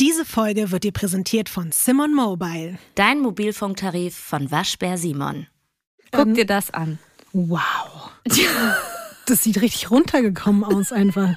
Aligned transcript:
Diese 0.00 0.24
Folge 0.24 0.70
wird 0.70 0.84
dir 0.84 0.92
präsentiert 0.92 1.50
von 1.50 1.72
Simon 1.72 2.14
Mobile. 2.14 2.78
Dein 2.94 3.20
Mobilfunktarif 3.20 4.16
von 4.16 4.50
Waschbär 4.50 4.96
Simon. 4.96 5.46
Guck 6.10 6.28
ähm, 6.28 6.34
dir 6.34 6.46
das 6.46 6.70
an. 6.70 6.98
Wow. 7.34 8.10
Das 9.26 9.44
sieht 9.44 9.60
richtig 9.60 9.90
runtergekommen 9.90 10.64
aus 10.64 10.90
einfach. 10.90 11.36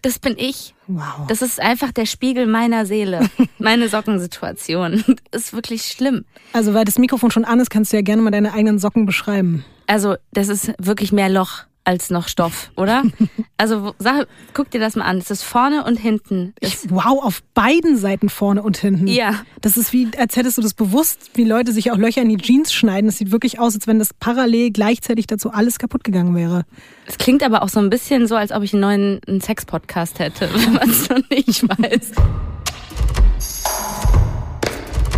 Das 0.00 0.20
bin 0.20 0.36
ich. 0.38 0.76
Wow. 0.86 1.26
Das 1.26 1.42
ist 1.42 1.58
einfach 1.60 1.90
der 1.90 2.06
Spiegel 2.06 2.46
meiner 2.46 2.86
Seele. 2.86 3.28
Meine 3.58 3.88
Sockensituation. 3.88 5.02
Das 5.32 5.46
ist 5.46 5.52
wirklich 5.52 5.82
schlimm. 5.82 6.24
Also, 6.52 6.74
weil 6.74 6.84
das 6.84 6.98
Mikrofon 6.98 7.32
schon 7.32 7.44
an 7.44 7.58
ist, 7.58 7.68
kannst 7.68 7.92
du 7.92 7.96
ja 7.96 8.02
gerne 8.02 8.22
mal 8.22 8.30
deine 8.30 8.52
eigenen 8.52 8.78
Socken 8.78 9.06
beschreiben. 9.06 9.64
Also, 9.88 10.14
das 10.32 10.48
ist 10.48 10.72
wirklich 10.78 11.10
mehr 11.10 11.28
Loch 11.28 11.64
als 11.88 12.10
noch 12.10 12.28
Stoff, 12.28 12.70
oder? 12.76 13.02
Also 13.60 13.92
sag, 13.98 14.28
guck 14.54 14.70
dir 14.70 14.78
das 14.78 14.94
mal 14.94 15.04
an. 15.04 15.18
Es 15.18 15.32
ist 15.32 15.42
vorne 15.42 15.82
und 15.82 15.96
hinten. 15.96 16.54
Ich, 16.60 16.76
wow, 16.90 17.24
auf 17.24 17.42
beiden 17.54 17.96
Seiten 17.96 18.28
vorne 18.28 18.62
und 18.62 18.76
hinten. 18.76 19.08
Ja. 19.08 19.34
Das 19.62 19.76
ist 19.76 19.92
wie, 19.92 20.08
als 20.16 20.36
hättest 20.36 20.58
du 20.58 20.62
das 20.62 20.74
bewusst, 20.74 21.30
wie 21.34 21.42
Leute 21.42 21.72
sich 21.72 21.90
auch 21.90 21.96
Löcher 21.96 22.22
in 22.22 22.28
die 22.28 22.36
Jeans 22.36 22.72
schneiden. 22.72 23.08
Es 23.08 23.18
sieht 23.18 23.32
wirklich 23.32 23.58
aus, 23.58 23.74
als 23.74 23.88
wenn 23.88 23.98
das 23.98 24.14
parallel 24.14 24.70
gleichzeitig 24.70 25.26
dazu 25.26 25.50
alles 25.50 25.80
kaputt 25.80 26.04
gegangen 26.04 26.36
wäre. 26.36 26.66
Es 27.06 27.18
klingt 27.18 27.42
aber 27.42 27.64
auch 27.64 27.68
so 27.68 27.80
ein 27.80 27.90
bisschen 27.90 28.28
so, 28.28 28.36
als 28.36 28.52
ob 28.52 28.62
ich 28.62 28.74
einen 28.74 29.18
neuen 29.26 29.40
Sex-Podcast 29.40 30.20
hätte, 30.20 30.48
wenn 30.54 30.74
man 30.74 30.88
es 30.88 31.08
noch 31.08 31.28
nicht 31.28 31.68
weiß. 31.68 32.12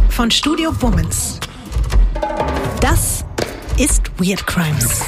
Von 0.09 0.31
Studio 0.31 0.73
Womans. 0.81 1.41
Das 2.81 3.23
ist 3.77 4.11
Weird 4.19 4.47
Crimes. 4.47 5.03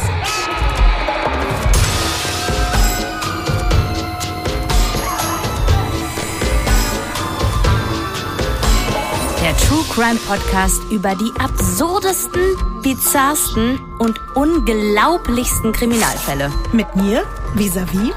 Der 9.42 9.56
True 9.56 9.84
Crime 9.92 10.20
Podcast 10.20 10.80
über 10.92 11.16
die 11.16 11.32
absurdesten, 11.37 12.40
bizarrsten 12.80 13.80
und 13.98 14.21
unglaublichsten 14.37 15.73
Kriminalfälle. 15.73 16.52
Mit 16.73 16.95
mir, 16.95 17.24
Visavi. 17.54 18.13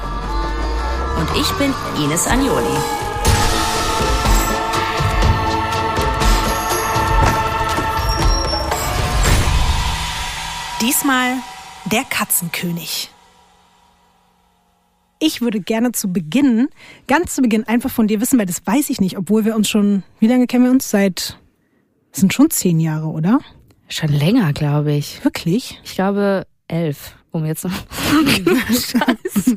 Und 1.18 1.40
ich 1.40 1.50
bin 1.54 1.74
Ines 1.98 2.28
Agnoli. 2.28 2.64
Diesmal 10.80 11.38
der 11.86 12.04
Katzenkönig. 12.04 13.10
Ich 15.18 15.40
würde 15.40 15.60
gerne 15.60 15.92
zu 15.92 16.12
Beginn, 16.12 16.68
ganz 17.08 17.34
zu 17.34 17.42
Beginn 17.42 17.64
einfach 17.64 17.90
von 17.90 18.06
dir 18.06 18.20
wissen, 18.20 18.38
weil 18.38 18.46
das 18.46 18.66
weiß 18.66 18.90
ich 18.90 19.00
nicht, 19.00 19.16
obwohl 19.16 19.44
wir 19.44 19.56
uns 19.56 19.68
schon, 19.68 20.02
wie 20.20 20.26
lange 20.26 20.46
kennen 20.46 20.64
wir 20.64 20.70
uns? 20.70 20.90
Seit, 20.90 21.38
das 22.12 22.20
sind 22.20 22.34
schon 22.34 22.50
zehn 22.50 22.80
Jahre, 22.80 23.06
oder? 23.06 23.40
Schon 23.88 24.10
länger, 24.10 24.52
glaube 24.52 24.92
ich. 24.92 25.24
Wirklich? 25.24 25.80
Ich 25.84 25.94
glaube 25.94 26.46
elf, 26.68 27.14
um 27.30 27.44
jetzt 27.44 27.64
noch 27.64 27.72
Scheiße 28.68 29.56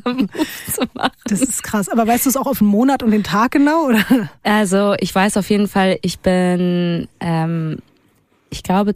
machen. 0.94 1.10
Das 1.24 1.40
ist 1.42 1.62
krass. 1.62 1.88
Aber 1.88 2.06
weißt 2.06 2.26
du 2.26 2.30
es 2.30 2.36
auch 2.36 2.46
auf 2.46 2.58
den 2.58 2.68
Monat 2.68 3.02
und 3.02 3.10
den 3.10 3.24
Tag 3.24 3.52
genau, 3.52 3.86
oder? 3.86 4.30
Also 4.42 4.94
ich 5.00 5.14
weiß 5.14 5.36
auf 5.36 5.50
jeden 5.50 5.68
Fall, 5.68 5.98
ich 6.02 6.20
bin, 6.20 7.08
ähm, 7.20 7.78
ich 8.50 8.62
glaube 8.62 8.94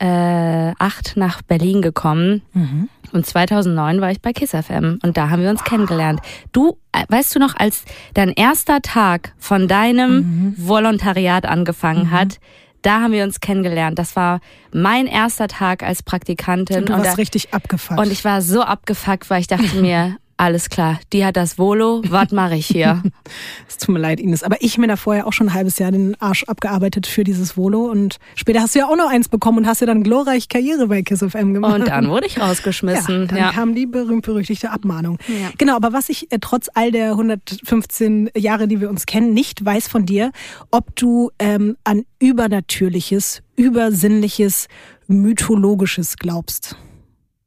2008 0.00 1.16
nach 1.16 1.42
Berlin 1.42 1.82
gekommen. 1.82 2.42
Mhm. 2.52 2.88
Und 3.12 3.26
2009 3.26 4.00
war 4.00 4.10
ich 4.10 4.20
bei 4.20 4.32
Kiss 4.32 4.50
FM 4.50 4.98
und 5.02 5.16
da 5.16 5.30
haben 5.30 5.42
wir 5.42 5.50
uns 5.50 5.64
kennengelernt. 5.64 6.20
Du, 6.52 6.78
äh, 6.92 7.04
weißt 7.08 7.34
du 7.34 7.38
noch, 7.38 7.56
als 7.56 7.84
dein 8.14 8.30
erster 8.30 8.82
Tag 8.82 9.32
von 9.38 9.66
deinem 9.66 10.16
mhm. 10.16 10.54
Volontariat 10.56 11.46
angefangen 11.46 12.04
mhm. 12.04 12.10
hat, 12.10 12.38
da 12.82 13.00
haben 13.00 13.12
wir 13.12 13.24
uns 13.24 13.40
kennengelernt. 13.40 13.98
Das 13.98 14.14
war 14.14 14.40
mein 14.72 15.06
erster 15.06 15.48
Tag 15.48 15.82
als 15.82 16.02
Praktikantin. 16.02 16.78
Und 16.78 16.88
du 16.90 16.92
warst 16.92 17.06
da, 17.06 17.12
richtig 17.14 17.52
abgefuckt. 17.52 17.98
Und 17.98 18.12
ich 18.12 18.24
war 18.24 18.40
so 18.40 18.62
abgefuckt, 18.62 19.30
weil 19.30 19.40
ich 19.40 19.48
dachte 19.48 19.76
mir, 19.80 20.16
alles 20.38 20.70
klar, 20.70 21.00
die 21.12 21.24
hat 21.24 21.36
das 21.36 21.58
Volo, 21.58 22.00
was 22.08 22.30
mache 22.30 22.54
ich 22.54 22.66
hier? 22.66 23.02
es 23.68 23.76
tut 23.76 23.92
mir 23.92 23.98
leid, 23.98 24.20
Ines, 24.20 24.44
aber 24.44 24.56
ich 24.60 24.78
mir 24.78 24.86
da 24.86 24.96
vorher 24.96 25.26
auch 25.26 25.32
schon 25.32 25.48
ein 25.48 25.54
halbes 25.54 25.78
Jahr 25.78 25.90
den 25.90 26.14
Arsch 26.20 26.44
abgearbeitet 26.44 27.08
für 27.08 27.24
dieses 27.24 27.56
Volo 27.56 27.90
und 27.90 28.18
später 28.36 28.60
hast 28.60 28.74
du 28.74 28.78
ja 28.78 28.86
auch 28.86 28.96
noch 28.96 29.10
eins 29.10 29.28
bekommen 29.28 29.58
und 29.58 29.66
hast 29.66 29.80
ja 29.80 29.86
dann 29.86 30.04
glorreich 30.04 30.48
Karriere 30.48 30.86
bei 30.86 31.02
Kiss 31.02 31.24
FM 31.28 31.54
gemacht. 31.54 31.74
Und 31.80 31.88
dann 31.88 32.08
wurde 32.08 32.26
ich 32.26 32.40
rausgeschmissen. 32.40 33.22
Ja, 33.22 33.26
dann 33.26 33.38
ja. 33.38 33.52
kam 33.52 33.74
die 33.74 33.86
berühmt-berüchtigte 33.86 34.70
Abmahnung. 34.70 35.18
Ja. 35.26 35.50
Genau, 35.58 35.74
aber 35.74 35.92
was 35.92 36.08
ich 36.08 36.30
äh, 36.30 36.38
trotz 36.40 36.68
all 36.72 36.92
der 36.92 37.10
115 37.10 38.30
Jahre, 38.36 38.68
die 38.68 38.80
wir 38.80 38.90
uns 38.90 39.06
kennen, 39.06 39.34
nicht 39.34 39.64
weiß 39.64 39.88
von 39.88 40.06
dir, 40.06 40.30
ob 40.70 40.94
du 40.94 41.32
ähm, 41.40 41.76
an 41.82 42.04
Übernatürliches, 42.20 43.42
Übersinnliches, 43.56 44.68
Mythologisches 45.08 46.16
glaubst. 46.16 46.76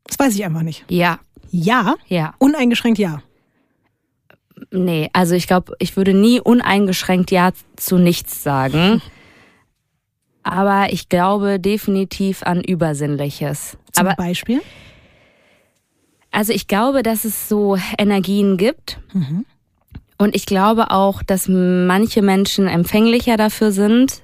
Das 0.04 0.20
weiß 0.20 0.36
ich 0.36 0.44
einfach 0.44 0.64
nicht. 0.64 0.84
Ja, 0.90 1.20
ja? 1.52 1.96
Ja. 2.08 2.34
Uneingeschränkt 2.40 2.98
ja. 3.00 3.22
Nee, 4.72 5.10
also 5.14 5.36
ich 5.36 5.48
glaube, 5.48 5.74
ich 5.80 5.98
würde 5.98 6.14
nie 6.14 6.40
uneingeschränkt 6.40 7.32
Ja 7.32 7.52
zu 7.76 7.98
nichts 7.98 8.44
sagen. 8.44 9.02
Aber 10.44 10.92
ich 10.92 11.10
glaube 11.10 11.60
definitiv 11.60 12.44
an 12.44 12.64
Übersinnliches. 12.64 13.78
Zum 13.92 14.08
Aber, 14.08 14.16
Beispiel? 14.16 14.62
Also 16.32 16.54
ich 16.54 16.68
glaube, 16.68 17.04
dass 17.04 17.26
es 17.26 17.50
so 17.50 17.78
Energien 17.98 18.58
gibt. 18.58 19.00
Mhm. 19.14 19.46
Und 20.18 20.36
ich 20.36 20.46
glaube 20.46 20.92
auch, 20.92 21.22
dass 21.24 21.48
manche 21.48 22.22
Menschen 22.22 22.68
empfänglicher 22.68 23.38
dafür 23.38 23.72
sind, 23.72 24.24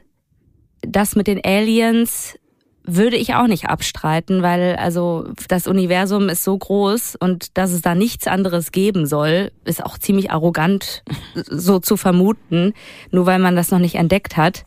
das 0.82 1.16
mit 1.16 1.28
den 1.28 1.44
Aliens 1.44 2.38
würde 2.88 3.18
ich 3.18 3.36
auch 3.36 3.48
nicht 3.48 3.66
abstreiten, 3.70 4.42
weil 4.42 4.75
also 4.78 5.28
das 5.50 5.68
Universum 5.68 6.30
ist 6.30 6.44
so 6.44 6.58
groß 6.58 7.16
und 7.20 7.58
dass 7.58 7.72
es 7.72 7.81
da 7.81 7.94
nichts 7.96 8.28
anderes 8.28 8.72
geben 8.72 9.06
soll, 9.06 9.52
ist 9.66 9.84
auch 9.86 9.98
ziemlich 9.98 10.31
arrogant 10.31 11.03
so 11.36 11.80
zu 11.80 11.97
vermuten, 11.97 12.74
nur 13.12 13.26
weil 13.26 13.40
man 13.40 13.56
das 13.56 13.70
noch 13.72 13.80
nicht 13.80 13.96
entdeckt 13.96 14.38
hat. 14.38 14.66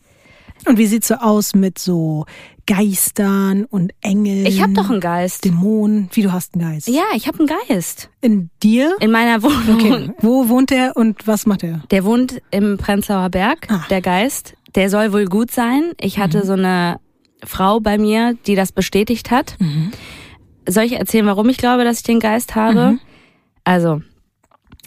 Und 0.67 0.77
wie 0.77 0.85
sieht's 0.85 1.07
so 1.07 1.15
aus 1.15 1.55
mit 1.55 1.79
so 1.79 2.25
Geistern 2.67 3.65
und 3.65 3.91
Engeln? 4.01 4.45
Ich 4.45 4.61
habe 4.61 4.73
doch 4.73 4.89
einen 4.89 4.99
Geist. 5.01 5.43
Dämonen. 5.43 6.07
Wie 6.13 6.21
du 6.21 6.31
hast 6.31 6.53
einen 6.53 6.63
Geist? 6.71 6.87
Ja, 6.87 7.03
ich 7.15 7.27
habe 7.27 7.39
einen 7.39 7.49
Geist. 7.67 8.09
In 8.21 8.49
dir? 8.61 8.95
In 8.99 9.11
meiner 9.11 9.41
Wohnung. 9.43 9.75
Okay. 9.75 10.11
Wo 10.19 10.47
wohnt 10.49 10.69
der 10.69 10.95
und 10.95 11.27
was 11.27 11.45
macht 11.47 11.63
er? 11.63 11.81
Der 11.91 12.03
wohnt 12.05 12.41
im 12.51 12.77
Prenzlauer 12.77 13.29
Berg, 13.29 13.67
Ah. 13.71 13.83
der 13.89 14.01
Geist. 14.01 14.53
Der 14.75 14.89
soll 14.89 15.11
wohl 15.11 15.25
gut 15.25 15.51
sein. 15.51 15.91
Ich 15.99 16.17
hatte 16.19 16.45
so 16.45 16.53
eine 16.53 16.99
Frau 17.43 17.79
bei 17.79 17.97
mir, 17.97 18.37
die 18.45 18.55
das 18.55 18.71
bestätigt 18.71 19.31
hat. 19.31 19.55
Soll 20.67 20.83
ich 20.83 20.93
erzählen, 20.93 21.25
warum 21.25 21.49
ich 21.49 21.57
glaube, 21.57 21.83
dass 21.83 21.97
ich 21.97 22.03
den 22.03 22.19
Geist 22.19 22.55
habe? 22.55 22.97
Also, 23.63 24.01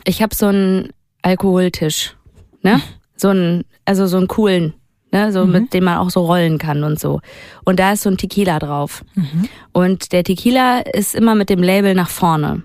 ich 0.04 0.22
habe 0.22 0.34
so 0.34 0.47
einen 0.47 0.91
Alkoholtisch, 1.22 2.16
ne? 2.62 2.81
So 3.16 3.28
einen, 3.28 3.64
also 3.84 4.06
so 4.06 4.16
einen 4.19 4.28
coolen, 4.28 4.75
ne? 5.12 5.32
So 5.32 5.47
mit 5.47 5.72
dem 5.75 5.84
man 5.84 5.98
auch 5.98 6.10
so 6.10 6.25
rollen 6.26 6.59
kann 6.59 6.84
und 6.84 7.00
so. 7.00 7.20
Und 7.64 7.78
da 7.78 7.93
ist 7.93 8.03
so 8.03 8.10
ein 8.10 8.19
Tequila 8.19 8.59
drauf. 8.59 9.04
Und 9.72 10.12
der 10.12 10.25
Tequila 10.25 10.81
ist 10.81 11.14
immer 11.14 11.34
mit 11.34 11.50
dem 11.50 11.62
Label 11.62 11.94
nach 11.94 12.10
vorne. 12.10 12.62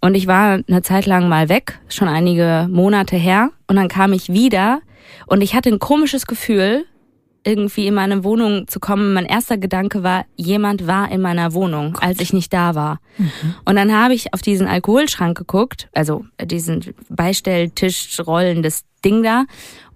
Und 0.00 0.14
ich 0.14 0.26
war 0.26 0.60
eine 0.66 0.82
Zeit 0.82 1.06
lang 1.06 1.28
mal 1.28 1.48
weg, 1.48 1.78
schon 1.88 2.08
einige 2.08 2.68
Monate 2.70 3.16
her. 3.16 3.50
Und 3.66 3.76
dann 3.76 3.88
kam 3.88 4.12
ich 4.12 4.32
wieder 4.32 4.80
und 5.26 5.42
ich 5.42 5.54
hatte 5.54 5.68
ein 5.68 5.78
komisches 5.78 6.26
Gefühl, 6.26 6.84
irgendwie 7.44 7.86
in 7.86 7.94
meine 7.94 8.24
Wohnung 8.24 8.68
zu 8.68 8.80
kommen. 8.80 9.14
Mein 9.14 9.24
erster 9.24 9.56
Gedanke 9.56 10.02
war, 10.02 10.26
jemand 10.36 10.86
war 10.86 11.10
in 11.10 11.20
meiner 11.20 11.54
Wohnung, 11.54 11.96
als 11.96 12.20
ich 12.20 12.32
nicht 12.32 12.52
da 12.52 12.74
war. 12.74 13.00
Und 13.64 13.76
dann 13.76 13.92
habe 13.94 14.14
ich 14.14 14.34
auf 14.34 14.42
diesen 14.42 14.66
Alkoholschrank 14.66 15.36
geguckt, 15.36 15.88
also 15.92 16.24
diesen 16.42 16.94
Beistelltisch 17.08 18.18
rollendes 18.26 18.84
Ding 19.04 19.22
da 19.22 19.44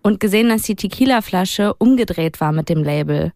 und 0.03 0.21
gesehen, 0.21 0.49
dass 0.49 0.63
die 0.63 0.77
Tequila-Flasche 0.77 1.75
umgedreht 1.75 2.41
war 2.41 2.53
mit 2.53 2.69
dem 2.69 2.83
Label. 2.83 3.33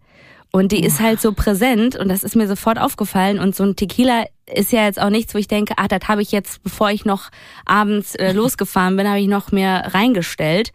Und 0.51 0.73
die 0.73 0.83
ist 0.83 1.01
halt 1.01 1.21
so 1.21 1.33
präsent 1.33 1.95
und 1.95 2.09
das 2.09 2.25
ist 2.25 2.35
mir 2.35 2.49
sofort 2.49 2.79
aufgefallen. 2.79 3.39
Und 3.39 3.55
so 3.55 3.65
ein 3.65 3.77
Tequila 3.77 4.25
ist 4.47 4.73
ja 4.73 4.87
jetzt 4.87 5.01
auch 5.01 5.11
nichts, 5.11 5.35
wo 5.35 5.39
ich 5.39 5.49
denke, 5.49 5.75
ah, 5.77 5.89
das 5.89 6.09
habe 6.09 6.23
ich 6.23 6.33
jetzt, 6.33 6.63
bevor 6.63 6.91
ich 6.91 7.05
noch 7.05 7.29
abends 7.67 8.15
äh, 8.15 8.33
losgefahren 8.35 8.97
bin, 8.97 9.07
habe 9.07 9.21
ich 9.21 9.29
noch 9.29 9.53
mir 9.53 9.83
reingestellt. 9.93 10.73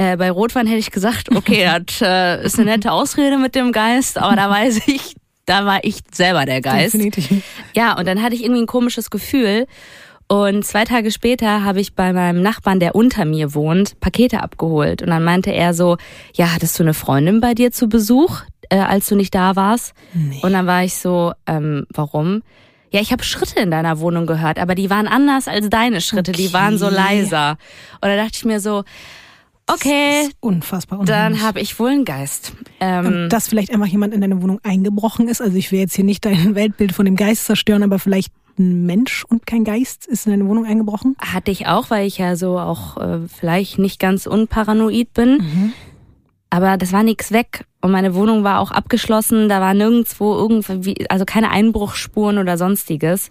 Äh, 0.00 0.16
bei 0.16 0.30
Rotwein 0.30 0.66
hätte 0.66 0.78
ich 0.78 0.90
gesagt, 0.90 1.30
okay, 1.36 1.68
das 1.86 2.00
äh, 2.00 2.42
ist 2.42 2.58
eine 2.58 2.70
nette 2.70 2.90
Ausrede 2.90 3.36
mit 3.36 3.54
dem 3.54 3.70
Geist, 3.70 4.16
aber 4.16 4.34
da 4.34 4.48
weiß 4.48 4.88
ich, 4.88 5.14
da 5.44 5.66
war 5.66 5.80
ich 5.82 5.98
selber 6.10 6.46
der 6.46 6.62
Geist. 6.62 6.94
Definitiv. 6.94 7.42
Ja, 7.76 7.98
und 7.98 8.08
dann 8.08 8.22
hatte 8.22 8.34
ich 8.34 8.42
irgendwie 8.42 8.62
ein 8.62 8.66
komisches 8.66 9.10
Gefühl. 9.10 9.66
Und 10.26 10.64
zwei 10.64 10.84
Tage 10.84 11.10
später 11.10 11.64
habe 11.64 11.80
ich 11.80 11.94
bei 11.94 12.14
meinem 12.14 12.40
Nachbarn, 12.40 12.80
der 12.80 12.94
unter 12.94 13.26
mir 13.26 13.52
wohnt, 13.52 14.00
Pakete 14.00 14.42
abgeholt. 14.42 15.02
Und 15.02 15.10
dann 15.10 15.22
meinte 15.22 15.50
er 15.50 15.74
so, 15.74 15.98
ja, 16.34 16.54
hattest 16.54 16.78
du 16.78 16.82
eine 16.82 16.94
Freundin 16.94 17.42
bei 17.42 17.52
dir 17.52 17.70
zu 17.70 17.86
Besuch, 17.86 18.40
äh, 18.70 18.78
als 18.78 19.06
du 19.06 19.16
nicht 19.16 19.34
da 19.34 19.54
warst? 19.54 19.92
Nee. 20.14 20.40
Und 20.40 20.54
dann 20.54 20.66
war 20.66 20.82
ich 20.82 20.94
so, 20.94 21.32
ähm, 21.46 21.84
warum? 21.92 22.42
ja, 22.92 23.00
ich 23.00 23.12
habe 23.12 23.22
Schritte 23.22 23.60
in 23.60 23.70
deiner 23.70 24.00
Wohnung 24.00 24.26
gehört, 24.26 24.58
aber 24.58 24.74
die 24.74 24.90
waren 24.90 25.06
anders 25.06 25.46
als 25.46 25.70
deine 25.70 26.00
Schritte, 26.00 26.32
okay. 26.32 26.42
die 26.42 26.52
waren 26.52 26.76
so 26.76 26.88
leiser. 26.88 27.56
Und 28.00 28.08
da 28.08 28.16
dachte 28.16 28.32
ich 28.34 28.44
mir 28.44 28.58
so, 28.58 28.82
okay, 29.74 30.28
unfassbar. 30.40 31.00
Unheimlich. 31.00 31.38
Dann 31.40 31.46
habe 31.46 31.60
ich 31.60 31.78
wohl 31.78 31.90
einen 31.90 32.04
Geist. 32.04 32.52
Ähm, 32.80 33.28
Dass 33.28 33.48
vielleicht 33.48 33.72
einfach 33.72 33.86
jemand 33.86 34.14
in 34.14 34.20
deine 34.20 34.42
Wohnung 34.42 34.60
eingebrochen 34.62 35.28
ist. 35.28 35.40
Also 35.40 35.56
ich 35.56 35.72
will 35.72 35.80
jetzt 35.80 35.94
hier 35.94 36.04
nicht 36.04 36.24
dein 36.24 36.54
Weltbild 36.54 36.92
von 36.92 37.04
dem 37.04 37.16
Geist 37.16 37.44
zerstören, 37.44 37.82
aber 37.82 37.98
vielleicht 37.98 38.32
ein 38.58 38.86
Mensch 38.86 39.24
und 39.24 39.46
kein 39.46 39.64
Geist 39.64 40.06
ist 40.06 40.26
in 40.26 40.32
deine 40.32 40.46
Wohnung 40.46 40.66
eingebrochen? 40.66 41.16
Hatte 41.18 41.50
ich 41.50 41.66
auch, 41.66 41.90
weil 41.90 42.06
ich 42.06 42.18
ja 42.18 42.36
so 42.36 42.58
auch 42.58 42.96
äh, 42.98 43.20
vielleicht 43.26 43.78
nicht 43.78 43.98
ganz 43.98 44.26
unparanoid 44.26 45.12
bin. 45.14 45.38
Mhm. 45.38 45.72
Aber 46.50 46.76
das 46.76 46.92
war 46.92 47.02
nichts 47.02 47.32
weg. 47.32 47.64
Und 47.80 47.92
meine 47.92 48.14
Wohnung 48.14 48.44
war 48.44 48.58
auch 48.58 48.72
abgeschlossen. 48.72 49.48
Da 49.48 49.60
war 49.60 49.72
nirgendwo 49.72 50.34
irgendwie, 50.34 51.08
also 51.08 51.24
keine 51.24 51.50
Einbruchspuren 51.50 52.38
oder 52.38 52.58
sonstiges. 52.58 53.30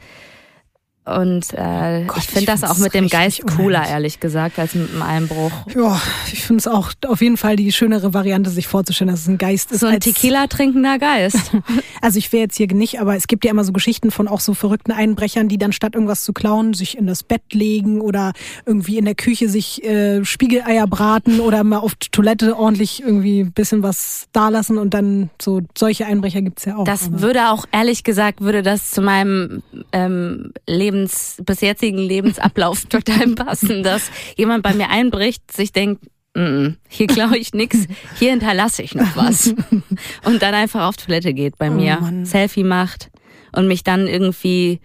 Und 1.18 1.54
äh, 1.54 2.06
Gott, 2.06 2.18
ich 2.20 2.28
finde 2.28 2.46
das 2.46 2.64
auch 2.64 2.78
mit 2.78 2.94
dem 2.94 3.08
Geist 3.08 3.42
cooler, 3.48 3.80
unheimlich. 3.80 3.92
ehrlich 3.92 4.20
gesagt, 4.20 4.60
als 4.60 4.76
mit 4.76 4.92
einem 4.92 5.02
Einbruch. 5.02 5.52
Ja, 5.76 6.02
ich 6.32 6.44
finde 6.44 6.60
es 6.60 6.68
auch 6.68 6.92
auf 7.08 7.22
jeden 7.22 7.38
Fall 7.38 7.56
die 7.56 7.72
schönere 7.72 8.14
Variante, 8.14 8.50
sich 8.50 8.68
vorzustellen, 8.68 9.12
dass 9.12 9.22
es 9.22 9.28
ein 9.28 9.38
Geist 9.38 9.72
ist. 9.72 9.82
So 9.82 9.88
ein 9.88 10.00
Tequila 10.00 10.48
trinkender 10.48 10.98
Geist. 10.98 11.52
also 12.02 12.18
ich 12.18 12.32
wäre 12.32 12.44
jetzt 12.44 12.58
hier 12.58 12.68
nicht, 12.74 13.00
aber 13.00 13.16
es 13.16 13.28
gibt 13.28 13.46
ja 13.46 13.52
immer 13.52 13.64
so 13.64 13.72
Geschichten 13.72 14.12
von 14.12 14.28
auch 14.28 14.40
so 14.40 14.54
verrückten 14.54 14.92
Einbrechern, 14.92 15.48
die 15.48 15.58
dann 15.58 15.72
statt 15.72 15.96
irgendwas 15.96 16.24
zu 16.24 16.34
klauen, 16.34 16.74
sich 16.74 16.98
in 16.98 17.08
das 17.08 17.24
Bett 17.24 17.54
legen 17.54 18.02
oder 18.02 18.34
irgendwie 18.66 18.98
in 18.98 19.06
der 19.06 19.16
Küche 19.16 19.50
sich 19.50 19.84
äh, 19.84 20.24
Spiegeleier 20.24 20.88
braten 20.88 21.40
oder 21.40 21.64
mal 21.64 21.78
auf 21.78 21.96
Toilette 21.96 22.58
ordentlich 22.58 23.02
irgendwie 23.02 23.44
bisschen 23.44 23.84
was 23.84 24.28
dalassen 24.32 24.78
und 24.78 24.94
dann 24.94 25.30
so 25.42 25.62
solche 25.78 26.06
Einbrecher 26.06 26.42
gibt's 26.42 26.66
ja 26.66 26.78
auch. 26.78 26.86
Das 26.86 27.08
aber. 27.08 27.22
würde 27.22 27.50
auch, 27.50 27.66
ehrlich 27.72 28.04
gesagt, 28.04 28.42
würde 28.42 28.64
das 28.64 28.92
zu 28.92 29.02
meinem 29.02 29.62
ähm, 29.92 30.54
Leben 30.68 30.99
Lebens, 31.00 31.38
bis 31.46 31.62
jetzigen 31.62 31.98
Lebensablauf 31.98 32.86
total 32.90 33.28
passen, 33.36 33.84
dass 33.84 34.12
jemand 34.36 34.64
bei 34.64 34.74
mir 34.74 34.90
einbricht, 34.90 35.52
sich 35.52 35.72
denkt, 35.72 36.04
mm, 36.36 36.70
hier 36.88 37.08
glaube 37.08 37.38
ich 37.38 37.54
nix, 37.54 37.88
hier 38.18 38.32
hinterlasse 38.32 38.84
ich 38.84 38.96
noch 38.96 39.16
was. 39.16 39.54
Und 40.26 40.42
dann 40.42 40.54
einfach 40.54 40.88
auf 40.88 40.98
Toilette 40.98 41.34
geht 41.34 41.58
bei 41.58 41.70
oh 41.70 41.74
mir, 41.74 42.00
Mann. 42.00 42.26
Selfie 42.26 42.64
macht 42.64 43.10
und 43.52 43.68
mich 43.68 43.84
dann 43.84 44.06
irgendwie 44.06 44.80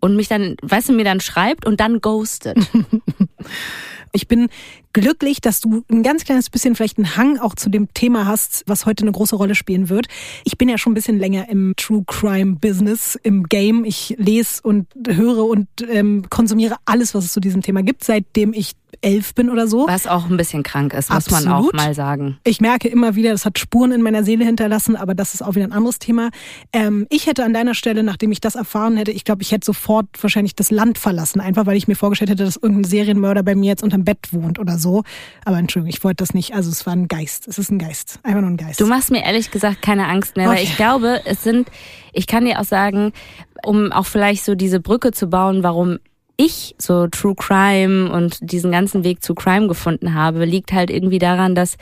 und 0.00 0.16
mich 0.16 0.28
dann, 0.28 0.56
weißt 0.62 0.88
du, 0.88 0.94
mir 0.94 1.04
dann 1.04 1.20
schreibt 1.20 1.66
und 1.66 1.80
dann 1.80 2.00
ghostet. 2.00 2.56
Ich 4.12 4.28
bin 4.28 4.48
glücklich, 4.96 5.42
dass 5.42 5.60
du 5.60 5.84
ein 5.90 6.02
ganz 6.02 6.24
kleines 6.24 6.48
bisschen 6.48 6.74
vielleicht 6.74 6.96
einen 6.96 7.18
Hang 7.18 7.38
auch 7.38 7.54
zu 7.54 7.68
dem 7.68 7.92
Thema 7.92 8.24
hast, 8.24 8.64
was 8.66 8.86
heute 8.86 9.04
eine 9.04 9.12
große 9.12 9.36
Rolle 9.36 9.54
spielen 9.54 9.90
wird. 9.90 10.06
Ich 10.44 10.56
bin 10.56 10.70
ja 10.70 10.78
schon 10.78 10.92
ein 10.92 10.94
bisschen 10.94 11.18
länger 11.18 11.50
im 11.50 11.74
True 11.76 12.02
Crime 12.06 12.56
Business, 12.56 13.18
im 13.22 13.44
Game. 13.44 13.84
Ich 13.84 14.16
lese 14.18 14.62
und 14.62 14.86
höre 15.06 15.44
und 15.44 15.68
ähm, 15.86 16.24
konsumiere 16.30 16.76
alles, 16.86 17.14
was 17.14 17.26
es 17.26 17.32
zu 17.34 17.40
diesem 17.40 17.60
Thema 17.60 17.82
gibt, 17.82 18.04
seitdem 18.04 18.54
ich 18.54 18.72
elf 19.02 19.34
bin 19.34 19.50
oder 19.50 19.66
so. 19.66 19.86
Was 19.86 20.06
auch 20.06 20.30
ein 20.30 20.36
bisschen 20.36 20.62
krank 20.62 20.94
ist, 20.94 21.10
muss 21.10 21.26
Absolut. 21.26 21.44
man 21.44 21.52
auch 21.52 21.72
mal 21.72 21.94
sagen. 21.94 22.38
Ich 22.44 22.60
merke 22.60 22.88
immer 22.88 23.14
wieder, 23.14 23.30
das 23.30 23.44
hat 23.44 23.58
Spuren 23.58 23.92
in 23.92 24.02
meiner 24.02 24.24
Seele 24.24 24.44
hinterlassen, 24.44 24.96
aber 24.96 25.14
das 25.14 25.34
ist 25.34 25.42
auch 25.42 25.54
wieder 25.54 25.64
ein 25.64 25.72
anderes 25.72 25.98
Thema. 25.98 26.30
Ähm, 26.72 27.06
ich 27.10 27.26
hätte 27.26 27.44
an 27.44 27.52
deiner 27.52 27.74
Stelle, 27.74 28.02
nachdem 28.02 28.32
ich 28.32 28.40
das 28.40 28.54
erfahren 28.54 28.96
hätte, 28.96 29.10
ich 29.10 29.24
glaube, 29.24 29.42
ich 29.42 29.52
hätte 29.52 29.66
sofort 29.66 30.06
wahrscheinlich 30.20 30.54
das 30.54 30.70
Land 30.70 30.98
verlassen, 30.98 31.40
einfach 31.40 31.66
weil 31.66 31.76
ich 31.76 31.88
mir 31.88 31.94
vorgestellt 31.94 32.30
hätte, 32.30 32.44
dass 32.44 32.56
irgendein 32.56 32.84
Serienmörder 32.84 33.42
bei 33.42 33.54
mir 33.54 33.68
jetzt 33.68 33.82
unterm 33.82 34.04
Bett 34.04 34.32
wohnt 34.32 34.58
oder 34.58 34.78
so. 34.78 34.85
Aber 35.44 35.58
Entschuldigung, 35.58 35.94
ich 35.94 36.02
wollte 36.04 36.16
das 36.16 36.34
nicht. 36.34 36.54
Also 36.54 36.70
es 36.70 36.86
war 36.86 36.92
ein 36.92 37.08
Geist. 37.08 37.48
Es 37.48 37.58
ist 37.58 37.70
ein 37.70 37.78
Geist. 37.78 38.18
Einfach 38.22 38.40
nur 38.40 38.50
ein 38.50 38.56
Geist. 38.56 38.80
Du 38.80 38.86
machst 38.86 39.10
mir 39.10 39.24
ehrlich 39.24 39.50
gesagt 39.50 39.82
keine 39.82 40.06
Angst 40.08 40.36
mehr, 40.36 40.48
okay. 40.48 40.56
weil 40.56 40.64
ich 40.64 40.76
glaube, 40.76 41.20
es 41.24 41.42
sind, 41.42 41.70
ich 42.12 42.26
kann 42.26 42.44
dir 42.44 42.60
auch 42.60 42.64
sagen, 42.64 43.12
um 43.64 43.92
auch 43.92 44.06
vielleicht 44.06 44.44
so 44.44 44.54
diese 44.54 44.80
Brücke 44.80 45.12
zu 45.12 45.28
bauen, 45.28 45.62
warum 45.62 45.98
ich 46.36 46.74
so 46.78 47.06
True 47.06 47.34
Crime 47.34 48.10
und 48.10 48.38
diesen 48.40 48.70
ganzen 48.70 49.04
Weg 49.04 49.22
zu 49.22 49.34
Crime 49.34 49.68
gefunden 49.68 50.14
habe, 50.14 50.44
liegt 50.44 50.72
halt 50.72 50.90
irgendwie 50.90 51.18
daran, 51.18 51.54
dass 51.54 51.76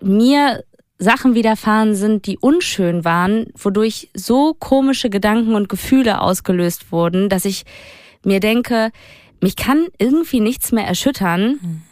mir 0.00 0.64
Sachen 0.98 1.34
widerfahren 1.34 1.94
sind, 1.94 2.26
die 2.26 2.38
unschön 2.38 3.04
waren, 3.04 3.46
wodurch 3.56 4.10
so 4.14 4.54
komische 4.54 5.10
Gedanken 5.10 5.54
und 5.54 5.68
Gefühle 5.68 6.20
ausgelöst 6.20 6.92
wurden, 6.92 7.28
dass 7.28 7.44
ich 7.44 7.64
mir 8.24 8.40
denke, 8.40 8.90
mich 9.40 9.56
kann 9.56 9.86
irgendwie 9.98 10.40
nichts 10.40 10.72
mehr 10.72 10.86
erschüttern 10.86 11.58
mhm. 11.60 11.82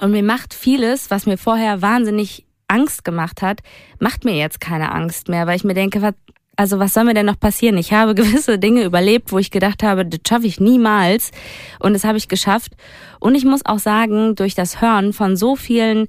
Und 0.00 0.10
mir 0.10 0.22
macht 0.22 0.54
vieles, 0.54 1.10
was 1.10 1.26
mir 1.26 1.38
vorher 1.38 1.82
wahnsinnig 1.82 2.44
Angst 2.68 3.04
gemacht 3.04 3.42
hat, 3.42 3.60
macht 3.98 4.24
mir 4.24 4.36
jetzt 4.36 4.60
keine 4.60 4.92
Angst 4.92 5.28
mehr, 5.28 5.46
weil 5.46 5.56
ich 5.56 5.64
mir 5.64 5.74
denke, 5.74 6.02
was, 6.02 6.14
also 6.56 6.78
was 6.78 6.92
soll 6.92 7.04
mir 7.04 7.14
denn 7.14 7.26
noch 7.26 7.40
passieren? 7.40 7.78
Ich 7.78 7.92
habe 7.92 8.14
gewisse 8.16 8.58
Dinge 8.58 8.84
überlebt, 8.84 9.32
wo 9.32 9.38
ich 9.38 9.50
gedacht 9.50 9.82
habe, 9.82 10.04
das 10.04 10.20
schaffe 10.28 10.46
ich 10.46 10.60
niemals. 10.60 11.30
Und 11.78 11.94
das 11.94 12.04
habe 12.04 12.18
ich 12.18 12.28
geschafft. 12.28 12.72
Und 13.20 13.34
ich 13.34 13.44
muss 13.44 13.64
auch 13.64 13.78
sagen, 13.78 14.34
durch 14.34 14.54
das 14.54 14.80
Hören 14.80 15.12
von 15.12 15.36
so 15.36 15.56
vielen 15.56 16.08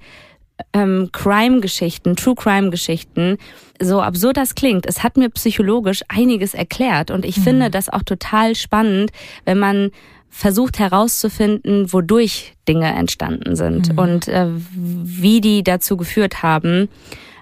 ähm, 0.73 1.09
Crime-Geschichten, 1.11 2.15
True 2.15 2.35
Crime-Geschichten, 2.35 3.37
so 3.81 4.01
absurd 4.01 4.37
das 4.37 4.55
klingt, 4.55 4.85
es 4.85 5.03
hat 5.03 5.15
mir 5.15 5.29
psychologisch 5.29 6.01
einiges 6.09 6.53
erklärt. 6.53 7.11
Und 7.11 7.25
ich 7.25 7.37
mhm. 7.37 7.43
finde 7.43 7.69
das 7.69 7.87
auch 7.87 8.03
total 8.03 8.55
spannend, 8.55 9.11
wenn 9.45 9.59
man 9.59 9.91
versucht 10.29 10.79
herauszufinden, 10.79 11.91
wodurch 11.91 12.53
Dinge 12.67 12.87
entstanden 12.87 13.55
sind 13.55 13.93
mhm. 13.93 13.99
und 13.99 14.27
äh, 14.27 14.47
wie 14.73 15.41
die 15.41 15.63
dazu 15.63 15.97
geführt 15.97 16.43
haben. 16.43 16.89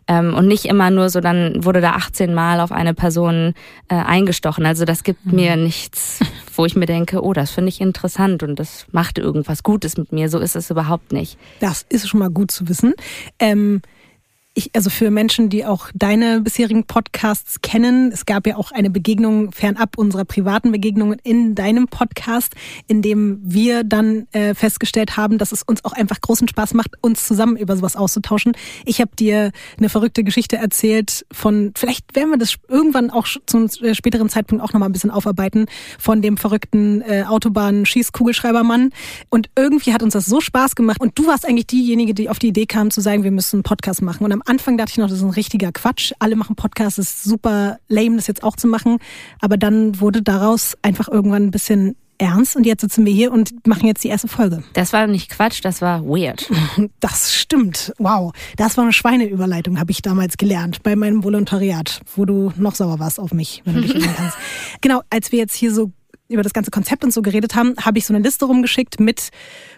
Ähm, 0.09 0.33
und 0.33 0.47
nicht 0.47 0.65
immer 0.65 0.89
nur 0.89 1.09
so, 1.09 1.19
dann 1.19 1.65
wurde 1.65 1.81
da 1.81 1.91
18 1.91 2.33
Mal 2.33 2.61
auf 2.61 2.71
eine 2.71 2.93
Person 2.93 3.53
äh, 3.89 3.95
eingestochen. 3.95 4.65
Also 4.65 4.85
das 4.85 5.03
gibt 5.03 5.25
mhm. 5.25 5.35
mir 5.35 5.55
nichts, 5.57 6.19
wo 6.55 6.65
ich 6.65 6.75
mir 6.75 6.85
denke, 6.85 7.21
oh, 7.21 7.33
das 7.33 7.51
finde 7.51 7.69
ich 7.69 7.81
interessant 7.81 8.41
und 8.41 8.57
das 8.57 8.85
macht 8.91 9.17
irgendwas 9.17 9.63
Gutes 9.63 9.97
mit 9.97 10.13
mir. 10.13 10.29
So 10.29 10.39
ist 10.39 10.55
es 10.55 10.69
überhaupt 10.69 11.11
nicht. 11.11 11.37
Das 11.59 11.85
ist 11.89 12.07
schon 12.07 12.21
mal 12.21 12.29
gut 12.29 12.51
zu 12.51 12.69
wissen. 12.69 12.93
Ähm 13.39 13.81
ich, 14.57 14.71
also 14.73 14.89
für 14.89 15.11
Menschen, 15.11 15.49
die 15.49 15.65
auch 15.65 15.89
deine 15.93 16.41
bisherigen 16.41 16.83
Podcasts 16.85 17.61
kennen, 17.61 18.11
es 18.11 18.25
gab 18.25 18.47
ja 18.47 18.57
auch 18.57 18.71
eine 18.71 18.89
Begegnung 18.89 19.51
fernab 19.51 19.97
unserer 19.97 20.25
privaten 20.25 20.71
Begegnungen 20.71 21.19
in 21.23 21.53
deinem 21.53 21.87
Podcast, 21.87 22.55
in 22.87 23.03
dem 23.03 23.39
wir 23.43 23.83
dann 23.83 24.27
äh, 24.31 24.55
festgestellt 24.55 25.15
haben, 25.15 25.37
dass 25.37 25.51
es 25.51 25.61
uns 25.61 25.85
auch 25.85 25.93
einfach 25.93 26.19
großen 26.19 26.47
Spaß 26.47 26.73
macht, 26.73 26.91
uns 27.01 27.27
zusammen 27.27 27.55
über 27.55 27.77
sowas 27.77 27.95
auszutauschen. 27.95 28.53
Ich 28.83 28.99
habe 28.99 29.11
dir 29.15 29.51
eine 29.77 29.89
verrückte 29.89 30.23
Geschichte 30.23 30.57
erzählt 30.57 31.25
von, 31.31 31.71
vielleicht 31.77 32.15
werden 32.15 32.31
wir 32.31 32.37
das 32.39 32.55
irgendwann 32.67 33.11
auch 33.11 33.27
zum 33.45 33.69
äh, 33.81 33.93
späteren 33.93 34.27
Zeitpunkt 34.27 34.63
auch 34.63 34.73
nochmal 34.73 34.89
ein 34.89 34.93
bisschen 34.93 35.11
aufarbeiten, 35.11 35.67
von 35.99 36.23
dem 36.23 36.35
verrückten 36.35 37.03
äh, 37.03 37.25
Autobahn-Schießkugelschreibermann. 37.27 38.89
Und 39.29 39.51
irgendwie 39.55 39.93
hat 39.93 40.01
uns 40.01 40.13
das 40.13 40.25
so 40.25 40.41
Spaß 40.41 40.75
gemacht. 40.75 40.99
Und 40.99 41.19
du 41.19 41.27
warst 41.27 41.47
eigentlich 41.47 41.67
diejenige, 41.67 42.15
die 42.15 42.27
auf 42.27 42.39
die 42.39 42.47
Idee 42.47 42.65
kam 42.65 42.89
zu 42.89 43.01
sagen, 43.01 43.23
wir 43.23 43.31
müssen 43.31 43.57
einen 43.57 43.63
Podcast 43.63 44.01
machen. 44.01 44.25
Und 44.25 44.31
am 44.31 44.41
Anfang 44.47 44.77
dachte 44.77 44.91
ich 44.91 44.97
noch, 44.97 45.09
das 45.09 45.19
ist 45.19 45.23
ein 45.23 45.29
richtiger 45.29 45.71
Quatsch. 45.71 46.13
Alle 46.19 46.35
machen 46.35 46.55
Podcasts, 46.55 46.95
das 46.95 47.09
ist 47.09 47.23
super 47.23 47.77
lame, 47.87 48.15
das 48.15 48.27
jetzt 48.27 48.43
auch 48.43 48.55
zu 48.55 48.67
machen. 48.67 48.97
Aber 49.39 49.57
dann 49.57 49.99
wurde 49.99 50.21
daraus 50.21 50.75
einfach 50.81 51.07
irgendwann 51.07 51.43
ein 51.43 51.51
bisschen 51.51 51.95
ernst 52.17 52.55
und 52.55 52.65
jetzt 52.65 52.81
sitzen 52.81 53.05
wir 53.05 53.13
hier 53.13 53.31
und 53.31 53.67
machen 53.67 53.85
jetzt 53.85 54.03
die 54.03 54.07
erste 54.07 54.27
Folge. 54.27 54.63
Das 54.73 54.93
war 54.93 55.07
nicht 55.07 55.29
Quatsch, 55.29 55.63
das 55.63 55.81
war 55.81 56.03
weird. 56.05 56.49
Das 56.99 57.33
stimmt. 57.33 57.93
Wow. 57.99 58.33
Das 58.55 58.77
war 58.77 58.83
eine 58.83 58.93
Schweineüberleitung, 58.93 59.79
habe 59.79 59.91
ich 59.91 60.01
damals 60.01 60.37
gelernt 60.37 60.83
bei 60.83 60.95
meinem 60.95 61.23
Volontariat, 61.23 62.01
wo 62.15 62.25
du 62.25 62.51
noch 62.57 62.75
sauer 62.75 62.99
warst 62.99 63.19
auf 63.19 63.33
mich, 63.33 63.61
wenn 63.65 63.75
du 63.75 63.81
dich 63.81 63.95
erinnern 63.95 64.15
kannst. 64.15 64.37
Genau, 64.81 65.01
als 65.09 65.31
wir 65.31 65.39
jetzt 65.39 65.55
hier 65.55 65.73
so 65.73 65.91
über 66.27 66.43
das 66.43 66.53
ganze 66.53 66.71
Konzept 66.71 67.03
und 67.03 67.11
so 67.11 67.21
geredet 67.21 67.55
haben, 67.55 67.75
habe 67.81 67.97
ich 67.97 68.05
so 68.05 68.13
eine 68.13 68.23
Liste 68.23 68.45
rumgeschickt 68.45 68.99
mit 68.99 69.29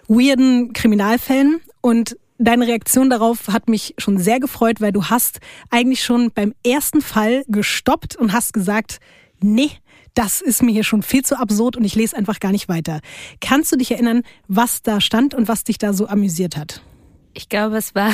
weirden 0.08 0.74
Kriminalfällen 0.74 1.62
und 1.82 2.18
Deine 2.42 2.68
Reaktion 2.68 3.10
darauf 3.10 3.50
hat 3.50 3.68
mich 3.68 3.96
schon 3.98 4.18
sehr 4.18 4.40
gefreut, 4.40 4.80
weil 4.80 4.94
du 4.94 5.06
hast 5.06 5.40
eigentlich 5.70 6.02
schon 6.02 6.32
beim 6.32 6.56
ersten 6.66 7.02
Fall 7.02 7.44
gestoppt 7.50 8.16
und 8.16 8.32
hast 8.32 8.54
gesagt, 8.54 9.02
nee, 9.42 9.72
das 10.14 10.40
ist 10.40 10.64
mir 10.64 10.72
hier 10.72 10.86
schon 10.86 11.04
viel 11.04 11.26
zu 11.26 11.38
absurd 11.38 11.76
und 11.76 11.84
ich 11.84 11.96
lese 11.96 12.16
einfach 12.16 12.40
gar 12.40 12.54
nicht 12.54 12.70
weiter. 12.70 13.02
Kannst 13.42 13.74
du 13.74 13.76
dich 13.76 13.92
erinnern, 13.92 14.24
was 14.48 14.82
da 14.82 15.02
stand 15.02 15.34
und 15.34 15.50
was 15.50 15.66
dich 15.66 15.80
da 15.80 15.92
so 15.92 16.08
amüsiert 16.08 16.56
hat? 16.56 16.82
Ich 17.34 17.50
glaube, 17.50 17.76
es 17.76 17.94
war. 17.94 18.14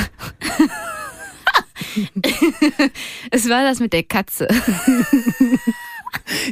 es 3.30 3.48
war 3.48 3.62
das 3.62 3.78
mit 3.78 3.92
der 3.92 4.02
Katze. 4.02 4.48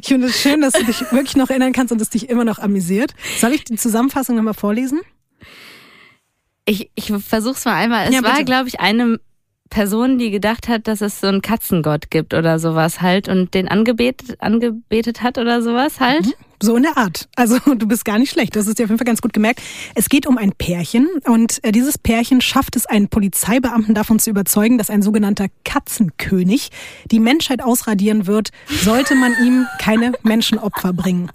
ich 0.01 0.07
finde 0.07 0.29
es 0.29 0.41
schön, 0.41 0.61
dass 0.61 0.75
du 0.75 0.85
dich 0.85 1.01
wirklich 1.11 1.35
noch 1.35 1.51
erinnern 1.51 1.73
kannst 1.73 1.91
und 1.93 2.01
es 2.01 2.11
dich 2.11 2.29
immer 2.31 2.45
noch 2.45 2.61
amüsiert. 2.61 3.17
Soll 3.41 3.53
ich 3.53 3.65
die 3.65 3.75
Zusammenfassung 3.75 4.37
nochmal 4.37 4.55
vorlesen? 4.55 5.01
Ich, 6.67 6.91
ich 6.95 7.13
versuch's 7.27 7.65
mal 7.65 7.75
einmal. 7.75 8.09
Es 8.09 8.15
ja, 8.15 8.23
war, 8.23 8.43
glaube 8.45 8.69
ich, 8.69 8.81
eine 8.81 9.19
Person, 9.71 10.19
die 10.19 10.31
gedacht 10.31 10.69
hat, 10.69 10.87
dass 10.87 11.01
es 11.01 11.21
so 11.21 11.27
einen 11.27 11.43
Katzengott 11.43 12.11
gibt 12.11 12.33
oder 12.33 12.59
sowas 12.59 13.01
halt 13.01 13.29
und 13.29 13.55
den 13.55 13.69
angebetet, 13.69 14.41
angebetet 14.41 15.23
hat 15.23 15.37
oder 15.37 15.63
sowas 15.63 16.01
halt. 16.01 16.27
Mhm. 16.27 16.33
So 16.63 16.77
in 16.77 16.85
der 16.85 16.97
Art. 16.97 17.29
Also 17.35 17.59
du 17.77 17.89
bist 17.89 18.05
gar 18.05 18.19
nicht 18.19 18.31
schlecht. 18.31 18.57
Das 18.57 18.67
ist 18.67 18.79
dir 18.79 18.85
auf 18.85 18.91
jeden 18.91 18.99
Fall 18.99 19.07
ganz 19.07 19.21
gut 19.21 19.33
gemerkt. 19.33 19.61
Es 19.95 20.09
geht 20.09 20.27
um 20.27 20.39
ein 20.39 20.53
Pärchen 20.53 21.09
und 21.27 21.63
äh, 21.65 21.73
dieses 21.73 21.99
Pärchen 21.99 22.41
schafft 22.41 22.77
es, 22.77 22.87
einen 22.87 23.09
Polizeibeamten 23.09 23.95
davon 23.95 24.19
zu 24.19 24.31
überzeugen, 24.31 24.79
dass 24.79 24.91
ein 24.91 25.03
sogenannter 25.03 25.49
Katzenkönig 25.65 26.71
die 27.11 27.21
Menschheit 27.21 27.63
ausradieren 27.63 28.27
wird, 28.27 28.51
sollte 28.69 29.15
man 29.15 29.35
ihm 29.45 29.67
keine 29.81 30.13
Menschenopfer 30.23 30.93
bringen. 30.93 31.31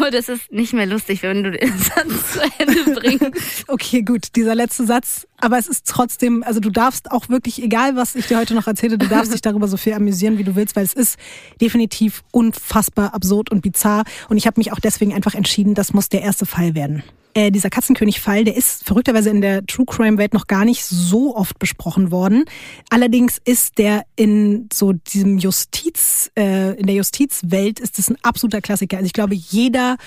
Oh, 0.00 0.10
das 0.10 0.28
ist 0.28 0.52
nicht 0.52 0.72
mehr 0.72 0.86
lustig, 0.86 1.22
wenn 1.22 1.42
du 1.42 1.50
den 1.52 1.72
Satz 1.78 2.32
zu 2.32 2.40
Ende 2.58 2.94
bringst. 3.00 3.64
okay, 3.68 4.02
gut, 4.02 4.36
dieser 4.36 4.54
letzte 4.54 4.84
Satz. 4.84 5.26
Aber 5.38 5.58
es 5.58 5.68
ist 5.68 5.86
trotzdem, 5.86 6.42
also 6.42 6.60
du 6.60 6.70
darfst 6.70 7.10
auch 7.10 7.28
wirklich, 7.28 7.62
egal 7.62 7.96
was 7.96 8.14
ich 8.14 8.26
dir 8.26 8.38
heute 8.38 8.54
noch 8.54 8.66
erzähle, 8.66 8.98
du 8.98 9.06
darfst 9.06 9.32
dich 9.32 9.42
darüber 9.42 9.68
so 9.68 9.76
viel 9.76 9.94
amüsieren, 9.94 10.38
wie 10.38 10.44
du 10.44 10.56
willst, 10.56 10.76
weil 10.76 10.84
es 10.84 10.92
ist 10.92 11.18
definitiv 11.60 12.22
unfassbar 12.30 13.14
absurd 13.14 13.50
und 13.50 13.62
bizarr. 13.62 14.04
Und 14.28 14.36
ich 14.36 14.46
habe 14.46 14.58
mich 14.58 14.72
auch 14.72 14.80
deswegen 14.80 15.14
einfach 15.14 15.34
entschieden, 15.34 15.74
das 15.74 15.92
muss 15.92 16.08
der 16.08 16.22
erste 16.22 16.46
Fall 16.46 16.74
werden 16.74 17.02
äh, 17.36 17.50
dieser 17.50 17.68
Katzenkönig-Fall, 17.68 18.44
der 18.44 18.56
ist 18.56 18.82
verrückterweise 18.84 19.28
in 19.28 19.42
der 19.42 19.66
True 19.66 19.84
Crime-Welt 19.84 20.32
noch 20.32 20.46
gar 20.46 20.64
nicht 20.64 20.82
so 20.86 21.36
oft 21.36 21.58
besprochen 21.58 22.10
worden. 22.10 22.46
Allerdings 22.88 23.38
ist 23.44 23.76
der 23.76 24.04
in 24.16 24.70
so 24.72 24.94
diesem 24.94 25.36
Justiz, 25.36 26.30
äh, 26.34 26.72
in 26.78 26.86
der 26.86 26.96
Justizwelt 26.96 27.78
ist 27.78 27.98
es 27.98 28.08
ein 28.08 28.16
absoluter 28.22 28.62
Klassiker. 28.62 28.96
Also 28.96 29.06
ich 29.06 29.12
glaube, 29.12 29.34
jeder 29.34 29.98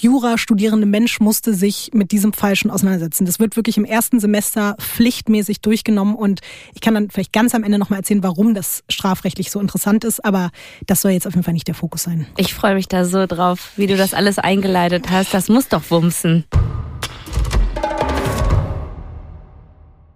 Jura-studierende 0.00 0.86
Mensch 0.86 1.20
musste 1.20 1.54
sich 1.54 1.90
mit 1.92 2.12
diesem 2.12 2.32
Fall 2.32 2.54
schon 2.54 2.70
auseinandersetzen. 2.70 3.26
Das 3.26 3.40
wird 3.40 3.56
wirklich 3.56 3.76
im 3.76 3.84
ersten 3.84 4.20
Semester 4.20 4.76
pflichtmäßig 4.78 5.60
durchgenommen 5.60 6.14
und 6.14 6.40
ich 6.74 6.80
kann 6.80 6.94
dann 6.94 7.10
vielleicht 7.10 7.32
ganz 7.32 7.54
am 7.54 7.64
Ende 7.64 7.78
nochmal 7.78 8.00
erzählen, 8.00 8.22
warum 8.22 8.54
das 8.54 8.84
strafrechtlich 8.88 9.50
so 9.50 9.60
interessant 9.60 10.04
ist, 10.04 10.24
aber 10.24 10.50
das 10.86 11.02
soll 11.02 11.12
jetzt 11.12 11.26
auf 11.26 11.34
jeden 11.34 11.44
Fall 11.44 11.54
nicht 11.54 11.66
der 11.66 11.74
Fokus 11.74 12.04
sein. 12.04 12.26
Ich 12.36 12.54
freue 12.54 12.74
mich 12.74 12.86
da 12.86 13.04
so 13.04 13.26
drauf, 13.26 13.72
wie 13.76 13.86
du 13.86 13.96
das 13.96 14.14
alles 14.14 14.38
eingeleitet 14.38 15.10
hast. 15.10 15.34
Das 15.34 15.48
muss 15.48 15.68
doch 15.68 15.82
wumsen. 15.90 16.44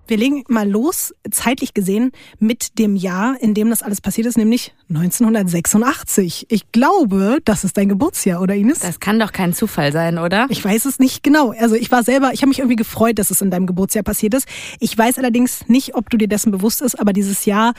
Wir 0.06 0.16
legen 0.16 0.44
mal 0.48 0.68
los, 0.68 1.14
zeitlich 1.30 1.74
gesehen, 1.74 2.10
mit 2.38 2.78
dem 2.78 2.96
Jahr, 2.96 3.36
in 3.40 3.54
dem 3.54 3.70
das 3.70 3.82
alles 3.82 4.00
passiert 4.00 4.26
ist, 4.26 4.36
nämlich 4.36 4.74
1986. 4.88 6.46
Ich 6.50 6.72
glaube, 6.72 7.38
das 7.44 7.62
ist 7.62 7.76
dein 7.76 7.88
Geburtsjahr, 7.88 8.42
oder 8.42 8.54
Ines? 8.54 8.80
Das 8.80 8.98
kann 8.98 9.18
doch 9.20 9.32
kein 9.32 9.54
Zufall 9.54 9.92
sein, 9.92 10.18
oder? 10.18 10.46
Ich 10.50 10.64
weiß 10.64 10.86
es 10.86 10.98
nicht 10.98 11.22
genau. 11.22 11.52
Also 11.52 11.76
ich 11.76 11.90
war 11.92 12.02
selber, 12.02 12.32
ich 12.32 12.42
habe 12.42 12.48
mich 12.48 12.58
irgendwie 12.58 12.76
gefreut, 12.76 13.18
dass 13.18 13.30
es 13.30 13.40
in 13.40 13.50
deinem 13.50 13.66
Geburtsjahr 13.66 14.02
passiert 14.02 14.34
ist. 14.34 14.48
Ich 14.80 14.96
weiß 14.98 15.18
allerdings 15.18 15.68
nicht, 15.68 15.94
ob 15.94 16.10
du 16.10 16.16
dir 16.16 16.28
dessen 16.28 16.50
bewusst 16.50 16.80
bist, 16.80 16.98
aber 16.98 17.12
dieses 17.12 17.44
Jahr 17.44 17.72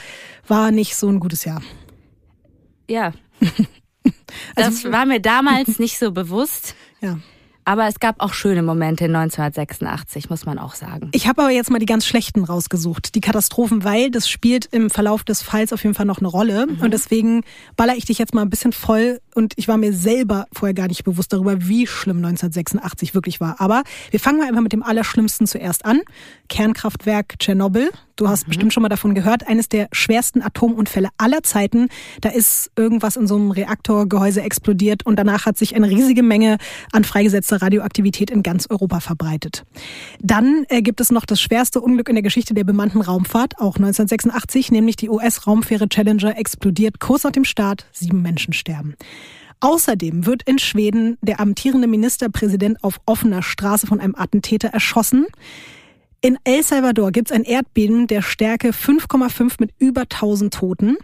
war 0.48 0.70
nicht 0.70 0.96
so 0.96 1.08
ein 1.08 1.20
gutes 1.20 1.44
Jahr. 1.44 1.62
Ja. 2.88 3.12
Also 4.54 4.84
das 4.84 4.92
war 4.92 5.06
mir 5.06 5.20
damals 5.20 5.78
nicht 5.78 5.98
so 5.98 6.12
bewusst. 6.12 6.74
Ja. 7.00 7.18
Aber 7.64 7.88
es 7.88 7.98
gab 7.98 8.20
auch 8.20 8.32
schöne 8.34 8.62
Momente 8.62 9.06
in 9.06 9.16
1986, 9.16 10.30
muss 10.30 10.44
man 10.44 10.58
auch 10.58 10.74
sagen. 10.74 11.10
Ich 11.12 11.26
habe 11.26 11.42
aber 11.42 11.50
jetzt 11.50 11.70
mal 11.70 11.78
die 11.78 11.86
ganz 11.86 12.06
schlechten 12.06 12.44
rausgesucht, 12.44 13.14
die 13.14 13.20
Katastrophen, 13.20 13.84
weil 13.84 14.10
das 14.10 14.28
spielt 14.28 14.66
im 14.66 14.90
Verlauf 14.90 15.24
des 15.24 15.42
Falls 15.42 15.72
auf 15.72 15.82
jeden 15.82 15.94
Fall 15.94 16.06
noch 16.06 16.18
eine 16.18 16.28
Rolle. 16.28 16.66
Mhm. 16.66 16.80
Und 16.80 16.90
deswegen 16.92 17.42
baller 17.76 17.96
ich 17.96 18.04
dich 18.04 18.18
jetzt 18.18 18.34
mal 18.34 18.42
ein 18.42 18.50
bisschen 18.50 18.72
voll. 18.72 19.20
Und 19.34 19.54
ich 19.56 19.68
war 19.68 19.76
mir 19.76 19.92
selber 19.92 20.46
vorher 20.52 20.74
gar 20.74 20.88
nicht 20.88 21.04
bewusst 21.04 21.32
darüber, 21.32 21.66
wie 21.68 21.86
schlimm 21.86 22.18
1986 22.18 23.14
wirklich 23.14 23.40
war. 23.40 23.60
Aber 23.60 23.82
wir 24.10 24.20
fangen 24.20 24.38
mal 24.38 24.48
einfach 24.48 24.62
mit 24.62 24.72
dem 24.72 24.82
Allerschlimmsten 24.82 25.46
zuerst 25.46 25.84
an. 25.84 26.00
Kernkraftwerk 26.48 27.38
Tschernobyl. 27.38 27.90
Du 28.16 28.28
hast 28.28 28.46
mhm. 28.46 28.50
bestimmt 28.50 28.72
schon 28.72 28.82
mal 28.82 28.88
davon 28.88 29.14
gehört. 29.14 29.46
Eines 29.46 29.68
der 29.68 29.88
schwersten 29.92 30.40
Atomunfälle 30.40 31.08
aller 31.18 31.42
Zeiten. 31.42 31.88
Da 32.20 32.28
ist 32.28 32.70
irgendwas 32.76 33.16
in 33.16 33.26
so 33.26 33.34
einem 33.34 33.50
Reaktorgehäuse 33.50 34.42
explodiert 34.42 35.04
und 35.04 35.16
danach 35.16 35.46
hat 35.46 35.58
sich 35.58 35.74
eine 35.74 35.88
riesige 35.88 36.22
Menge 36.22 36.58
an 36.92 37.04
freigesetzter 37.04 37.60
Radioaktivität 37.60 38.30
in 38.30 38.42
ganz 38.42 38.66
Europa 38.70 39.00
verbreitet. 39.00 39.64
Dann 40.20 40.64
äh, 40.68 40.82
gibt 40.82 41.00
es 41.00 41.10
noch 41.10 41.26
das 41.26 41.40
schwerste 41.40 41.80
Unglück 41.80 42.08
in 42.08 42.14
der 42.14 42.22
Geschichte 42.22 42.54
der 42.54 42.64
bemannten 42.64 43.00
Raumfahrt, 43.00 43.58
auch 43.58 43.76
1986, 43.76 44.70
nämlich 44.70 44.96
die 44.96 45.08
US-Raumfähre 45.08 45.88
Challenger 45.88 46.38
explodiert 46.38 47.00
kurz 47.00 47.24
nach 47.24 47.32
dem 47.32 47.44
Start. 47.44 47.86
Sieben 47.92 48.22
Menschen 48.22 48.52
sterben. 48.52 48.94
Außerdem 49.60 50.26
wird 50.26 50.42
in 50.44 50.58
Schweden 50.58 51.18
der 51.22 51.40
amtierende 51.40 51.86
Ministerpräsident 51.86 52.82
auf 52.82 53.00
offener 53.06 53.42
Straße 53.42 53.86
von 53.86 54.00
einem 54.00 54.14
Attentäter 54.14 54.68
erschossen. 54.68 55.26
In 56.24 56.38
El 56.44 56.62
Salvador 56.62 57.12
gibt 57.12 57.30
es 57.30 57.36
ein 57.36 57.44
Erdbeben 57.44 58.06
der 58.06 58.22
Stärke 58.22 58.70
5,5 58.70 59.56
mit 59.58 59.72
über 59.78 60.02
1000 60.02 60.54
Toten. 60.54 60.96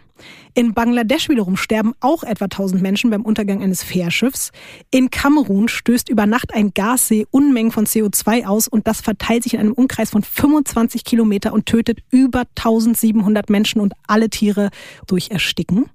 In 0.53 0.73
Bangladesch 0.73 1.29
wiederum 1.29 1.57
sterben 1.57 1.93
auch 1.99 2.23
etwa 2.23 2.45
1000 2.45 2.81
Menschen 2.81 3.11
beim 3.11 3.21
Untergang 3.21 3.61
eines 3.61 3.83
Fährschiffs. 3.83 4.51
In 4.89 5.11
Kamerun 5.11 5.67
stößt 5.67 6.09
über 6.09 6.25
Nacht 6.25 6.53
ein 6.53 6.73
Gassee 6.73 7.27
Unmengen 7.29 7.71
von 7.71 7.85
CO2 7.85 8.47
aus 8.47 8.67
und 8.67 8.87
das 8.87 9.01
verteilt 9.01 9.43
sich 9.43 9.53
in 9.53 9.59
einem 9.59 9.73
Umkreis 9.73 10.09
von 10.09 10.23
25 10.23 11.03
Kilometer 11.03 11.53
und 11.53 11.67
tötet 11.67 11.99
über 12.09 12.45
1700 12.57 13.49
Menschen 13.51 13.79
und 13.79 13.93
alle 14.07 14.29
Tiere 14.29 14.71
durch 15.05 15.29
Ersticken. 15.29 15.85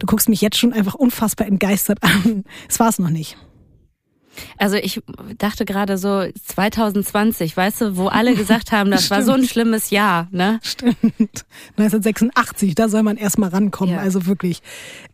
Du 0.00 0.06
guckst 0.06 0.28
mich 0.28 0.40
jetzt 0.40 0.56
schon 0.58 0.72
einfach 0.72 0.94
unfassbar 0.94 1.46
entgeistert 1.46 2.02
an. 2.02 2.44
Es 2.68 2.80
war 2.80 2.88
es 2.88 2.98
noch 2.98 3.10
nicht. 3.10 3.36
Also 4.58 4.76
ich 4.76 5.02
dachte 5.38 5.64
gerade 5.64 5.98
so 5.98 6.24
2020, 6.46 7.56
weißt 7.56 7.80
du, 7.80 7.96
wo 7.96 8.08
alle 8.08 8.34
gesagt 8.34 8.72
haben, 8.72 8.90
das 8.90 9.10
war 9.10 9.22
so 9.22 9.32
ein 9.32 9.44
schlimmes 9.44 9.90
Jahr, 9.90 10.28
ne? 10.30 10.60
Stimmt. 10.62 11.44
1986, 11.76 12.74
da 12.74 12.88
soll 12.88 13.02
man 13.02 13.16
erstmal 13.16 13.50
rankommen, 13.50 13.94
ja. 13.94 14.00
also 14.00 14.26
wirklich. 14.26 14.60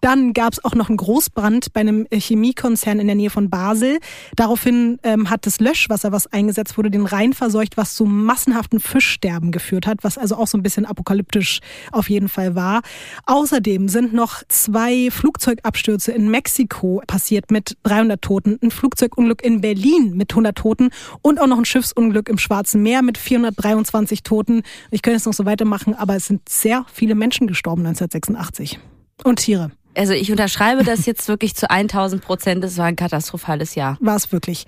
Dann 0.01 0.33
gab 0.33 0.53
es 0.53 0.65
auch 0.65 0.75
noch 0.75 0.89
einen 0.89 0.97
Großbrand 0.97 1.73
bei 1.73 1.81
einem 1.81 2.07
Chemiekonzern 2.13 2.99
in 2.99 3.07
der 3.07 3.17
Nähe 3.17 3.31
von 3.31 3.51
Basel. 3.51 3.99
Daraufhin 4.37 4.99
ähm, 5.03 5.31
hat 5.31 5.47
das 5.47 5.61
Löschwasser, 5.61 6.13
was 6.13 6.27
eingesetzt 6.33 6.77
wurde, 6.77 6.91
den 6.91 7.07
Rhein 7.07 7.33
verseucht, 7.33 7.77
was 7.77 7.95
zu 7.95 8.05
massenhaften 8.05 8.81
Fischsterben 8.81 9.53
geführt 9.53 9.87
hat, 9.87 10.03
was 10.03 10.19
also 10.19 10.37
auch 10.37 10.47
so 10.47 10.59
ein 10.59 10.63
bisschen 10.63 10.87
apokalyptisch 10.87 11.61
auf 11.93 12.11
jeden 12.11 12.29
Fall 12.29 12.55
war. 12.55 12.83
Außerdem 13.27 13.89
sind 13.89 14.13
noch 14.13 14.43
zwei 14.49 15.11
Flugzeugabstürze 15.11 16.13
in 16.13 16.31
Mexiko 16.31 17.03
passiert 17.07 17.51
mit 17.51 17.77
300 17.85 18.21
Toten. 18.21 18.59
Ein 18.63 18.71
Flugzeug 18.71 19.16
Flugzeugunglück 19.17 19.43
in 19.43 19.61
Berlin 19.61 20.13
mit 20.15 20.33
100 20.33 20.57
Toten 20.57 20.91
und 21.23 21.41
auch 21.41 21.47
noch 21.47 21.59
ein 21.59 21.65
Schiffsunglück 21.65 22.29
im 22.29 22.39
Schwarzen 22.39 22.83
Meer 22.83 23.03
mit 23.03 23.19
423 23.19 24.23
Toten. 24.23 24.63
Ich 24.91 25.03
könnte 25.03 25.17
jetzt 25.17 25.27
noch 25.27 25.33
so 25.33 25.47
weitermachen, 25.47 25.95
aber 25.95 26.17
es 26.17 26.27
sind 26.27 26.49
sehr 26.49 26.85
viele 26.93 27.15
Menschen 27.15 27.47
gestorben 27.47 27.87
1986. 27.87 28.79
Und 29.25 29.37
Tiere. 29.41 29.71
Also 29.97 30.13
ich 30.13 30.31
unterschreibe 30.31 30.85
das 30.85 31.07
jetzt 31.07 31.27
wirklich 31.27 31.55
zu 31.55 31.71
1000 31.71 32.23
Prozent. 32.23 32.63
Es 32.65 32.77
war 32.77 32.85
ein 32.85 32.97
katastrophales 32.97 33.75
Jahr. 33.75 33.97
War 34.01 34.17
es 34.17 34.31
wirklich. 34.31 34.67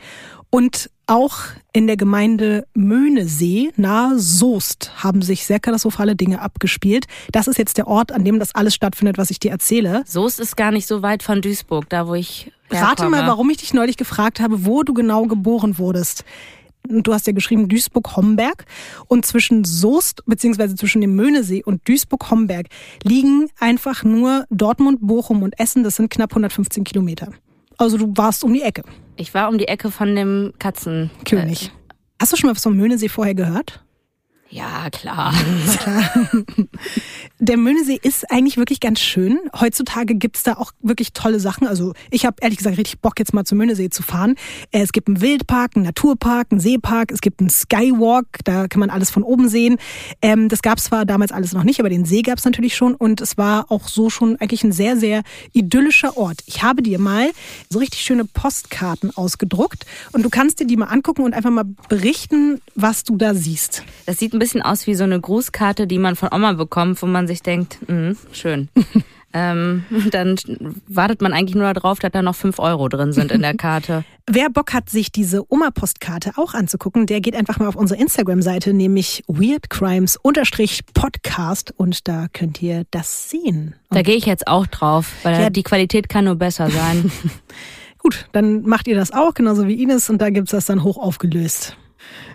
Und 0.50 0.90
auch 1.06 1.38
in 1.72 1.86
der 1.86 1.96
Gemeinde 1.96 2.66
Möhnesee 2.74 3.70
nahe 3.76 4.18
Soest 4.18 4.92
haben 5.02 5.22
sich 5.22 5.46
sehr 5.46 5.58
katastrophale 5.58 6.16
Dinge 6.16 6.40
abgespielt. 6.40 7.06
Das 7.32 7.48
ist 7.48 7.58
jetzt 7.58 7.78
der 7.78 7.86
Ort, 7.86 8.12
an 8.12 8.24
dem 8.24 8.38
das 8.38 8.54
alles 8.54 8.74
stattfindet, 8.74 9.18
was 9.18 9.30
ich 9.30 9.38
dir 9.38 9.50
erzähle. 9.50 10.02
Soest 10.06 10.40
ist 10.40 10.56
gar 10.56 10.70
nicht 10.70 10.86
so 10.86 11.02
weit 11.02 11.22
von 11.22 11.40
Duisburg, 11.40 11.88
da 11.88 12.06
wo 12.06 12.14
ich 12.14 12.52
Rate 12.70 13.08
mal, 13.08 13.26
warum 13.26 13.48
ich 13.50 13.58
dich 13.58 13.72
neulich 13.72 13.96
gefragt 13.96 14.40
habe, 14.40 14.66
wo 14.66 14.82
du 14.82 14.92
genau 14.92 15.26
geboren 15.26 15.78
wurdest. 15.78 16.24
Du 16.84 17.12
hast 17.12 17.26
ja 17.26 17.32
geschrieben 17.32 17.68
Duisburg-Homberg 17.68 18.64
und 19.08 19.26
zwischen 19.26 19.64
Soest 19.64 20.22
beziehungsweise 20.26 20.74
zwischen 20.74 21.00
dem 21.00 21.16
Möhnesee 21.16 21.62
und 21.62 21.86
Duisburg-Homberg 21.88 22.68
liegen 23.02 23.50
einfach 23.58 24.04
nur 24.04 24.44
Dortmund, 24.50 25.00
Bochum 25.02 25.42
und 25.42 25.58
Essen. 25.58 25.82
Das 25.84 25.96
sind 25.96 26.10
knapp 26.10 26.32
115 26.32 26.84
Kilometer. 26.84 27.32
Also 27.78 27.96
du 27.96 28.12
warst 28.16 28.44
um 28.44 28.52
die 28.52 28.62
Ecke. 28.62 28.82
Ich 29.16 29.32
war 29.34 29.48
um 29.48 29.56
die 29.56 29.68
Ecke 29.68 29.90
von 29.90 30.14
dem 30.14 30.52
Katzenkönig. 30.58 31.66
Äh, 31.68 31.70
Hast 32.20 32.32
du 32.32 32.36
schon 32.36 32.48
mal 32.48 32.56
was 32.56 32.62
vom 32.64 32.76
Möhnesee 32.76 33.08
vorher 33.08 33.34
gehört? 33.34 33.82
Ja, 34.50 34.90
klar. 34.90 35.32
Der 37.48 37.56
Möhnesee 37.56 37.98
ist 38.02 38.30
eigentlich 38.30 38.58
wirklich 38.58 38.78
ganz 38.78 39.00
schön. 39.00 39.40
Heutzutage 39.58 40.14
gibt's 40.14 40.42
da 40.42 40.58
auch 40.58 40.72
wirklich 40.82 41.14
tolle 41.14 41.40
Sachen. 41.40 41.66
Also 41.66 41.94
ich 42.10 42.26
habe 42.26 42.36
ehrlich 42.42 42.58
gesagt 42.58 42.76
richtig 42.76 43.00
Bock, 43.00 43.18
jetzt 43.18 43.32
mal 43.32 43.44
zum 43.44 43.56
Möhnesee 43.56 43.88
zu 43.88 44.02
fahren. 44.02 44.34
Äh, 44.70 44.82
es 44.82 44.92
gibt 44.92 45.08
einen 45.08 45.22
Wildpark, 45.22 45.74
einen 45.74 45.86
Naturpark, 45.86 46.48
einen 46.50 46.60
Seepark, 46.60 47.10
es 47.10 47.22
gibt 47.22 47.40
einen 47.40 47.48
Skywalk, 47.48 48.26
da 48.44 48.68
kann 48.68 48.80
man 48.80 48.90
alles 48.90 49.08
von 49.08 49.22
oben 49.22 49.48
sehen. 49.48 49.78
Ähm, 50.20 50.50
das 50.50 50.60
gab's 50.60 50.84
zwar 50.84 51.06
damals 51.06 51.32
alles 51.32 51.54
noch 51.54 51.64
nicht, 51.64 51.80
aber 51.80 51.88
den 51.88 52.04
See 52.04 52.20
gab's 52.20 52.44
natürlich 52.44 52.76
schon 52.76 52.94
und 52.94 53.22
es 53.22 53.38
war 53.38 53.72
auch 53.72 53.88
so 53.88 54.10
schon 54.10 54.36
eigentlich 54.36 54.62
ein 54.62 54.72
sehr, 54.72 54.98
sehr 54.98 55.22
idyllischer 55.54 56.18
Ort. 56.18 56.42
Ich 56.44 56.62
habe 56.62 56.82
dir 56.82 56.98
mal 56.98 57.30
so 57.70 57.78
richtig 57.78 58.02
schöne 58.02 58.26
Postkarten 58.26 59.16
ausgedruckt 59.16 59.86
und 60.12 60.22
du 60.22 60.28
kannst 60.28 60.60
dir 60.60 60.66
die 60.66 60.76
mal 60.76 60.88
angucken 60.88 61.22
und 61.22 61.32
einfach 61.32 61.50
mal 61.50 61.64
berichten, 61.88 62.60
was 62.74 63.04
du 63.04 63.16
da 63.16 63.32
siehst. 63.32 63.84
Das 64.04 64.18
sieht 64.18 64.34
ein 64.34 64.38
bisschen 64.38 64.60
aus 64.60 64.86
wie 64.86 64.94
so 64.94 65.04
eine 65.04 65.18
Grußkarte, 65.18 65.86
die 65.86 65.98
man 65.98 66.14
von 66.14 66.28
Oma 66.30 66.52
bekommt, 66.52 67.00
wo 67.00 67.06
man 67.06 67.26
sich 67.26 67.37
denkt, 67.42 67.78
mh, 67.88 68.14
schön. 68.32 68.68
ähm, 69.32 69.84
dann 70.10 70.36
wartet 70.86 71.20
man 71.20 71.32
eigentlich 71.32 71.54
nur 71.54 71.72
darauf, 71.74 71.98
dass 71.98 72.12
da 72.12 72.22
noch 72.22 72.34
fünf 72.34 72.58
Euro 72.58 72.88
drin 72.88 73.12
sind 73.12 73.30
in 73.30 73.42
der 73.42 73.54
Karte. 73.56 74.04
Wer 74.26 74.48
Bock 74.50 74.74
hat, 74.74 74.90
sich 74.90 75.12
diese 75.12 75.50
Oma-Postkarte 75.50 76.32
auch 76.36 76.54
anzugucken, 76.54 77.06
der 77.06 77.20
geht 77.20 77.36
einfach 77.36 77.58
mal 77.58 77.68
auf 77.68 77.76
unsere 77.76 78.00
Instagram-Seite, 78.00 78.72
nämlich 78.72 79.22
weirdcrimes-podcast 79.26 81.74
und 81.76 82.08
da 82.08 82.26
könnt 82.32 82.62
ihr 82.62 82.84
das 82.90 83.28
sehen. 83.30 83.74
Da 83.90 84.02
gehe 84.02 84.16
ich 84.16 84.26
jetzt 84.26 84.46
auch 84.46 84.66
drauf, 84.66 85.12
weil 85.22 85.40
ja. 85.40 85.50
die 85.50 85.62
Qualität 85.62 86.08
kann 86.08 86.24
nur 86.24 86.36
besser 86.36 86.70
sein. 86.70 87.12
gut, 87.98 88.28
dann 88.32 88.62
macht 88.62 88.88
ihr 88.88 88.96
das 88.96 89.12
auch, 89.12 89.34
genauso 89.34 89.66
wie 89.66 89.82
Ines, 89.82 90.08
und 90.10 90.20
da 90.20 90.30
gibt's 90.30 90.52
das 90.52 90.66
dann 90.66 90.82
hoch 90.82 90.98
aufgelöst. 90.98 91.76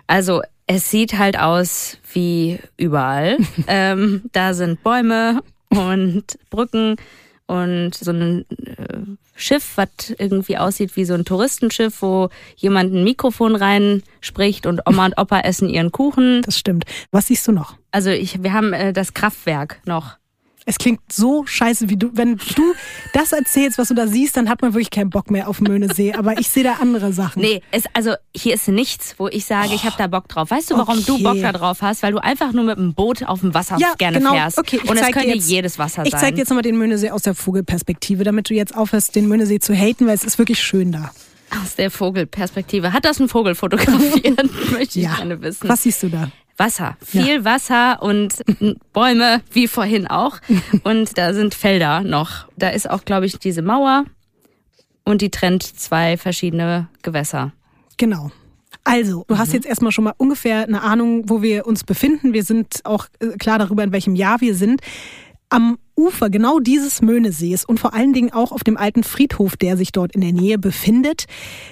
Also 0.06 0.42
es 0.66 0.90
sieht 0.90 1.18
halt 1.18 1.38
aus 1.38 1.98
wie 2.12 2.58
überall. 2.76 3.38
ähm, 3.66 4.22
da 4.32 4.54
sind 4.54 4.82
Bäume 4.82 5.42
und 5.68 6.38
Brücken 6.50 6.96
und 7.46 7.94
so 7.94 8.10
ein 8.10 8.46
äh, 8.64 9.00
Schiff, 9.34 9.72
was 9.76 10.14
irgendwie 10.18 10.56
aussieht 10.56 10.96
wie 10.96 11.04
so 11.04 11.14
ein 11.14 11.24
Touristenschiff, 11.24 12.00
wo 12.00 12.30
jemand 12.56 12.94
ein 12.94 13.04
Mikrofon 13.04 13.56
reinspricht 13.56 14.66
und 14.66 14.80
Oma 14.86 15.06
und 15.06 15.18
Opa 15.18 15.40
essen 15.40 15.68
ihren 15.68 15.92
Kuchen. 15.92 16.42
Das 16.42 16.58
stimmt. 16.58 16.84
Was 17.10 17.26
siehst 17.26 17.46
du 17.48 17.52
noch? 17.52 17.76
Also 17.90 18.10
ich, 18.10 18.42
wir 18.42 18.52
haben 18.52 18.72
äh, 18.72 18.92
das 18.92 19.12
Kraftwerk 19.12 19.80
noch. 19.84 20.16
Es 20.66 20.78
klingt 20.78 21.00
so 21.12 21.44
scheiße, 21.44 21.90
wie 21.90 21.96
du, 21.96 22.10
wenn 22.14 22.36
du 22.36 22.74
das 23.12 23.32
erzählst, 23.32 23.76
was 23.76 23.88
du 23.88 23.94
da 23.94 24.06
siehst, 24.06 24.36
dann 24.36 24.48
hat 24.48 24.62
man 24.62 24.72
wirklich 24.72 24.90
keinen 24.90 25.10
Bock 25.10 25.30
mehr 25.30 25.46
auf 25.48 25.60
Möhnesee. 25.60 26.14
Aber 26.14 26.38
ich 26.38 26.48
sehe 26.48 26.64
da 26.64 26.74
andere 26.80 27.12
Sachen. 27.12 27.42
Nee, 27.42 27.60
es, 27.70 27.84
also 27.92 28.14
hier 28.34 28.54
ist 28.54 28.66
nichts, 28.68 29.14
wo 29.18 29.28
ich 29.28 29.44
sage, 29.44 29.68
oh. 29.72 29.74
ich 29.74 29.84
habe 29.84 29.96
da 29.98 30.06
Bock 30.06 30.26
drauf. 30.28 30.50
Weißt 30.50 30.70
du, 30.70 30.78
warum 30.78 30.98
okay. 30.98 31.04
du 31.06 31.22
Bock 31.22 31.36
da 31.42 31.52
drauf 31.52 31.82
hast? 31.82 32.02
Weil 32.02 32.12
du 32.12 32.18
einfach 32.18 32.52
nur 32.52 32.64
mit 32.64 32.78
dem 32.78 32.94
Boot 32.94 33.24
auf 33.24 33.40
dem 33.40 33.52
Wasser 33.52 33.76
ja, 33.78 33.92
gerne 33.98 34.18
genau. 34.18 34.32
fährst. 34.32 34.58
Okay, 34.58 34.80
ich 34.82 34.90
Und 34.90 34.96
es 34.96 35.10
könnte 35.10 35.28
jetzt, 35.28 35.50
jedes 35.50 35.78
Wasser 35.78 36.04
ich 36.04 36.12
sein. 36.12 36.18
Ich 36.18 36.24
zeig 36.24 36.34
dir 36.34 36.40
jetzt 36.40 36.48
nochmal 36.48 36.62
den 36.62 36.78
Möhnesee 36.78 37.10
aus 37.10 37.22
der 37.22 37.34
Vogelperspektive, 37.34 38.24
damit 38.24 38.48
du 38.48 38.54
jetzt 38.54 38.74
aufhörst, 38.74 39.14
den 39.16 39.28
Möhnesee 39.28 39.58
zu 39.58 39.74
haten, 39.74 40.06
weil 40.06 40.14
es 40.14 40.24
ist 40.24 40.38
wirklich 40.38 40.62
schön 40.62 40.92
da. 40.92 41.10
Aus 41.62 41.76
der 41.76 41.90
Vogelperspektive. 41.90 42.94
Hat 42.94 43.04
das 43.04 43.20
ein 43.20 43.28
Vogel 43.28 43.54
fotografiert? 43.54 44.42
Möchte 44.72 44.98
ich 44.98 45.04
ja. 45.04 45.16
gerne 45.16 45.42
wissen. 45.42 45.68
Was 45.68 45.82
siehst 45.82 46.02
du 46.02 46.08
da? 46.08 46.30
Wasser, 46.56 46.96
viel 47.04 47.36
ja. 47.36 47.44
Wasser 47.44 48.02
und 48.02 48.34
Bäume, 48.92 49.42
wie 49.52 49.68
vorhin 49.68 50.06
auch. 50.06 50.38
Und 50.84 51.18
da 51.18 51.34
sind 51.34 51.54
Felder 51.54 52.02
noch. 52.02 52.46
Da 52.56 52.68
ist 52.68 52.88
auch, 52.88 53.04
glaube 53.04 53.26
ich, 53.26 53.38
diese 53.38 53.62
Mauer 53.62 54.04
und 55.04 55.20
die 55.20 55.30
trennt 55.30 55.62
zwei 55.62 56.16
verschiedene 56.16 56.88
Gewässer. 57.02 57.52
Genau. 57.96 58.30
Also, 58.84 59.24
du 59.26 59.34
mhm. 59.34 59.38
hast 59.38 59.52
jetzt 59.52 59.66
erstmal 59.66 59.92
schon 59.92 60.04
mal 60.04 60.14
ungefähr 60.16 60.64
eine 60.64 60.82
Ahnung, 60.82 61.28
wo 61.28 61.42
wir 61.42 61.66
uns 61.66 61.84
befinden. 61.84 62.32
Wir 62.32 62.44
sind 62.44 62.80
auch 62.84 63.06
äh, 63.20 63.28
klar 63.38 63.58
darüber, 63.58 63.82
in 63.82 63.92
welchem 63.92 64.14
Jahr 64.14 64.40
wir 64.40 64.54
sind. 64.54 64.80
Am 65.54 65.78
Ufer 65.94 66.30
genau 66.30 66.58
dieses 66.58 67.00
Möhnesees 67.00 67.64
und 67.64 67.78
vor 67.78 67.94
allen 67.94 68.12
Dingen 68.12 68.32
auch 68.32 68.50
auf 68.50 68.64
dem 68.64 68.76
alten 68.76 69.04
Friedhof, 69.04 69.56
der 69.56 69.76
sich 69.76 69.92
dort 69.92 70.12
in 70.12 70.20
der 70.20 70.32
Nähe 70.32 70.58
befindet, 70.58 71.26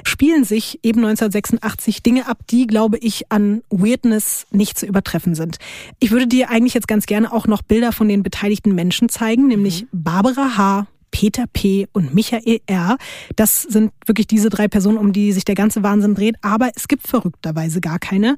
spielen 0.05 0.45
sich 0.45 0.79
eben 0.85 1.01
1986 1.01 2.01
Dinge 2.05 2.29
ab, 2.29 2.39
die, 2.49 2.69
glaube 2.69 2.99
ich, 2.99 3.33
an 3.33 3.63
Weirdness 3.71 4.47
nicht 4.53 4.79
zu 4.79 4.87
übertreffen 4.87 5.35
sind. 5.35 5.57
Ich 5.99 6.13
würde 6.13 6.29
dir 6.29 6.49
eigentlich 6.49 6.75
jetzt 6.75 6.87
ganz 6.87 7.07
gerne 7.07 7.33
auch 7.33 7.49
noch 7.49 7.63
Bilder 7.63 7.91
von 7.91 8.09
den 8.09 8.23
beteiligten 8.23 8.73
Menschen 8.77 9.09
zeigen, 9.09 9.49
nämlich 9.49 9.83
mhm. 9.83 9.89
Barbara 9.91 10.57
H., 10.57 10.87
Peter 11.23 11.45
P. 11.53 11.87
und 11.93 12.13
Michael 12.15 12.63
R. 12.67 12.97
Das 13.37 13.63
sind 13.63 13.93
wirklich 14.07 14.27
diese 14.27 14.51
drei 14.51 14.67
Personen, 14.67 14.99
um 14.99 15.13
die 15.13 15.31
sich 15.31 15.45
der 15.45 15.55
ganze 15.55 15.85
Wahnsinn 15.85 16.17
dreht. 16.17 16.35
Aber 16.43 16.71
es 16.75 16.89
gibt 16.89 17.07
verrückterweise 17.07 17.81
gar 17.81 18.01
keine. 18.01 18.35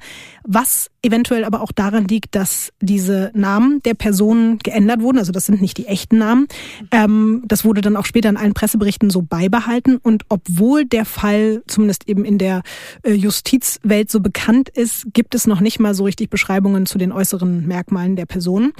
Was 0.46 0.90
eventuell 1.00 1.44
aber 1.44 1.62
auch 1.62 1.72
daran 1.72 2.06
liegt, 2.06 2.34
dass 2.34 2.74
diese 2.82 3.30
Namen 3.34 3.82
der 3.84 3.94
Personen 3.94 4.58
geändert 4.58 5.00
wurden. 5.00 5.16
Also 5.16 5.32
das 5.32 5.46
sind 5.46 5.62
nicht 5.62 5.78
die 5.78 5.86
echten 5.86 6.18
Namen. 6.18 6.46
Ähm, 6.90 7.42
das 7.46 7.64
wurde 7.64 7.80
dann 7.80 7.96
auch 7.96 8.04
später 8.04 8.28
in 8.28 8.36
allen 8.36 8.52
Presseberichten 8.52 9.08
so 9.08 9.22
beibehalten. 9.22 9.96
Und 9.96 10.24
obwohl 10.28 10.84
der 10.84 11.06
Fall 11.06 11.62
zumindest 11.66 12.06
eben 12.06 12.26
in 12.26 12.36
der 12.36 12.60
äh, 13.02 13.14
Justizwelt 13.14 14.10
so 14.10 14.20
bekannt 14.20 14.68
ist, 14.68 15.06
gibt 15.14 15.34
es 15.34 15.46
noch 15.46 15.60
nicht 15.60 15.80
mal 15.80 15.94
so 15.94 16.04
richtig 16.04 16.28
Beschreibungen 16.28 16.84
zu 16.84 16.98
den 16.98 17.12
äußeren 17.12 17.66
Merkmalen 17.66 18.14
der 18.14 18.26
Personen. 18.26 18.74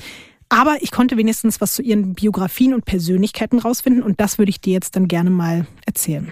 Aber 0.55 0.77
ich 0.83 0.93
konnte 0.93 1.17
wenigstens 1.17 1.61
was 1.61 1.73
zu 1.73 1.83
ihren 1.83 2.15
Biografien 2.15 2.75
und 2.75 2.85
Persönlichkeiten 2.85 3.59
rausfinden 3.59 4.05
und 4.05 4.21
das 4.21 4.39
würde 4.39 4.51
ich 4.51 4.61
dir 4.61 4.73
jetzt 4.73 4.95
dann 4.95 5.09
gerne 5.09 5.29
mal 5.29 5.67
erzählen. 5.85 6.31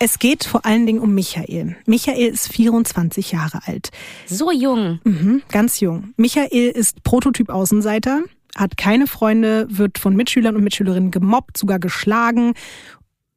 Es 0.00 0.18
geht 0.18 0.42
vor 0.42 0.66
allen 0.66 0.84
Dingen 0.84 0.98
um 0.98 1.14
Michael. 1.14 1.76
Michael 1.86 2.26
ist 2.26 2.48
24 2.48 3.30
Jahre 3.30 3.60
alt. 3.66 3.90
So 4.26 4.50
jung. 4.50 4.98
Mhm, 5.04 5.42
ganz 5.48 5.78
jung. 5.78 6.12
Michael 6.16 6.70
ist 6.70 7.04
Prototyp 7.04 7.48
Außenseiter, 7.48 8.24
hat 8.56 8.76
keine 8.76 9.06
Freunde, 9.06 9.68
wird 9.70 9.98
von 9.98 10.16
Mitschülern 10.16 10.56
und 10.56 10.64
Mitschülerinnen 10.64 11.12
gemobbt, 11.12 11.56
sogar 11.56 11.78
geschlagen 11.78 12.54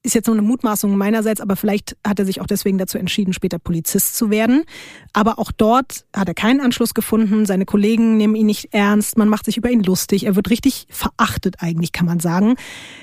ist 0.01 0.15
jetzt 0.15 0.27
nur 0.27 0.35
eine 0.35 0.47
Mutmaßung 0.47 0.95
meinerseits, 0.95 1.41
aber 1.41 1.57
vielleicht 1.57 1.97
hat 2.07 2.19
er 2.19 2.25
sich 2.25 2.39
auch 2.39 2.47
deswegen 2.47 2.77
dazu 2.77 2.97
entschieden, 2.97 3.33
später 3.33 3.59
Polizist 3.59 4.15
zu 4.15 4.29
werden. 4.29 4.63
Aber 5.11 5.39
auch 5.39 5.51
dort 5.51 6.05
hat 6.15 6.29
er 6.29 6.33
keinen 6.33 6.61
Anschluss 6.61 6.93
gefunden. 6.93 7.45
Seine 7.45 7.65
Kollegen 7.65 8.15
nehmen 8.15 8.35
ihn 8.35 8.45
nicht 8.45 8.73
ernst. 8.73 9.17
Man 9.17 9.27
macht 9.27 9.43
sich 9.45 9.57
über 9.57 9.69
ihn 9.69 9.83
lustig. 9.83 10.25
Er 10.25 10.37
wird 10.37 10.49
richtig 10.49 10.87
verachtet 10.89 11.57
eigentlich, 11.59 11.91
kann 11.91 12.05
man 12.05 12.21
sagen. 12.21 12.55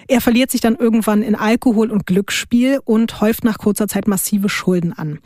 Er 0.09 0.23
verliert 0.23 0.51
sich 0.51 0.63
dann 0.63 0.75
irgendwann 0.75 1.23
in 1.23 1.35
Alkohol 1.35 1.91
und 1.91 2.07
Glücksspiel 2.07 2.81
und 2.83 3.21
häuft 3.21 3.45
nach 3.45 3.59
kurzer 3.59 3.89
Zeit 3.89 4.09
massive 4.09 4.49
Schulden 4.49 4.95
an. 4.95 5.19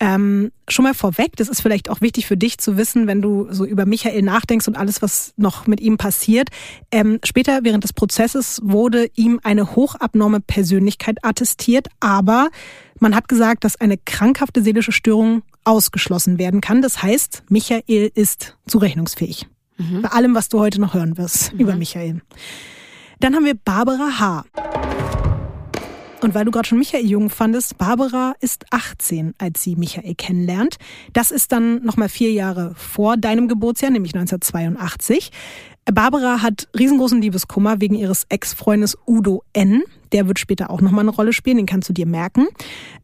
Ähm, 0.00 0.50
schon 0.68 0.84
mal 0.84 0.94
vorweg, 0.94 1.36
das 1.36 1.48
ist 1.48 1.60
vielleicht 1.60 1.88
auch 1.88 2.00
wichtig 2.00 2.26
für 2.26 2.36
dich 2.36 2.58
zu 2.58 2.76
wissen, 2.76 3.06
wenn 3.06 3.22
du 3.22 3.46
so 3.50 3.64
über 3.64 3.86
Michael 3.86 4.22
nachdenkst 4.22 4.66
und 4.66 4.76
alles, 4.76 5.02
was 5.02 5.32
noch 5.36 5.66
mit 5.66 5.80
ihm 5.80 5.96
passiert. 5.96 6.48
Ähm, 6.90 7.20
später 7.24 7.60
während 7.62 7.84
des 7.84 7.92
Prozesses 7.92 8.60
wurde 8.64 9.08
ihm 9.14 9.40
eine 9.44 9.76
hochabnorme 9.76 10.40
Persönlichkeit 10.40 11.18
attestiert, 11.22 11.88
aber 12.00 12.50
man 12.98 13.14
hat 13.14 13.28
gesagt, 13.28 13.64
dass 13.64 13.80
eine 13.80 13.98
krankhafte 13.98 14.62
seelische 14.62 14.92
Störung 14.92 15.42
ausgeschlossen 15.64 16.38
werden 16.38 16.60
kann. 16.60 16.82
Das 16.82 17.02
heißt, 17.02 17.44
Michael 17.48 18.10
ist 18.14 18.56
zurechnungsfähig. 18.66 19.46
Mhm. 19.76 20.02
Bei 20.02 20.10
allem, 20.10 20.34
was 20.34 20.48
du 20.48 20.60
heute 20.60 20.80
noch 20.80 20.94
hören 20.94 21.18
wirst 21.18 21.52
mhm. 21.52 21.60
über 21.60 21.76
Michael. 21.76 22.20
Dann 23.20 23.34
haben 23.34 23.44
wir 23.44 23.54
Barbara 23.54 24.18
H. 24.18 24.44
Und 26.24 26.34
weil 26.34 26.46
du 26.46 26.50
gerade 26.50 26.66
schon 26.66 26.78
Michael 26.78 27.04
jung 27.04 27.28
fandest, 27.28 27.76
Barbara 27.76 28.34
ist 28.40 28.64
18, 28.70 29.34
als 29.36 29.62
sie 29.62 29.76
Michael 29.76 30.14
kennenlernt. 30.14 30.76
Das 31.12 31.30
ist 31.30 31.52
dann 31.52 31.84
nochmal 31.84 32.08
vier 32.08 32.32
Jahre 32.32 32.72
vor 32.76 33.18
deinem 33.18 33.46
Geburtsjahr, 33.46 33.90
nämlich 33.90 34.14
1982. 34.14 35.30
Barbara 35.84 36.40
hat 36.40 36.66
riesengroßen 36.78 37.20
Liebeskummer 37.20 37.82
wegen 37.82 37.94
ihres 37.94 38.24
Ex-Freundes 38.30 38.96
Udo 39.06 39.42
N. 39.52 39.82
Der 40.12 40.26
wird 40.26 40.38
später 40.38 40.70
auch 40.70 40.80
nochmal 40.80 41.02
eine 41.02 41.10
Rolle 41.10 41.34
spielen, 41.34 41.58
den 41.58 41.66
kannst 41.66 41.90
du 41.90 41.92
dir 41.92 42.06
merken. 42.06 42.46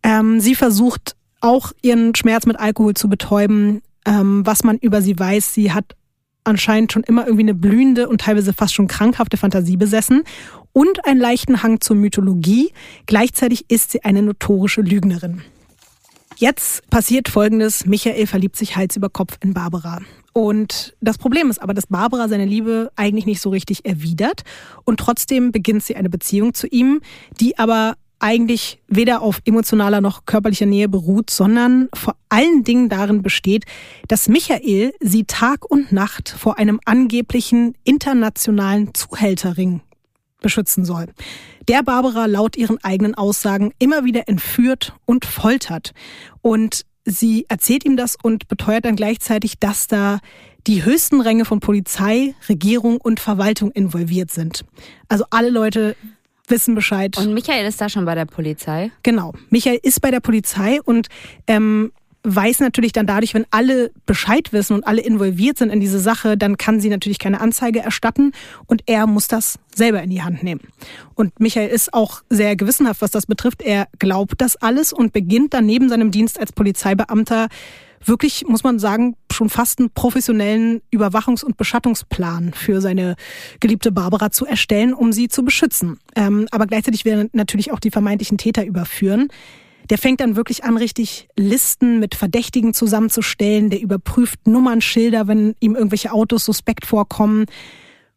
Ähm, 0.03 0.41
sie 0.41 0.55
versucht 0.55 1.15
auch 1.43 1.73
ihren 1.83 2.15
Schmerz 2.15 2.47
mit 2.47 2.59
Alkohol 2.59 2.95
zu 2.95 3.11
betäuben. 3.11 3.83
Ähm, 4.07 4.47
was 4.47 4.65
man 4.65 4.79
über 4.79 5.03
sie 5.03 5.19
weiß, 5.19 5.53
sie 5.53 5.73
hat 5.73 5.95
anscheinend 6.45 6.91
schon 6.91 7.03
immer 7.03 7.27
irgendwie 7.27 7.45
eine 7.45 7.55
blühende 7.55 8.09
und 8.09 8.23
teilweise 8.23 8.55
fast 8.55 8.73
schon 8.73 8.89
krankhafte 8.89 9.37
Fantasie 9.37 9.77
besessen 9.77 10.25
und 10.73 11.07
einen 11.07 11.21
leichten 11.21 11.63
Hang 11.63 11.81
zur 11.81 11.97
Mythologie. 11.97 12.73
Gleichzeitig 13.07 13.65
ist 13.69 13.93
sie 13.93 14.05
eine 14.05 14.23
notorische 14.23 14.81
Lügnerin. 14.81 15.43
Jetzt 16.37 16.89
passiert 16.89 17.29
Folgendes. 17.29 17.85
Michael 17.85 18.27
verliebt 18.27 18.57
sich 18.57 18.77
Hals 18.77 18.97
über 18.97 19.11
Kopf 19.11 19.37
in 19.43 19.53
Barbara. 19.53 20.01
Und 20.33 20.97
das 21.01 21.19
Problem 21.19 21.51
ist 21.51 21.61
aber, 21.61 21.75
dass 21.75 21.87
Barbara 21.87 22.29
seine 22.29 22.47
Liebe 22.47 22.91
eigentlich 22.97 23.27
nicht 23.27 23.41
so 23.41 23.51
richtig 23.51 23.85
erwidert. 23.85 24.43
Und 24.85 25.01
trotzdem 25.01 25.53
beginnt 25.53 25.83
sie 25.83 25.97
eine 25.97 26.09
Beziehung 26.09 26.55
zu 26.55 26.67
ihm, 26.67 27.03
die 27.41 27.59
aber 27.59 27.97
eigentlich 28.21 28.81
weder 28.87 29.23
auf 29.23 29.41
emotionaler 29.45 30.01
noch 30.01 30.27
körperlicher 30.27 30.67
Nähe 30.67 30.89
beruht, 30.89 31.31
sondern 31.31 31.89
vor 31.95 32.17
allen 32.29 32.65
Dingen 32.65 32.89
darin 32.89 33.23
besteht, 33.23 33.65
dass 34.09 34.29
Michael 34.29 34.93
sie 35.01 35.25
Tag 35.25 35.71
und 35.71 35.91
Nacht 35.91 36.29
vor 36.29 36.59
einem 36.59 36.81
angeblichen 36.85 37.75
internationalen 37.85 38.95
Zuhälterring 38.95 39.81
beschützen 40.41 40.85
soll. 40.85 41.07
Der 41.69 41.83
Barbara 41.83 42.27
laut 42.27 42.57
ihren 42.57 42.83
eigenen 42.83 43.15
Aussagen 43.15 43.73
immer 43.79 44.05
wieder 44.05 44.29
entführt 44.29 44.95
und 45.05 45.25
foltert. 45.25 45.93
Und 46.43 46.85
sie 47.05 47.47
erzählt 47.49 47.85
ihm 47.85 47.97
das 47.97 48.17
und 48.21 48.49
beteuert 48.49 48.85
dann 48.85 48.97
gleichzeitig, 48.97 49.59
dass 49.59 49.87
da 49.87 50.19
die 50.67 50.85
höchsten 50.85 51.21
Ränge 51.21 51.45
von 51.45 51.61
Polizei, 51.61 52.35
Regierung 52.49 52.99
und 52.99 53.21
Verwaltung 53.21 53.71
involviert 53.71 54.31
sind. 54.31 54.65
Also 55.09 55.25
alle 55.31 55.51
Leute 55.51 55.97
wissen 56.49 56.75
Bescheid. 56.75 57.17
Und 57.17 57.33
Michael 57.33 57.67
ist 57.67 57.81
da 57.81 57.89
schon 57.89 58.05
bei 58.05 58.15
der 58.15 58.27
Polizei? 58.27 58.91
Genau. 59.03 59.33
Michael 59.51 59.79
ist 59.83 60.01
bei 60.01 60.11
der 60.11 60.21
Polizei 60.21 60.81
und 60.83 61.09
ähm, 61.47 61.93
weiß 62.23 62.61
natürlich 62.61 62.93
dann 62.93 63.07
dadurch, 63.07 63.35
wenn 63.35 63.47
alle 63.51 63.91
Bescheid 64.07 64.53
wissen 64.53 64.75
und 64.75 64.87
alle 64.87 65.01
involviert 65.01 65.59
sind 65.59 65.71
in 65.71 65.81
diese 65.81 65.99
Sache, 65.99 66.37
dann 66.37 66.57
kann 66.57 66.81
sie 66.81 66.91
natürlich 66.91 67.19
keine 67.19 67.41
Anzeige 67.41 67.81
erstatten 67.81 68.33
und 68.67 68.83
er 68.87 69.07
muss 69.07 69.29
das 69.29 69.59
selber 69.75 70.03
in 70.03 70.11
die 70.11 70.23
Hand 70.23 70.43
nehmen. 70.43 70.61
Und 71.15 71.41
Michael 71.41 71.69
ist 71.69 71.95
auch 71.95 72.23
sehr 72.29 72.57
gewissenhaft, 72.57 73.01
was 73.01 73.11
das 73.11 73.27
betrifft. 73.27 73.63
Er 73.63 73.89
glaubt 73.99 74.35
das 74.39 74.57
alles 74.57 74.93
und 74.93 75.13
beginnt 75.13 75.55
dann 75.55 75.67
neben 75.67 75.89
seinem 75.89 76.11
Dienst 76.11 76.39
als 76.39 76.53
Polizeibeamter 76.53 77.49
wirklich, 78.05 78.47
muss 78.47 78.65
man 78.65 78.79
sagen, 78.79 79.17
schon 79.31 79.51
fast 79.51 79.79
einen 79.79 79.91
professionellen 79.91 80.81
Überwachungs- 80.93 81.45
und 81.45 81.57
Beschattungsplan 81.57 82.53
für 82.53 82.81
seine 82.81 83.17
geliebte 83.61 83.93
Barbara 83.93 84.31
zu 84.31 84.47
erstellen, 84.47 84.95
um 84.95 85.13
sie 85.13 85.29
zu 85.29 85.45
beschützen. 85.45 85.99
Ähm, 86.17 86.49
aber 86.51 86.67
gleichzeitig 86.67 87.05
werden 87.05 87.29
natürlich 87.33 87.73
auch 87.73 87.81
die 87.81 87.91
vermeintlichen 87.91 88.39
Täter 88.39 88.65
überführen. 88.65 89.29
Der 89.91 89.99
fängt 89.99 90.21
dann 90.21 90.37
wirklich 90.37 90.65
an, 90.65 90.77
richtig 90.77 91.29
Listen 91.37 91.99
mit 91.99 92.15
Verdächtigen 92.15 92.73
zusammenzustellen. 92.75 93.71
Der 93.71 93.81
überprüft 93.81 94.47
Nummernschilder, 94.47 95.27
wenn 95.27 95.57
ihm 95.59 95.75
irgendwelche 95.75 96.13
Autos 96.13 96.45
suspekt 96.45 96.87
vorkommen. 96.87 97.47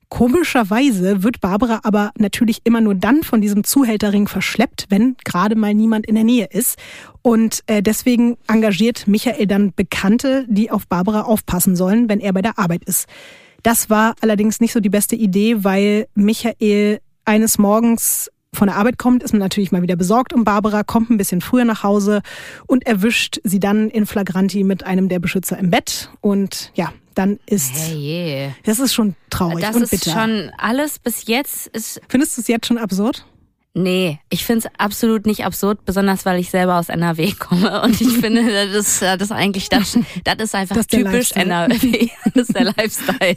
Komischerweise 0.08 1.24
wird 1.24 1.42
Barbara 1.42 1.80
aber 1.82 2.12
natürlich 2.20 2.62
immer 2.66 2.82
nur 2.82 2.94
dann 2.94 3.24
von 3.24 3.42
diesem 3.42 3.64
Zuhälterring 3.64 4.28
verschleppt, 4.28 4.86
wenn 4.90 5.16
gerade 5.26 5.56
mal 5.56 5.74
niemand 5.74 6.06
in 6.06 6.14
der 6.14 6.24
Nähe 6.24 6.48
ist. 6.52 6.78
Und 7.24 7.64
äh, 7.66 7.82
deswegen 7.82 8.38
engagiert 8.48 9.08
Michael 9.08 9.48
dann 9.48 9.74
Bekannte, 9.76 10.46
die 10.48 10.70
auf 10.70 10.88
Barbara 10.88 11.22
aufpassen 11.22 11.76
sollen, 11.76 12.10
wenn 12.10 12.20
er 12.20 12.32
bei 12.32 12.44
der 12.44 12.60
Arbeit 12.60 12.84
ist. 12.84 13.08
Das 13.64 13.90
war 13.90 14.14
allerdings 14.22 14.60
nicht 14.60 14.74
so 14.74 14.80
die 14.80 14.90
beste 14.90 15.16
Idee, 15.16 15.64
weil 15.64 16.08
Michael 16.14 17.00
eines 17.26 17.58
Morgens 17.58 18.30
von 18.54 18.68
der 18.68 18.78
Arbeit 18.78 18.98
kommt, 18.98 19.24
ist 19.24 19.34
man 19.34 19.39
natürlich 19.39 19.72
mal 19.72 19.82
wieder 19.82 19.96
besorgt 19.96 20.34
um 20.34 20.44
Barbara, 20.44 20.84
kommt 20.84 21.10
ein 21.10 21.18
bisschen 21.18 21.42
früher 21.42 21.66
nach 21.66 21.84
Hause 21.84 22.22
und 22.68 22.86
erwischt 22.86 23.39
sie 23.44 23.60
dann 23.60 23.89
in 23.89 24.06
Flagranti 24.06 24.63
mit 24.63 24.86
einem 24.86 25.10
der 25.10 25.20
Beschützer 25.20 25.58
im 25.58 25.70
Bett. 25.70 26.10
Und 26.22 26.72
ja, 26.76 26.94
dann 27.16 27.39
ist. 27.46 27.74
Hey, 27.76 28.54
das 28.63 28.80
ist 28.80 28.94
schon 28.94 29.16
traurig 29.30 29.62
das 29.66 29.76
und 29.76 29.84
ist 29.84 29.92
bitter. 29.92 30.12
schon 30.12 30.52
alles 30.58 31.00
bis 31.00 31.28
jetzt 31.28 31.68
ist. 31.68 32.02
Findest 32.08 32.38
du 32.38 32.42
es 32.42 32.48
jetzt 32.48 32.68
schon 32.68 32.78
absurd? 32.78 33.26
Nee, 33.76 34.20
ich 34.30 34.46
finde 34.46 34.68
es 34.68 34.80
absolut 34.80 35.26
nicht 35.26 35.46
absurd, 35.46 35.84
besonders 35.84 36.26
weil 36.28 36.40
ich 36.40 36.52
selber 36.52 36.78
aus 36.78 36.90
NRW 36.90 37.32
komme 37.40 37.82
und 37.82 38.00
ich 38.00 38.18
finde, 38.20 38.44
das, 38.68 38.76
ist- 38.76 39.02
das 39.02 39.20
ist 39.20 39.32
eigentlich 39.32 39.68
das, 39.70 39.98
das 40.24 40.36
ist 40.38 40.54
einfach 40.54 40.76
Das 40.76 40.86
ist 40.86 40.92
typisch. 40.92 41.32
NRW. 41.32 42.10
Das 42.36 42.50
ist 42.50 42.56
der 42.56 42.66
Lifestyle. 42.66 43.36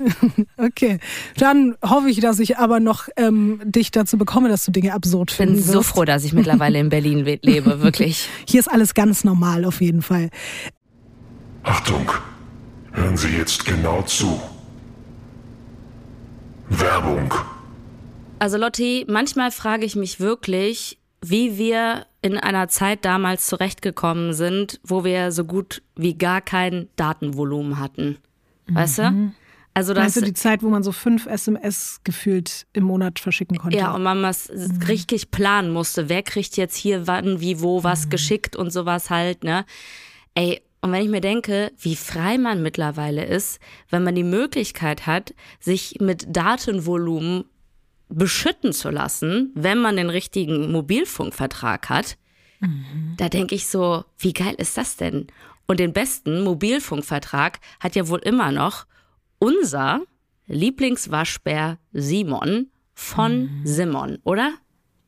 Okay, 0.58 0.98
dann 1.38 1.74
hoffe 1.82 2.10
ich, 2.10 2.20
dass 2.20 2.38
ich 2.38 2.58
aber 2.58 2.80
noch 2.80 3.08
ähm, 3.16 3.60
dich 3.64 3.90
dazu 3.90 4.18
bekomme, 4.18 4.48
dass 4.50 4.64
du 4.66 4.72
Dinge 4.72 4.92
absurd 4.92 5.32
Ich 5.32 5.38
bin 5.38 5.60
so 5.62 5.82
froh, 5.82 6.04
dass 6.04 6.24
ich 6.24 6.32
mittlerweile 6.34 6.78
in 6.80 6.90
Berlin 6.90 7.24
lebe, 7.42 7.80
wirklich. 7.82 8.28
Hier 8.46 8.60
ist 8.60 8.68
alles 8.70 8.92
ganz 8.92 9.24
normal 9.24 9.64
auf 9.64 9.80
jeden 9.80 10.02
Fall. 10.02 10.28
Achtung, 11.62 12.10
hören 12.92 13.16
Sie 13.16 13.28
jetzt 13.28 13.64
genau 13.64 14.02
zu. 14.02 14.38
Werbung. 16.68 17.32
Also 18.38 18.58
Lotti, 18.58 19.06
manchmal 19.08 19.50
frage 19.50 19.86
ich 19.86 19.96
mich 19.96 20.20
wirklich, 20.20 20.98
wie 21.22 21.56
wir 21.56 22.06
in 22.22 22.36
einer 22.36 22.68
Zeit 22.68 23.04
damals 23.04 23.46
zurechtgekommen 23.46 24.34
sind, 24.34 24.80
wo 24.84 25.04
wir 25.04 25.32
so 25.32 25.44
gut 25.44 25.82
wie 25.94 26.14
gar 26.14 26.40
kein 26.40 26.88
Datenvolumen 26.96 27.78
hatten. 27.78 28.18
Weißt 28.68 28.98
du? 28.98 29.32
Also 29.74 29.92
das, 29.94 30.06
Weißt 30.06 30.16
du, 30.16 30.20
die 30.22 30.32
Zeit, 30.32 30.62
wo 30.62 30.68
man 30.68 30.82
so 30.82 30.90
fünf 30.90 31.26
SMS 31.26 32.00
gefühlt 32.02 32.66
im 32.72 32.84
Monat 32.84 33.18
verschicken 33.18 33.58
konnte? 33.58 33.76
ja, 33.76 33.94
und 33.94 34.02
man 34.02 34.22
was 34.22 34.50
richtig 34.88 35.30
planen 35.30 35.70
musste. 35.70 36.08
Wer 36.08 36.22
kriegt 36.22 36.56
jetzt 36.56 36.76
hier 36.76 37.06
wann, 37.06 37.40
wie, 37.40 37.60
wo, 37.60 37.84
was 37.84 38.08
geschickt 38.08 38.56
und 38.56 38.70
sowas 38.70 39.10
halt, 39.10 39.44
ne? 39.44 39.64
Ey, 40.34 40.62
und 40.80 40.92
wenn 40.92 41.02
ich 41.02 41.10
mir 41.10 41.20
denke, 41.20 41.72
wie 41.78 41.96
frei 41.96 42.38
man 42.38 42.62
mittlerweile 42.62 43.24
ist, 43.24 43.60
wenn 43.90 44.02
man 44.02 44.14
die 44.14 44.24
Möglichkeit 44.24 45.06
hat, 45.06 45.34
sich 45.60 45.96
mit 46.00 46.24
Datenvolumen 46.28 47.44
beschütten 48.08 48.72
zu 48.72 48.90
lassen, 48.90 49.50
wenn 49.54 49.78
man 49.78 49.96
den 49.96 50.10
richtigen 50.10 50.70
Mobilfunkvertrag 50.72 51.88
hat, 51.88 52.18
da 53.16 53.28
denke 53.28 53.54
ich 53.54 53.66
so, 53.66 54.04
wie 54.18 54.32
geil 54.32 54.54
ist 54.58 54.76
das 54.76 54.96
denn? 54.96 55.26
Und 55.66 55.80
den 55.80 55.92
besten 55.92 56.42
Mobilfunkvertrag 56.42 57.60
hat 57.80 57.96
ja 57.96 58.08
wohl 58.08 58.20
immer 58.20 58.52
noch 58.52 58.86
unser 59.38 60.00
Lieblingswaschbär 60.46 61.78
Simon 61.92 62.70
von 62.94 63.50
Simon, 63.64 64.18
oder? 64.24 64.54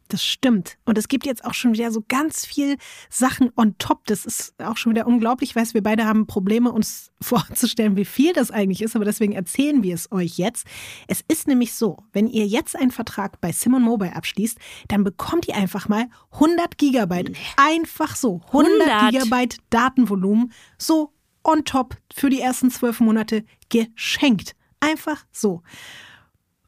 Das 0.08 0.24
stimmt. 0.24 0.78
Und 0.86 0.96
es 0.96 1.08
gibt 1.08 1.26
jetzt 1.26 1.44
auch 1.44 1.52
schon 1.52 1.74
wieder 1.74 1.92
so 1.92 2.02
ganz 2.08 2.46
viel 2.46 2.78
Sachen 3.10 3.50
on 3.56 3.76
top. 3.78 4.06
Das 4.06 4.24
ist 4.24 4.54
auch 4.62 4.78
schon 4.78 4.92
wieder 4.92 5.06
unglaublich. 5.06 5.50
Ich 5.50 5.56
weiß, 5.56 5.74
wir 5.74 5.82
beide 5.82 6.06
haben 6.06 6.26
Probleme, 6.26 6.72
uns 6.72 7.12
vorzustellen, 7.20 7.96
wie 7.96 8.06
viel 8.06 8.32
das 8.32 8.50
eigentlich 8.50 8.80
ist, 8.80 8.96
aber 8.96 9.04
deswegen 9.04 9.34
erzählen 9.34 9.82
wir 9.82 9.94
es 9.94 10.10
euch 10.10 10.38
jetzt. 10.38 10.66
Es 11.08 11.22
ist 11.28 11.46
nämlich 11.46 11.74
so, 11.74 11.98
wenn 12.12 12.26
ihr 12.26 12.46
jetzt 12.46 12.74
einen 12.74 12.90
Vertrag 12.90 13.40
bei 13.40 13.52
Simon 13.52 13.82
Mobile 13.82 14.16
abschließt, 14.16 14.58
dann 14.88 15.04
bekommt 15.04 15.46
ihr 15.46 15.56
einfach 15.56 15.88
mal 15.88 16.06
100 16.32 16.78
Gigabyte. 16.78 17.32
Einfach 17.56 18.16
so. 18.16 18.40
100, 18.46 18.88
100? 18.88 19.10
Gigabyte 19.10 19.58
Datenvolumen. 19.68 20.52
So 20.78 21.12
on 21.44 21.64
top 21.64 21.96
für 22.14 22.30
die 22.30 22.40
ersten 22.40 22.70
zwölf 22.70 23.00
Monate 23.00 23.44
geschenkt. 23.68 24.54
Einfach 24.80 25.26
so. 25.32 25.62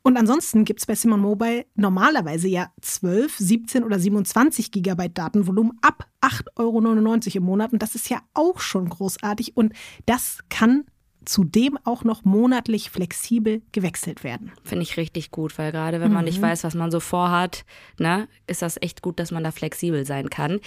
Und 0.02 0.16
ansonsten 0.16 0.64
gibt's 0.64 0.86
bei 0.86 0.94
Simon 0.94 1.20
Mobile 1.20 1.66
normalerweise 1.74 2.48
ja 2.48 2.68
12, 2.80 3.36
17 3.36 3.84
oder 3.84 3.98
27 3.98 4.72
Gigabyte 4.72 5.18
Datenvolumen 5.18 5.78
ab 5.82 6.06
8,99 6.22 6.56
Euro 6.56 7.36
im 7.36 7.42
Monat. 7.42 7.72
Und 7.72 7.82
das 7.82 7.94
ist 7.94 8.08
ja 8.08 8.20
auch 8.32 8.60
schon 8.60 8.88
großartig. 8.88 9.56
Und 9.56 9.74
das 10.06 10.38
kann 10.48 10.84
zudem 11.24 11.78
auch 11.84 12.02
noch 12.02 12.24
monatlich 12.24 12.90
flexibel 12.90 13.62
gewechselt 13.72 14.24
werden. 14.24 14.52
Finde 14.64 14.82
ich 14.84 14.96
richtig 14.96 15.30
gut, 15.30 15.58
weil 15.58 15.70
gerade 15.70 16.00
wenn 16.00 16.12
man 16.12 16.24
nicht 16.24 16.40
weiß, 16.40 16.64
was 16.64 16.74
man 16.74 16.90
so 16.90 16.98
vorhat, 16.98 17.64
ne, 17.98 18.26
ist 18.46 18.62
das 18.62 18.78
echt 18.80 19.02
gut, 19.02 19.20
dass 19.20 19.30
man 19.30 19.44
da 19.44 19.50
flexibel 19.50 20.06
sein 20.06 20.30
kann. 20.30 20.60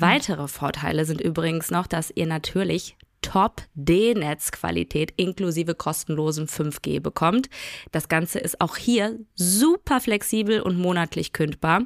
Weitere 0.00 0.48
Vorteile 0.48 1.04
sind 1.04 1.20
übrigens 1.20 1.70
noch, 1.70 1.86
dass 1.86 2.10
ihr 2.14 2.26
natürlich 2.26 2.96
Top-D-Netzqualität 3.22 5.12
inklusive 5.16 5.74
kostenlosem 5.74 6.46
5G 6.46 7.00
bekommt. 7.00 7.48
Das 7.92 8.08
Ganze 8.08 8.38
ist 8.38 8.60
auch 8.60 8.76
hier 8.76 9.18
super 9.34 10.00
flexibel 10.00 10.60
und 10.60 10.78
monatlich 10.78 11.32
kündbar. 11.32 11.82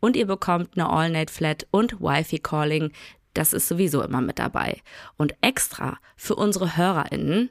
Und 0.00 0.16
ihr 0.16 0.26
bekommt 0.26 0.70
eine 0.76 0.88
All-Night-Flat 0.88 1.66
und 1.70 2.00
Wi-Fi-Calling. 2.00 2.92
Das 3.34 3.52
ist 3.52 3.68
sowieso 3.68 4.02
immer 4.02 4.20
mit 4.20 4.38
dabei. 4.38 4.80
Und 5.16 5.34
extra 5.40 5.98
für 6.16 6.36
unsere 6.36 6.76
HörerInnen 6.76 7.50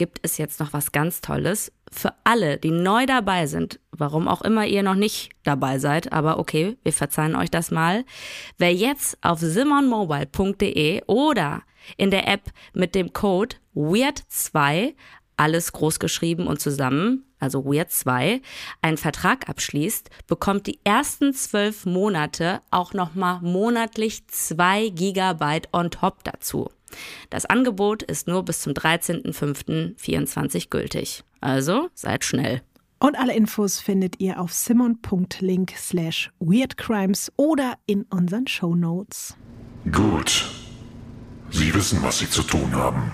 gibt 0.00 0.20
es 0.22 0.38
jetzt 0.38 0.60
noch 0.60 0.72
was 0.72 0.92
ganz 0.92 1.20
Tolles. 1.20 1.72
Für 1.92 2.14
alle, 2.24 2.56
die 2.56 2.70
neu 2.70 3.04
dabei 3.04 3.46
sind, 3.46 3.80
warum 3.90 4.28
auch 4.28 4.40
immer 4.40 4.64
ihr 4.64 4.82
noch 4.82 4.94
nicht 4.94 5.28
dabei 5.42 5.78
seid, 5.78 6.10
aber 6.10 6.38
okay, 6.38 6.78
wir 6.82 6.94
verzeihen 6.94 7.36
euch 7.36 7.50
das 7.50 7.70
mal. 7.70 8.06
Wer 8.56 8.72
jetzt 8.72 9.18
auf 9.20 9.40
simonmobile.de 9.40 11.02
oder 11.06 11.64
in 11.98 12.10
der 12.10 12.28
App 12.28 12.44
mit 12.72 12.94
dem 12.94 13.12
Code 13.12 13.56
WEIRD2, 13.74 14.94
alles 15.36 15.72
groß 15.72 15.98
geschrieben 15.98 16.46
und 16.46 16.62
zusammen, 16.62 17.26
also 17.38 17.60
WEIRD2, 17.60 18.40
einen 18.80 18.96
Vertrag 18.96 19.50
abschließt, 19.50 20.08
bekommt 20.26 20.66
die 20.66 20.80
ersten 20.82 21.34
zwölf 21.34 21.84
Monate 21.84 22.62
auch 22.70 22.94
nochmal 22.94 23.40
monatlich 23.42 24.26
zwei 24.28 24.88
Gigabyte 24.88 25.68
on 25.74 25.90
top 25.90 26.24
dazu. 26.24 26.70
Das 27.30 27.46
Angebot 27.46 28.02
ist 28.02 28.26
nur 28.28 28.44
bis 28.44 28.60
zum 28.60 28.72
13.05.24 28.72 30.70
gültig. 30.70 31.24
Also 31.40 31.88
seid 31.94 32.24
schnell. 32.24 32.62
Und 32.98 33.18
alle 33.18 33.34
Infos 33.34 33.80
findet 33.80 34.20
ihr 34.20 34.38
auf 34.40 34.52
simon.link 34.52 35.72
slash 35.76 36.30
weirdcrimes 36.38 37.32
oder 37.36 37.74
in 37.86 38.02
unseren 38.10 38.46
Shownotes. 38.46 39.36
Gut. 39.90 40.44
Sie 41.50 41.72
wissen, 41.74 42.02
was 42.02 42.18
Sie 42.18 42.28
zu 42.28 42.42
tun 42.42 42.74
haben. 42.74 43.10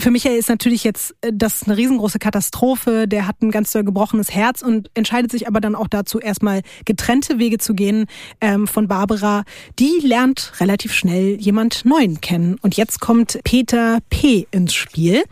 Für 0.00 0.10
Michael 0.10 0.38
ist 0.38 0.48
natürlich 0.48 0.82
jetzt 0.82 1.14
äh, 1.20 1.30
das 1.30 1.64
eine 1.64 1.76
riesengroße 1.76 2.18
Katastrophe. 2.18 3.06
Der 3.06 3.26
hat 3.26 3.42
ein 3.42 3.50
ganz 3.50 3.70
doll 3.72 3.84
gebrochenes 3.84 4.30
Herz 4.30 4.62
und 4.62 4.90
entscheidet 4.94 5.30
sich 5.30 5.46
aber 5.46 5.60
dann 5.60 5.74
auch 5.74 5.88
dazu, 5.88 6.18
erstmal 6.18 6.62
getrennte 6.86 7.38
Wege 7.38 7.58
zu 7.58 7.74
gehen 7.74 8.06
ähm, 8.40 8.66
von 8.66 8.88
Barbara. 8.88 9.44
Die 9.78 10.00
lernt 10.02 10.54
relativ 10.58 10.94
schnell 10.94 11.36
jemand 11.38 11.84
Neuen 11.84 12.22
kennen. 12.22 12.56
Und 12.62 12.78
jetzt 12.78 13.00
kommt 13.00 13.40
Peter 13.44 13.98
P. 14.08 14.46
ins 14.50 14.72
Spiel. 14.72 15.22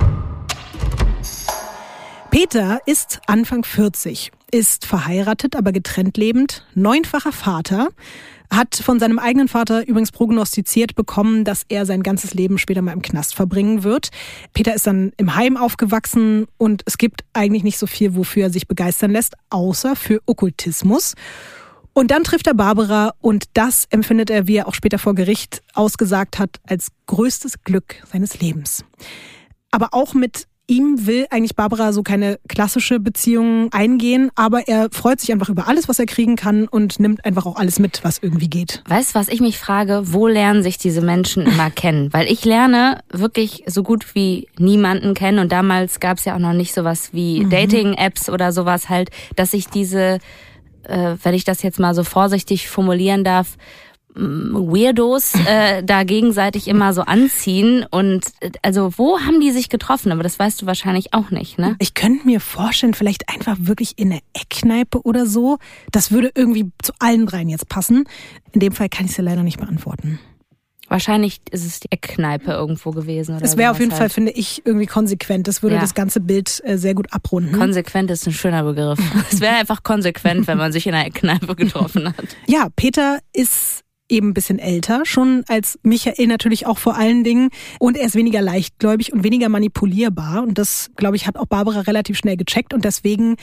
Peter 2.31 2.81
ist 2.85 3.23
Anfang 3.27 3.65
40, 3.65 4.33
ist 4.51 4.87
verheiratet, 4.87 5.57
aber 5.57 5.73
getrennt 5.73 6.17
lebend, 6.17 6.67
neunfacher 6.75 7.33
Vater, 7.33 7.89
hat 8.51 8.77
von 8.77 8.99
seinem 8.99 9.19
eigenen 9.19 9.49
Vater 9.49 9.87
übrigens 9.87 10.11
prognostiziert 10.11 10.95
bekommen, 10.95 11.45
dass 11.45 11.65
er 11.69 11.85
sein 11.85 12.03
ganzes 12.03 12.35
Leben 12.35 12.59
später 12.59 12.83
mal 12.83 12.93
im 12.93 13.03
Knast 13.03 13.35
verbringen 13.35 13.83
wird. 13.83 14.09
Peter 14.55 14.75
ist 14.75 14.87
dann 14.87 15.13
im 15.17 15.35
Heim 15.35 15.57
aufgewachsen 15.57 16.47
und 16.57 16.83
es 16.87 16.99
gibt 16.99 17.25
eigentlich 17.35 17.63
nicht 17.63 17.79
so 17.79 17.87
viel, 17.87 18.15
wofür 18.15 18.45
er 18.45 18.51
sich 18.51 18.67
begeistern 18.67 19.11
lässt, 19.11 19.35
außer 19.51 19.97
für 19.97 20.21
Okkultismus. 20.27 21.15
Und 21.93 22.11
dann 22.11 22.25
trifft 22.25 22.47
er 22.47 22.55
Barbara 22.55 23.13
und 23.21 23.47
das 23.55 23.87
empfindet 23.91 24.31
er, 24.31 24.47
wie 24.47 24.57
er 24.57 24.69
auch 24.69 24.75
später 24.75 24.99
vor 24.99 25.15
Gericht 25.15 25.63
ausgesagt 25.75 26.39
hat, 26.39 26.61
als 26.67 26.89
größtes 27.07 27.65
Glück 27.65 27.97
seines 28.11 28.41
Lebens. 28.41 28.85
Aber 29.71 29.89
auch 29.93 30.15
mit 30.15 30.47
ihm 30.69 31.07
will 31.07 31.27
eigentlich 31.31 31.57
Barbara 31.57 31.93
so 31.93 32.03
keine 32.03 32.39
klassische 32.47 33.01
Beziehung 33.01 33.73
eingehen, 33.73 34.31
aber 34.35 34.69
er 34.69 34.89
freut 34.93 35.19
sich 35.19 35.33
einfach 35.33 35.49
über 35.49 35.67
alles, 35.67 35.89
was 35.89 35.99
er 35.99 36.07
kriegen 36.07 36.37
kann 36.37 36.69
und 36.69 37.01
nimmt 37.01 37.25
einfach 37.25 37.47
auch 37.47 37.57
alles 37.57 37.79
mit, 37.79 38.05
was 38.05 38.19
irgendwie 38.19 38.49
geht. 38.49 38.83
Weißt 38.87 39.15
du, 39.15 39.19
was 39.19 39.29
ich 39.29 39.41
mich 39.41 39.59
frage? 39.59 40.03
Wo 40.05 40.29
lernen 40.29 40.63
sich 40.63 40.79
diese 40.79 41.01
Menschen 41.01 41.47
immer 41.47 41.71
kennen? 41.75 42.13
Weil 42.13 42.31
ich 42.31 42.45
lerne 42.45 43.01
wirklich 43.11 43.65
so 43.67 43.83
gut 43.83 44.15
wie 44.15 44.49
niemanden 44.59 45.15
kennen 45.15 45.39
und 45.39 45.51
damals 45.51 46.01
gab 46.01 46.19
es 46.19 46.27
ja 46.27 46.35
auch 46.35 46.41
noch 46.41 46.53
nicht 46.53 46.75
sowas 46.75 47.11
wie 47.13 47.47
Dating-Apps 47.49 48.29
oder 48.29 48.53
sowas 48.53 48.91
halt, 48.91 49.11
dass 49.37 49.55
ich 49.55 49.69
diese, 49.69 50.19
äh, 50.83 51.17
wenn 51.23 51.35
ich 51.35 51.45
das 51.45 51.63
jetzt 51.63 51.81
mal 51.81 51.95
so 51.95 52.05
vorsichtig 52.05 52.69
formulieren 52.69 53.25
darf, 53.25 53.57
Weirdos 54.14 55.35
äh, 55.47 55.83
da 55.85 56.03
gegenseitig 56.05 56.68
immer 56.68 56.92
so 56.92 57.03
anziehen. 57.03 57.85
Und 57.90 58.25
äh, 58.40 58.51
also 58.62 58.92
wo 58.97 59.18
haben 59.21 59.40
die 59.40 59.51
sich 59.51 59.68
getroffen? 59.68 60.12
Aber 60.12 60.23
das 60.23 60.38
weißt 60.38 60.62
du 60.62 60.66
wahrscheinlich 60.66 61.14
auch 61.14 61.31
nicht, 61.31 61.59
ne? 61.59 61.77
Ich 61.79 61.94
könnte 61.94 62.27
mir 62.27 62.40
vorstellen, 62.40 62.94
vielleicht 62.94 63.29
einfach 63.29 63.57
wirklich 63.61 63.94
in 63.99 64.12
eine 64.12 64.21
Eckkneipe 64.35 65.03
oder 65.03 65.27
so. 65.27 65.59
Das 65.92 66.11
würde 66.11 66.31
irgendwie 66.35 66.71
zu 66.83 66.92
allen 66.99 67.27
dreien 67.27 67.49
jetzt 67.49 67.68
passen. 67.68 68.05
In 68.53 68.61
dem 68.61 68.73
Fall 68.73 68.88
kann 68.88 69.05
ich 69.05 69.11
es 69.12 69.16
dir 69.16 69.23
leider 69.23 69.42
nicht 69.42 69.59
beantworten. 69.61 70.18
Wahrscheinlich 70.90 71.42
ist 71.51 71.66
es 71.66 71.81
die 71.81 71.92
Eckkneipe 71.92 72.51
irgendwo 72.51 72.92
gewesen. 72.92 73.37
Oder 73.37 73.44
Es 73.44 73.59
wäre 73.59 73.71
auf 73.73 73.79
jeden 73.79 73.90
sowas 73.90 73.99
Fall, 73.99 74.05
halt. 74.07 74.12
finde 74.14 74.33
ich, 74.33 74.62
irgendwie 74.64 74.87
konsequent. 74.87 75.47
Das 75.47 75.62
würde 75.62 75.75
Ja. 75.77 75.83
das 75.83 75.94
ganze 75.94 76.18
Bild 76.21 76.62
äh, 76.64 76.79
sehr 76.79 76.94
gut 76.94 77.12
abrunden. 77.12 77.53
Konsequent 77.59 78.11
ist 78.11 78.27
ein 78.27 78.33
schöner 78.33 78.64
Begriff. 78.64 78.99
Es 79.31 79.42
wäre 79.42 79.57
einfach 79.57 79.83
konsequent, 79.83 80.47
wenn 80.47 80.57
man 80.57 80.73
sich 80.73 80.87
in 80.87 80.94
einer 80.94 81.05
Eckkneipe 81.07 81.55
getroffen 81.57 82.09
hat. 82.09 82.25
Ja, 82.47 82.68
Peter 82.75 83.18
ist 83.35 83.83
eben 84.09 84.29
ein 84.29 84.35
bisschen 84.35 84.59
älter, 84.59 85.03
schon 85.05 85.44
als 85.49 85.79
Michael 85.83 86.27
natürlich 86.27 86.66
auch 86.66 86.79
vor 86.79 86.97
allen 86.97 87.25
Dingen. 87.25 87.51
Und 87.79 87.97
er 87.97 88.07
ist 88.07 88.14
weniger 88.14 88.40
leichtgläubig 88.40 89.12
und 89.12 89.25
weniger 89.25 89.49
manipulierbar. 89.49 90.42
Und 90.42 90.59
das, 90.59 90.90
glaube 90.97 91.16
ich, 91.16 91.27
hat 91.27 91.37
auch 91.37 91.47
Barbara 91.47 91.81
relativ 91.81 92.16
schnell 92.16 92.37
gecheckt. 92.37 92.75
Und 92.75 92.85
deswegen 92.85 93.37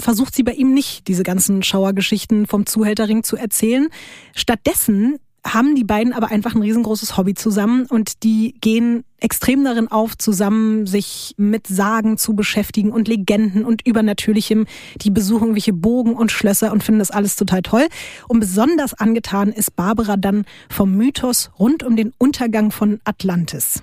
versucht 0.00 0.34
sie 0.34 0.42
bei 0.42 0.52
ihm 0.52 0.74
nicht, 0.74 1.08
diese 1.08 1.22
ganzen 1.22 1.62
Schauergeschichten 1.62 2.46
vom 2.46 2.66
Zuhälterring 2.66 3.22
zu 3.22 3.36
erzählen. 3.36 3.88
Stattdessen 4.34 5.18
haben 5.44 5.74
die 5.74 5.84
beiden 5.84 6.12
aber 6.12 6.30
einfach 6.30 6.54
ein 6.54 6.62
riesengroßes 6.62 7.16
Hobby 7.16 7.34
zusammen 7.34 7.86
und 7.86 8.22
die 8.22 8.54
gehen 8.60 9.04
extrem 9.18 9.64
darin 9.64 9.88
auf, 9.88 10.16
zusammen 10.16 10.86
sich 10.86 11.34
mit 11.36 11.66
Sagen 11.66 12.16
zu 12.16 12.34
beschäftigen 12.34 12.90
und 12.92 13.08
Legenden 13.08 13.64
und 13.64 13.86
Übernatürlichem. 13.86 14.66
Die 15.00 15.10
besuchen 15.10 15.42
irgendwelche 15.42 15.72
Bogen 15.72 16.14
und 16.14 16.30
Schlösser 16.30 16.72
und 16.72 16.82
finden 16.82 17.00
das 17.00 17.10
alles 17.10 17.36
total 17.36 17.62
toll. 17.62 17.86
Und 18.28 18.40
besonders 18.40 18.94
angetan 18.94 19.50
ist 19.50 19.74
Barbara 19.74 20.16
dann 20.16 20.44
vom 20.68 20.96
Mythos 20.96 21.50
rund 21.58 21.82
um 21.82 21.96
den 21.96 22.12
Untergang 22.18 22.70
von 22.70 23.00
Atlantis. 23.04 23.82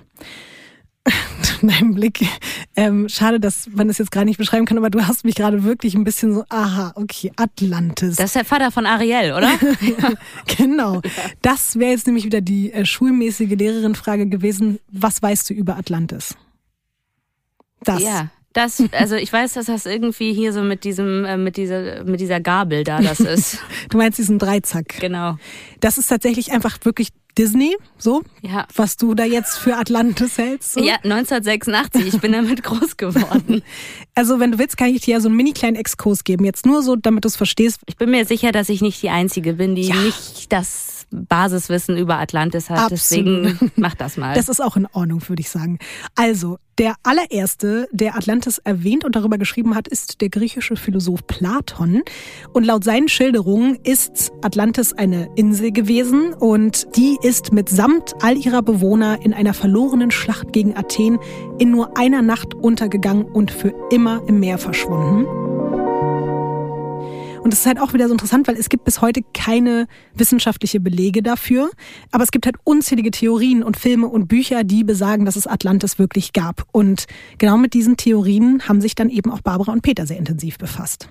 Dein 1.62 1.94
Blick. 1.94 2.26
Ähm, 2.76 3.08
schade, 3.08 3.40
dass 3.40 3.68
man 3.72 3.88
das 3.88 3.98
jetzt 3.98 4.10
gerade 4.10 4.26
nicht 4.26 4.38
beschreiben 4.38 4.66
kann, 4.66 4.78
aber 4.78 4.90
du 4.90 5.06
hast 5.06 5.24
mich 5.24 5.34
gerade 5.34 5.64
wirklich 5.64 5.94
ein 5.94 6.04
bisschen 6.04 6.34
so, 6.34 6.44
aha, 6.48 6.92
okay, 6.94 7.32
Atlantis. 7.36 8.16
Das 8.16 8.26
ist 8.26 8.36
der 8.36 8.44
Vater 8.44 8.70
von 8.70 8.86
Ariel, 8.86 9.32
oder? 9.32 9.50
Genau. 10.56 11.00
Das 11.42 11.78
wäre 11.78 11.92
jetzt 11.92 12.06
nämlich 12.06 12.24
wieder 12.24 12.40
die 12.40 12.72
äh, 12.72 12.84
schulmäßige 12.84 13.50
Lehrerin-Frage 13.50 14.26
gewesen. 14.28 14.78
Was 14.90 15.22
weißt 15.22 15.50
du 15.50 15.54
über 15.54 15.76
Atlantis? 15.76 16.36
Das. 17.82 18.02
Ja. 18.02 18.28
Das, 18.52 18.82
also 18.92 19.14
ich 19.14 19.32
weiß, 19.32 19.52
dass 19.52 19.66
das 19.66 19.86
irgendwie 19.86 20.32
hier 20.32 20.52
so 20.52 20.62
mit 20.62 20.82
diesem, 20.82 21.24
äh, 21.24 21.36
mit 21.36 21.56
dieser, 21.56 22.02
mit 22.02 22.20
dieser 22.20 22.40
Gabel 22.40 22.82
da 22.82 23.00
das 23.00 23.20
ist. 23.20 23.58
Du 23.90 23.96
meinst 23.96 24.18
diesen 24.18 24.40
Dreizack. 24.40 24.98
genau. 24.98 25.36
Das 25.78 25.98
ist 25.98 26.08
tatsächlich 26.08 26.50
einfach 26.50 26.76
wirklich 26.82 27.10
Disney, 27.38 27.76
so, 27.98 28.22
Ja. 28.42 28.66
was 28.74 28.96
du 28.96 29.14
da 29.14 29.24
jetzt 29.24 29.58
für 29.58 29.76
Atlantis 29.76 30.38
hältst. 30.38 30.74
So. 30.74 30.80
Ja, 30.82 30.94
1986. 31.04 32.06
Ich 32.14 32.20
bin 32.20 32.32
damit 32.32 32.62
groß 32.62 32.96
geworden. 32.96 33.62
Also 34.16 34.38
wenn 34.38 34.52
du 34.52 34.58
willst, 34.58 34.76
kann 34.76 34.88
ich 34.88 35.02
dir 35.02 35.12
ja 35.12 35.20
so 35.20 35.28
einen 35.28 35.36
mini 35.36 35.52
kleinen 35.52 35.76
Exkurs 35.76 36.24
geben. 36.24 36.44
Jetzt 36.44 36.66
nur 36.66 36.82
so, 36.82 36.94
damit 36.96 37.24
du 37.24 37.28
es 37.28 37.36
verstehst. 37.36 37.80
Ich 37.86 37.96
bin 37.96 38.10
mir 38.10 38.26
sicher, 38.26 38.52
dass 38.52 38.68
ich 38.68 38.82
nicht 38.82 39.02
die 39.02 39.08
Einzige 39.08 39.54
bin, 39.54 39.74
die 39.74 39.82
Ja. 39.82 39.94
nicht 39.94 40.52
das 40.52 40.89
Basiswissen 41.10 41.96
über 41.96 42.18
Atlantis 42.18 42.70
hat. 42.70 42.92
Absolut. 42.92 43.44
Deswegen 43.46 43.72
mach 43.76 43.94
das 43.94 44.16
mal. 44.16 44.34
Das 44.34 44.48
ist 44.48 44.62
auch 44.62 44.76
in 44.76 44.86
Ordnung, 44.92 45.28
würde 45.28 45.40
ich 45.40 45.50
sagen. 45.50 45.78
Also, 46.14 46.58
der 46.78 46.94
allererste, 47.02 47.88
der 47.92 48.16
Atlantis 48.16 48.58
erwähnt 48.58 49.04
und 49.04 49.14
darüber 49.14 49.36
geschrieben 49.36 49.74
hat, 49.74 49.86
ist 49.86 50.22
der 50.22 50.30
griechische 50.30 50.76
Philosoph 50.76 51.26
Platon. 51.26 52.02
Und 52.54 52.64
laut 52.64 52.84
seinen 52.84 53.08
Schilderungen 53.08 53.78
ist 53.82 54.32
Atlantis 54.40 54.94
eine 54.94 55.28
Insel 55.36 55.72
gewesen 55.72 56.32
und 56.32 56.86
die 56.96 57.18
ist 57.22 57.52
mitsamt 57.52 58.14
all 58.22 58.38
ihrer 58.38 58.62
Bewohner 58.62 59.18
in 59.22 59.34
einer 59.34 59.52
verlorenen 59.52 60.10
Schlacht 60.10 60.54
gegen 60.54 60.74
Athen 60.74 61.18
in 61.58 61.70
nur 61.70 61.98
einer 61.98 62.22
Nacht 62.22 62.54
untergegangen 62.54 63.26
und 63.26 63.50
für 63.50 63.74
immer 63.90 64.22
im 64.26 64.40
Meer 64.40 64.56
verschwunden. 64.56 65.26
Und 67.42 67.52
das 67.52 67.60
ist 67.60 67.66
halt 67.66 67.80
auch 67.80 67.94
wieder 67.94 68.06
so 68.06 68.12
interessant, 68.12 68.46
weil 68.48 68.56
es 68.56 68.68
gibt 68.68 68.84
bis 68.84 69.00
heute 69.00 69.22
keine 69.32 69.86
wissenschaftliche 70.14 70.78
Belege 70.78 71.22
dafür. 71.22 71.70
Aber 72.10 72.22
es 72.22 72.30
gibt 72.30 72.44
halt 72.44 72.56
unzählige 72.64 73.10
Theorien 73.10 73.62
und 73.62 73.78
Filme 73.78 74.08
und 74.08 74.28
Bücher, 74.28 74.62
die 74.62 74.84
besagen, 74.84 75.24
dass 75.24 75.36
es 75.36 75.46
Atlantis 75.46 75.98
wirklich 75.98 76.32
gab. 76.32 76.66
Und 76.72 77.06
genau 77.38 77.56
mit 77.56 77.72
diesen 77.72 77.96
Theorien 77.96 78.68
haben 78.68 78.80
sich 78.80 78.94
dann 78.94 79.08
eben 79.08 79.30
auch 79.30 79.40
Barbara 79.40 79.72
und 79.72 79.82
Peter 79.82 80.06
sehr 80.06 80.18
intensiv 80.18 80.58
befasst. 80.58 81.08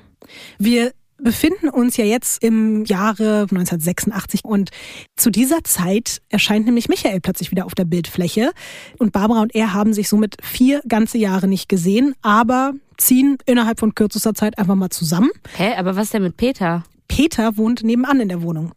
Wir 0.60 0.92
befinden 1.18 1.68
uns 1.68 1.98
ja 1.98 2.06
jetzt 2.06 2.44
im 2.44 2.86
Jahre 2.86 3.42
1986 3.42 4.46
und 4.46 4.70
zu 5.18 5.30
dieser 5.30 5.64
Zeit 5.64 6.22
erscheint 6.30 6.66
nämlich 6.66 6.88
Michael 6.88 7.20
plötzlich 7.20 7.52
wieder 7.52 7.66
auf 7.66 7.76
der 7.76 7.86
Bildfläche 7.86 8.52
und 9.00 9.12
Barbara 9.12 9.42
und 9.42 9.54
er 9.54 9.74
haben 9.74 9.94
sich 9.94 10.08
somit 10.08 10.38
vier 10.42 10.82
ganze 10.88 11.18
Jahre 11.18 11.48
nicht 11.48 11.68
gesehen, 11.68 12.16
aber 12.22 12.74
ziehen 13.00 13.38
innerhalb 13.46 13.80
von 13.80 13.96
kürzester 13.96 14.34
Zeit 14.34 14.58
einfach 14.58 14.76
mal 14.76 14.90
zusammen. 14.90 15.32
Hä, 15.56 15.76
aber 15.76 15.96
was 15.96 16.10
denn 16.12 16.24
mit 16.24 16.38
Peter? 16.38 16.84
Peter 17.08 17.58
wohnt 17.58 17.84
nebenan 17.84 18.20
in 18.20 18.30
der 18.30 18.42
Wohnung. 18.42 18.74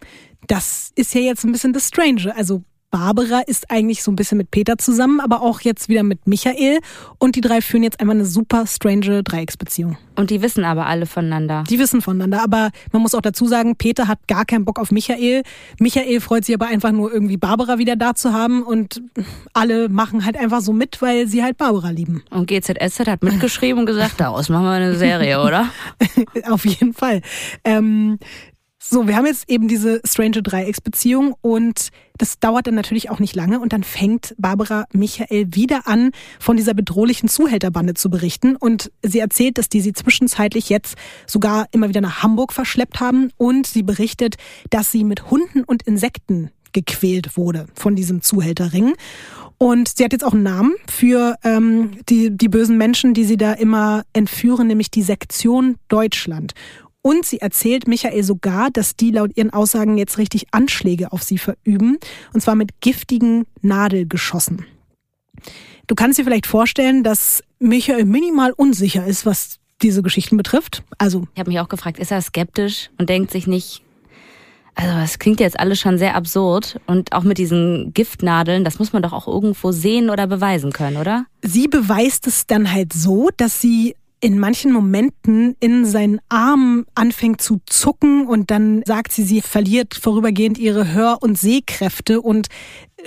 Das 0.46 0.90
ist 0.94 1.14
ja 1.14 1.20
jetzt 1.20 1.44
ein 1.44 1.52
bisschen 1.52 1.72
das 1.72 1.88
Strange. 1.88 2.34
Also 2.34 2.62
Barbara 2.92 3.40
ist 3.40 3.70
eigentlich 3.70 4.02
so 4.02 4.12
ein 4.12 4.16
bisschen 4.16 4.36
mit 4.36 4.50
Peter 4.50 4.76
zusammen, 4.76 5.18
aber 5.18 5.40
auch 5.40 5.62
jetzt 5.62 5.88
wieder 5.88 6.02
mit 6.02 6.26
Michael. 6.26 6.78
Und 7.18 7.36
die 7.36 7.40
drei 7.40 7.62
führen 7.62 7.82
jetzt 7.82 7.98
einfach 8.00 8.12
eine 8.12 8.26
super 8.26 8.66
strange 8.66 9.22
Dreiecksbeziehung. 9.22 9.96
Und 10.14 10.28
die 10.28 10.42
wissen 10.42 10.62
aber 10.62 10.84
alle 10.84 11.06
voneinander. 11.06 11.64
Die 11.70 11.78
wissen 11.78 12.02
voneinander, 12.02 12.42
aber 12.42 12.70
man 12.92 13.00
muss 13.00 13.14
auch 13.14 13.22
dazu 13.22 13.46
sagen, 13.46 13.76
Peter 13.76 14.08
hat 14.08 14.18
gar 14.28 14.44
keinen 14.44 14.66
Bock 14.66 14.78
auf 14.78 14.90
Michael. 14.90 15.42
Michael 15.80 16.20
freut 16.20 16.44
sich 16.44 16.54
aber 16.54 16.66
einfach 16.66 16.92
nur 16.92 17.10
irgendwie 17.10 17.38
Barbara 17.38 17.78
wieder 17.78 17.96
da 17.96 18.14
zu 18.14 18.34
haben 18.34 18.62
und 18.62 19.02
alle 19.54 19.88
machen 19.88 20.26
halt 20.26 20.36
einfach 20.36 20.60
so 20.60 20.74
mit, 20.74 21.00
weil 21.00 21.26
sie 21.26 21.42
halt 21.42 21.56
Barbara 21.56 21.88
lieben. 21.88 22.22
Und 22.28 22.46
GZSZ 22.46 23.06
hat 23.06 23.22
mitgeschrieben 23.22 23.80
und 23.80 23.86
gesagt, 23.86 24.20
daraus 24.20 24.50
machen 24.50 24.64
wir 24.64 24.72
eine 24.72 24.96
Serie, 24.96 25.42
oder? 25.42 25.70
Auf 26.50 26.66
jeden 26.66 26.92
Fall. 26.92 27.22
Ähm, 27.64 28.18
so, 28.84 29.06
wir 29.06 29.16
haben 29.16 29.26
jetzt 29.26 29.48
eben 29.48 29.68
diese 29.68 30.00
strange 30.04 30.42
Dreiecksbeziehung 30.42 31.34
und 31.40 31.90
das 32.18 32.40
dauert 32.40 32.66
dann 32.66 32.74
natürlich 32.74 33.10
auch 33.10 33.20
nicht 33.20 33.36
lange 33.36 33.60
und 33.60 33.72
dann 33.72 33.84
fängt 33.84 34.34
Barbara 34.38 34.86
Michael 34.92 35.46
wieder 35.54 35.86
an, 35.86 36.10
von 36.40 36.56
dieser 36.56 36.74
bedrohlichen 36.74 37.28
Zuhälterbande 37.28 37.94
zu 37.94 38.10
berichten 38.10 38.56
und 38.56 38.90
sie 39.02 39.20
erzählt, 39.20 39.56
dass 39.56 39.68
die 39.68 39.80
sie 39.80 39.92
zwischenzeitlich 39.92 40.68
jetzt 40.68 40.96
sogar 41.26 41.66
immer 41.70 41.88
wieder 41.88 42.00
nach 42.00 42.22
Hamburg 42.22 42.52
verschleppt 42.52 43.00
haben 43.00 43.30
und 43.36 43.66
sie 43.66 43.84
berichtet, 43.84 44.34
dass 44.70 44.90
sie 44.90 45.04
mit 45.04 45.30
Hunden 45.30 45.62
und 45.62 45.84
Insekten 45.84 46.50
gequält 46.72 47.36
wurde 47.36 47.66
von 47.74 47.94
diesem 47.94 48.20
Zuhälterring. 48.20 48.94
Und 49.58 49.96
sie 49.96 50.04
hat 50.04 50.12
jetzt 50.12 50.24
auch 50.24 50.32
einen 50.32 50.42
Namen 50.42 50.74
für 50.88 51.36
ähm, 51.44 51.92
die, 52.08 52.36
die 52.36 52.48
bösen 52.48 52.78
Menschen, 52.78 53.14
die 53.14 53.24
sie 53.24 53.36
da 53.36 53.52
immer 53.52 54.02
entführen, 54.12 54.66
nämlich 54.66 54.90
die 54.90 55.02
Sektion 55.02 55.76
Deutschland. 55.86 56.54
Und 57.02 57.26
sie 57.26 57.40
erzählt 57.40 57.88
Michael 57.88 58.22
sogar, 58.22 58.70
dass 58.70 58.94
die 58.94 59.10
laut 59.10 59.36
ihren 59.36 59.52
Aussagen 59.52 59.98
jetzt 59.98 60.18
richtig 60.18 60.46
Anschläge 60.52 61.12
auf 61.12 61.22
sie 61.22 61.38
verüben. 61.38 61.98
Und 62.32 62.40
zwar 62.40 62.54
mit 62.54 62.80
giftigen 62.80 63.44
Nadelgeschossen. 63.60 64.64
Du 65.88 65.96
kannst 65.96 66.18
dir 66.18 66.24
vielleicht 66.24 66.46
vorstellen, 66.46 67.02
dass 67.02 67.42
Michael 67.58 68.04
minimal 68.04 68.52
unsicher 68.52 69.04
ist, 69.04 69.26
was 69.26 69.58
diese 69.82 70.02
Geschichten 70.02 70.36
betrifft. 70.36 70.84
Also 70.98 71.26
Ich 71.34 71.40
habe 71.40 71.50
mich 71.50 71.58
auch 71.58 71.68
gefragt, 71.68 71.98
ist 71.98 72.12
er 72.12 72.22
skeptisch 72.22 72.90
und 72.98 73.08
denkt 73.08 73.32
sich 73.32 73.48
nicht, 73.48 73.82
also 74.74 74.94
das 74.94 75.18
klingt 75.18 75.40
jetzt 75.40 75.58
alles 75.60 75.80
schon 75.80 75.98
sehr 75.98 76.14
absurd 76.14 76.80
und 76.86 77.12
auch 77.12 77.24
mit 77.24 77.36
diesen 77.36 77.92
Giftnadeln, 77.92 78.64
das 78.64 78.78
muss 78.78 78.92
man 78.92 79.02
doch 79.02 79.12
auch 79.12 79.26
irgendwo 79.26 79.70
sehen 79.72 80.08
oder 80.08 80.26
beweisen 80.26 80.72
können, 80.72 80.96
oder? 80.96 81.26
sie 81.42 81.66
beweist 81.68 82.26
es 82.26 82.46
dann 82.46 82.72
halt 82.72 82.92
so, 82.92 83.28
dass 83.36 83.60
sie 83.60 83.96
in 84.22 84.38
manchen 84.38 84.72
Momenten 84.72 85.56
in 85.58 85.84
seinen 85.84 86.20
Armen 86.28 86.86
anfängt 86.94 87.42
zu 87.42 87.60
zucken 87.66 88.28
und 88.28 88.52
dann 88.52 88.82
sagt 88.86 89.10
sie, 89.10 89.24
sie 89.24 89.40
verliert 89.40 89.94
vorübergehend 90.00 90.58
ihre 90.58 90.94
Hör- 90.94 91.18
und 91.22 91.36
Sehkräfte 91.36 92.20
und 92.20 92.46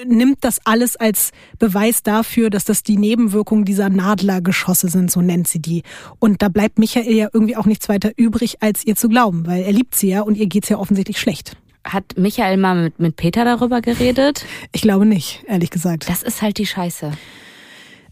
nimmt 0.05 0.39
das 0.41 0.59
alles 0.65 0.97
als 0.97 1.31
Beweis 1.57 2.03
dafür, 2.03 2.49
dass 2.49 2.65
das 2.65 2.83
die 2.83 2.97
Nebenwirkungen 2.97 3.63
dieser 3.63 3.89
Nadlergeschosse 3.89 4.89
sind, 4.89 5.09
so 5.09 5.21
nennt 5.21 5.47
sie 5.47 5.59
die. 5.59 5.83
Und 6.19 6.41
da 6.41 6.49
bleibt 6.49 6.79
Michael 6.79 7.15
ja 7.15 7.29
irgendwie 7.31 7.55
auch 7.55 7.65
nichts 7.65 7.87
weiter 7.87 8.11
übrig, 8.17 8.57
als 8.61 8.85
ihr 8.85 8.97
zu 8.97 9.07
glauben, 9.07 9.47
weil 9.47 9.63
er 9.63 9.71
liebt 9.71 9.95
sie 9.95 10.09
ja 10.09 10.21
und 10.21 10.35
ihr 10.35 10.47
geht's 10.47 10.67
ja 10.67 10.77
offensichtlich 10.77 11.17
schlecht. 11.17 11.55
Hat 11.85 12.17
Michael 12.17 12.57
mal 12.57 12.83
mit, 12.83 12.99
mit 12.99 13.15
Peter 13.15 13.45
darüber 13.45 13.79
geredet? 13.79 14.45
Ich 14.73 14.81
glaube 14.81 15.05
nicht, 15.05 15.45
ehrlich 15.47 15.69
gesagt. 15.69 16.09
Das 16.09 16.23
ist 16.23 16.41
halt 16.41 16.57
die 16.57 16.65
Scheiße. 16.65 17.13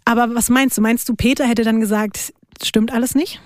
Aber 0.06 0.36
was 0.36 0.50
meinst 0.50 0.78
du? 0.78 0.82
Meinst 0.82 1.08
du, 1.10 1.16
Peter 1.16 1.48
hätte 1.48 1.63
dann 1.63 1.80
gesagt, 1.80 2.34
stimmt 2.63 2.94
alles 2.94 3.16
nicht? 3.16 3.42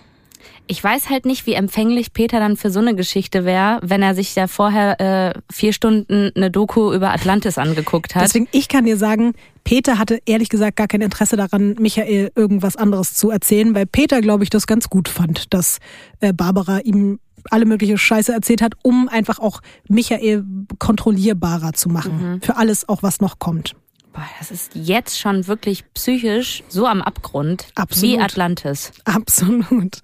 Ich 0.69 0.83
weiß 0.83 1.09
halt 1.09 1.25
nicht, 1.25 1.45
wie 1.45 1.53
empfänglich 1.53 2.11
Peter 2.11 2.39
dann 2.39 2.57
für 2.57 2.69
so 2.69 2.79
eine 2.79 2.93
Geschichte 2.93 3.45
wäre, 3.45 3.79
wenn 3.81 4.01
er 4.01 4.13
sich 4.13 4.33
da 4.33 4.47
vorher 4.47 4.99
äh, 4.99 5.39
vier 5.51 5.71
Stunden 5.71 6.31
eine 6.35 6.51
Doku 6.51 6.93
über 6.93 7.11
Atlantis 7.11 7.57
angeguckt 7.57 8.15
hat. 8.15 8.23
Deswegen, 8.23 8.49
ich 8.51 8.67
kann 8.67 8.85
dir 8.85 8.97
sagen, 8.97 9.33
Peter 9.63 9.97
hatte 9.97 10.19
ehrlich 10.25 10.49
gesagt 10.49 10.75
gar 10.75 10.87
kein 10.87 11.01
Interesse 11.01 11.37
daran, 11.37 11.75
Michael 11.79 12.31
irgendwas 12.35 12.75
anderes 12.75 13.13
zu 13.13 13.29
erzählen, 13.29 13.73
weil 13.75 13.85
Peter, 13.85 14.19
glaube 14.19 14.43
ich, 14.43 14.49
das 14.49 14.67
ganz 14.67 14.89
gut 14.89 15.07
fand, 15.07 15.53
dass 15.53 15.79
äh, 16.19 16.33
Barbara 16.33 16.79
ihm 16.79 17.19
alle 17.49 17.65
mögliche 17.65 17.97
Scheiße 17.97 18.33
erzählt 18.33 18.61
hat, 18.61 18.73
um 18.83 19.07
einfach 19.07 19.39
auch 19.39 19.61
Michael 19.87 20.43
kontrollierbarer 20.79 21.73
zu 21.73 21.87
machen. 21.87 22.33
Mhm. 22.33 22.41
Für 22.41 22.57
alles 22.57 22.89
auch, 22.89 23.03
was 23.03 23.21
noch 23.21 23.39
kommt. 23.39 23.75
Boah, 24.17 24.27
das 24.39 24.49
ist 24.49 24.71
jetzt 24.73 25.19
schon 25.19 25.45
wirklich 25.45 25.83
psychisch 25.93 26.63
so 26.69 26.87
am 26.87 27.03
Abgrund. 27.03 27.67
Absolut. 27.75 28.17
Wie 28.17 28.19
Atlantis. 28.19 28.91
Absolut. 29.05 30.01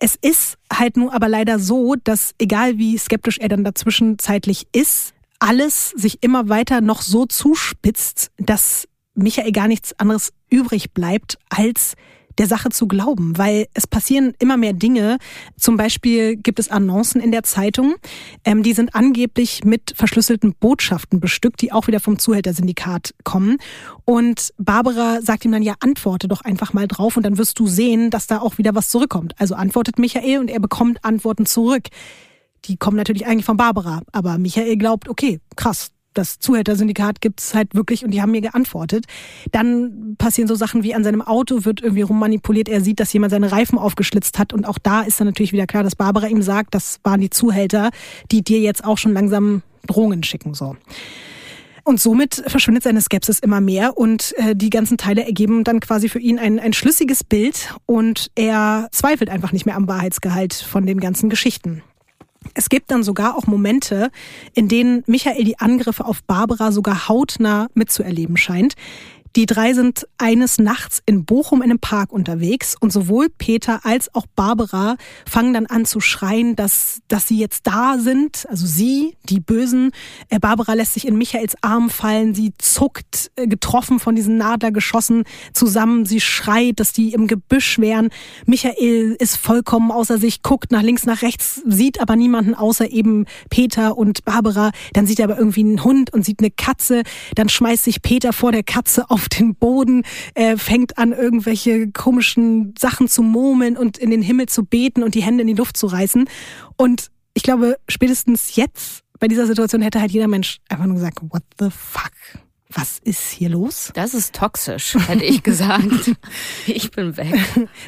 Es 0.00 0.16
ist 0.16 0.58
halt 0.72 0.96
nur 0.96 1.14
aber 1.14 1.28
leider 1.28 1.60
so, 1.60 1.94
dass 2.02 2.34
egal 2.40 2.78
wie 2.78 2.98
skeptisch 2.98 3.38
er 3.38 3.48
dann 3.48 3.62
dazwischen 3.62 4.18
zeitlich 4.18 4.66
ist, 4.72 5.14
alles 5.38 5.90
sich 5.90 6.24
immer 6.24 6.48
weiter 6.48 6.80
noch 6.80 7.00
so 7.00 7.26
zuspitzt, 7.26 8.32
dass 8.38 8.88
Michael 9.14 9.52
gar 9.52 9.68
nichts 9.68 9.96
anderes 10.00 10.32
übrig 10.50 10.92
bleibt, 10.92 11.38
als 11.48 11.94
der 12.38 12.46
Sache 12.46 12.68
zu 12.70 12.86
glauben, 12.86 13.36
weil 13.38 13.66
es 13.74 13.86
passieren 13.86 14.34
immer 14.38 14.56
mehr 14.56 14.72
Dinge. 14.72 15.18
Zum 15.58 15.76
Beispiel 15.76 16.36
gibt 16.36 16.58
es 16.58 16.70
Annoncen 16.70 17.20
in 17.20 17.32
der 17.32 17.42
Zeitung, 17.42 17.94
ähm, 18.44 18.62
die 18.62 18.72
sind 18.72 18.94
angeblich 18.94 19.64
mit 19.64 19.94
verschlüsselten 19.96 20.54
Botschaften 20.58 21.20
bestückt, 21.20 21.60
die 21.62 21.72
auch 21.72 21.86
wieder 21.86 22.00
vom 22.00 22.18
Zuhältersyndikat 22.18 23.14
kommen. 23.24 23.58
Und 24.04 24.52
Barbara 24.58 25.20
sagt 25.22 25.44
ihm 25.44 25.52
dann, 25.52 25.62
ja, 25.62 25.74
antworte 25.80 26.28
doch 26.28 26.42
einfach 26.42 26.72
mal 26.72 26.86
drauf 26.86 27.16
und 27.16 27.24
dann 27.24 27.38
wirst 27.38 27.58
du 27.58 27.66
sehen, 27.66 28.10
dass 28.10 28.26
da 28.26 28.40
auch 28.40 28.58
wieder 28.58 28.74
was 28.74 28.90
zurückkommt. 28.90 29.34
Also 29.38 29.54
antwortet 29.54 29.98
Michael 29.98 30.38
und 30.38 30.50
er 30.50 30.60
bekommt 30.60 31.04
Antworten 31.04 31.46
zurück. 31.46 31.88
Die 32.66 32.76
kommen 32.76 32.96
natürlich 32.96 33.26
eigentlich 33.26 33.44
von 33.44 33.56
Barbara, 33.56 34.02
aber 34.12 34.38
Michael 34.38 34.76
glaubt, 34.76 35.08
okay, 35.08 35.40
krass, 35.54 35.90
das 36.18 36.38
Zuhältersyndikat 36.38 37.20
gibt's 37.20 37.54
halt 37.54 37.74
wirklich 37.74 38.04
und 38.04 38.10
die 38.12 38.22
haben 38.22 38.30
mir 38.30 38.40
geantwortet. 38.40 39.06
Dann 39.52 40.16
passieren 40.18 40.48
so 40.48 40.54
Sachen 40.54 40.82
wie 40.82 40.94
an 40.94 41.04
seinem 41.04 41.22
Auto 41.22 41.64
wird 41.64 41.82
irgendwie 41.82 42.02
rummanipuliert. 42.02 42.68
Er 42.68 42.80
sieht, 42.80 43.00
dass 43.00 43.12
jemand 43.12 43.30
seine 43.30 43.52
Reifen 43.52 43.78
aufgeschlitzt 43.78 44.38
hat 44.38 44.52
und 44.52 44.66
auch 44.66 44.78
da 44.78 45.02
ist 45.02 45.20
dann 45.20 45.26
natürlich 45.26 45.52
wieder 45.52 45.66
klar, 45.66 45.82
dass 45.82 45.96
Barbara 45.96 46.26
ihm 46.26 46.42
sagt, 46.42 46.74
das 46.74 47.00
waren 47.02 47.20
die 47.20 47.30
Zuhälter, 47.30 47.90
die 48.30 48.42
dir 48.42 48.60
jetzt 48.60 48.84
auch 48.84 48.98
schon 48.98 49.12
langsam 49.12 49.62
Drohungen 49.86 50.22
schicken 50.22 50.54
so. 50.54 50.76
Und 51.84 52.00
somit 52.00 52.42
verschwindet 52.48 52.82
seine 52.82 53.00
Skepsis 53.00 53.38
immer 53.38 53.60
mehr 53.60 53.96
und 53.96 54.34
äh, 54.38 54.56
die 54.56 54.70
ganzen 54.70 54.98
Teile 54.98 55.24
ergeben 55.24 55.62
dann 55.62 55.78
quasi 55.78 56.08
für 56.08 56.18
ihn 56.18 56.40
ein, 56.40 56.58
ein 56.58 56.72
schlüssiges 56.72 57.22
Bild 57.22 57.72
und 57.86 58.32
er 58.34 58.88
zweifelt 58.90 59.30
einfach 59.30 59.52
nicht 59.52 59.66
mehr 59.66 59.76
am 59.76 59.86
Wahrheitsgehalt 59.86 60.52
von 60.52 60.84
den 60.84 60.98
ganzen 60.98 61.30
Geschichten. 61.30 61.84
Es 62.56 62.70
gibt 62.70 62.90
dann 62.90 63.02
sogar 63.02 63.36
auch 63.36 63.46
Momente, 63.46 64.10
in 64.54 64.66
denen 64.66 65.04
Michael 65.06 65.44
die 65.44 65.58
Angriffe 65.58 66.06
auf 66.06 66.22
Barbara 66.22 66.72
sogar 66.72 67.06
hautnah 67.06 67.68
mitzuerleben 67.74 68.38
scheint. 68.38 68.74
Die 69.36 69.44
drei 69.44 69.74
sind 69.74 70.08
eines 70.16 70.56
Nachts 70.56 71.02
in 71.04 71.26
Bochum 71.26 71.60
in 71.60 71.70
einem 71.70 71.78
Park 71.78 72.10
unterwegs 72.10 72.74
und 72.80 72.90
sowohl 72.90 73.28
Peter 73.28 73.84
als 73.84 74.14
auch 74.14 74.24
Barbara 74.34 74.96
fangen 75.28 75.52
dann 75.52 75.66
an 75.66 75.84
zu 75.84 76.00
schreien, 76.00 76.56
dass, 76.56 77.02
dass 77.08 77.28
sie 77.28 77.38
jetzt 77.38 77.66
da 77.66 77.98
sind. 77.98 78.46
Also 78.48 78.66
sie, 78.66 79.14
die 79.24 79.40
Bösen. 79.40 79.90
Äh, 80.30 80.38
Barbara 80.38 80.72
lässt 80.72 80.94
sich 80.94 81.06
in 81.06 81.18
Michaels 81.18 81.54
Arm 81.60 81.90
fallen. 81.90 82.34
Sie 82.34 82.54
zuckt, 82.56 83.30
äh, 83.36 83.46
getroffen 83.46 84.00
von 84.00 84.16
diesen 84.16 84.38
Nadlergeschossen 84.38 85.24
zusammen. 85.52 86.06
Sie 86.06 86.22
schreit, 86.22 86.80
dass 86.80 86.94
die 86.94 87.12
im 87.12 87.26
Gebüsch 87.26 87.78
wären. 87.78 88.08
Michael 88.46 89.16
ist 89.18 89.36
vollkommen 89.36 89.90
außer 89.90 90.16
sich, 90.16 90.42
guckt 90.42 90.72
nach 90.72 90.82
links, 90.82 91.04
nach 91.04 91.20
rechts, 91.20 91.60
sieht 91.66 92.00
aber 92.00 92.16
niemanden 92.16 92.54
außer 92.54 92.90
eben 92.90 93.26
Peter 93.50 93.98
und 93.98 94.24
Barbara. 94.24 94.70
Dann 94.94 95.06
sieht 95.06 95.18
er 95.18 95.26
aber 95.26 95.36
irgendwie 95.36 95.60
einen 95.60 95.84
Hund 95.84 96.10
und 96.14 96.24
sieht 96.24 96.40
eine 96.40 96.50
Katze. 96.50 97.02
Dann 97.34 97.50
schmeißt 97.50 97.84
sich 97.84 98.00
Peter 98.00 98.32
vor 98.32 98.50
der 98.50 98.62
Katze 98.62 99.10
auf 99.10 99.25
den 99.28 99.54
Boden, 99.54 100.02
äh, 100.34 100.56
fängt 100.56 100.98
an, 100.98 101.12
irgendwelche 101.12 101.90
komischen 101.90 102.74
Sachen 102.78 103.08
zu 103.08 103.22
murmeln 103.22 103.76
und 103.76 103.98
in 103.98 104.10
den 104.10 104.22
Himmel 104.22 104.46
zu 104.46 104.64
beten 104.64 105.02
und 105.02 105.14
die 105.14 105.22
Hände 105.22 105.42
in 105.42 105.48
die 105.48 105.54
Luft 105.54 105.76
zu 105.76 105.86
reißen. 105.86 106.28
Und 106.76 107.10
ich 107.34 107.42
glaube, 107.42 107.76
spätestens 107.88 108.56
jetzt 108.56 109.02
bei 109.18 109.28
dieser 109.28 109.46
Situation 109.46 109.82
hätte 109.82 110.00
halt 110.00 110.10
jeder 110.10 110.28
Mensch 110.28 110.58
einfach 110.68 110.86
nur 110.86 110.96
gesagt, 110.96 111.18
what 111.22 111.42
the 111.58 111.68
fuck? 111.70 112.12
Was 112.68 112.98
ist 112.98 113.30
hier 113.30 113.48
los? 113.48 113.92
Das 113.94 114.12
ist 114.12 114.34
toxisch, 114.34 114.96
hätte 115.06 115.24
ich 115.24 115.42
gesagt. 115.42 116.12
ich 116.66 116.90
bin 116.90 117.16
weg. 117.16 117.34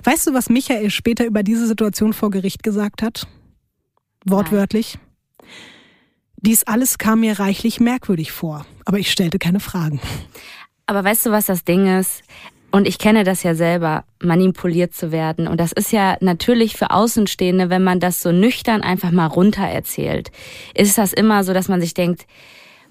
Weißt 0.05 0.27
du, 0.27 0.35
was 0.35 0.49
Michael 0.49 0.91
später 0.91 1.27
über 1.27 1.43
diese 1.43 1.67
Situation 1.67 2.13
vor 2.13 2.31
Gericht 2.31 2.63
gesagt 2.63 3.03
hat? 3.03 3.27
Wortwörtlich. 4.25 4.95
Nein. 4.95 5.09
Dies 6.41 6.63
alles 6.65 6.99
kam 6.99 7.21
mir 7.21 7.41
reichlich 7.41 7.81
merkwürdig 7.81 8.31
vor, 8.31 8.65
aber 8.85 8.99
ich 9.01 9.11
stellte 9.11 9.41
keine 9.41 9.59
Fragen. 9.59 10.01
Aber 10.89 11.05
weißt 11.05 11.27
du, 11.27 11.31
was 11.31 11.47
das 11.47 11.65
Ding 11.65 11.87
ist? 11.99 12.23
Und 12.71 12.89
ich 12.89 12.99
kenne 12.99 13.23
das 13.23 13.43
ja 13.43 13.55
selber, 13.55 14.05
manipuliert 14.23 14.95
zu 14.95 15.13
werden. 15.13 15.47
Und 15.47 15.61
das 15.61 15.73
ist 15.73 15.93
ja 15.93 16.17
natürlich 16.21 16.77
für 16.77 16.91
Außenstehende, 16.91 17.71
wenn 17.71 17.85
man 17.85 18.01
das 18.01 18.23
so 18.23 18.33
nüchtern 18.33 18.83
einfach 18.83 19.11
mal 19.11 19.27
runter 19.27 19.65
erzählt, 19.65 20.31
ist 20.75 20.97
das 20.97 21.13
immer 21.13 21.45
so, 21.45 21.53
dass 21.53 21.69
man 21.69 21.81
sich 21.81 21.93
denkt, 21.93 22.27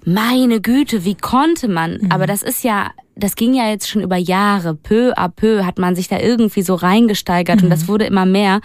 meine 0.04 0.60
Güte, 0.60 1.04
wie 1.04 1.16
konnte 1.16 1.66
man? 1.66 1.98
Mhm. 2.00 2.12
Aber 2.12 2.26
das 2.26 2.42
ist 2.42 2.62
ja, 2.62 2.92
das 3.16 3.34
ging 3.34 3.52
ja 3.52 3.68
jetzt 3.68 3.88
schon 3.88 4.02
über 4.02 4.16
Jahre. 4.16 4.74
Peu 4.74 5.12
à 5.16 5.28
peu 5.28 5.64
hat 5.64 5.78
man 5.78 5.96
sich 5.96 6.06
da 6.06 6.20
irgendwie 6.20 6.62
so 6.62 6.76
reingesteigert 6.76 7.58
mhm. 7.58 7.64
und 7.64 7.70
das 7.70 7.88
wurde 7.88 8.04
immer 8.04 8.26
mehr. 8.26 8.60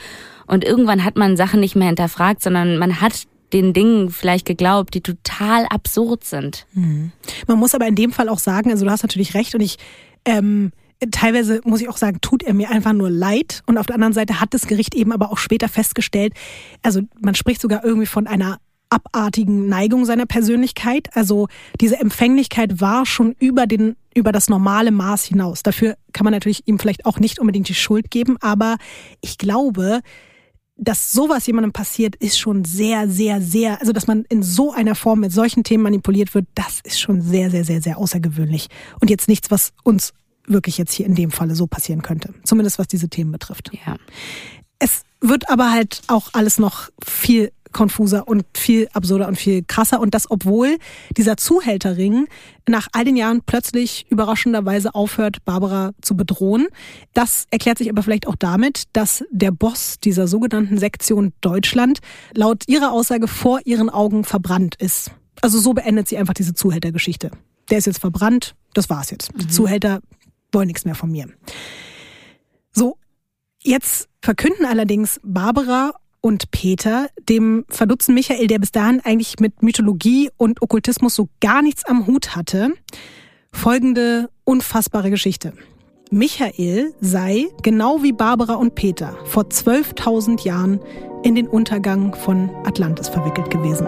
Und 0.45 0.63
irgendwann 0.63 1.03
hat 1.03 1.17
man 1.17 1.37
Sachen 1.37 1.59
nicht 1.59 1.75
mehr 1.75 1.87
hinterfragt, 1.87 2.43
sondern 2.43 2.77
man 2.77 3.01
hat 3.01 3.23
den 3.53 3.73
Dingen 3.73 4.09
vielleicht 4.09 4.45
geglaubt, 4.45 4.93
die 4.93 5.01
total 5.01 5.65
absurd 5.67 6.23
sind. 6.23 6.65
Mhm. 6.73 7.11
Man 7.47 7.59
muss 7.59 7.75
aber 7.75 7.87
in 7.87 7.95
dem 7.95 8.11
Fall 8.11 8.29
auch 8.29 8.39
sagen, 8.39 8.71
also 8.71 8.85
du 8.85 8.91
hast 8.91 9.03
natürlich 9.03 9.33
recht 9.33 9.55
und 9.55 9.61
ich 9.61 9.77
ähm, 10.25 10.71
teilweise 11.11 11.61
muss 11.63 11.81
ich 11.81 11.89
auch 11.89 11.97
sagen, 11.97 12.19
tut 12.21 12.43
er 12.43 12.53
mir 12.53 12.69
einfach 12.69 12.93
nur 12.93 13.09
leid. 13.09 13.61
Und 13.65 13.77
auf 13.77 13.85
der 13.85 13.95
anderen 13.95 14.13
Seite 14.13 14.39
hat 14.39 14.53
das 14.53 14.67
Gericht 14.67 14.95
eben 14.95 15.11
aber 15.11 15.31
auch 15.31 15.37
später 15.37 15.69
festgestellt, 15.69 16.33
also 16.81 17.01
man 17.21 17.35
spricht 17.35 17.61
sogar 17.61 17.83
irgendwie 17.83 18.07
von 18.07 18.27
einer 18.27 18.59
abartigen 18.89 19.67
Neigung 19.67 20.05
seiner 20.05 20.27
Persönlichkeit. 20.27 21.09
Also 21.13 21.47
diese 21.81 21.99
Empfänglichkeit 21.99 22.79
war 22.79 23.05
schon 23.05 23.35
über 23.39 23.65
den 23.65 23.95
über 24.15 24.31
das 24.31 24.49
normale 24.49 24.91
Maß 24.91 25.23
hinaus. 25.25 25.63
Dafür 25.63 25.95
kann 26.13 26.23
man 26.23 26.33
natürlich 26.33 26.67
ihm 26.67 26.77
vielleicht 26.77 27.07
auch 27.07 27.19
nicht 27.19 27.39
unbedingt 27.39 27.67
die 27.67 27.73
Schuld 27.73 28.11
geben, 28.11 28.37
aber 28.41 28.77
ich 29.21 29.39
glaube, 29.39 30.01
dass 30.75 31.11
sowas 31.11 31.45
jemandem 31.45 31.71
passiert, 31.71 32.15
ist 32.15 32.39
schon 32.39 32.65
sehr, 32.65 33.07
sehr, 33.07 33.41
sehr, 33.41 33.79
also 33.79 33.93
dass 33.93 34.07
man 34.07 34.25
in 34.29 34.41
so 34.41 34.73
einer 34.73 34.95
Form 34.95 35.19
mit 35.19 35.31
solchen 35.31 35.63
Themen 35.63 35.83
manipuliert 35.83 36.33
wird, 36.33 36.47
das 36.55 36.79
ist 36.83 36.99
schon 36.99 37.21
sehr, 37.21 37.51
sehr, 37.51 37.63
sehr, 37.63 37.81
sehr 37.81 37.97
außergewöhnlich. 37.97 38.67
Und 38.99 39.09
jetzt 39.09 39.27
nichts, 39.27 39.51
was 39.51 39.73
uns 39.83 40.13
wirklich 40.47 40.77
jetzt 40.77 40.93
hier 40.93 41.05
in 41.05 41.15
dem 41.15 41.31
Falle 41.31 41.55
so 41.55 41.67
passieren 41.67 42.01
könnte. 42.01 42.33
Zumindest 42.43 42.79
was 42.79 42.87
diese 42.87 43.07
Themen 43.07 43.31
betrifft. 43.31 43.71
Ja. 43.85 43.97
Es 44.79 45.03
wird 45.21 45.49
aber 45.49 45.71
halt 45.71 46.01
auch 46.07 46.29
alles 46.33 46.59
noch 46.59 46.89
viel 47.03 47.51
konfuser 47.73 48.27
und 48.27 48.45
viel 48.55 48.87
absurder 48.93 49.27
und 49.27 49.35
viel 49.35 49.63
krasser. 49.63 49.99
Und 49.99 50.13
das, 50.13 50.29
obwohl 50.29 50.77
dieser 51.17 51.37
Zuhälterring 51.37 52.27
nach 52.67 52.87
all 52.93 53.03
den 53.03 53.17
Jahren 53.17 53.41
plötzlich 53.45 54.05
überraschenderweise 54.09 54.95
aufhört, 54.95 55.43
Barbara 55.45 55.91
zu 56.01 56.15
bedrohen. 56.15 56.67
Das 57.13 57.45
erklärt 57.51 57.77
sich 57.77 57.89
aber 57.89 58.03
vielleicht 58.03 58.27
auch 58.27 58.35
damit, 58.35 58.83
dass 58.93 59.23
der 59.31 59.51
Boss 59.51 59.99
dieser 60.01 60.27
sogenannten 60.27 60.77
Sektion 60.77 61.33
Deutschland 61.41 61.99
laut 62.33 62.63
ihrer 62.67 62.91
Aussage 62.91 63.27
vor 63.27 63.59
ihren 63.65 63.89
Augen 63.89 64.23
verbrannt 64.23 64.75
ist. 64.75 65.11
Also 65.41 65.59
so 65.59 65.73
beendet 65.73 66.07
sie 66.07 66.17
einfach 66.17 66.33
diese 66.33 66.53
Zuhältergeschichte. 66.53 67.31
Der 67.69 67.77
ist 67.77 67.85
jetzt 67.85 67.99
verbrannt, 67.99 68.55
das 68.73 68.89
war's 68.89 69.09
jetzt. 69.11 69.31
Die 69.35 69.45
mhm. 69.45 69.49
Zuhälter 69.49 70.01
wollen 70.51 70.67
nichts 70.67 70.85
mehr 70.85 70.95
von 70.95 71.11
mir. 71.11 71.27
So, 72.71 72.97
jetzt 73.61 74.07
verkünden 74.21 74.65
allerdings 74.65 75.19
Barbara 75.23 75.93
und 76.25 76.51
Peter, 76.51 77.09
dem 77.27 77.65
verdutzten 77.67 78.15
Michael, 78.15 78.47
der 78.47 78.57
bis 78.57 78.71
dahin 78.71 79.01
eigentlich 79.03 79.39
mit 79.39 79.61
Mythologie 79.61 80.29
und 80.37 80.61
Okkultismus 80.61 81.15
so 81.15 81.27
gar 81.41 81.61
nichts 81.61 81.83
am 81.83 82.07
Hut 82.07 82.33
hatte, 82.33 82.71
folgende 83.51 84.29
unfassbare 84.45 85.09
Geschichte. 85.09 85.53
Michael 86.11 86.93
sei, 87.01 87.47
genau 87.61 88.03
wie 88.03 88.13
Barbara 88.13 88.53
und 88.53 88.73
Peter, 88.73 89.17
vor 89.25 89.43
12.000 89.43 90.45
Jahren 90.45 90.79
in 91.23 91.35
den 91.35 91.47
Untergang 91.47 92.15
von 92.15 92.49
Atlantis 92.63 93.09
verwickelt 93.09 93.51
gewesen. 93.51 93.87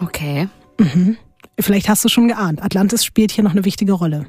Okay. 0.00 0.48
Mhm. 0.78 1.16
Vielleicht 1.58 1.88
hast 1.88 2.04
du 2.04 2.08
schon 2.08 2.28
geahnt, 2.28 2.62
Atlantis 2.62 3.04
spielt 3.04 3.32
hier 3.32 3.42
noch 3.42 3.52
eine 3.52 3.64
wichtige 3.64 3.92
Rolle. 3.92 4.28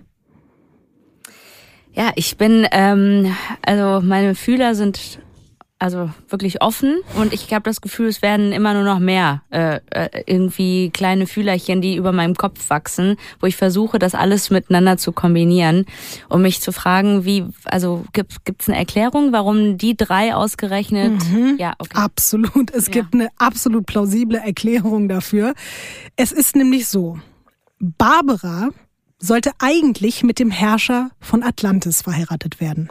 Ja, 1.99 2.13
ich 2.15 2.37
bin, 2.37 2.65
ähm, 2.71 3.35
also 3.61 3.99
meine 4.01 4.33
Fühler 4.33 4.73
sind 4.73 5.19
also 5.79 6.09
wirklich 6.29 6.61
offen 6.61 7.01
und 7.17 7.33
ich 7.33 7.53
habe 7.53 7.63
das 7.63 7.81
Gefühl, 7.81 8.07
es 8.07 8.21
werden 8.21 8.53
immer 8.53 8.73
nur 8.73 8.83
noch 8.83 8.99
mehr 8.99 9.41
äh, 9.49 9.81
äh, 9.91 10.23
irgendwie 10.25 10.91
kleine 10.91 11.27
Fühlerchen, 11.27 11.81
die 11.81 11.97
über 11.97 12.13
meinem 12.13 12.35
Kopf 12.35 12.69
wachsen, 12.69 13.17
wo 13.41 13.47
ich 13.47 13.57
versuche, 13.57 13.99
das 13.99 14.15
alles 14.15 14.49
miteinander 14.49 14.95
zu 14.95 15.11
kombinieren, 15.11 15.85
um 16.29 16.41
mich 16.41 16.61
zu 16.61 16.71
fragen, 16.71 17.25
wie, 17.25 17.43
also 17.65 18.05
gibt 18.13 18.61
es 18.61 18.69
eine 18.69 18.77
Erklärung, 18.77 19.33
warum 19.33 19.77
die 19.77 19.97
drei 19.97 20.33
ausgerechnet? 20.33 21.11
Mhm. 21.29 21.57
Ja, 21.59 21.73
okay. 21.79 21.97
Absolut. 21.97 22.71
Es 22.73 22.85
Ja. 22.87 22.93
gibt 22.93 23.13
eine 23.13 23.27
absolut 23.37 23.85
plausible 23.87 24.37
Erklärung 24.37 25.09
dafür. 25.09 25.53
Es 26.15 26.31
ist 26.31 26.55
nämlich 26.55 26.87
so, 26.87 27.19
Barbara 27.77 28.69
sollte 29.19 29.51
eigentlich 29.59 30.23
mit 30.23 30.39
dem 30.39 30.49
Herrscher 30.49 31.11
von 31.19 31.43
Atlantis 31.43 32.01
verheiratet 32.01 32.59
werden. 32.59 32.89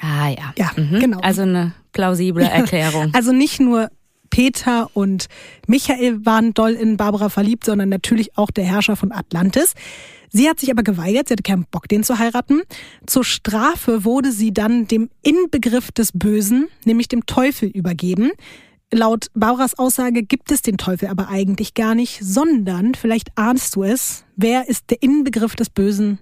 Ah 0.00 0.28
ja. 0.28 0.54
Ja, 0.56 0.70
mhm. 0.76 1.00
genau. 1.00 1.20
Also 1.20 1.42
eine 1.42 1.72
plausible 1.92 2.44
Erklärung. 2.48 3.12
Also 3.14 3.32
nicht 3.32 3.58
nur 3.58 3.90
Peter 4.30 4.90
und 4.94 5.26
Michael 5.66 6.24
waren 6.24 6.54
doll 6.54 6.72
in 6.72 6.96
Barbara 6.96 7.28
verliebt, 7.28 7.64
sondern 7.64 7.88
natürlich 7.88 8.36
auch 8.36 8.50
der 8.50 8.64
Herrscher 8.64 8.96
von 8.96 9.10
Atlantis. 9.10 9.74
Sie 10.30 10.48
hat 10.48 10.60
sich 10.60 10.70
aber 10.70 10.82
geweigert, 10.82 11.28
sie 11.28 11.32
hatte 11.32 11.42
keinen 11.42 11.64
Bock, 11.70 11.88
den 11.88 12.04
zu 12.04 12.18
heiraten. 12.18 12.60
Zur 13.06 13.24
Strafe 13.24 14.04
wurde 14.04 14.30
sie 14.30 14.52
dann 14.52 14.86
dem 14.86 15.08
Inbegriff 15.22 15.90
des 15.90 16.12
Bösen, 16.12 16.68
nämlich 16.84 17.08
dem 17.08 17.24
Teufel, 17.24 17.70
übergeben. 17.70 18.30
Laut 18.90 19.26
Barbaras 19.34 19.78
Aussage 19.78 20.22
gibt 20.22 20.50
es 20.50 20.62
den 20.62 20.78
Teufel 20.78 21.08
aber 21.08 21.28
eigentlich 21.28 21.74
gar 21.74 21.94
nicht, 21.94 22.20
sondern, 22.22 22.94
vielleicht 22.94 23.36
ahnst 23.36 23.76
du 23.76 23.82
es, 23.82 24.24
wer 24.36 24.68
ist 24.68 24.90
der 24.90 25.02
Inbegriff 25.02 25.56
des 25.56 25.68
Bösen? 25.68 26.18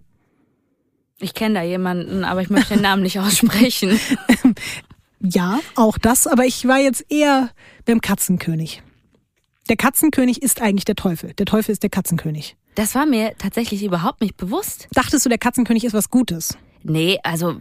Ich 1.18 1.32
kenne 1.32 1.54
da 1.54 1.62
jemanden, 1.62 2.24
aber 2.24 2.42
ich 2.42 2.50
möchte 2.50 2.74
den 2.74 2.82
Namen 2.82 3.02
nicht 3.02 3.18
aussprechen. 3.20 3.98
Ja, 5.20 5.60
auch 5.74 5.98
das, 5.98 6.26
aber 6.26 6.44
ich 6.44 6.66
war 6.68 6.78
jetzt 6.78 7.04
eher 7.08 7.50
beim 7.84 8.00
Katzenkönig. 8.00 8.82
Der 9.68 9.76
Katzenkönig 9.76 10.42
ist 10.42 10.60
eigentlich 10.60 10.84
der 10.84 10.94
Teufel. 10.94 11.32
Der 11.34 11.46
Teufel 11.46 11.72
ist 11.72 11.82
der 11.82 11.90
Katzenkönig. 11.90 12.56
Das 12.74 12.94
war 12.94 13.06
mir 13.06 13.32
tatsächlich 13.38 13.82
überhaupt 13.82 14.20
nicht 14.20 14.36
bewusst. 14.36 14.88
Dachtest 14.92 15.24
du, 15.24 15.28
der 15.28 15.38
Katzenkönig 15.38 15.84
ist 15.84 15.94
was 15.94 16.10
Gutes? 16.10 16.58
Nee, 16.88 17.18
also 17.22 17.56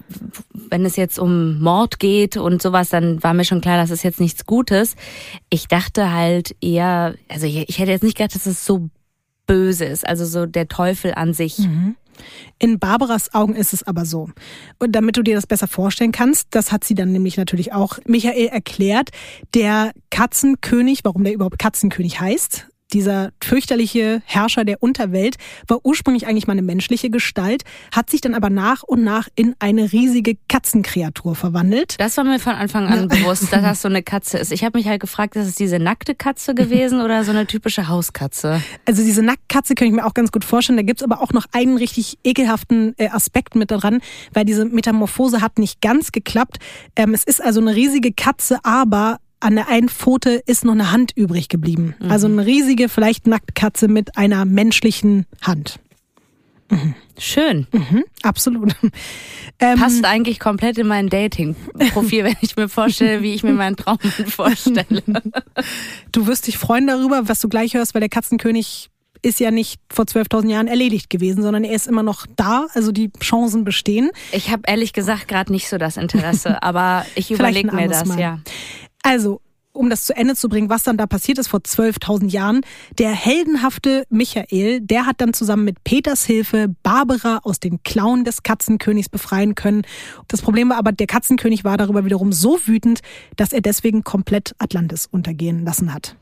wenn 0.53 0.85
es 0.85 0.95
jetzt 0.95 1.17
um 1.17 1.59
Mord 1.59 1.99
geht 1.99 2.37
und 2.37 2.61
sowas, 2.61 2.89
dann 2.89 3.23
war 3.23 3.33
mir 3.33 3.45
schon 3.45 3.61
klar, 3.61 3.77
das 3.77 3.89
ist 3.89 4.03
jetzt 4.03 4.19
nichts 4.19 4.45
Gutes. 4.45 4.95
Ich 5.49 5.67
dachte 5.67 6.11
halt 6.11 6.55
eher, 6.61 7.15
also 7.27 7.47
ich, 7.47 7.69
ich 7.69 7.79
hätte 7.79 7.91
jetzt 7.91 8.03
nicht 8.03 8.17
gedacht, 8.17 8.35
dass 8.35 8.45
es 8.45 8.65
so 8.65 8.89
böse 9.47 9.85
ist, 9.85 10.07
also 10.07 10.25
so 10.25 10.45
der 10.45 10.67
Teufel 10.67 11.13
an 11.13 11.33
sich. 11.33 11.57
In 12.59 12.79
Barbaras 12.79 13.33
Augen 13.33 13.55
ist 13.55 13.73
es 13.73 13.83
aber 13.83 14.05
so. 14.05 14.29
Und 14.79 14.93
damit 14.93 15.17
du 15.17 15.21
dir 15.21 15.35
das 15.35 15.47
besser 15.47 15.67
vorstellen 15.67 16.11
kannst, 16.11 16.47
das 16.51 16.71
hat 16.71 16.83
sie 16.83 16.95
dann 16.95 17.11
nämlich 17.11 17.37
natürlich 17.37 17.73
auch 17.73 17.99
Michael 18.05 18.47
erklärt, 18.47 19.09
der 19.53 19.91
Katzenkönig, 20.11 20.99
warum 21.03 21.23
der 21.23 21.33
überhaupt 21.33 21.59
Katzenkönig 21.59 22.19
heißt. 22.19 22.67
Dieser 22.93 23.31
fürchterliche 23.43 24.21
Herrscher 24.25 24.63
der 24.63 24.81
Unterwelt 24.83 25.37
war 25.67 25.79
ursprünglich 25.83 26.27
eigentlich 26.27 26.45
mal 26.45 26.53
eine 26.53 26.61
menschliche 26.61 27.09
Gestalt, 27.09 27.63
hat 27.91 28.11
sich 28.11 28.21
dann 28.21 28.35
aber 28.35 28.51
nach 28.51 28.83
und 28.83 29.03
nach 29.03 29.27
in 29.35 29.55
eine 29.59 29.91
riesige 29.91 30.37
Katzenkreatur 30.47 31.35
verwandelt. 31.35 31.95
Das 31.99 32.15
war 32.17 32.23
mir 32.23 32.39
von 32.39 32.53
Anfang 32.53 32.87
an 32.87 33.07
bewusst, 33.07 33.51
dass 33.51 33.63
das 33.63 33.81
so 33.81 33.87
eine 33.87 34.03
Katze 34.03 34.37
ist. 34.37 34.51
Ich 34.51 34.63
habe 34.63 34.77
mich 34.77 34.87
halt 34.87 35.01
gefragt, 35.01 35.35
ist 35.35 35.47
es 35.47 35.55
diese 35.55 35.79
nackte 35.79 36.13
Katze 36.13 36.53
gewesen 36.55 37.01
oder 37.01 37.23
so 37.23 37.31
eine 37.31 37.47
typische 37.47 37.87
Hauskatze? 37.87 38.61
Also 38.85 39.03
diese 39.03 39.23
Nacktkatze 39.23 39.73
kann 39.73 39.87
ich 39.87 39.93
mir 39.93 40.05
auch 40.05 40.13
ganz 40.13 40.31
gut 40.31 40.45
vorstellen. 40.45 40.77
Da 40.77 40.83
gibt's 40.83 41.03
aber 41.03 41.21
auch 41.21 41.33
noch 41.33 41.47
einen 41.53 41.77
richtig 41.77 42.19
ekelhaften 42.23 42.93
äh, 42.97 43.09
Aspekt 43.09 43.55
mit 43.55 43.71
daran, 43.71 44.01
weil 44.33 44.45
diese 44.45 44.63
Metamorphose 44.63 45.41
hat 45.41 45.57
nicht 45.57 45.81
ganz 45.81 46.11
geklappt. 46.11 46.59
Ähm, 46.95 47.15
es 47.15 47.23
ist 47.23 47.43
also 47.43 47.59
eine 47.61 47.75
riesige 47.75 48.13
Katze, 48.13 48.59
aber 48.63 49.17
an 49.39 49.55
der 49.55 49.67
einen 49.67 49.89
Pfote 49.89 50.41
ist 50.45 50.65
noch 50.65 50.73
eine 50.73 50.91
Hand 50.91 51.11
übrig 51.15 51.49
geblieben. 51.49 51.95
Also 52.09 52.27
eine 52.27 52.45
riesige, 52.45 52.89
vielleicht 52.89 53.27
Nacktkatze 53.27 53.87
mit 53.87 54.17
einer 54.17 54.45
menschlichen 54.45 55.25
Hand. 55.41 55.79
Schön. 57.17 57.67
Mhm, 57.71 58.03
absolut. 58.23 58.75
Ähm, 59.57 59.79
Passt 59.79 60.03
eigentlich 60.03 60.41
komplett 60.41 60.77
in 60.77 60.85
mein 60.87 61.07
Dating-Profil, 61.07 62.23
wenn 62.25 62.35
ich 62.41 62.57
mir 62.57 62.67
vorstelle, 62.67 63.21
wie 63.21 63.33
ich 63.33 63.41
mir 63.41 63.53
meinen 63.53 63.77
Traum 63.77 63.99
vorstelle. 64.27 65.01
Du 66.11 66.27
wirst 66.27 66.47
dich 66.47 66.57
freuen 66.57 66.87
darüber, 66.87 67.29
was 67.29 67.39
du 67.39 67.47
gleich 67.47 67.73
hörst, 67.73 67.93
weil 67.93 68.01
der 68.01 68.09
Katzenkönig 68.09 68.89
ist 69.21 69.39
ja 69.39 69.51
nicht 69.51 69.79
vor 69.89 70.03
12.000 70.03 70.49
Jahren 70.49 70.67
erledigt 70.67 71.09
gewesen, 71.09 71.41
sondern 71.41 71.63
er 71.63 71.73
ist 71.73 71.87
immer 71.87 72.03
noch 72.03 72.25
da. 72.35 72.67
Also 72.73 72.91
die 72.91 73.11
Chancen 73.21 73.63
bestehen. 73.63 74.11
Ich 74.33 74.51
habe 74.51 74.63
ehrlich 74.67 74.91
gesagt 74.91 75.29
gerade 75.29 75.53
nicht 75.53 75.69
so 75.69 75.77
das 75.77 75.95
Interesse, 75.95 76.61
aber 76.61 77.05
ich 77.15 77.31
überlege 77.31 77.73
mir 77.73 77.87
das, 77.87 78.05
Mal. 78.05 78.19
ja. 78.19 78.39
Also, 79.05 79.39
um 79.71 79.91
das 79.91 80.05
zu 80.05 80.15
Ende 80.15 80.35
zu 80.35 80.49
bringen, 80.49 80.67
was 80.67 80.81
dann 80.81 80.97
da 80.97 81.05
passiert 81.05 81.37
ist 81.37 81.47
vor 81.47 81.59
12.000 81.59 82.31
Jahren. 82.31 82.61
Der 82.97 83.11
heldenhafte 83.11 84.07
Michael, 84.09 84.81
der 84.81 85.05
hat 85.05 85.21
dann 85.21 85.35
zusammen 85.35 85.63
mit 85.63 85.83
Peters 85.83 86.25
Hilfe 86.25 86.73
Barbara 86.81 87.41
aus 87.43 87.59
den 87.59 87.83
Klauen 87.83 88.23
des 88.23 88.41
Katzenkönigs 88.41 89.07
befreien 89.07 89.53
können. 89.53 89.83
Das 90.27 90.41
Problem 90.41 90.69
war 90.69 90.77
aber, 90.77 90.91
der 90.91 91.05
Katzenkönig 91.05 91.63
war 91.63 91.77
darüber 91.77 92.03
wiederum 92.03 92.33
so 92.33 92.57
wütend, 92.65 93.01
dass 93.35 93.53
er 93.53 93.61
deswegen 93.61 94.03
komplett 94.03 94.55
Atlantis 94.57 95.05
untergehen 95.05 95.63
lassen 95.63 95.93
hat. 95.93 96.15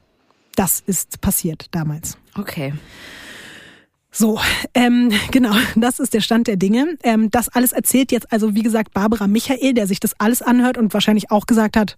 Das 0.56 0.84
ist 0.86 1.22
passiert 1.22 1.68
damals. 1.72 2.18
Okay. 2.38 2.74
So, 4.16 4.40
ähm, 4.76 5.12
genau, 5.32 5.56
das 5.76 6.00
ist 6.00 6.14
der 6.14 6.22
Stand 6.22 6.48
der 6.48 6.56
Dinge. 6.56 6.98
Ähm, 7.02 7.32
das 7.32 7.50
alles 7.50 7.72
erzählt 7.72 8.12
jetzt 8.12 8.32
also, 8.32 8.54
wie 8.54 8.62
gesagt, 8.62 8.94
Barbara 8.94 9.28
Michael, 9.28 9.74
der 9.74 9.88
sich 9.88 10.00
das 10.00 10.14
alles 10.20 10.44
anhört 10.44 10.78
und 10.78 10.94
wahrscheinlich 10.94 11.32
auch 11.32 11.48
gesagt 11.48 11.76
hat, 11.76 11.98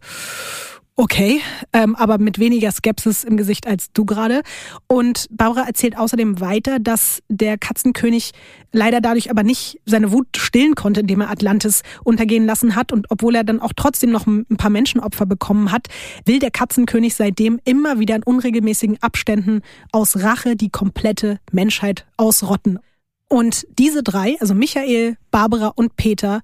okay, 0.95 1.41
ähm, 1.73 1.95
aber 1.95 2.17
mit 2.17 2.39
weniger 2.39 2.71
Skepsis 2.71 3.23
im 3.23 3.37
Gesicht 3.37 3.67
als 3.67 3.91
du 3.91 4.05
gerade. 4.05 4.41
Und 4.87 5.27
Barbara 5.29 5.67
erzählt 5.67 5.97
außerdem 5.97 6.39
weiter, 6.39 6.79
dass 6.79 7.21
der 7.27 7.57
Katzenkönig 7.57 8.31
leider 8.71 9.01
dadurch 9.01 9.29
aber 9.29 9.43
nicht 9.43 9.79
seine 9.85 10.11
Wut 10.11 10.27
stillen 10.37 10.75
konnte, 10.75 11.01
indem 11.01 11.21
er 11.21 11.29
Atlantis 11.29 11.83
untergehen 12.03 12.45
lassen 12.45 12.75
hat. 12.75 12.91
Und 12.91 13.07
obwohl 13.09 13.35
er 13.35 13.43
dann 13.43 13.59
auch 13.59 13.73
trotzdem 13.75 14.11
noch 14.11 14.25
ein 14.25 14.45
paar 14.57 14.69
Menschenopfer 14.69 15.25
bekommen 15.25 15.71
hat, 15.71 15.87
will 16.25 16.39
der 16.39 16.51
Katzenkönig 16.51 17.15
seitdem 17.15 17.59
immer 17.65 17.99
wieder 17.99 18.15
in 18.15 18.23
unregelmäßigen 18.23 18.97
Abständen 19.01 19.61
aus 19.91 20.23
Rache 20.23 20.55
die 20.55 20.69
komplette 20.69 21.39
Menschheit 21.51 22.05
ausrotten. 22.17 22.79
Und 23.27 23.65
diese 23.79 24.03
drei, 24.03 24.37
also 24.39 24.53
Michael, 24.53 25.17
Barbara 25.31 25.69
und 25.75 25.95
Peter, 25.97 26.41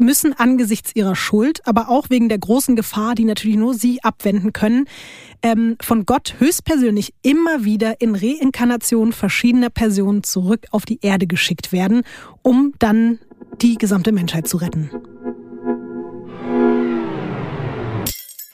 müssen 0.00 0.32
angesichts 0.32 0.90
ihrer 0.94 1.14
Schuld, 1.14 1.66
aber 1.66 1.88
auch 1.88 2.10
wegen 2.10 2.28
der 2.28 2.38
großen 2.38 2.74
Gefahr, 2.74 3.14
die 3.14 3.24
natürlich 3.24 3.56
nur 3.56 3.74
sie 3.74 4.02
abwenden 4.02 4.52
können, 4.52 4.86
ähm, 5.42 5.76
von 5.80 6.06
Gott 6.06 6.34
höchstpersönlich 6.38 7.14
immer 7.22 7.64
wieder 7.64 8.00
in 8.00 8.14
Reinkarnation 8.14 9.12
verschiedener 9.12 9.70
Personen 9.70 10.22
zurück 10.24 10.66
auf 10.70 10.84
die 10.84 10.98
Erde 11.02 11.26
geschickt 11.26 11.72
werden, 11.72 12.02
um 12.42 12.72
dann 12.78 13.18
die 13.62 13.76
gesamte 13.76 14.12
Menschheit 14.12 14.48
zu 14.48 14.56
retten. 14.56 14.90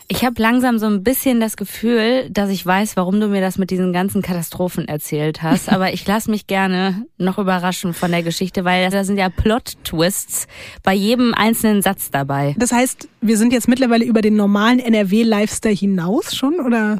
Ich 0.08 0.24
habe 0.24 0.40
langsam 0.40 0.78
so 0.78 0.86
ein 0.86 1.02
bisschen 1.02 1.40
das 1.40 1.56
Gefühl, 1.56 2.30
dass 2.30 2.50
ich 2.50 2.64
weiß, 2.64 2.96
warum 2.96 3.20
du 3.20 3.26
mir 3.26 3.40
das 3.40 3.58
mit 3.58 3.70
diesen 3.70 3.92
ganzen 3.92 4.22
Katastrophen 4.22 4.86
erzählt 4.86 5.42
hast. 5.42 5.68
Aber 5.72 5.92
ich 5.92 6.06
lasse 6.06 6.30
mich 6.30 6.46
gerne 6.46 7.06
noch 7.18 7.38
überraschen 7.38 7.92
von 7.92 8.12
der 8.12 8.22
Geschichte, 8.22 8.64
weil 8.64 8.88
da 8.90 9.02
sind 9.02 9.18
ja 9.18 9.28
Plot-Twists 9.28 10.46
bei 10.84 10.94
jedem 10.94 11.34
einzelnen 11.34 11.82
Satz 11.82 12.10
dabei. 12.10 12.54
Das 12.56 12.72
heißt, 12.72 13.08
wir 13.20 13.36
sind 13.36 13.52
jetzt 13.52 13.68
mittlerweile 13.68 14.04
über 14.04 14.22
den 14.22 14.36
normalen 14.36 14.78
NRW-Lifestyle 14.78 15.74
hinaus 15.74 16.36
schon, 16.36 16.60
oder? 16.60 16.98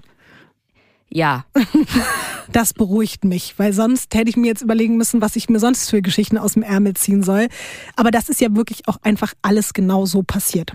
Ja, 1.09 1.47
Das 2.53 2.73
beruhigt 2.73 3.25
mich, 3.25 3.59
weil 3.59 3.73
sonst 3.73 4.15
hätte 4.15 4.31
ich 4.31 4.37
mir 4.37 4.47
jetzt 4.47 4.63
überlegen 4.63 4.97
müssen, 4.97 5.21
was 5.21 5.37
ich 5.37 5.49
mir 5.49 5.59
sonst 5.59 5.91
für 5.91 6.03
Geschichten 6.03 6.39
aus 6.39 6.55
dem 6.55 6.63
Ärmel 6.63 6.95
ziehen 6.95 7.23
soll. 7.23 7.49
Aber 7.97 8.11
das 8.11 8.29
ist 8.29 8.41
ja 8.41 8.55
wirklich 8.55 8.89
auch 8.89 8.99
einfach 9.03 9.35
alles 9.43 9.73
genau 9.73 10.07
so 10.07 10.23
passiert. 10.23 10.73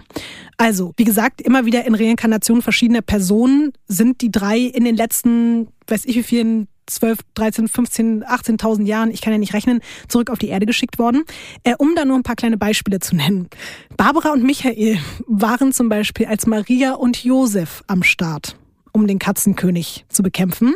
Also, 0.57 0.93
wie 0.97 1.03
gesagt, 1.03 1.41
immer 1.41 1.65
wieder 1.65 1.85
in 1.85 1.95
Reinkarnation 1.95 2.61
verschiedener 2.61 3.01
Personen 3.01 3.73
sind 3.87 4.21
die 4.21 4.31
drei 4.31 4.59
in 4.59 4.83
den 4.83 4.95
letzten, 4.95 5.69
weiß 5.87 6.05
ich 6.05 6.15
wie 6.17 6.23
vielen, 6.23 6.67
12, 6.87 7.19
13, 7.35 7.67
15, 7.69 8.25
18.000 8.25 8.85
Jahren, 8.85 9.11
ich 9.11 9.21
kann 9.21 9.31
ja 9.31 9.39
nicht 9.39 9.53
rechnen, 9.53 9.79
zurück 10.09 10.29
auf 10.29 10.39
die 10.39 10.49
Erde 10.49 10.65
geschickt 10.65 10.99
worden. 10.99 11.23
Äh, 11.63 11.75
um 11.77 11.95
da 11.95 12.03
nur 12.03 12.17
ein 12.17 12.23
paar 12.23 12.35
kleine 12.35 12.57
Beispiele 12.57 12.99
zu 12.99 13.15
nennen. 13.15 13.47
Barbara 13.95 14.33
und 14.33 14.43
Michael 14.43 14.99
waren 15.25 15.71
zum 15.71 15.87
Beispiel 15.89 16.25
als 16.25 16.47
Maria 16.47 16.93
und 16.93 17.23
Josef 17.23 17.83
am 17.87 18.03
Start 18.03 18.57
um 18.91 19.07
den 19.07 19.19
Katzenkönig 19.19 20.05
zu 20.09 20.23
bekämpfen. 20.23 20.75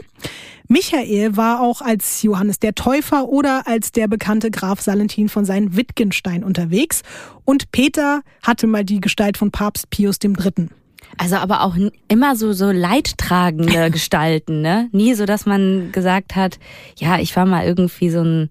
Michael 0.68 1.38
war 1.38 1.62
auch 1.62 1.82
als 1.82 2.24
Johannes 2.24 2.60
der 2.60 2.74
Täufer 2.74 3.28
oder 3.30 3.68
als 3.68 3.92
der 3.92 4.08
bekannte 4.08 4.50
Graf 4.50 4.82
Salentin 4.82 5.30
von 5.30 5.46
seinen 5.46 5.76
Wittgenstein 5.76 6.44
unterwegs. 6.44 7.04
Und 7.44 7.72
Peter 7.72 8.22
hatte 8.42 8.66
mal 8.66 8.84
die 8.84 9.00
Gestalt 9.00 9.38
von 9.38 9.52
Papst 9.52 9.90
Pius 9.90 10.18
III. 10.24 10.70
also 11.18 11.36
aber 11.36 11.62
auch 11.62 11.76
immer 12.08 12.36
so 12.36 12.54
so 12.54 12.72
leidtragende 12.72 13.92
Gestalten, 13.92 14.62
ne? 14.62 14.90
Nie 14.92 15.14
so, 15.14 15.26
dass 15.26 15.46
man 15.46 15.92
gesagt 15.92 16.36
hat, 16.36 16.58
ja, 16.98 17.20
ich 17.20 17.36
war 17.36 17.46
mal 17.46 17.66
irgendwie 17.66 18.10
so 18.10 18.22
ein 18.22 18.50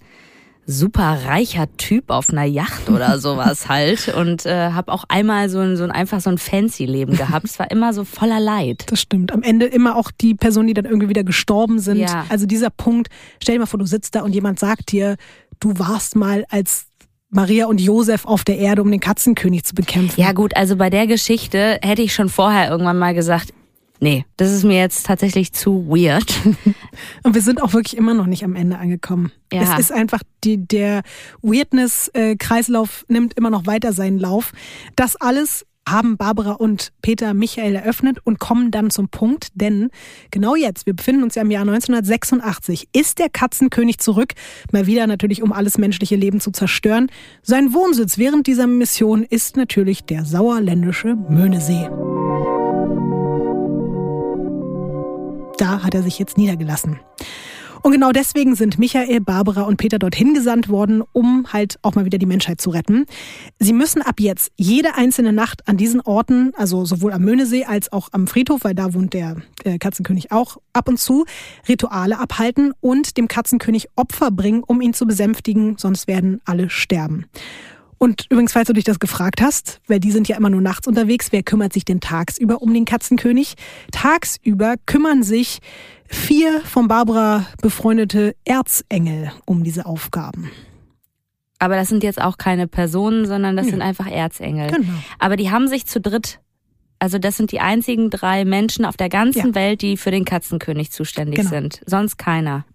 super 0.67 1.27
reicher 1.27 1.67
Typ 1.77 2.11
auf 2.11 2.31
einer 2.31 2.45
Yacht 2.45 2.89
oder 2.89 3.19
sowas 3.21 3.69
halt 3.69 4.15
und 4.15 4.47
äh, 4.47 4.71
habe 4.71 4.93
auch 4.93 5.05
einmal 5.09 5.49
so 5.49 5.61
ein, 5.61 5.77
so 5.77 5.85
ein 5.85 5.91
einfach 5.91 6.21
so 6.21 6.31
ein 6.31 6.39
fancy 6.39 6.87
Leben 6.87 7.17
gehabt. 7.17 7.47
Es 7.47 7.59
war 7.59 7.71
immer 7.71 7.93
so 7.93 8.05
voller 8.05 8.41
Leid. 8.41 8.85
Das 8.87 9.01
stimmt. 9.01 9.33
Am 9.33 9.43
Ende 9.43 9.67
immer 9.67 9.97
auch 9.97 10.11
die 10.11 10.35
Personen, 10.35 10.69
die 10.69 10.75
dann 10.75 10.85
irgendwie 10.85 11.09
wieder 11.09 11.25
gestorben 11.25 11.79
sind. 11.79 11.99
Ja. 11.99 12.25
Also 12.29 12.47
dieser 12.47 12.71
Punkt, 12.71 13.09
stell 13.43 13.57
dir 13.57 13.61
mal 13.61 13.67
vor, 13.67 13.79
du 13.79 13.87
sitzt 13.87 14.15
da 14.15 14.23
und 14.23 14.35
jemand 14.35 14.59
sagt 14.59 14.93
dir, 14.93 15.17
du 15.61 15.79
warst 15.79 16.17
mal 16.17 16.45
als 16.49 16.87
Maria 17.31 17.67
und 17.67 17.81
Josef 17.81 18.27
auf 18.27 18.45
der 18.45 18.59
Erde, 18.59 18.83
um 18.83 18.91
den 18.91 19.01
Katzenkönig 19.01 19.65
zu 19.65 19.75
bekämpfen. 19.75 20.21
Ja 20.21 20.33
gut, 20.33 20.57
also 20.57 20.77
bei 20.77 20.89
der 20.89 21.07
Geschichte 21.07 21.81
hätte 21.83 22.03
ich 22.03 22.15
schon 22.15 22.29
vorher 22.29 22.71
irgendwann 22.71 22.99
mal 22.99 23.12
gesagt, 23.12 23.53
nee, 24.01 24.24
das 24.36 24.53
ist 24.53 24.64
mir 24.64 24.78
jetzt 24.78 25.07
tatsächlich 25.07 25.53
zu 25.53 25.86
weird. 25.88 26.32
Und 27.22 27.34
wir 27.34 27.42
sind 27.42 27.62
auch 27.62 27.72
wirklich 27.72 27.97
immer 27.97 28.14
noch 28.14 28.26
nicht 28.26 28.45
am 28.45 28.55
Ende 28.55 28.78
angekommen. 28.78 29.32
Ja. 29.53 29.62
Es 29.62 29.78
ist 29.78 29.92
einfach, 29.92 30.22
die, 30.42 30.66
der 30.66 31.03
Weirdness-Kreislauf 31.42 33.05
nimmt 33.09 33.34
immer 33.34 33.51
noch 33.51 33.66
weiter 33.66 33.92
seinen 33.92 34.18
Lauf. 34.18 34.53
Das 34.97 35.16
alles 35.16 35.66
haben 35.88 36.16
Barbara 36.16 36.53
und 36.53 36.92
Peter 37.03 37.34
Michael 37.34 37.74
eröffnet 37.74 38.18
und 38.24 38.38
kommen 38.38 38.70
dann 38.70 38.90
zum 38.90 39.09
Punkt, 39.09 39.49
denn 39.55 39.90
genau 40.30 40.55
jetzt, 40.55 40.86
wir 40.86 40.95
befinden 40.95 41.22
uns 41.22 41.34
ja 41.34 41.42
im 41.42 41.51
Jahr 41.51 41.62
1986, 41.62 42.88
ist 42.92 43.18
der 43.18 43.28
Katzenkönig 43.28 43.99
zurück, 43.99 44.32
mal 44.72 44.86
wieder 44.86 45.07
natürlich, 45.07 45.42
um 45.42 45.53
alles 45.53 45.78
menschliche 45.78 46.16
Leben 46.16 46.40
zu 46.40 46.51
zerstören. 46.51 47.11
Sein 47.42 47.74
Wohnsitz 47.74 48.18
während 48.18 48.47
dieser 48.47 48.66
Mission 48.66 49.24
ist 49.24 49.57
natürlich 49.57 50.05
der 50.05 50.24
sauerländische 50.24 51.14
Möhnesee. 51.14 51.88
Da 55.59 55.82
hat 55.82 55.94
er 55.94 56.02
sich 56.02 56.18
jetzt 56.18 56.36
niedergelassen. 56.36 56.98
Und 57.84 57.92
genau 57.92 58.12
deswegen 58.12 58.55
sind 58.55 58.78
Michael, 58.78 59.20
Barbara 59.20 59.64
und 59.64 59.76
Peter 59.76 59.98
dorthin 59.98 60.32
gesandt 60.32 60.70
worden, 60.70 61.02
um 61.12 61.52
halt 61.52 61.78
auch 61.82 61.94
mal 61.94 62.07
wieder 62.07 62.16
die 62.16 62.24
Menschheit 62.24 62.59
zu 62.59 62.70
retten. 62.70 63.05
Sie 63.59 63.74
müssen 63.74 64.00
ab 64.00 64.20
jetzt 64.20 64.52
jede 64.57 64.94
einzelne 64.94 65.34
Nacht 65.34 65.68
an 65.68 65.76
diesen 65.76 66.00
Orten, 66.00 66.52
also 66.57 66.86
sowohl 66.86 67.12
am 67.12 67.20
Möhnesee 67.20 67.66
als 67.66 67.92
auch 67.92 68.09
am 68.12 68.26
Friedhof, 68.26 68.64
weil 68.64 68.74
da 68.74 68.94
wohnt 68.94 69.12
der 69.12 69.36
äh, 69.64 69.76
Katzenkönig 69.76 70.32
auch 70.32 70.57
ab 70.72 70.88
und 70.88 70.98
zu, 70.98 71.26
Rituale 71.68 72.18
abhalten 72.18 72.72
und 72.80 73.18
dem 73.18 73.28
Katzenkönig 73.28 73.88
Opfer 73.96 74.30
bringen, 74.30 74.62
um 74.62 74.80
ihn 74.80 74.94
zu 74.94 75.05
besänftigen, 75.05 75.76
sonst 75.76 76.09
werden 76.09 76.40
alle 76.46 76.70
sterben. 76.70 77.26
Und 78.05 78.26
übrigens, 78.28 78.52
falls 78.52 78.66
du 78.66 78.74
dich 78.74 78.84
das 78.84 78.98
gefragt 78.98 79.40
hast, 79.40 79.80
weil 79.88 79.98
die 79.98 80.11
sind 80.11 80.28
ja 80.28 80.36
immer 80.36 80.50
nur 80.50 80.61
nachts 80.61 80.86
unterwegs, 80.86 81.28
wer 81.32 81.42
kümmert 81.42 81.72
sich 81.72 81.86
denn 81.86 82.00
tagsüber 82.00 82.61
um 82.61 82.74
den 82.74 82.84
Katzenkönig? 82.84 83.55
Tagsüber 83.92 84.74
kümmern 84.84 85.22
sich 85.22 85.61
vier 86.07 86.61
von 86.61 86.86
Barbara 86.86 87.46
befreundete 87.62 88.36
Erzengel 88.44 89.32
um 89.46 89.64
diese 89.64 89.86
Aufgaben. 89.86 90.50
Aber 91.59 91.76
das 91.76 91.88
sind 91.88 92.02
jetzt 92.05 92.20
auch 92.20 92.36
keine 92.36 92.68
Personen, 92.68 93.24
sondern 93.24 93.57
das 93.57 93.64
Ja. 93.68 93.72
sind 93.72 93.80
einfach 93.80 94.07
Erzengel. 94.07 94.66
Genau. 94.70 94.92
Aber 95.18 95.36
die 95.36 95.50
haben 95.50 95.66
sich 95.66 95.86
zu 95.86 95.98
dritt, 95.98 96.40
also 96.98 97.16
das 97.18 97.38
sind 97.38 97.52
die 97.52 97.61
einzigen 97.61 98.11
drei 98.11 98.44
Menschen 98.44 98.84
auf 98.84 98.98
der 98.98 99.09
ganzen 99.09 99.48
Ja. 99.48 99.55
Welt, 99.55 99.80
die 99.80 99.96
für 99.96 100.11
den 100.11 100.26
Katzenkönig 100.26 100.90
zuständig 100.92 101.36
Genau. 101.38 101.48
sind. 101.48 101.80
Sonst 101.86 102.18
keiner. 102.18 102.66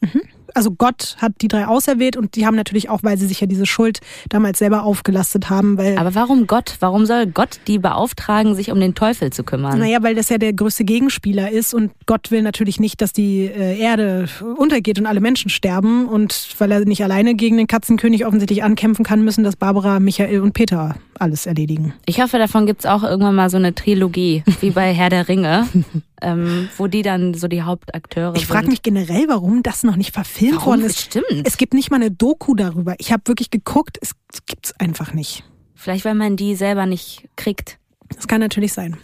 Also 0.54 0.72
Gott 0.72 1.18
hat 1.20 1.34
die 1.42 1.48
drei 1.48 1.68
auserwählt 1.68 2.18
und 2.18 2.36
die 2.36 2.46
haben 2.46 2.56
natürlich 2.56 2.90
auch, 2.90 3.04
weil 3.04 3.18
sie 3.18 3.28
sich 3.28 3.42
ja 3.42 3.48
diese 3.48 3.66
Schuld 3.66 4.00
damals 4.30 4.60
selber 4.60 4.84
aufgelastet 4.84 5.50
haben, 5.50 5.78
weil 5.78 5.98
Aber 5.98 6.16
warum 6.16 6.48
Gott? 6.48 6.76
Warum 6.80 7.06
soll 7.06 7.28
Gott 7.28 7.60
die 7.68 7.80
beauftragen, 7.80 8.56
sich 8.56 8.72
um 8.72 8.80
den 8.80 8.96
Teufel 8.96 9.32
zu 9.32 9.44
kümmern? 9.44 9.80
Naja, 9.80 10.02
weil 10.02 10.16
das 10.16 10.30
ja 10.30 10.38
der 10.38 10.54
größte 10.54 10.84
Gegenspieler 10.84 11.52
ist 11.52 11.74
und 11.74 11.92
Gott 12.06 12.32
will 12.32 12.42
natürlich 12.42 12.80
nicht, 12.80 13.02
dass 13.02 13.14
die 13.14 13.46
äh, 13.46 13.78
Erde 13.80 14.28
untergeht 14.58 15.00
und 15.00 15.06
alle 15.06 15.20
Menschen 15.20 15.50
sterben. 15.50 16.08
Und 16.08 16.56
weil 16.58 16.72
er 16.72 16.86
nicht 16.86 17.04
alleine 17.04 17.36
gegen 17.36 17.58
den 17.58 17.68
Katzenkönig 17.68 18.26
offensichtlich 18.26 18.64
ankämpfen 18.64 19.06
kann, 19.06 19.24
müssen 19.24 19.44
das 19.44 19.56
Barbara, 19.56 20.00
Michael 20.00 20.42
und 20.42 20.54
Peter 20.54 20.96
alles 21.20 21.46
erledigen. 21.46 21.94
Ich 22.06 22.22
hoffe, 22.22 22.38
davon 22.38 22.66
gibt's 22.66 22.86
auch 22.86 23.04
irgendwann 23.04 23.36
mal 23.36 23.50
so 23.50 23.58
eine 23.58 23.76
Trilogie, 23.76 24.44
wie 24.62 24.72
bei 24.72 24.94
Herr 24.94 25.10
der 25.10 25.28
Ringe, 25.28 25.68
ähm, 26.22 26.70
wo 26.78 26.88
die 26.88 27.02
dann 27.02 27.34
so 27.34 27.48
die 27.48 27.62
Hauptakteure 27.64 28.36
Ich 28.36 28.48
frage 28.48 28.62
sind. 28.66 28.72
mich 28.72 28.82
generell, 28.82 29.28
warum 29.28 29.64
das 29.64 29.84
noch 29.84 29.96
nicht 29.96 30.14
verfilmt 30.14 30.58
Warum? 30.58 30.68
worden 30.68 30.86
ist. 30.86 31.00
Stimmt. 31.00 31.26
Es 31.46 31.58
gibt 31.58 31.74
nicht 31.74 31.92
mal 31.92 31.98
eine 31.98 32.12
Doku 32.12 32.56
darüber. 32.56 32.96
Ich 33.00 33.12
habe 33.12 33.24
wirklich 33.26 33.50
geguckt, 33.52 33.98
es 34.02 34.12
gibt's 34.46 34.74
einfach 34.80 35.14
nicht. 35.14 35.44
Vielleicht, 35.76 36.06
weil 36.06 36.16
man 36.16 36.36
die 36.36 36.56
selber 36.56 36.86
nicht 36.86 37.30
kriegt. 37.36 37.78
Das 38.16 38.28
kann 38.28 38.42
natürlich 38.42 38.74
sein. 38.74 38.98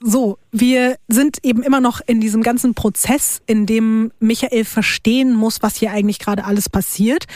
So, 0.00 0.38
wir 0.52 0.96
sind 1.08 1.38
eben 1.44 1.62
immer 1.62 1.80
noch 1.80 2.00
in 2.06 2.20
diesem 2.20 2.42
ganzen 2.42 2.74
Prozess, 2.74 3.42
in 3.46 3.66
dem 3.66 4.12
Michael 4.20 4.64
verstehen 4.64 5.34
muss, 5.34 5.62
was 5.62 5.74
hier 5.76 5.90
eigentlich 5.90 6.20
gerade 6.20 6.44
alles 6.44 6.68
passiert. 6.68 7.26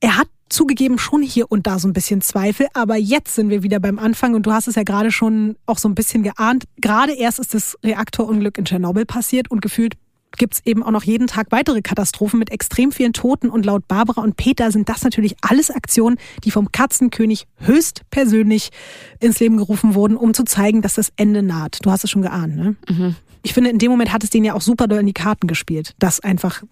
Er 0.00 0.16
hat 0.18 0.28
zugegeben 0.52 0.98
schon 0.98 1.22
hier 1.22 1.50
und 1.50 1.66
da 1.66 1.78
so 1.78 1.88
ein 1.88 1.92
bisschen 1.92 2.20
Zweifel, 2.20 2.66
aber 2.74 2.96
jetzt 2.96 3.34
sind 3.34 3.48
wir 3.48 3.62
wieder 3.62 3.80
beim 3.80 3.98
Anfang 3.98 4.34
und 4.34 4.46
du 4.46 4.52
hast 4.52 4.68
es 4.68 4.74
ja 4.74 4.82
gerade 4.82 5.10
schon 5.10 5.56
auch 5.66 5.78
so 5.78 5.88
ein 5.88 5.94
bisschen 5.94 6.22
geahnt. 6.22 6.64
Gerade 6.80 7.14
erst 7.14 7.38
ist 7.38 7.54
das 7.54 7.76
Reaktorunglück 7.82 8.58
in 8.58 8.64
Tschernobyl 8.64 9.06
passiert 9.06 9.50
und 9.50 9.62
gefühlt 9.62 9.94
gibt's 10.38 10.60
eben 10.64 10.82
auch 10.82 10.90
noch 10.90 11.04
jeden 11.04 11.26
Tag 11.26 11.48
weitere 11.50 11.82
Katastrophen 11.82 12.38
mit 12.38 12.50
extrem 12.50 12.90
vielen 12.90 13.12
Toten. 13.12 13.50
Und 13.50 13.66
laut 13.66 13.86
Barbara 13.86 14.22
und 14.22 14.36
Peter 14.36 14.70
sind 14.70 14.88
das 14.88 15.02
natürlich 15.02 15.36
alles 15.42 15.70
Aktionen, 15.70 16.16
die 16.44 16.50
vom 16.50 16.72
Katzenkönig 16.72 17.46
höchstpersönlich 17.58 18.70
ins 19.20 19.40
Leben 19.40 19.58
gerufen 19.58 19.94
wurden, 19.94 20.16
um 20.16 20.32
zu 20.32 20.44
zeigen, 20.44 20.80
dass 20.80 20.94
das 20.94 21.12
Ende 21.16 21.42
naht. 21.42 21.84
Du 21.84 21.90
hast 21.90 22.04
es 22.04 22.10
schon 22.10 22.22
geahnt, 22.22 22.56
ne? 22.56 22.76
Ich 23.42 23.52
finde, 23.52 23.70
in 23.70 23.78
dem 23.78 23.90
Moment 23.90 24.12
hat 24.12 24.24
es 24.24 24.30
denen 24.30 24.44
ja 24.44 24.54
auch 24.54 24.60
super 24.60 24.86
doll 24.86 25.00
in 25.00 25.06
die 25.06 25.12
Karten 25.12 25.48
gespielt, 25.48 25.94
das 25.98 26.20
einfach 26.20 26.62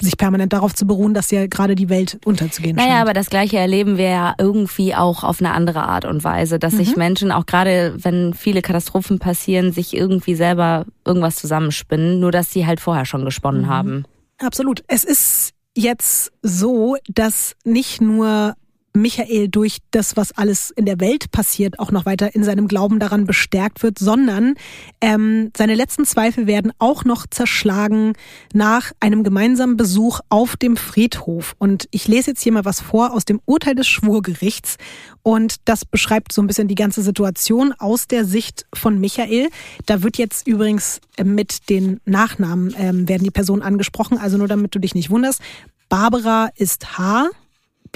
sich 0.00 0.18
permanent 0.18 0.52
darauf 0.52 0.74
zu 0.74 0.86
beruhen, 0.86 1.14
dass 1.14 1.30
ja 1.30 1.46
gerade 1.46 1.74
die 1.74 1.88
Welt 1.88 2.18
unterzugehen 2.24 2.76
Naja, 2.76 2.88
scheint. 2.90 3.02
aber 3.02 3.12
das 3.14 3.30
Gleiche 3.30 3.56
erleben 3.56 3.96
wir 3.96 4.08
ja 4.10 4.34
irgendwie 4.38 4.94
auch 4.94 5.24
auf 5.24 5.40
eine 5.40 5.52
andere 5.52 5.84
Art 5.84 6.04
und 6.04 6.22
Weise, 6.22 6.58
dass 6.58 6.74
Mhm. 6.74 6.76
sich 6.78 6.96
Menschen, 6.96 7.32
auch 7.32 7.46
gerade 7.46 7.94
wenn 7.98 8.34
viele 8.34 8.60
Katastrophen 8.62 9.18
passieren, 9.18 9.72
sich 9.72 9.96
irgendwie 9.96 10.34
selber 10.34 10.84
irgendwas 11.06 11.36
zusammenspinnen, 11.36 12.20
nur 12.20 12.30
dass 12.30 12.50
sie 12.52 12.66
halt 12.66 12.80
vorher 12.80 13.06
schon 13.06 13.24
gesponnen 13.24 13.62
Mhm. 13.62 13.68
haben. 13.68 14.04
Absolut. 14.38 14.82
Es 14.86 15.02
ist 15.04 15.52
jetzt 15.74 16.30
so, 16.42 16.96
dass 17.08 17.54
nicht 17.64 18.00
nur 18.02 18.54
Michael 18.96 19.48
durch 19.48 19.78
das, 19.90 20.16
was 20.16 20.32
alles 20.32 20.70
in 20.70 20.86
der 20.86 21.00
Welt 21.00 21.30
passiert, 21.30 21.78
auch 21.78 21.90
noch 21.90 22.06
weiter 22.06 22.34
in 22.34 22.44
seinem 22.44 22.68
Glauben 22.68 22.98
daran 22.98 23.26
bestärkt 23.26 23.82
wird, 23.82 23.98
sondern 23.98 24.54
ähm, 25.00 25.50
seine 25.56 25.74
letzten 25.74 26.04
Zweifel 26.04 26.46
werden 26.46 26.72
auch 26.78 27.04
noch 27.04 27.26
zerschlagen 27.30 28.14
nach 28.52 28.92
einem 29.00 29.22
gemeinsamen 29.22 29.76
Besuch 29.76 30.20
auf 30.28 30.56
dem 30.56 30.76
Friedhof. 30.76 31.54
Und 31.58 31.86
ich 31.90 32.08
lese 32.08 32.30
jetzt 32.32 32.42
hier 32.42 32.52
mal 32.52 32.64
was 32.64 32.80
vor 32.80 33.12
aus 33.12 33.24
dem 33.24 33.40
Urteil 33.44 33.74
des 33.74 33.86
Schwurgerichts. 33.86 34.76
Und 35.22 35.56
das 35.64 35.84
beschreibt 35.84 36.32
so 36.32 36.42
ein 36.42 36.46
bisschen 36.46 36.68
die 36.68 36.74
ganze 36.74 37.02
Situation 37.02 37.72
aus 37.78 38.06
der 38.06 38.24
Sicht 38.24 38.66
von 38.72 38.98
Michael. 38.98 39.48
Da 39.86 40.02
wird 40.02 40.18
jetzt 40.18 40.46
übrigens 40.46 41.00
äh, 41.16 41.24
mit 41.24 41.68
den 41.68 42.00
Nachnamen 42.04 42.74
ähm, 42.78 43.08
werden 43.08 43.24
die 43.24 43.30
Personen 43.30 43.62
angesprochen, 43.62 44.18
also 44.18 44.38
nur 44.38 44.48
damit 44.48 44.74
du 44.74 44.78
dich 44.78 44.94
nicht 44.94 45.10
wunderst. 45.10 45.40
Barbara 45.88 46.50
ist 46.56 46.98
H, 46.98 47.30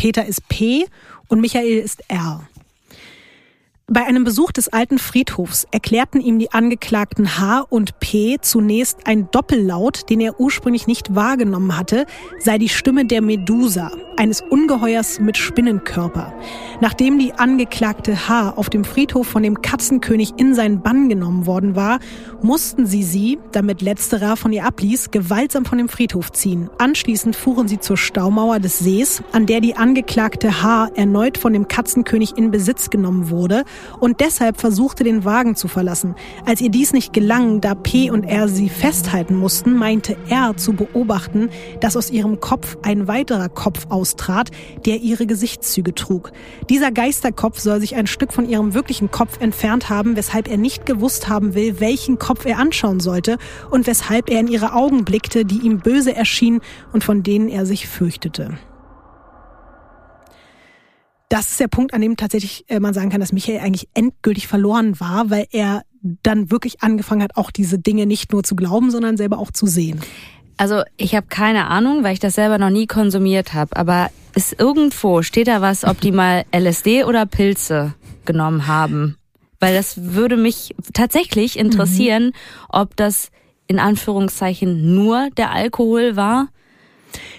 Peter 0.00 0.24
ist 0.24 0.48
P 0.48 0.86
und 1.28 1.42
Michael 1.42 1.78
ist 1.78 2.00
R. 2.08 2.48
Bei 3.86 4.06
einem 4.06 4.24
Besuch 4.24 4.50
des 4.50 4.68
alten 4.68 4.98
Friedhofs 4.98 5.66
erklärten 5.72 6.22
ihm 6.22 6.38
die 6.38 6.52
Angeklagten 6.52 7.38
H 7.38 7.66
und 7.68 8.00
P 8.00 8.38
zunächst 8.40 9.06
ein 9.06 9.30
Doppellaut, 9.30 10.08
den 10.08 10.20
er 10.20 10.40
ursprünglich 10.40 10.86
nicht 10.86 11.14
wahrgenommen 11.14 11.76
hatte, 11.76 12.06
sei 12.38 12.56
die 12.56 12.70
Stimme 12.70 13.04
der 13.04 13.20
Medusa, 13.20 13.90
eines 14.16 14.40
Ungeheuers 14.40 15.20
mit 15.20 15.36
Spinnenkörper. 15.36 16.32
Nachdem 16.80 17.18
die 17.18 17.34
Angeklagte 17.34 18.26
H 18.26 18.50
auf 18.50 18.70
dem 18.70 18.84
Friedhof 18.84 19.26
von 19.26 19.42
dem 19.42 19.60
Katzenkönig 19.60 20.34
in 20.38 20.54
seinen 20.54 20.80
Bann 20.80 21.10
genommen 21.10 21.44
worden 21.44 21.76
war, 21.76 21.98
mussten 22.42 22.86
sie 22.86 23.02
sie, 23.02 23.38
damit 23.52 23.82
letzterer 23.82 24.36
von 24.36 24.52
ihr 24.52 24.64
abließ, 24.64 25.10
gewaltsam 25.10 25.64
von 25.64 25.78
dem 25.78 25.88
Friedhof 25.88 26.32
ziehen. 26.32 26.70
Anschließend 26.78 27.36
fuhren 27.36 27.68
sie 27.68 27.80
zur 27.80 27.96
Staumauer 27.96 28.60
des 28.60 28.78
Sees, 28.78 29.22
an 29.32 29.46
der 29.46 29.60
die 29.60 29.76
Angeklagte 29.76 30.62
H 30.62 30.90
erneut 30.94 31.38
von 31.38 31.52
dem 31.52 31.68
Katzenkönig 31.68 32.36
in 32.36 32.50
Besitz 32.50 32.90
genommen 32.90 33.30
wurde 33.30 33.64
und 33.98 34.20
deshalb 34.20 34.60
versuchte, 34.60 35.04
den 35.04 35.24
Wagen 35.24 35.56
zu 35.56 35.68
verlassen. 35.68 36.14
Als 36.46 36.60
ihr 36.60 36.70
dies 36.70 36.92
nicht 36.92 37.12
gelang, 37.12 37.60
da 37.60 37.74
P 37.74 38.10
und 38.10 38.24
R 38.24 38.48
sie 38.48 38.68
festhalten 38.68 39.36
mussten, 39.36 39.76
meinte 39.76 40.16
R 40.28 40.56
zu 40.56 40.72
beobachten, 40.72 41.50
dass 41.80 41.96
aus 41.96 42.10
ihrem 42.10 42.40
Kopf 42.40 42.78
ein 42.82 43.06
weiterer 43.08 43.48
Kopf 43.48 43.86
austrat, 43.90 44.50
der 44.86 45.00
ihre 45.00 45.26
Gesichtszüge 45.26 45.94
trug. 45.94 46.32
Dieser 46.68 46.90
Geisterkopf 46.90 47.58
soll 47.58 47.80
sich 47.80 47.96
ein 47.96 48.06
Stück 48.06 48.32
von 48.32 48.48
ihrem 48.48 48.74
wirklichen 48.74 49.10
Kopf 49.10 49.40
entfernt 49.40 49.90
haben, 49.90 50.16
weshalb 50.16 50.48
er 50.48 50.56
nicht 50.56 50.86
gewusst 50.86 51.28
haben 51.28 51.54
will, 51.54 51.80
welchen 51.80 52.18
Kopf 52.18 52.29
er 52.44 52.58
anschauen 52.58 53.00
sollte 53.00 53.38
und 53.70 53.86
weshalb 53.86 54.30
er 54.30 54.40
in 54.40 54.48
ihre 54.48 54.72
Augen 54.72 55.04
blickte, 55.04 55.44
die 55.44 55.60
ihm 55.60 55.78
böse 55.78 56.14
erschienen 56.14 56.60
und 56.92 57.04
von 57.04 57.22
denen 57.22 57.48
er 57.48 57.66
sich 57.66 57.86
fürchtete 57.86 58.58
das 61.30 61.52
ist 61.52 61.60
der 61.60 61.68
Punkt, 61.68 61.94
an 61.94 62.02
dem 62.02 62.16
tatsächlich 62.16 62.64
äh, 62.68 62.80
man 62.80 62.92
sagen 62.92 63.08
kann, 63.08 63.20
dass 63.20 63.32
Michael 63.32 63.60
eigentlich 63.60 63.88
endgültig 63.94 64.48
verloren 64.48 65.00
war, 65.00 65.30
weil 65.30 65.46
er 65.52 65.82
dann 66.02 66.50
wirklich 66.50 66.82
angefangen 66.82 67.22
hat, 67.22 67.36
auch 67.36 67.50
diese 67.50 67.78
Dinge 67.78 68.04
nicht 68.04 68.32
nur 68.32 68.42
zu 68.42 68.56
glauben, 68.56 68.90
sondern 68.90 69.16
selber 69.16 69.38
auch 69.38 69.52
zu 69.52 69.66
sehen. 69.66 70.00
Also 70.56 70.82
ich 70.96 71.14
habe 71.14 71.28
keine 71.28 71.68
Ahnung, 71.68 72.02
weil 72.02 72.14
ich 72.14 72.18
das 72.18 72.34
selber 72.34 72.58
noch 72.58 72.70
nie 72.70 72.86
konsumiert 72.86 73.54
habe. 73.54 73.76
Aber 73.76 74.10
ist 74.34 74.58
irgendwo, 74.58 75.22
steht 75.22 75.48
da 75.48 75.60
was, 75.62 75.84
ob 75.84 76.00
die 76.00 76.12
mal 76.12 76.44
LSD 76.54 77.04
oder 77.04 77.26
Pilze 77.26 77.94
genommen 78.24 78.66
haben? 78.66 79.16
Weil 79.60 79.74
das 79.74 80.14
würde 80.14 80.36
mich 80.36 80.74
tatsächlich 80.92 81.58
interessieren, 81.58 82.26
mhm. 82.26 82.32
ob 82.70 82.96
das 82.96 83.30
in 83.66 83.78
Anführungszeichen 83.78 84.96
nur 84.96 85.28
der 85.36 85.52
Alkohol 85.52 86.16
war 86.16 86.48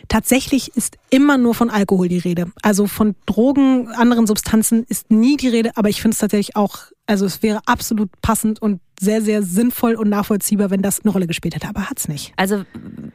Tatsächlich 0.08 0.76
ist 0.76 0.98
immer 1.10 1.38
nur 1.38 1.56
von 1.56 1.70
Alkohol 1.70 2.10
die 2.10 2.18
Rede. 2.18 2.52
Also 2.62 2.88
von 2.88 3.16
Drogen, 3.26 3.88
anderen 3.90 4.28
Substanzen 4.28 4.84
ist 4.90 5.10
nie 5.10 5.38
die 5.38 5.48
Rede, 5.48 5.72
aber 5.76 5.90
ich 5.90 6.02
finde 6.02 6.16
es 6.16 6.20
tatsächlich 6.20 6.56
auch, 6.56 6.80
also 7.08 7.26
es 7.26 7.42
wäre 7.44 7.62
absolut 7.66 8.10
passend 8.22 8.62
und 8.62 8.82
sehr, 9.00 9.22
sehr 9.22 9.42
sinnvoll 9.42 9.96
und 9.96 10.10
nachvollziehbar, 10.10 10.70
wenn 10.70 10.82
das 10.82 11.00
eine 11.00 11.12
Rolle 11.12 11.28
gespielt 11.28 11.56
hätte, 11.56 11.70
aber 11.70 11.90
hat's 11.90 12.08
nicht. 12.08 12.34
Also 12.36 12.66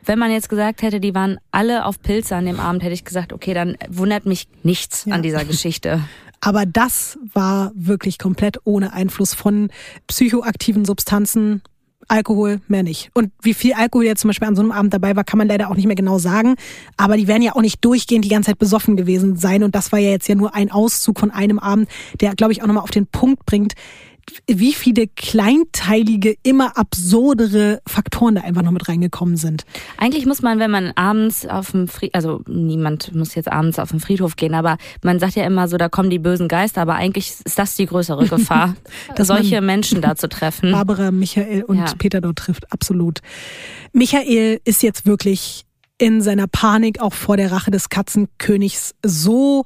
wenn 0.04 0.18
man 0.18 0.30
jetzt 0.30 0.48
gesagt 0.48 0.82
hätte, 0.82 0.98
die 0.98 1.14
waren 1.14 1.38
alle 1.50 1.84
auf 1.84 2.00
Pilze 2.00 2.34
an 2.34 2.46
dem 2.46 2.58
Abend, 2.58 2.82
hätte 2.82 2.94
ich 2.94 3.04
gesagt, 3.04 3.32
okay, 3.32 3.52
dann 3.52 3.76
wundert 3.88 4.26
mich 4.26 4.48
nichts 4.62 5.04
ja. 5.04 5.14
an 5.14 5.22
dieser 5.22 5.44
Geschichte. 5.44 6.00
Aber 6.46 6.64
das 6.64 7.18
war 7.34 7.72
wirklich 7.74 8.20
komplett 8.20 8.58
ohne 8.62 8.92
Einfluss 8.92 9.34
von 9.34 9.68
psychoaktiven 10.06 10.84
Substanzen. 10.84 11.60
Alkohol, 12.06 12.60
mehr 12.68 12.84
nicht. 12.84 13.10
Und 13.14 13.32
wie 13.42 13.52
viel 13.52 13.72
Alkohol 13.72 14.04
jetzt 14.04 14.20
zum 14.20 14.28
Beispiel 14.28 14.46
an 14.46 14.54
so 14.54 14.62
einem 14.62 14.70
Abend 14.70 14.94
dabei 14.94 15.16
war, 15.16 15.24
kann 15.24 15.38
man 15.38 15.48
leider 15.48 15.68
auch 15.68 15.74
nicht 15.74 15.86
mehr 15.86 15.96
genau 15.96 16.20
sagen. 16.20 16.54
Aber 16.96 17.16
die 17.16 17.26
werden 17.26 17.42
ja 17.42 17.56
auch 17.56 17.62
nicht 17.62 17.84
durchgehend 17.84 18.24
die 18.24 18.28
ganze 18.28 18.50
Zeit 18.50 18.60
besoffen 18.60 18.96
gewesen 18.96 19.36
sein. 19.36 19.64
Und 19.64 19.74
das 19.74 19.90
war 19.90 19.98
ja 19.98 20.10
jetzt 20.10 20.28
ja 20.28 20.36
nur 20.36 20.54
ein 20.54 20.70
Auszug 20.70 21.18
von 21.18 21.32
einem 21.32 21.58
Abend, 21.58 21.88
der, 22.20 22.36
glaube 22.36 22.52
ich, 22.52 22.62
auch 22.62 22.68
nochmal 22.68 22.84
auf 22.84 22.92
den 22.92 23.08
Punkt 23.08 23.44
bringt, 23.44 23.72
wie 24.46 24.72
viele 24.72 25.06
kleinteilige, 25.06 26.36
immer 26.42 26.76
absurdere 26.76 27.80
Faktoren 27.86 28.36
da 28.36 28.42
einfach 28.42 28.62
noch 28.62 28.72
mit 28.72 28.88
reingekommen 28.88 29.36
sind. 29.36 29.64
Eigentlich 29.98 30.26
muss 30.26 30.42
man, 30.42 30.58
wenn 30.58 30.70
man 30.70 30.92
abends 30.96 31.46
auf 31.46 31.70
dem 31.70 31.88
Friedhof, 31.88 32.14
also 32.14 32.42
niemand 32.48 33.14
muss 33.14 33.34
jetzt 33.34 33.50
abends 33.50 33.78
auf 33.78 33.90
den 33.90 34.00
Friedhof 34.00 34.36
gehen, 34.36 34.54
aber 34.54 34.78
man 35.02 35.18
sagt 35.18 35.36
ja 35.36 35.44
immer 35.44 35.68
so, 35.68 35.76
da 35.76 35.88
kommen 35.88 36.10
die 36.10 36.18
bösen 36.18 36.48
Geister, 36.48 36.82
aber 36.82 36.94
eigentlich 36.94 37.34
ist 37.44 37.58
das 37.58 37.76
die 37.76 37.86
größere 37.86 38.26
Gefahr, 38.28 38.76
solche 39.18 39.60
Menschen 39.60 40.00
da 40.00 40.16
zu 40.16 40.28
treffen. 40.28 40.72
Barbara, 40.72 41.10
Michael 41.10 41.62
und 41.64 41.78
ja. 41.78 41.94
Peter 41.98 42.20
dort 42.20 42.38
trifft, 42.38 42.72
absolut. 42.72 43.20
Michael 43.92 44.60
ist 44.64 44.82
jetzt 44.82 45.06
wirklich 45.06 45.64
in 45.98 46.20
seiner 46.20 46.46
Panik 46.46 47.00
auch 47.00 47.14
vor 47.14 47.36
der 47.36 47.52
Rache 47.52 47.70
des 47.70 47.88
Katzenkönigs 47.88 48.94
so 49.04 49.64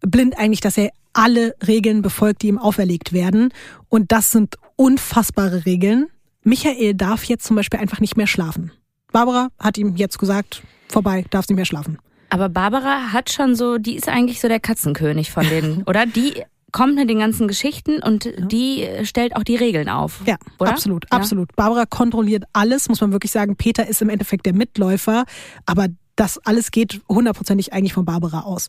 blind 0.00 0.38
eigentlich, 0.38 0.60
dass 0.60 0.76
er 0.76 0.90
alle 1.18 1.54
Regeln 1.66 2.00
befolgt, 2.00 2.42
die 2.42 2.48
ihm 2.48 2.58
auferlegt 2.58 3.12
werden. 3.12 3.52
Und 3.88 4.12
das 4.12 4.30
sind 4.30 4.54
unfassbare 4.76 5.66
Regeln. 5.66 6.06
Michael 6.44 6.94
darf 6.94 7.24
jetzt 7.24 7.44
zum 7.44 7.56
Beispiel 7.56 7.80
einfach 7.80 8.00
nicht 8.00 8.16
mehr 8.16 8.28
schlafen. 8.28 8.70
Barbara 9.10 9.48
hat 9.58 9.78
ihm 9.78 9.96
jetzt 9.96 10.18
gesagt, 10.18 10.62
vorbei, 10.88 11.24
darfst 11.30 11.50
nicht 11.50 11.56
mehr 11.56 11.64
schlafen. 11.64 11.98
Aber 12.30 12.48
Barbara 12.48 13.12
hat 13.12 13.30
schon 13.30 13.56
so, 13.56 13.78
die 13.78 13.96
ist 13.96 14.08
eigentlich 14.08 14.40
so 14.40 14.46
der 14.46 14.60
Katzenkönig 14.60 15.32
von 15.32 15.44
denen, 15.48 15.82
oder? 15.86 16.06
Die 16.06 16.44
kommt 16.70 16.94
mit 16.94 17.10
den 17.10 17.18
ganzen 17.18 17.48
Geschichten 17.48 18.00
und 18.00 18.26
ja. 18.26 18.32
die 18.46 18.86
stellt 19.02 19.34
auch 19.34 19.42
die 19.42 19.56
Regeln 19.56 19.88
auf. 19.88 20.20
Ja, 20.24 20.36
oder? 20.60 20.70
absolut, 20.70 21.06
ja. 21.10 21.16
absolut. 21.16 21.56
Barbara 21.56 21.86
kontrolliert 21.86 22.44
alles, 22.52 22.88
muss 22.88 23.00
man 23.00 23.10
wirklich 23.10 23.32
sagen. 23.32 23.56
Peter 23.56 23.88
ist 23.88 24.02
im 24.02 24.10
Endeffekt 24.10 24.46
der 24.46 24.54
Mitläufer, 24.54 25.24
aber 25.66 25.88
das 26.18 26.44
alles 26.44 26.72
geht 26.72 27.00
hundertprozentig 27.08 27.72
eigentlich 27.72 27.92
von 27.92 28.04
Barbara 28.04 28.40
aus. 28.40 28.68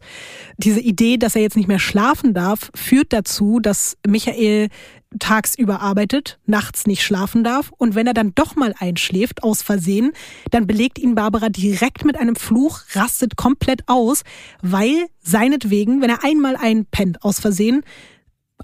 Diese 0.58 0.80
Idee, 0.80 1.18
dass 1.18 1.36
er 1.36 1.42
jetzt 1.42 1.58
nicht 1.58 1.68
mehr 1.68 1.80
schlafen 1.80 2.36
darf, 2.36 2.70
führt 2.76 3.12
dazu, 3.12 3.60
dass 3.60 3.98
Michael 4.08 4.70
tagsüber 5.18 5.82
arbeitet, 5.82 6.38
nachts 6.46 6.86
nicht 6.86 7.04
schlafen 7.04 7.44
darf 7.44 7.72
und 7.76 7.96
wenn 7.96 8.06
er 8.06 8.14
dann 8.14 8.36
doch 8.36 8.56
mal 8.56 8.76
einschläft 8.78 9.42
aus 9.42 9.64
Versehen, 9.64 10.12
dann 10.52 10.68
belegt 10.68 11.00
ihn 11.00 11.16
Barbara 11.16 11.50
direkt 11.50 12.06
mit 12.06 12.16
einem 12.16 12.36
Fluch, 12.36 12.82
rastet 12.94 13.36
komplett 13.36 13.82
aus, 13.88 14.22
weil 14.62 15.08
seinetwegen, 15.24 16.04
wenn 16.04 16.12
er 16.12 16.24
einmal 16.24 16.56
einpennt 16.56 17.24
aus 17.24 17.40
Versehen, 17.40 17.82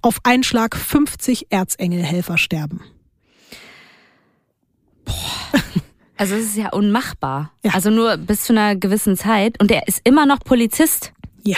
auf 0.04 0.20
einen 0.24 0.44
Schlag 0.44 0.76
50 0.76 1.48
Erzengelhelfer 1.50 2.38
sterben. 2.38 2.82
Boah. 5.06 5.62
Also 6.18 6.36
es 6.36 6.46
ist 6.46 6.58
ja 6.58 6.70
unmachbar. 6.70 7.52
Ja. 7.64 7.74
Also 7.74 7.90
nur 7.90 8.18
bis 8.18 8.44
zu 8.44 8.54
einer 8.54 8.76
gewissen 8.76 9.18
Zeit. 9.18 9.60
Und 9.62 9.72
er 9.72 9.88
ist 9.88 10.02
immer 10.04 10.26
noch 10.26 10.40
Polizist. 10.40 11.12
Ja. 11.44 11.58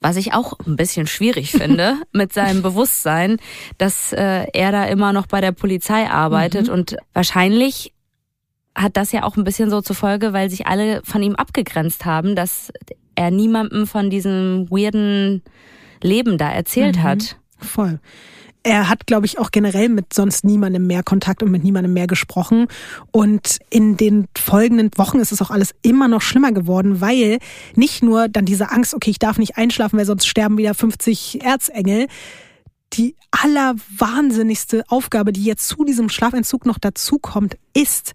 Was 0.00 0.16
ich 0.16 0.32
auch 0.32 0.54
ein 0.66 0.76
bisschen 0.76 1.06
schwierig 1.06 1.52
finde 1.52 1.96
mit 2.12 2.32
seinem 2.32 2.62
Bewusstsein, 2.62 3.38
dass 3.76 4.12
äh, 4.12 4.46
er 4.52 4.72
da 4.72 4.84
immer 4.84 5.12
noch 5.12 5.26
bei 5.26 5.40
der 5.40 5.52
Polizei 5.52 6.08
arbeitet. 6.08 6.68
Mhm. 6.68 6.72
Und 6.72 6.96
wahrscheinlich 7.12 7.92
hat 8.74 8.96
das 8.96 9.12
ja 9.12 9.24
auch 9.24 9.36
ein 9.36 9.44
bisschen 9.44 9.70
so 9.70 9.80
zur 9.80 9.96
Folge, 9.96 10.32
weil 10.32 10.50
sich 10.50 10.66
alle 10.66 11.02
von 11.04 11.22
ihm 11.22 11.34
abgegrenzt 11.34 12.04
haben, 12.04 12.36
dass 12.36 12.72
er 13.16 13.30
niemandem 13.30 13.86
von 13.86 14.08
diesem 14.08 14.70
weirden 14.70 15.42
Leben 16.00 16.38
da 16.38 16.50
erzählt 16.50 16.96
mhm. 16.96 17.02
hat. 17.02 17.36
Voll 17.58 17.98
er 18.62 18.88
hat, 18.88 19.06
glaube 19.06 19.26
ich, 19.26 19.38
auch 19.38 19.50
generell 19.50 19.88
mit 19.88 20.12
sonst 20.12 20.44
niemandem 20.44 20.86
mehr 20.86 21.02
Kontakt 21.02 21.42
und 21.42 21.50
mit 21.50 21.64
niemandem 21.64 21.92
mehr 21.92 22.06
gesprochen. 22.06 22.66
Und 23.10 23.58
in 23.70 23.96
den 23.96 24.28
folgenden 24.36 24.90
Wochen 24.96 25.20
ist 25.20 25.32
es 25.32 25.40
auch 25.40 25.50
alles 25.50 25.74
immer 25.82 26.08
noch 26.08 26.22
schlimmer 26.22 26.52
geworden, 26.52 27.00
weil 27.00 27.38
nicht 27.74 28.02
nur 28.02 28.28
dann 28.28 28.44
diese 28.44 28.70
Angst, 28.70 28.94
okay, 28.94 29.10
ich 29.10 29.18
darf 29.18 29.38
nicht 29.38 29.56
einschlafen, 29.56 29.98
weil 29.98 30.06
sonst 30.06 30.26
sterben 30.26 30.58
wieder 30.58 30.74
50 30.74 31.42
Erzengel. 31.42 32.08
Die 32.94 33.16
allerwahnsinnigste 33.30 34.84
Aufgabe, 34.88 35.32
die 35.32 35.44
jetzt 35.44 35.68
zu 35.68 35.84
diesem 35.84 36.08
Schlafentzug 36.08 36.66
noch 36.66 36.78
dazukommt, 36.78 37.56
ist, 37.74 38.14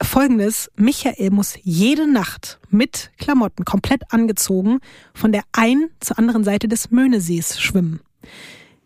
Folgendes, 0.00 0.70
Michael 0.76 1.30
muss 1.30 1.58
jede 1.62 2.10
Nacht 2.10 2.60
mit 2.70 3.10
Klamotten 3.18 3.64
komplett 3.64 4.12
angezogen 4.12 4.78
von 5.12 5.32
der 5.32 5.42
einen 5.52 5.90
zur 5.98 6.18
anderen 6.18 6.44
Seite 6.44 6.68
des 6.68 6.90
Möhnesees 6.90 7.60
schwimmen. 7.60 8.00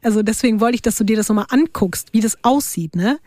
Also 0.03 0.23
deswegen 0.23 0.61
wollte 0.61 0.75
ich, 0.75 0.83
dass 0.83 0.97
du 0.97 1.05
dir 1.05 1.17
das 1.17 1.29
nochmal 1.29 1.47
anguckst, 1.51 2.13
wie 2.13 2.21
das 2.21 2.37
aussieht, 2.43 2.97
ne? 2.97 3.19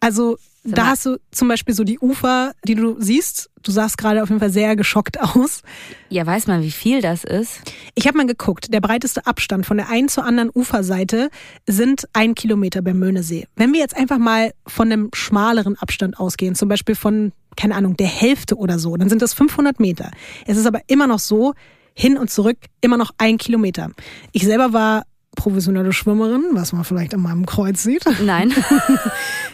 Also 0.00 0.38
da 0.64 0.88
hast 0.88 1.06
du 1.06 1.18
zum 1.30 1.48
Beispiel 1.48 1.74
so 1.74 1.84
die 1.84 1.98
Ufer, 1.98 2.52
die 2.64 2.74
du 2.74 2.96
siehst. 3.00 3.50
Du 3.62 3.72
sahst 3.72 3.96
gerade 3.96 4.22
auf 4.22 4.28
jeden 4.28 4.40
Fall 4.40 4.50
sehr 4.50 4.76
geschockt 4.76 5.20
aus. 5.36 5.62
Ja, 6.08 6.26
weiß 6.26 6.46
man, 6.46 6.62
wie 6.62 6.70
viel 6.70 7.00
das 7.00 7.24
ist? 7.24 7.60
Ich 7.94 8.06
habe 8.06 8.18
mal 8.18 8.26
geguckt. 8.26 8.72
Der 8.72 8.80
breiteste 8.80 9.26
Abstand 9.26 9.66
von 9.66 9.76
der 9.76 9.88
einen 9.88 10.08
zur 10.08 10.24
anderen 10.24 10.50
Uferseite 10.54 11.30
sind 11.66 12.08
ein 12.12 12.34
Kilometer 12.34 12.82
beim 12.82 12.98
Möhnesee. 12.98 13.46
Wenn 13.56 13.72
wir 13.72 13.80
jetzt 13.80 13.96
einfach 13.96 14.18
mal 14.18 14.52
von 14.66 14.92
einem 14.92 15.10
schmaleren 15.14 15.76
Abstand 15.76 16.18
ausgehen, 16.18 16.54
zum 16.54 16.68
Beispiel 16.68 16.94
von, 16.94 17.32
keine 17.56 17.74
Ahnung, 17.74 17.96
der 17.96 18.08
Hälfte 18.08 18.56
oder 18.56 18.78
so, 18.78 18.96
dann 18.96 19.08
sind 19.08 19.22
das 19.22 19.34
500 19.34 19.80
Meter. 19.80 20.10
Es 20.46 20.56
ist 20.56 20.66
aber 20.66 20.80
immer 20.86 21.06
noch 21.06 21.18
so, 21.18 21.54
hin 21.94 22.16
und 22.16 22.30
zurück 22.30 22.58
immer 22.80 22.96
noch 22.96 23.10
ein 23.18 23.38
Kilometer. 23.38 23.90
Ich 24.32 24.44
selber 24.44 24.72
war 24.72 25.02
professionelle 25.38 25.92
Schwimmerin, 25.92 26.44
was 26.52 26.72
man 26.72 26.84
vielleicht 26.84 27.14
an 27.14 27.20
meinem 27.20 27.46
Kreuz 27.46 27.82
sieht. 27.82 28.04
Nein. 28.22 28.52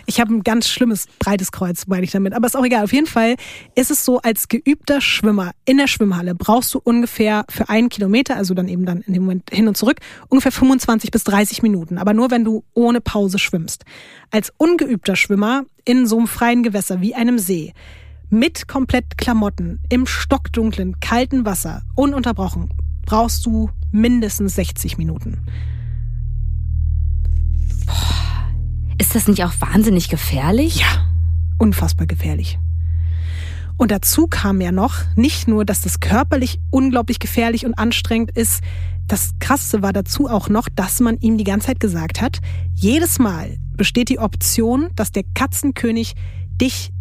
Ich 0.06 0.20
habe 0.20 0.34
ein 0.34 0.42
ganz 0.42 0.68
schlimmes, 0.68 1.06
breites 1.18 1.50
Kreuz, 1.50 1.86
meine 1.86 2.04
ich 2.04 2.10
damit. 2.10 2.34
Aber 2.34 2.46
ist 2.46 2.56
auch 2.56 2.64
egal. 2.64 2.84
Auf 2.84 2.92
jeden 2.92 3.06
Fall 3.06 3.36
ist 3.74 3.90
es 3.90 4.04
so, 4.04 4.20
als 4.20 4.48
geübter 4.48 5.00
Schwimmer 5.00 5.52
in 5.64 5.78
der 5.78 5.86
Schwimmhalle 5.86 6.34
brauchst 6.34 6.74
du 6.74 6.80
ungefähr 6.84 7.46
für 7.48 7.70
einen 7.70 7.88
Kilometer, 7.88 8.36
also 8.36 8.52
dann 8.52 8.68
eben 8.68 8.84
dann 8.84 9.00
in 9.00 9.14
dem 9.14 9.22
Moment 9.22 9.48
hin 9.50 9.66
und 9.66 9.78
zurück, 9.78 10.00
ungefähr 10.28 10.52
25 10.52 11.10
bis 11.10 11.24
30 11.24 11.62
Minuten. 11.62 11.96
Aber 11.96 12.12
nur, 12.12 12.30
wenn 12.30 12.44
du 12.44 12.64
ohne 12.74 13.00
Pause 13.00 13.38
schwimmst. 13.38 13.86
Als 14.30 14.52
ungeübter 14.58 15.16
Schwimmer 15.16 15.64
in 15.86 16.06
so 16.06 16.18
einem 16.18 16.26
freien 16.26 16.62
Gewässer 16.62 17.00
wie 17.00 17.14
einem 17.14 17.38
See, 17.38 17.72
mit 18.28 18.68
komplett 18.68 19.16
Klamotten, 19.16 19.80
im 19.88 20.06
stockdunklen, 20.06 21.00
kalten 21.00 21.46
Wasser, 21.46 21.82
ununterbrochen, 21.94 22.68
brauchst 23.06 23.46
du 23.46 23.70
mindestens 23.94 24.56
60 24.56 24.98
Minuten. 24.98 25.38
Boah. 27.86 28.44
Ist 28.98 29.14
das 29.14 29.28
nicht 29.28 29.44
auch 29.44 29.52
wahnsinnig 29.60 30.08
gefährlich? 30.08 30.80
Ja, 30.80 31.08
unfassbar 31.58 32.06
gefährlich. 32.06 32.58
Und 33.76 33.90
dazu 33.90 34.26
kam 34.26 34.60
ja 34.60 34.70
noch 34.70 34.94
nicht 35.16 35.48
nur, 35.48 35.64
dass 35.64 35.80
das 35.80 36.00
körperlich 36.00 36.60
unglaublich 36.70 37.18
gefährlich 37.18 37.66
und 37.66 37.74
anstrengend 37.74 38.30
ist, 38.36 38.62
das 39.06 39.32
Krasse 39.38 39.82
war 39.82 39.92
dazu 39.92 40.28
auch 40.28 40.48
noch, 40.48 40.68
dass 40.68 41.00
man 41.00 41.18
ihm 41.18 41.36
die 41.36 41.44
ganze 41.44 41.68
Zeit 41.68 41.80
gesagt 41.80 42.20
hat, 42.20 42.38
jedes 42.74 43.18
Mal 43.18 43.58
besteht 43.76 44.08
die 44.08 44.18
Option, 44.18 44.88
dass 44.94 45.12
der 45.12 45.24
Katzenkönig 45.34 46.14
dich 46.60 46.92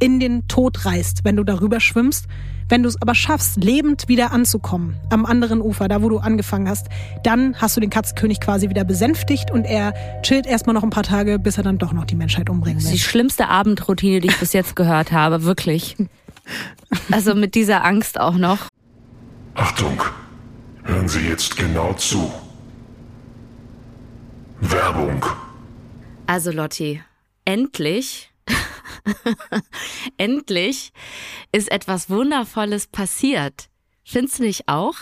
in 0.00 0.20
den 0.20 0.46
Tod 0.48 0.84
reißt, 0.84 1.24
wenn 1.24 1.36
du 1.36 1.44
darüber 1.44 1.80
schwimmst. 1.80 2.26
Wenn 2.68 2.82
du 2.82 2.88
es 2.88 3.00
aber 3.00 3.14
schaffst, 3.14 3.56
lebend 3.56 4.08
wieder 4.08 4.32
anzukommen, 4.32 4.96
am 5.10 5.24
anderen 5.24 5.60
Ufer, 5.62 5.88
da 5.88 6.02
wo 6.02 6.08
du 6.08 6.18
angefangen 6.18 6.68
hast, 6.68 6.88
dann 7.22 7.56
hast 7.60 7.76
du 7.76 7.80
den 7.80 7.88
Katzenkönig 7.88 8.40
quasi 8.40 8.68
wieder 8.68 8.84
besänftigt 8.84 9.50
und 9.50 9.64
er 9.64 9.94
chillt 10.22 10.46
erstmal 10.46 10.74
noch 10.74 10.82
ein 10.82 10.90
paar 10.90 11.02
Tage, 11.02 11.38
bis 11.38 11.56
er 11.56 11.62
dann 11.64 11.78
doch 11.78 11.92
noch 11.92 12.04
die 12.04 12.14
Menschheit 12.14 12.50
umbringen 12.50 12.78
will. 12.78 12.84
Das 12.84 12.92
ist 12.92 13.04
die 13.04 13.08
schlimmste 13.10 13.48
Abendroutine, 13.48 14.20
die 14.20 14.28
ich 14.28 14.36
bis 14.38 14.52
jetzt 14.52 14.76
gehört 14.76 15.12
habe, 15.12 15.44
wirklich. 15.44 15.96
Also 17.12 17.34
mit 17.34 17.54
dieser 17.54 17.84
Angst 17.84 18.18
auch 18.18 18.36
noch. 18.36 18.68
Achtung, 19.54 20.02
hören 20.84 21.06
Sie 21.06 21.20
jetzt 21.20 21.54
genau 21.58 21.92
zu. 21.92 22.32
Werbung. 24.60 25.26
Also 26.26 26.50
Lotti, 26.50 27.02
endlich 27.44 28.30
Endlich 30.16 30.92
ist 31.52 31.70
etwas 31.70 32.10
Wundervolles 32.10 32.86
passiert. 32.86 33.68
Findest 34.04 34.38
du 34.38 34.44
nicht 34.44 34.68
auch? 34.68 34.94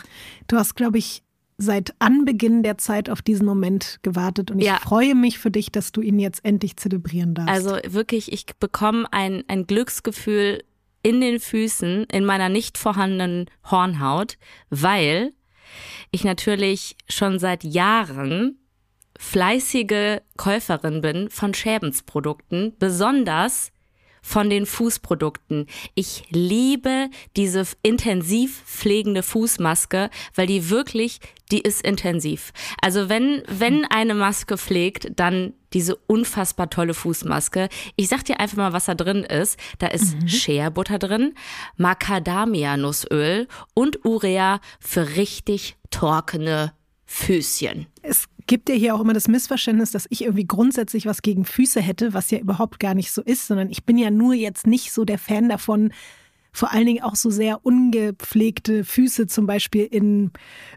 Du 0.48 0.56
hast, 0.56 0.74
glaube 0.74 0.98
ich, 0.98 1.22
seit 1.58 1.94
Anbeginn 2.00 2.62
der 2.62 2.76
Zeit 2.76 3.08
auf 3.08 3.22
diesen 3.22 3.46
Moment 3.46 3.98
gewartet 4.02 4.50
und 4.50 4.58
ich 4.58 4.66
Ja. 4.66 4.78
freue 4.78 5.14
mich 5.14 5.38
für 5.38 5.50
dich, 5.50 5.70
dass 5.72 5.90
du 5.92 6.00
ihn 6.02 6.18
jetzt 6.18 6.44
endlich 6.44 6.76
zelebrieren 6.76 7.34
darfst. 7.34 7.50
Also 7.50 7.78
wirklich, 7.86 8.32
ich 8.32 8.46
bekomme 8.60 9.06
ein, 9.12 9.42
ein 9.48 9.66
Glücksgefühl 9.66 10.62
in 11.02 11.20
den 11.20 11.40
Füßen, 11.40 12.04
in 12.12 12.24
meiner 12.24 12.48
nicht 12.48 12.76
vorhandenen 12.76 13.46
Hornhaut, 13.70 14.36
weil 14.70 15.32
ich 16.10 16.24
natürlich 16.24 16.96
schon 17.08 17.38
seit 17.38 17.64
Jahren 17.64 18.58
fleißige 19.18 20.18
Käuferin 20.36 21.00
bin 21.00 21.30
von 21.30 21.54
Schäbensprodukten, 21.54 22.74
besonders 22.78 23.70
von 24.26 24.50
den 24.50 24.66
Fußprodukten. 24.66 25.66
Ich 25.94 26.24
liebe 26.30 27.08
diese 27.36 27.64
intensiv 27.84 28.60
pflegende 28.66 29.22
Fußmaske, 29.22 30.10
weil 30.34 30.48
die 30.48 30.68
wirklich, 30.68 31.20
die 31.52 31.60
ist 31.60 31.82
intensiv. 31.86 32.52
Also 32.82 33.08
wenn, 33.08 33.44
wenn 33.46 33.84
eine 33.84 34.14
Maske 34.14 34.58
pflegt, 34.58 35.12
dann 35.14 35.54
diese 35.72 35.94
unfassbar 35.94 36.70
tolle 36.70 36.92
Fußmaske. 36.92 37.68
Ich 37.94 38.08
sag 38.08 38.24
dir 38.24 38.40
einfach 38.40 38.56
mal, 38.56 38.72
was 38.72 38.86
da 38.86 38.96
drin 38.96 39.22
ist. 39.22 39.60
Da 39.78 39.86
ist 39.86 40.16
Shea-Butter 40.28 40.98
drin, 40.98 41.34
Macadamia-Nussöl 41.76 43.46
und 43.74 44.04
Urea 44.04 44.60
für 44.80 45.16
richtig 45.16 45.76
torkene 45.90 46.72
Füßchen. 47.04 47.86
es 48.02 48.28
gibt 48.46 48.68
ja 48.68 48.74
hier 48.74 48.94
auch 48.94 49.00
immer 49.00 49.12
das 49.12 49.28
Missverständnis, 49.28 49.90
dass 49.90 50.06
ich 50.10 50.22
irgendwie 50.22 50.46
grundsätzlich 50.46 51.06
was 51.06 51.22
gegen 51.22 51.44
Füße 51.44 51.80
hätte, 51.80 52.14
was 52.14 52.30
ja 52.30 52.38
überhaupt 52.38 52.80
gar 52.80 52.94
nicht 52.94 53.10
so 53.10 53.22
ist, 53.22 53.46
sondern 53.46 53.70
ich 53.70 53.84
bin 53.84 53.98
ja 53.98 54.10
nur 54.10 54.34
jetzt 54.34 54.66
nicht 54.66 54.92
so 54.92 55.04
der 55.04 55.18
Fan 55.18 55.48
davon, 55.48 55.92
vor 56.56 56.72
allen 56.72 56.86
Dingen 56.86 57.02
auch 57.02 57.16
so 57.16 57.28
sehr 57.28 57.66
ungepflegte 57.66 58.82
Füße, 58.82 59.26
zum 59.26 59.46
Beispiel 59.46 59.84
in 59.84 60.30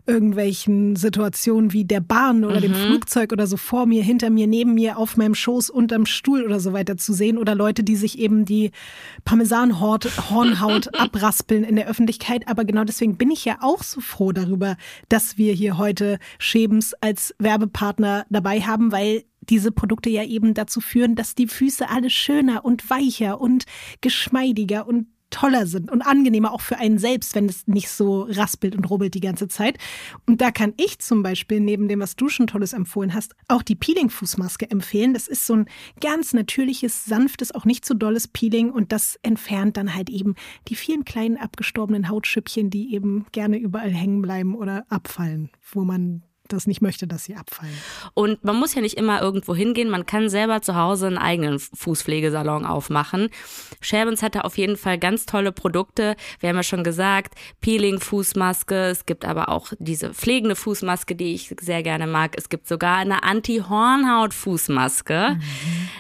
irgendwelchen 0.06 0.98
Situationen 0.98 1.72
wie 1.72 1.86
der 1.86 2.02
Bahn 2.02 2.44
oder 2.44 2.60
dem 2.60 2.74
Flugzeug 2.74 3.32
oder 3.32 3.48
so 3.48 3.56
vor 3.56 3.86
mir, 3.86 4.04
hinter 4.04 4.30
mir, 4.30 4.46
neben 4.46 4.74
mir, 4.74 4.98
auf 4.98 5.16
meinem 5.16 5.36
Schoß, 5.36 5.70
unterm 5.70 6.06
Stuhl 6.06 6.44
oder 6.44 6.60
so 6.60 6.74
weiter 6.74 6.98
zu 6.98 7.14
sehen 7.14 7.38
oder 7.38 7.56
Leute, 7.56 7.86
die 7.86 7.96
sich 7.96 8.20
eben 8.20 8.44
die 8.44 8.72
Parmesanhornhaut 9.24 10.94
abraspeln 11.00 11.64
in 11.64 11.78
der 11.78 11.88
Öffentlichkeit. 11.88 12.50
Aber 12.50 12.66
genau 12.66 12.84
deswegen 12.84 13.18
bin 13.18 13.32
ich 13.32 13.46
ja 13.46 13.60
auch 13.62 13.82
so 13.82 14.02
froh 14.02 14.34
darüber, 14.34 14.76
dass 15.08 15.38
wir 15.38 15.54
hier 15.54 15.78
heute 15.78 16.20
Schebens 16.40 16.94
als 17.00 17.34
Werbepartner 17.40 18.26
dabei 18.30 18.60
haben, 18.60 18.92
weil 18.92 19.24
diese 19.50 19.72
Produkte 19.72 20.10
ja 20.10 20.26
eben 20.26 20.54
dazu 20.54 20.82
führen, 20.82 21.16
dass 21.16 21.36
die 21.36 21.48
Füße 21.48 21.90
alle 21.90 22.10
schöner 22.10 22.66
und 22.66 22.90
weicher 22.90 23.40
und 23.40 23.64
geschmeidiger 24.02 24.86
und 24.86 25.08
toller 25.30 25.66
sind 25.66 25.92
und 25.92 26.02
angenehmer 26.02 26.52
auch 26.52 26.62
für 26.62 26.78
einen 26.78 26.98
selbst, 26.98 27.36
wenn 27.36 27.46
es 27.46 27.68
nicht 27.68 27.90
so 27.90 28.24
raspelt 28.24 28.76
und 28.76 28.90
rubbelt 28.90 29.14
die 29.14 29.20
ganze 29.20 29.48
Zeit. 29.48 29.78
Und 30.26 30.42
da 30.42 30.52
kann 30.52 30.74
ich 30.78 31.00
zum 31.00 31.24
Beispiel, 31.24 31.60
neben 31.60 31.88
dem, 31.88 32.00
was 32.00 32.16
du 32.16 32.30
schon 32.30 32.48
Tolles 32.48 32.74
empfohlen 32.74 33.14
hast, 33.14 33.36
auch 33.48 33.64
die 33.64 33.76
Peeling-Fußmaske 33.76 34.70
empfehlen. 34.70 35.14
Das 35.14 35.28
ist 35.28 35.46
so 35.46 35.54
ein 35.56 35.66
ganz 36.02 36.34
natürliches, 36.34 37.06
sanftes, 37.06 37.54
auch 37.54 37.66
nicht 37.66 37.86
so 37.86 37.94
dolles 37.94 38.28
Peeling 38.28 38.72
und 38.72 38.92
das 38.92 39.18
entfernt 39.22 39.78
dann 39.78 39.96
halt 39.96 40.10
eben 40.10 40.36
die 40.68 40.76
vielen 40.76 41.06
kleinen 41.06 41.38
abgestorbenen 41.38 42.10
Hautschüppchen, 42.10 42.70
die 42.70 42.94
eben 42.94 43.26
gerne 43.32 43.58
überall 43.58 43.92
hängen 43.92 44.22
bleiben 44.22 44.56
oder 44.56 44.86
abfallen, 44.90 45.50
wo 45.72 45.84
man 45.84 46.24
das 46.54 46.68
nicht 46.68 46.82
möchte, 46.82 47.08
dass 47.08 47.24
sie 47.24 47.36
abfallen. 47.36 47.74
Und 48.14 48.44
man 48.44 48.56
muss 48.56 48.76
ja 48.76 48.82
nicht 48.82 48.98
immer 48.98 49.22
irgendwo 49.22 49.56
hingehen, 49.56 49.90
man 49.90 50.06
kann 50.06 50.30
selber 50.30 50.62
zu 50.62 50.76
Hause 50.76 51.08
einen 51.08 51.18
eigenen 51.18 51.60
Fußpflegesalon 51.60 52.66
aufmachen. 52.66 53.30
Sherbens 53.82 54.22
hat 54.22 54.36
da 54.36 54.42
auf 54.42 54.58
jeden 54.58 54.78
Fall 54.78 54.98
ganz 54.98 55.26
tolle 55.26 55.52
Produkte. 55.52 56.16
Wir 56.40 56.50
haben 56.50 56.58
ja 56.58 56.64
schon 56.64 56.84
gesagt, 56.84 57.36
Peeling-Fußmaske, 57.62 58.90
es 58.90 59.06
gibt 59.06 59.26
aber 59.26 59.50
auch 59.50 59.74
diese 59.80 60.14
pflegende 60.14 60.56
Fußmaske, 60.56 61.16
die 61.16 61.34
ich 61.34 61.56
sehr 61.62 61.84
gerne 61.84 62.08
mag. 62.08 62.36
Es 62.38 62.50
gibt 62.50 62.68
sogar 62.68 62.98
eine 62.98 63.24
Anti-Hornhaut-Fußmaske. 63.24 65.40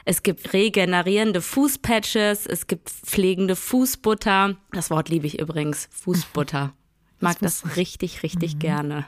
Es 0.05 0.23
gibt 0.23 0.53
regenerierende 0.53 1.41
Fußpatches, 1.41 2.45
es 2.45 2.67
gibt 2.67 2.89
pflegende 2.89 3.55
Fußbutter. 3.55 4.55
Das 4.71 4.89
Wort 4.89 5.09
liebe 5.09 5.27
ich 5.27 5.39
übrigens, 5.39 5.89
Fußbutter. 5.91 6.73
Ich 7.19 7.23
mag 7.23 7.37
das 7.39 7.75
richtig, 7.75 8.23
richtig 8.23 8.59
gerne. 8.59 9.05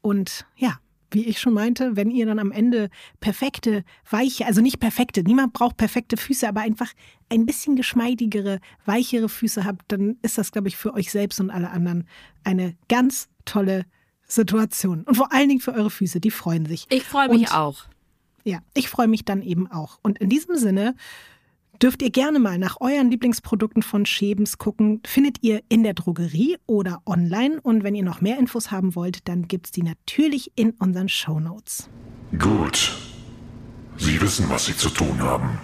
Und 0.00 0.46
ja, 0.56 0.78
wie 1.10 1.24
ich 1.26 1.40
schon 1.40 1.54
meinte, 1.54 1.96
wenn 1.96 2.10
ihr 2.10 2.26
dann 2.26 2.38
am 2.38 2.52
Ende 2.52 2.90
perfekte, 3.20 3.82
weiche, 4.10 4.44
also 4.46 4.60
nicht 4.60 4.78
perfekte, 4.78 5.22
niemand 5.22 5.52
braucht 5.54 5.76
perfekte 5.78 6.16
Füße, 6.16 6.46
aber 6.46 6.60
einfach 6.60 6.92
ein 7.30 7.46
bisschen 7.46 7.76
geschmeidigere, 7.76 8.60
weichere 8.84 9.28
Füße 9.28 9.64
habt, 9.64 9.90
dann 9.90 10.16
ist 10.22 10.36
das, 10.38 10.52
glaube 10.52 10.68
ich, 10.68 10.76
für 10.76 10.92
euch 10.94 11.10
selbst 11.10 11.40
und 11.40 11.50
alle 11.50 11.70
anderen 11.70 12.06
eine 12.44 12.76
ganz 12.88 13.28
tolle 13.46 13.86
Situation. 14.26 15.04
Und 15.04 15.14
vor 15.16 15.32
allen 15.32 15.48
Dingen 15.48 15.60
für 15.60 15.72
eure 15.72 15.90
Füße, 15.90 16.20
die 16.20 16.30
freuen 16.30 16.66
sich. 16.66 16.86
Ich 16.90 17.04
freue 17.04 17.28
mich 17.30 17.48
Und- 17.50 17.54
auch. 17.54 17.84
Ja, 18.44 18.60
ich 18.74 18.88
freue 18.88 19.08
mich 19.08 19.24
dann 19.24 19.42
eben 19.42 19.70
auch. 19.70 19.98
Und 20.02 20.18
in 20.18 20.28
diesem 20.30 20.56
Sinne 20.56 20.94
dürft 21.82 22.02
ihr 22.02 22.10
gerne 22.10 22.38
mal 22.38 22.58
nach 22.58 22.80
euren 22.80 23.10
Lieblingsprodukten 23.10 23.82
von 23.82 24.06
Schebens 24.06 24.58
gucken. 24.58 25.00
Findet 25.06 25.42
ihr 25.42 25.62
in 25.68 25.82
der 25.82 25.94
Drogerie 25.94 26.56
oder 26.66 27.02
online. 27.06 27.60
Und 27.60 27.84
wenn 27.84 27.94
ihr 27.94 28.04
noch 28.04 28.20
mehr 28.20 28.38
Infos 28.38 28.70
haben 28.70 28.94
wollt, 28.94 29.28
dann 29.28 29.48
gibt's 29.48 29.70
die 29.70 29.82
natürlich 29.82 30.52
in 30.56 30.70
unseren 30.72 31.08
Shownotes. 31.08 31.88
Gut. 32.38 32.96
Sie 33.96 34.20
wissen, 34.20 34.48
was 34.48 34.66
Sie 34.66 34.76
zu 34.76 34.90
tun 34.90 35.20
haben. 35.20 35.58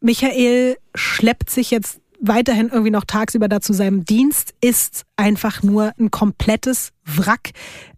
Michael 0.00 0.76
schleppt 0.94 1.50
sich 1.50 1.70
jetzt 1.70 2.00
weiterhin 2.20 2.68
irgendwie 2.68 2.90
noch 2.90 3.04
tagsüber 3.04 3.48
da 3.48 3.60
zu 3.60 3.72
seinem 3.72 4.04
Dienst, 4.04 4.54
ist 4.60 5.04
einfach 5.16 5.62
nur 5.62 5.92
ein 5.98 6.10
komplettes 6.10 6.92
Wrack, 7.04 7.50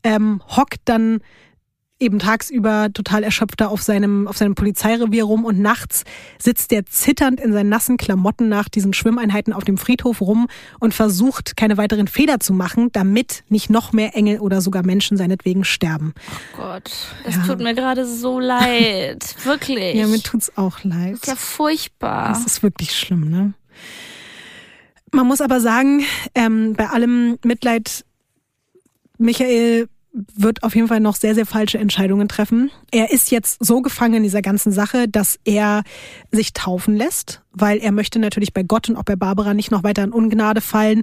ähm, 0.05 0.41
hockt 0.49 0.81
dann 0.85 1.21
eben 2.03 2.19
tagsüber 2.19 2.89
total 2.93 3.23
erschöpft 3.23 3.61
da 3.61 3.69
auf 3.69 3.81
seinem, 3.83 4.29
auf 4.29 4.37
seinem 4.37 4.55
Polizeirevier 4.55 5.25
rum 5.25 5.45
und 5.45 5.59
nachts 5.61 6.05
sitzt 6.39 6.73
er 6.73 6.85
zitternd 6.87 7.41
in 7.41 7.53
seinen 7.53 7.69
nassen 7.71 7.97
Klamotten 7.97 8.49
nach 8.49 8.69
diesen 8.69 8.93
Schwimmeinheiten 8.93 9.53
auf 9.53 9.65
dem 9.65 9.79
Friedhof 9.79 10.21
rum 10.21 10.49
und 10.81 10.93
versucht, 10.93 11.57
keine 11.57 11.77
weiteren 11.77 12.09
Fehler 12.09 12.41
zu 12.41 12.53
machen, 12.53 12.91
damit 12.93 13.45
nicht 13.49 13.71
noch 13.71 13.93
mehr 13.93 14.15
Engel 14.17 14.41
oder 14.41 14.61
sogar 14.61 14.85
Menschen 14.85 15.17
seinetwegen 15.17 15.65
sterben. 15.65 16.13
Gott, 16.57 16.91
das 17.25 17.37
Ja. 17.37 17.43
tut 17.47 17.61
mir 17.61 17.75
gerade 17.75 18.05
so 18.07 18.39
leid. 18.41 19.25
Wirklich. 19.45 19.95
Ja, 19.95 20.07
mir 20.07 20.21
tut's 20.23 20.53
auch 20.57 20.83
leid. 20.85 21.15
ist 21.15 21.27
ja 21.29 21.37
furchtbar. 21.37 22.29
Das 22.29 22.45
ist 22.45 22.63
wirklich 22.63 22.97
schlimm, 22.99 23.31
ne? 23.31 23.55
Man 25.13 25.27
muss 25.27 25.41
aber 25.41 25.61
sagen, 25.61 26.03
ähm, 26.35 26.73
bei 26.75 26.89
allem 26.89 27.39
Mitleid, 27.45 28.05
Michael 29.19 29.89
wird 30.13 30.63
auf 30.63 30.75
jeden 30.75 30.89
Fall 30.89 31.01
noch 31.01 31.17
sehr, 31.17 31.35
sehr 31.35 31.47
falsche 31.47 31.79
Entscheidungen 31.79 32.29
treffen. 32.29 32.71
Er 32.91 33.11
ist 33.11 33.31
jetzt 33.31 33.65
so 33.65 33.81
gefangen 33.81 34.15
in 34.15 34.23
dieser 34.23 34.43
ganzen 34.43 34.71
Sache, 34.71 35.09
dass 35.09 35.39
er 35.45 35.83
sich 36.31 36.53
taufen 36.53 36.97
lässt, 36.97 37.43
weil 37.53 37.79
er 37.79 37.93
möchte 37.93 38.19
natürlich 38.19 38.53
bei 38.53 38.63
Gott 38.63 38.91
und 38.91 38.97
auch 38.97 39.05
bei 39.05 39.17
Barbara 39.17 39.55
nicht 39.55 39.71
noch 39.71 39.85
weiter 39.85 40.05
in 40.05 40.13
Ungnade 40.13 40.61
fallen. 40.61 41.03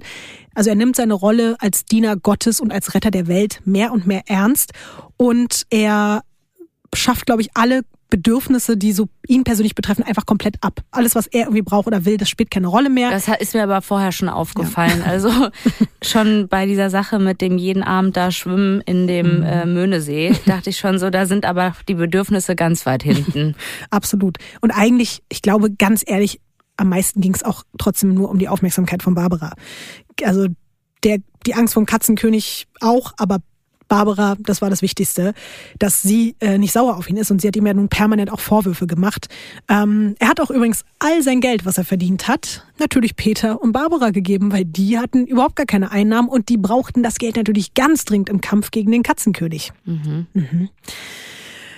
Also 0.54 0.70
er 0.70 0.76
nimmt 0.76 0.94
seine 0.94 1.14
Rolle 1.14 1.56
als 1.58 1.84
Diener 1.84 2.16
Gottes 2.16 2.60
und 2.60 2.72
als 2.72 2.94
Retter 2.94 3.10
der 3.10 3.26
Welt 3.26 3.60
mehr 3.64 3.92
und 3.92 4.06
mehr 4.06 4.22
ernst 4.26 4.72
und 5.16 5.66
er 5.70 6.22
schafft, 6.94 7.26
glaube 7.26 7.42
ich, 7.42 7.50
alle 7.54 7.82
Bedürfnisse, 8.10 8.76
die 8.76 8.92
so 8.92 9.08
ihn 9.26 9.44
persönlich 9.44 9.74
betreffen, 9.74 10.02
einfach 10.02 10.26
komplett 10.26 10.56
ab. 10.62 10.82
Alles, 10.90 11.14
was 11.14 11.26
er 11.26 11.42
irgendwie 11.42 11.62
braucht 11.62 11.86
oder 11.86 12.04
will, 12.04 12.16
das 12.16 12.28
spielt 12.28 12.50
keine 12.50 12.66
Rolle 12.66 12.90
mehr. 12.90 13.10
Das 13.10 13.28
ist 13.28 13.54
mir 13.54 13.62
aber 13.62 13.80
vorher 13.80 14.12
schon 14.12 14.28
aufgefallen. 14.28 15.02
Also 15.02 15.30
schon 16.02 16.48
bei 16.48 16.66
dieser 16.66 16.90
Sache 16.90 17.18
mit 17.18 17.40
dem 17.40 17.56
jeden 17.56 17.82
Abend 17.82 18.16
da 18.16 18.30
schwimmen 18.30 18.80
in 18.82 19.06
dem 19.06 19.42
äh, 19.42 19.64
Möhnesee, 19.64 20.34
dachte 20.46 20.70
ich 20.70 20.78
schon 20.78 20.98
so, 20.98 21.10
da 21.10 21.26
sind 21.26 21.44
aber 21.44 21.74
die 21.88 21.94
Bedürfnisse 21.94 22.56
ganz 22.56 22.84
weit 22.86 23.02
hinten. 23.02 23.54
Absolut. 23.90 24.38
Und 24.60 24.72
eigentlich, 24.72 25.22
ich 25.28 25.42
glaube, 25.42 25.70
ganz 25.70 26.02
ehrlich, 26.06 26.40
am 26.76 26.88
meisten 26.88 27.20
ging 27.20 27.34
es 27.34 27.44
auch 27.44 27.62
trotzdem 27.78 28.14
nur 28.14 28.30
um 28.30 28.38
die 28.38 28.48
Aufmerksamkeit 28.48 29.02
von 29.02 29.14
Barbara. 29.14 29.52
Also 30.24 30.48
der, 31.04 31.18
die 31.46 31.54
Angst 31.54 31.74
vom 31.74 31.86
Katzenkönig 31.86 32.66
auch, 32.80 33.12
aber 33.18 33.38
Barbara, 33.90 34.36
das 34.38 34.62
war 34.62 34.70
das 34.70 34.80
Wichtigste, 34.80 35.34
dass 35.78 36.00
sie 36.00 36.36
äh, 36.40 36.56
nicht 36.56 36.72
sauer 36.72 36.96
auf 36.96 37.10
ihn 37.10 37.18
ist 37.18 37.30
und 37.30 37.42
sie 37.42 37.48
hat 37.48 37.56
ihm 37.56 37.66
ja 37.66 37.74
nun 37.74 37.88
permanent 37.88 38.32
auch 38.32 38.40
Vorwürfe 38.40 38.86
gemacht. 38.86 39.26
Ähm, 39.68 40.14
er 40.20 40.28
hat 40.28 40.40
auch 40.40 40.50
übrigens 40.50 40.84
all 41.00 41.22
sein 41.22 41.40
Geld, 41.40 41.66
was 41.66 41.76
er 41.76 41.84
verdient 41.84 42.28
hat, 42.28 42.64
natürlich 42.78 43.16
Peter 43.16 43.60
und 43.60 43.72
Barbara 43.72 44.10
gegeben, 44.10 44.52
weil 44.52 44.64
die 44.64 44.98
hatten 44.98 45.26
überhaupt 45.26 45.56
gar 45.56 45.66
keine 45.66 45.90
Einnahmen 45.90 46.28
und 46.28 46.48
die 46.48 46.56
brauchten 46.56 47.02
das 47.02 47.16
Geld 47.16 47.36
natürlich 47.36 47.74
ganz 47.74 48.04
dringend 48.04 48.28
im 48.28 48.40
Kampf 48.40 48.70
gegen 48.70 48.92
den 48.92 49.02
Katzenkönig. 49.02 49.72
Mhm. 49.84 50.26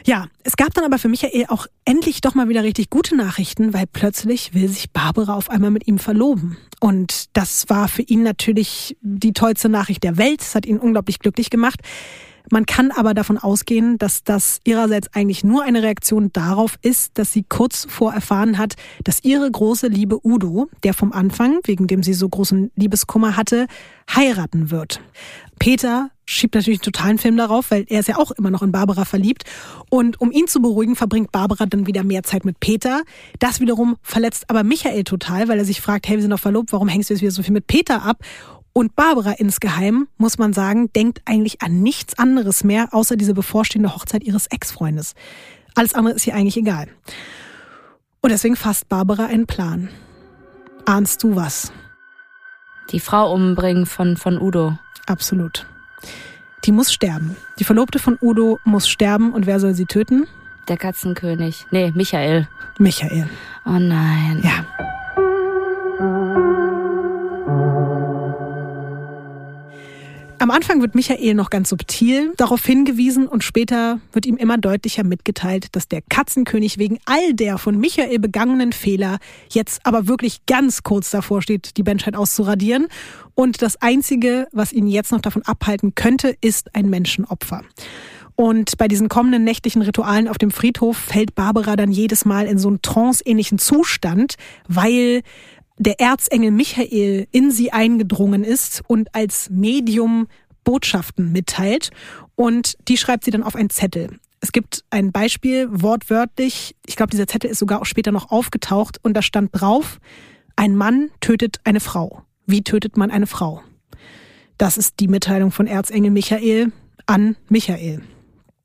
Ja, 0.04 0.26
es 0.42 0.56
gab 0.56 0.74
dann 0.74 0.84
aber 0.84 0.98
für 0.98 1.08
Michael 1.08 1.46
auch 1.48 1.66
endlich 1.84 2.20
doch 2.20 2.34
mal 2.34 2.48
wieder 2.48 2.64
richtig 2.64 2.90
gute 2.90 3.16
Nachrichten, 3.16 3.72
weil 3.72 3.86
plötzlich 3.86 4.54
will 4.54 4.68
sich 4.68 4.90
Barbara 4.90 5.34
auf 5.34 5.50
einmal 5.50 5.70
mit 5.70 5.86
ihm 5.86 5.98
verloben. 5.98 6.56
Und 6.80 7.36
das 7.36 7.68
war 7.68 7.88
für 7.88 8.02
ihn 8.02 8.22
natürlich 8.22 8.96
die 9.00 9.32
tollste 9.32 9.68
Nachricht 9.68 10.02
der 10.02 10.16
Welt. 10.16 10.40
Das 10.40 10.54
hat 10.54 10.66
ihn 10.66 10.78
unglaublich 10.78 11.20
glücklich 11.20 11.50
gemacht. 11.50 11.80
Man 12.50 12.66
kann 12.66 12.90
aber 12.90 13.14
davon 13.14 13.38
ausgehen, 13.38 13.98
dass 13.98 14.24
das 14.24 14.60
ihrerseits 14.64 15.08
eigentlich 15.14 15.44
nur 15.44 15.62
eine 15.62 15.82
Reaktion 15.82 16.32
darauf 16.32 16.76
ist, 16.82 17.16
dass 17.18 17.32
sie 17.32 17.44
kurz 17.48 17.82
zuvor 17.82 18.12
erfahren 18.12 18.58
hat, 18.58 18.74
dass 19.04 19.22
ihre 19.22 19.50
große 19.50 19.86
Liebe 19.86 20.18
Udo, 20.26 20.68
der 20.82 20.94
vom 20.94 21.12
Anfang, 21.12 21.60
wegen 21.64 21.86
dem 21.86 22.02
sie 22.02 22.14
so 22.14 22.28
großen 22.28 22.72
Liebeskummer 22.74 23.36
hatte, 23.36 23.66
heiraten 24.12 24.70
wird. 24.70 25.00
Peter 25.62 26.10
schiebt 26.24 26.56
natürlich 26.56 26.80
einen 26.80 26.92
totalen 26.92 27.18
Film 27.18 27.36
darauf, 27.36 27.70
weil 27.70 27.84
er 27.88 28.00
ist 28.00 28.08
ja 28.08 28.18
auch 28.18 28.32
immer 28.32 28.50
noch 28.50 28.62
in 28.62 28.72
Barbara 28.72 29.04
verliebt. 29.04 29.44
Und 29.90 30.20
um 30.20 30.32
ihn 30.32 30.48
zu 30.48 30.60
beruhigen, 30.60 30.96
verbringt 30.96 31.30
Barbara 31.30 31.66
dann 31.66 31.86
wieder 31.86 32.02
mehr 32.02 32.24
Zeit 32.24 32.44
mit 32.44 32.58
Peter. 32.58 33.02
Das 33.38 33.60
wiederum 33.60 33.96
verletzt 34.02 34.50
aber 34.50 34.64
Michael 34.64 35.04
total, 35.04 35.46
weil 35.46 35.60
er 35.60 35.64
sich 35.64 35.80
fragt, 35.80 36.08
hey, 36.08 36.16
wir 36.16 36.22
sind 36.22 36.32
doch 36.32 36.40
verlobt, 36.40 36.72
warum 36.72 36.88
hängst 36.88 37.10
du 37.10 37.14
jetzt 37.14 37.20
wieder 37.20 37.30
so 37.30 37.44
viel 37.44 37.52
mit 37.52 37.68
Peter 37.68 38.02
ab? 38.02 38.24
Und 38.72 38.96
Barbara 38.96 39.34
insgeheim, 39.34 40.08
muss 40.16 40.36
man 40.36 40.52
sagen, 40.52 40.92
denkt 40.94 41.22
eigentlich 41.26 41.62
an 41.62 41.80
nichts 41.80 42.18
anderes 42.18 42.64
mehr, 42.64 42.88
außer 42.90 43.14
diese 43.14 43.32
bevorstehende 43.32 43.94
Hochzeit 43.94 44.24
ihres 44.24 44.48
Ex-Freundes. 44.48 45.14
Alles 45.76 45.94
andere 45.94 46.16
ist 46.16 46.26
ihr 46.26 46.34
eigentlich 46.34 46.56
egal. 46.56 46.88
Und 48.20 48.32
deswegen 48.32 48.56
fasst 48.56 48.88
Barbara 48.88 49.26
einen 49.26 49.46
Plan. 49.46 49.90
Ahnst 50.86 51.22
du 51.22 51.36
was? 51.36 51.72
Die 52.90 52.98
Frau 52.98 53.32
umbringen 53.32 53.86
von, 53.86 54.16
von 54.16 54.42
Udo. 54.42 54.76
Absolut. 55.06 55.66
Die 56.64 56.72
muss 56.72 56.92
sterben. 56.92 57.36
Die 57.58 57.64
Verlobte 57.64 57.98
von 57.98 58.18
Udo 58.20 58.60
muss 58.64 58.88
sterben 58.88 59.32
und 59.32 59.46
wer 59.46 59.58
soll 59.58 59.74
sie 59.74 59.86
töten? 59.86 60.26
Der 60.68 60.76
Katzenkönig. 60.76 61.66
Nee, 61.70 61.92
Michael. 61.94 62.48
Michael. 62.78 63.28
Oh 63.66 63.78
nein. 63.78 64.40
Ja. 64.44 64.64
Am 70.42 70.50
Anfang 70.50 70.80
wird 70.80 70.96
Michael 70.96 71.34
noch 71.34 71.50
ganz 71.50 71.68
subtil 71.68 72.32
darauf 72.36 72.66
hingewiesen 72.66 73.28
und 73.28 73.44
später 73.44 74.00
wird 74.10 74.26
ihm 74.26 74.36
immer 74.36 74.58
deutlicher 74.58 75.04
mitgeteilt, 75.04 75.68
dass 75.76 75.86
der 75.86 76.02
Katzenkönig 76.02 76.78
wegen 76.78 76.98
all 77.04 77.32
der 77.32 77.58
von 77.58 77.78
Michael 77.78 78.18
begangenen 78.18 78.72
Fehler 78.72 79.20
jetzt 79.50 79.86
aber 79.86 80.08
wirklich 80.08 80.44
ganz 80.46 80.82
kurz 80.82 81.12
davor 81.12 81.42
steht, 81.42 81.76
die 81.76 81.84
Menschheit 81.84 82.16
auszuradieren. 82.16 82.88
Und 83.36 83.62
das 83.62 83.80
Einzige, 83.80 84.48
was 84.50 84.72
ihn 84.72 84.88
jetzt 84.88 85.12
noch 85.12 85.20
davon 85.20 85.42
abhalten 85.42 85.94
könnte, 85.94 86.34
ist 86.40 86.74
ein 86.74 86.90
Menschenopfer. 86.90 87.62
Und 88.34 88.78
bei 88.78 88.88
diesen 88.88 89.08
kommenden 89.08 89.44
nächtlichen 89.44 89.82
Ritualen 89.82 90.26
auf 90.26 90.38
dem 90.38 90.50
Friedhof 90.50 90.96
fällt 90.96 91.36
Barbara 91.36 91.76
dann 91.76 91.92
jedes 91.92 92.24
Mal 92.24 92.46
in 92.46 92.58
so 92.58 92.66
einen 92.66 92.82
tranceähnlichen 92.82 93.58
Zustand, 93.58 94.34
weil 94.66 95.22
der 95.82 96.00
Erzengel 96.00 96.50
Michael 96.50 97.26
in 97.32 97.50
sie 97.50 97.72
eingedrungen 97.72 98.44
ist 98.44 98.82
und 98.86 99.14
als 99.14 99.50
Medium 99.50 100.28
Botschaften 100.64 101.32
mitteilt. 101.32 101.90
Und 102.34 102.76
die 102.88 102.96
schreibt 102.96 103.24
sie 103.24 103.30
dann 103.30 103.42
auf 103.42 103.56
einen 103.56 103.70
Zettel. 103.70 104.18
Es 104.40 104.52
gibt 104.52 104.84
ein 104.90 105.12
Beispiel, 105.12 105.68
wortwörtlich, 105.70 106.74
ich 106.86 106.96
glaube, 106.96 107.10
dieser 107.10 107.26
Zettel 107.26 107.50
ist 107.50 107.58
sogar 107.58 107.80
auch 107.80 107.86
später 107.86 108.10
noch 108.10 108.30
aufgetaucht 108.30 108.98
und 109.02 109.14
da 109.14 109.22
stand 109.22 109.50
drauf, 109.52 109.98
ein 110.56 110.74
Mann 110.76 111.10
tötet 111.20 111.60
eine 111.64 111.80
Frau. 111.80 112.22
Wie 112.46 112.62
tötet 112.62 112.96
man 112.96 113.10
eine 113.10 113.28
Frau? 113.28 113.62
Das 114.58 114.76
ist 114.76 115.00
die 115.00 115.08
Mitteilung 115.08 115.52
von 115.52 115.66
Erzengel 115.66 116.10
Michael 116.10 116.72
an 117.06 117.36
Michael. 117.48 118.02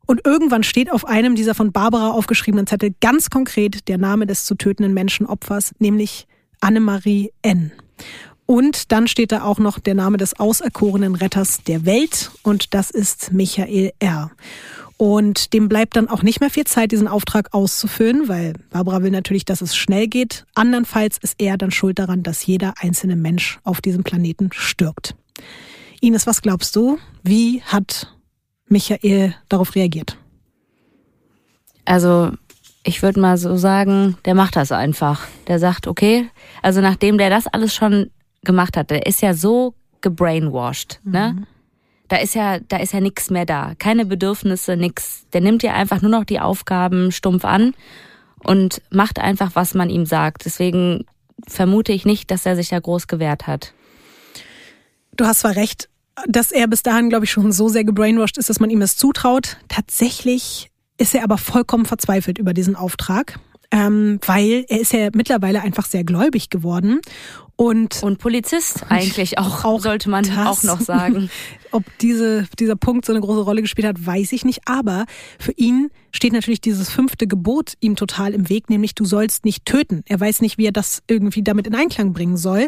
Und 0.07 0.25
irgendwann 0.25 0.63
steht 0.63 0.91
auf 0.91 1.05
einem 1.05 1.35
dieser 1.35 1.53
von 1.53 1.71
Barbara 1.71 2.11
aufgeschriebenen 2.11 2.65
Zettel 2.65 2.95
ganz 3.01 3.29
konkret 3.29 3.87
der 3.87 3.97
Name 3.97 4.25
des 4.25 4.45
zu 4.45 4.55
tötenden 4.55 4.93
Menschenopfers, 4.93 5.73
nämlich 5.79 6.26
Annemarie 6.61 7.31
N. 7.41 7.71
Und 8.45 8.91
dann 8.91 9.07
steht 9.07 9.31
da 9.31 9.43
auch 9.43 9.59
noch 9.59 9.77
der 9.77 9.93
Name 9.93 10.17
des 10.17 10.39
auserkorenen 10.39 11.15
Retters 11.15 11.63
der 11.63 11.85
Welt 11.85 12.31
und 12.43 12.73
das 12.73 12.91
ist 12.91 13.33
Michael 13.33 13.91
R. 13.99 14.31
Und 14.95 15.53
dem 15.53 15.69
bleibt 15.69 15.95
dann 15.95 16.07
auch 16.07 16.23
nicht 16.23 16.39
mehr 16.39 16.49
viel 16.49 16.63
Zeit, 16.63 16.91
diesen 16.91 17.07
Auftrag 17.07 17.53
auszufüllen, 17.53 18.27
weil 18.27 18.53
Barbara 18.71 19.03
will 19.03 19.11
natürlich, 19.11 19.45
dass 19.45 19.61
es 19.61 19.75
schnell 19.75 20.07
geht. 20.07 20.45
Andernfalls 20.55 21.17
ist 21.19 21.35
er 21.37 21.57
dann 21.57 21.69
schuld 21.69 21.99
daran, 21.99 22.23
dass 22.23 22.45
jeder 22.45 22.73
einzelne 22.79 23.15
Mensch 23.15 23.59
auf 23.63 23.79
diesem 23.79 24.03
Planeten 24.03 24.49
stirbt. 24.53 25.15
Ines, 26.01 26.25
was 26.25 26.41
glaubst 26.41 26.75
du? 26.75 26.97
Wie 27.23 27.61
hat 27.61 28.15
Michael 28.69 29.35
darauf 29.49 29.75
reagiert? 29.75 30.17
Also 31.85 32.31
ich 32.87 33.03
würde 33.03 33.19
mal 33.19 33.37
so 33.37 33.57
sagen, 33.57 34.17
der 34.23 34.33
macht 34.33 34.55
das 34.55 34.71
einfach. 34.71 35.27
Der 35.47 35.59
sagt, 35.59 35.87
okay, 35.87 36.29
also 36.61 36.79
nachdem 36.79 37.17
der 37.17 37.29
das 37.29 37.45
alles 37.45 37.75
schon 37.75 38.11
gemacht 38.43 38.77
hat, 38.77 38.89
der 38.89 39.05
ist 39.05 39.21
ja 39.21 39.33
so 39.33 39.73
gebrainwashed, 39.99 41.01
ne? 41.03 41.33
mhm. 41.33 41.39
ne? 41.39 41.47
Da 42.07 42.15
ist 42.15 42.35
ja, 42.35 42.59
da 42.59 42.77
ist 42.77 42.93
ja 42.93 43.01
nichts 43.01 43.29
mehr 43.29 43.45
da. 43.45 43.73
Keine 43.77 44.05
Bedürfnisse, 44.05 44.77
nix. 44.77 45.25
Der 45.33 45.41
nimmt 45.41 45.61
ja 45.61 45.73
einfach 45.73 46.01
nur 46.01 46.09
noch 46.09 46.23
die 46.23 46.39
Aufgaben 46.39 47.11
stumpf 47.11 47.43
an 47.43 47.73
und 48.45 48.81
macht 48.89 49.19
einfach, 49.19 49.51
was 49.55 49.73
man 49.73 49.89
ihm 49.89 50.05
sagt. 50.05 50.45
Deswegen 50.45 51.05
vermute 51.45 51.91
ich 51.91 52.05
nicht, 52.05 52.31
dass 52.31 52.45
er 52.45 52.55
sich 52.55 52.69
da 52.69 52.79
groß 52.79 53.07
gewehrt 53.07 53.45
hat. 53.45 53.73
Du 55.17 55.25
hast 55.25 55.39
zwar 55.39 55.57
recht, 55.57 55.89
dass 56.27 56.53
er 56.53 56.69
bis 56.69 56.81
dahin, 56.81 57.09
glaube 57.09 57.25
ich, 57.25 57.31
schon 57.31 57.51
so 57.51 57.67
sehr 57.67 57.83
gebrainwashed 57.83 58.37
ist, 58.37 58.49
dass 58.49 58.61
man 58.61 58.69
ihm 58.69 58.79
das 58.79 58.95
zutraut. 58.95 59.57
Tatsächlich 59.67 60.71
ist 60.97 61.15
er 61.15 61.23
aber 61.23 61.37
vollkommen 61.37 61.85
verzweifelt 61.85 62.37
über 62.37 62.53
diesen 62.53 62.75
Auftrag, 62.75 63.39
ähm, 63.71 64.19
weil 64.25 64.65
er 64.67 64.79
ist 64.79 64.93
ja 64.93 65.09
mittlerweile 65.13 65.61
einfach 65.61 65.85
sehr 65.85 66.03
gläubig 66.03 66.49
geworden 66.49 67.01
und, 67.59 68.03
und 68.03 68.19
Polizist 68.19 68.83
eigentlich 68.87 69.39
auch, 69.39 69.65
auch 69.65 69.81
sollte 69.81 70.11
man 70.11 70.23
das, 70.23 70.37
auch 70.37 70.63
noch 70.63 70.79
sagen. 70.79 71.31
Ob 71.71 71.83
diese, 71.97 72.47
dieser 72.59 72.75
Punkt 72.75 73.03
so 73.03 73.11
eine 73.11 73.19
große 73.19 73.41
Rolle 73.41 73.63
gespielt 73.63 73.87
hat, 73.87 74.05
weiß 74.05 74.31
ich 74.31 74.45
nicht. 74.45 74.61
Aber 74.65 75.05
für 75.39 75.53
ihn 75.53 75.89
steht 76.11 76.33
natürlich 76.33 76.61
dieses 76.61 76.91
fünfte 76.91 77.25
Gebot 77.25 77.73
ihm 77.79 77.95
total 77.95 78.35
im 78.35 78.47
Weg, 78.49 78.69
nämlich 78.69 78.93
du 78.93 79.05
sollst 79.05 79.43
nicht 79.43 79.65
töten. 79.65 80.03
Er 80.05 80.19
weiß 80.19 80.41
nicht, 80.41 80.59
wie 80.59 80.67
er 80.67 80.71
das 80.71 81.01
irgendwie 81.07 81.41
damit 81.41 81.65
in 81.65 81.73
Einklang 81.73 82.13
bringen 82.13 82.37
soll. 82.37 82.67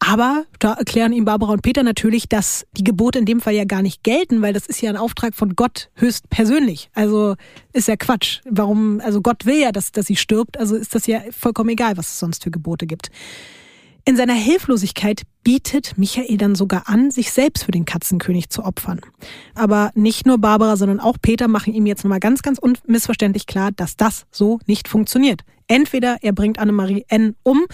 Aber 0.00 0.44
da 0.58 0.74
erklären 0.74 1.12
ihm 1.12 1.24
Barbara 1.24 1.52
und 1.52 1.62
Peter 1.62 1.84
natürlich, 1.84 2.28
dass 2.28 2.66
die 2.76 2.84
Gebote 2.84 3.20
in 3.20 3.26
dem 3.26 3.40
Fall 3.40 3.54
ja 3.54 3.64
gar 3.64 3.82
nicht 3.82 4.02
gelten, 4.02 4.42
weil 4.42 4.52
das 4.52 4.66
ist 4.66 4.82
ja 4.82 4.90
ein 4.90 4.96
Auftrag 4.96 5.36
von 5.36 5.54
Gott 5.54 5.90
höchst 5.94 6.28
persönlich. 6.28 6.90
Also 6.92 7.36
ist 7.72 7.86
ja 7.86 7.96
Quatsch. 7.96 8.40
Warum, 8.50 9.00
also 9.00 9.22
Gott 9.22 9.46
will 9.46 9.60
ja, 9.60 9.70
dass, 9.70 9.92
dass 9.92 10.06
sie 10.06 10.16
stirbt, 10.16 10.58
also 10.58 10.74
ist 10.74 10.92
das 10.92 11.06
ja 11.06 11.20
vollkommen 11.30 11.70
egal, 11.70 11.96
was 11.96 12.08
es 12.08 12.18
sonst 12.18 12.42
für 12.42 12.50
Gebote 12.50 12.88
gibt. 12.88 13.10
In 14.06 14.16
seiner 14.16 14.34
Hilflosigkeit 14.34 15.22
bietet 15.44 15.96
Michael 15.96 16.36
dann 16.36 16.54
sogar 16.54 16.88
an, 16.88 17.10
sich 17.10 17.32
selbst 17.32 17.64
für 17.64 17.70
den 17.70 17.86
Katzenkönig 17.86 18.50
zu 18.50 18.62
opfern. 18.62 19.00
Aber 19.54 19.92
nicht 19.94 20.26
nur 20.26 20.36
Barbara, 20.36 20.76
sondern 20.76 21.00
auch 21.00 21.16
Peter 21.20 21.48
machen 21.48 21.72
ihm 21.72 21.86
jetzt 21.86 22.04
nochmal 22.04 22.20
ganz, 22.20 22.42
ganz 22.42 22.58
unmissverständlich 22.58 23.46
klar, 23.46 23.70
dass 23.72 23.96
das 23.96 24.26
so 24.30 24.58
nicht 24.66 24.88
funktioniert. 24.88 25.40
Entweder 25.68 26.18
er 26.20 26.32
bringt 26.32 26.58
Annemarie 26.58 27.06
N 27.08 27.34
um 27.42 27.64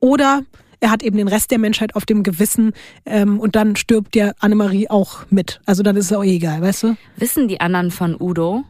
oder 0.00 0.42
er 0.80 0.90
hat 0.90 1.02
eben 1.02 1.16
den 1.16 1.28
Rest 1.28 1.50
der 1.50 1.58
Menschheit 1.58 1.94
auf 1.96 2.04
dem 2.04 2.22
Gewissen 2.22 2.72
ähm, 3.06 3.40
und 3.40 3.56
dann 3.56 3.76
stirbt 3.76 4.16
ja 4.16 4.32
Annemarie 4.38 4.88
auch 4.88 5.24
mit. 5.30 5.60
Also 5.64 5.82
dann 5.82 5.96
ist 5.96 6.06
es 6.06 6.12
auch 6.12 6.24
egal, 6.24 6.60
weißt 6.60 6.82
du? 6.82 6.96
Wissen 7.16 7.48
die 7.48 7.60
anderen 7.60 7.90
von 7.90 8.16
Udo? 8.20 8.64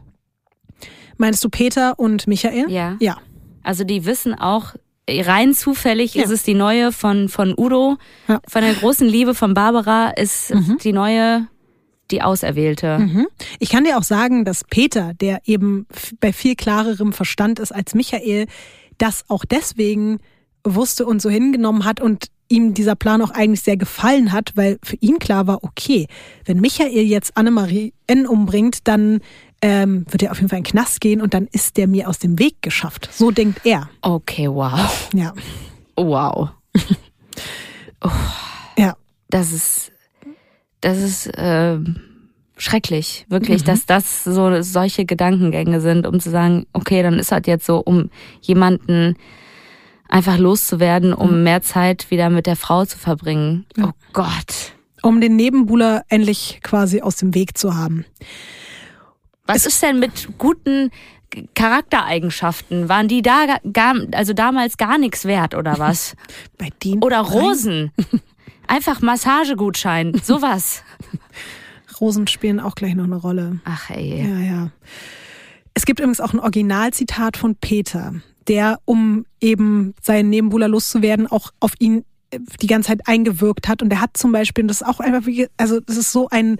Meinst 1.17 1.43
du 1.43 1.49
Peter 1.49 1.99
und 1.99 2.27
Michael? 2.27 2.69
Ja. 2.69 2.95
Ja. 2.99 3.17
Also 3.63 3.83
die 3.83 4.05
wissen 4.05 4.33
auch, 4.33 4.75
rein 5.19 5.53
zufällig 5.53 6.15
ja. 6.15 6.23
ist 6.23 6.31
es 6.31 6.43
die 6.43 6.53
neue 6.53 6.91
von, 6.91 7.29
von 7.29 7.53
Udo. 7.57 7.97
Ja. 8.27 8.39
Von 8.47 8.61
der 8.61 8.73
großen 8.73 9.07
Liebe 9.07 9.35
von 9.35 9.53
Barbara 9.53 10.11
ist 10.11 10.53
mhm. 10.53 10.77
die 10.81 10.93
neue 10.93 11.47
die 12.11 12.21
Auserwählte. 12.21 12.99
Mhm. 12.99 13.27
Ich 13.59 13.69
kann 13.69 13.85
dir 13.85 13.97
auch 13.97 14.03
sagen, 14.03 14.43
dass 14.43 14.63
Peter, 14.69 15.13
der 15.13 15.39
eben 15.45 15.87
bei 16.19 16.33
viel 16.33 16.55
klarerem 16.55 17.13
Verstand 17.13 17.59
ist 17.59 17.71
als 17.71 17.95
Michael, 17.95 18.47
das 18.97 19.23
auch 19.29 19.45
deswegen 19.45 20.19
wusste 20.63 21.05
und 21.05 21.21
so 21.21 21.29
hingenommen 21.29 21.85
hat 21.85 22.01
und 22.01 22.27
ihm 22.49 22.73
dieser 22.73 22.95
Plan 22.95 23.21
auch 23.21 23.31
eigentlich 23.31 23.61
sehr 23.61 23.77
gefallen 23.77 24.31
hat, 24.31 24.51
weil 24.55 24.77
für 24.83 24.97
ihn 24.97 25.19
klar 25.19 25.47
war, 25.47 25.63
okay, 25.63 26.07
wenn 26.45 26.59
Michael 26.59 27.03
jetzt 27.03 27.37
Annemarie 27.37 27.93
N 28.07 28.27
umbringt, 28.27 28.87
dann 28.87 29.21
ähm, 29.61 30.05
wird 30.09 30.23
er 30.23 30.31
auf 30.31 30.37
jeden 30.37 30.49
Fall 30.49 30.59
in 30.59 30.63
den 30.63 30.71
Knast 30.71 31.01
gehen 31.01 31.21
und 31.21 31.33
dann 31.33 31.47
ist 31.51 31.77
der 31.77 31.87
mir 31.87 32.09
aus 32.09 32.19
dem 32.19 32.39
Weg 32.39 32.61
geschafft. 32.61 33.09
So 33.11 33.31
denkt 33.31 33.61
er. 33.65 33.89
Okay, 34.01 34.47
wow. 34.49 35.09
Ja. 35.13 35.33
Wow. 35.95 36.49
oh, 38.03 38.09
ja. 38.77 38.95
Das 39.29 39.51
ist, 39.51 39.91
das 40.81 40.97
ist 40.97 41.27
äh, 41.27 41.77
schrecklich, 42.57 43.25
wirklich, 43.29 43.61
mhm. 43.61 43.65
dass 43.65 43.85
das 43.85 44.23
so 44.23 44.61
solche 44.61 45.05
Gedankengänge 45.05 45.79
sind, 45.79 46.05
um 46.05 46.19
zu 46.19 46.29
sagen, 46.29 46.65
okay, 46.73 47.01
dann 47.01 47.17
ist 47.17 47.31
halt 47.31 47.47
jetzt 47.47 47.65
so, 47.65 47.77
um 47.77 48.09
jemanden 48.41 49.15
einfach 50.09 50.37
loszuwerden, 50.37 51.13
um 51.13 51.37
mhm. 51.37 51.43
mehr 51.43 51.61
Zeit 51.61 52.11
wieder 52.11 52.29
mit 52.29 52.45
der 52.45 52.55
Frau 52.55 52.85
zu 52.85 52.97
verbringen. 52.97 53.65
Ja. 53.77 53.89
Oh 53.89 53.91
Gott. 54.13 54.73
Um 55.01 55.21
den 55.21 55.35
Nebenbuhler 55.35 56.03
endlich 56.09 56.59
quasi 56.61 57.01
aus 57.01 57.15
dem 57.15 57.33
Weg 57.33 57.57
zu 57.57 57.75
haben. 57.75 58.05
Was 59.53 59.65
ist 59.65 59.81
denn 59.83 59.99
mit 59.99 60.37
guten 60.37 60.91
Charaktereigenschaften? 61.55 62.89
Waren 62.89 63.07
die 63.07 63.21
da 63.21 63.57
gar, 63.71 63.95
also 64.13 64.33
damals 64.33 64.77
gar 64.77 64.97
nichts 64.97 65.25
wert 65.25 65.55
oder 65.55 65.77
was? 65.79 66.15
Bei 66.57 66.69
denen? 66.83 67.03
Oder 67.03 67.19
Rosen. 67.19 67.91
Einfach 68.67 69.01
Massagegutschein, 69.01 70.19
sowas. 70.23 70.83
Rosen 71.99 72.27
spielen 72.27 72.59
auch 72.59 72.75
gleich 72.75 72.95
noch 72.95 73.03
eine 73.03 73.17
Rolle. 73.17 73.59
Ach 73.65 73.89
ey. 73.89 74.23
Ja, 74.23 74.39
ja. 74.39 74.71
Es 75.73 75.85
gibt 75.85 75.99
übrigens 75.99 76.21
auch 76.21 76.33
ein 76.33 76.39
Originalzitat 76.39 77.37
von 77.37 77.55
Peter, 77.55 78.15
der, 78.47 78.79
um 78.85 79.25
eben 79.39 79.93
seinen 80.01 80.29
Nebenbuhler 80.29 80.67
loszuwerden, 80.67 81.27
auch 81.27 81.51
auf 81.59 81.73
ihn 81.79 82.05
äh, 82.31 82.39
die 82.61 82.67
ganze 82.67 82.89
Zeit 82.89 83.07
eingewirkt 83.07 83.67
hat. 83.67 83.81
Und 83.81 83.89
der 83.89 84.01
hat 84.01 84.17
zum 84.17 84.31
Beispiel, 84.31 84.65
das 84.67 84.81
ist 84.81 84.87
auch 84.87 84.99
einfach, 84.99 85.25
wie, 85.25 85.47
also 85.57 85.79
das 85.79 85.97
ist 85.97 86.11
so 86.11 86.27
ein 86.29 86.57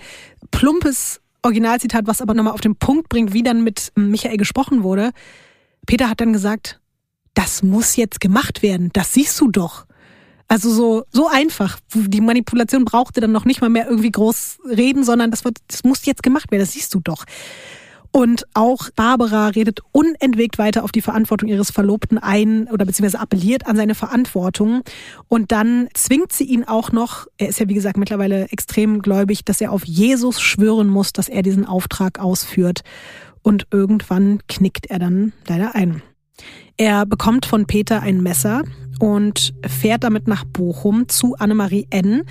plumpes 0.51 1.20
Originalzitat, 1.43 2.07
was 2.07 2.21
aber 2.21 2.33
nochmal 2.33 2.53
auf 2.53 2.61
den 2.61 2.75
Punkt 2.75 3.09
bringt, 3.09 3.33
wie 3.33 3.43
dann 3.43 3.63
mit 3.63 3.91
Michael 3.95 4.37
gesprochen 4.37 4.83
wurde. 4.83 5.11
Peter 5.85 6.09
hat 6.09 6.21
dann 6.21 6.33
gesagt, 6.33 6.79
das 7.33 7.63
muss 7.63 7.95
jetzt 7.95 8.21
gemacht 8.21 8.61
werden, 8.61 8.89
das 8.93 9.13
siehst 9.13 9.39
du 9.39 9.49
doch. 9.49 9.85
Also 10.47 10.69
so, 10.69 11.05
so 11.11 11.29
einfach. 11.29 11.79
Die 11.93 12.19
Manipulation 12.19 12.83
brauchte 12.83 13.21
dann 13.21 13.31
noch 13.31 13.45
nicht 13.45 13.61
mal 13.61 13.69
mehr 13.69 13.87
irgendwie 13.87 14.11
groß 14.11 14.59
reden, 14.69 15.05
sondern 15.05 15.31
das, 15.31 15.45
wird, 15.45 15.57
das 15.67 15.85
muss 15.85 16.05
jetzt 16.05 16.23
gemacht 16.23 16.51
werden, 16.51 16.61
das 16.61 16.73
siehst 16.73 16.93
du 16.93 16.99
doch. 16.99 17.23
Und 18.11 18.45
auch 18.53 18.89
Barbara 18.95 19.47
redet 19.47 19.79
unentwegt 19.93 20.57
weiter 20.57 20.83
auf 20.83 20.91
die 20.91 21.01
Verantwortung 21.01 21.47
ihres 21.47 21.71
Verlobten 21.71 22.17
ein 22.17 22.67
oder 22.67 22.85
beziehungsweise 22.85 23.21
appelliert 23.21 23.67
an 23.67 23.77
seine 23.77 23.95
Verantwortung. 23.95 24.81
Und 25.29 25.53
dann 25.53 25.87
zwingt 25.93 26.33
sie 26.33 26.43
ihn 26.43 26.65
auch 26.65 26.91
noch, 26.91 27.27
er 27.37 27.49
ist 27.49 27.59
ja 27.59 27.69
wie 27.69 27.73
gesagt 27.73 27.97
mittlerweile 27.97 28.51
extrem 28.51 29.01
gläubig, 29.01 29.45
dass 29.45 29.61
er 29.61 29.71
auf 29.71 29.85
Jesus 29.85 30.41
schwören 30.41 30.89
muss, 30.89 31.13
dass 31.13 31.29
er 31.29 31.41
diesen 31.41 31.65
Auftrag 31.65 32.19
ausführt. 32.19 32.81
Und 33.43 33.65
irgendwann 33.71 34.39
knickt 34.47 34.87
er 34.87 34.99
dann 34.99 35.31
leider 35.47 35.73
ein. 35.73 36.01
Er 36.75 37.05
bekommt 37.05 37.45
von 37.45 37.65
Peter 37.65 38.01
ein 38.01 38.21
Messer 38.21 38.63
und 38.99 39.53
fährt 39.65 40.03
damit 40.03 40.27
nach 40.27 40.43
Bochum 40.43 41.07
zu 41.07 41.35
Annemarie 41.35 41.87
N. 41.89 42.23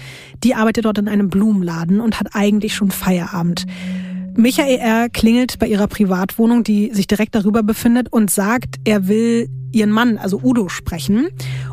Die 0.45 0.55
arbeitet 0.55 0.85
dort 0.85 0.99
in 0.99 1.09
einem 1.09 1.31
Blumenladen 1.31 2.01
und 2.01 2.21
hat 2.21 2.29
eigentlich 2.35 2.75
schon 2.75 2.91
Feierabend. 2.91 3.67
Michael 4.41 4.79
R. 4.79 5.09
klingelt 5.11 5.59
bei 5.59 5.67
ihrer 5.67 5.87
Privatwohnung, 5.87 6.65
die 6.65 6.95
sich 6.95 7.07
direkt 7.07 7.35
darüber 7.35 7.63
befindet, 7.63 8.11
und 8.11 8.31
sagt, 8.31 8.77
er 8.85 9.07
will 9.07 9.51
ihren 9.71 9.91
Mann, 9.91 10.17
also 10.17 10.41
Udo, 10.43 10.71
sprechen. 10.71 11.29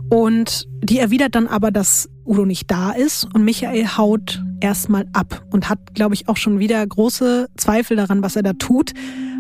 Und 0.10 0.68
die 0.84 1.00
erwidert 1.00 1.36
dann 1.36 1.48
aber, 1.48 1.72
dass 1.72 2.10
Udo 2.26 2.46
nicht 2.46 2.70
da 2.70 2.92
ist 2.92 3.24
und 3.34 3.46
Michael 3.46 3.88
haut 3.98 4.44
erstmal 4.60 5.08
ab 5.14 5.46
und 5.50 5.70
hat, 5.70 5.96
glaube 5.96 6.14
ich, 6.14 6.28
auch 6.28 6.36
schon 6.36 6.60
wieder 6.60 6.86
große 6.86 7.48
Zweifel 7.56 7.96
daran, 7.96 8.22
was 8.22 8.36
er 8.36 8.44
da 8.44 8.52
tut, 8.52 8.92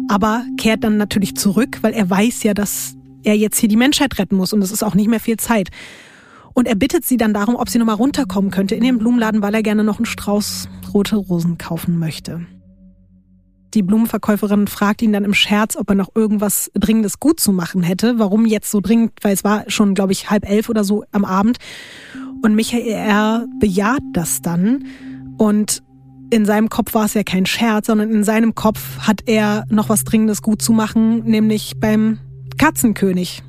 aber 0.08 0.46
kehrt 0.58 0.86
dann 0.86 0.96
natürlich 0.96 1.36
zurück, 1.36 1.80
weil 1.82 1.94
er 1.94 2.10
weiß 2.10 2.44
ja, 2.44 2.54
dass 2.54 2.96
er 3.24 3.36
jetzt 3.36 3.60
hier 3.60 3.68
die 3.68 3.76
Menschheit 3.76 4.18
retten 4.20 4.38
muss 4.38 4.54
und 4.54 4.62
es 4.62 4.72
ist 4.72 4.84
auch 4.84 4.96
nicht 4.96 5.10
mehr 5.10 5.20
viel 5.20 5.36
Zeit. 5.36 5.68
Und 6.54 6.66
er 6.66 6.76
bittet 6.76 7.04
sie 7.04 7.18
dann 7.18 7.34
darum, 7.34 7.58
ob 7.58 7.68
sie 7.68 7.78
nochmal 7.78 7.96
runterkommen 7.96 8.52
könnte 8.52 8.76
in 8.76 8.84
den 8.84 9.00
Blumenladen, 9.00 9.42
weil 9.42 9.54
er 9.54 9.64
gerne 9.64 9.84
noch 9.84 9.98
einen 9.98 10.06
Strauß 10.06 10.70
rote 10.94 11.18
Rosen 11.18 11.58
kaufen 11.58 12.00
möchte. 12.00 12.48
Die 13.78 13.84
Blumenverkäuferin 13.84 14.66
fragt 14.66 15.04
ihn 15.04 15.14
dann 15.14 15.24
im 15.24 15.36
Scherz, 15.36 15.76
ob 15.76 15.88
er 15.90 15.96
noch 15.96 16.10
irgendwas 16.16 16.72
Dringendes 16.74 17.20
gut 17.20 17.40
zu 17.40 17.52
machen 17.52 17.84
hätte. 17.84 18.18
Warum 18.18 18.48
jetzt 18.48 18.72
so 18.72 18.82
dringend? 18.82 19.12
Weil 19.22 19.36
es 19.36 19.44
war 19.44 19.66
schon, 19.68 19.94
glaube 19.94 20.14
ich, 20.14 20.32
halb 20.32 20.50
elf 20.50 20.68
oder 20.70 20.84
so 20.84 21.04
am 21.12 21.24
Abend. 21.24 21.60
Und 22.42 22.56
Michael 22.56 22.88
R. 22.88 23.46
bejaht 23.60 24.02
das 24.14 24.42
dann. 24.42 24.86
Und 25.38 25.84
in 26.32 26.46
seinem 26.46 26.70
Kopf 26.70 26.96
war 26.96 27.06
es 27.06 27.14
ja 27.14 27.22
kein 27.22 27.46
Scherz, 27.46 27.86
sondern 27.86 28.10
in 28.10 28.24
seinem 28.24 28.56
Kopf 28.56 28.82
hat 28.98 29.22
er 29.28 29.66
noch 29.70 29.90
was 29.90 30.04
Dringendes 30.06 30.42
gut 30.42 30.60
zu 30.60 30.74
machen, 30.74 31.24
nämlich 31.26 31.80
beim 31.80 32.18
Katzenkönig. 32.58 33.44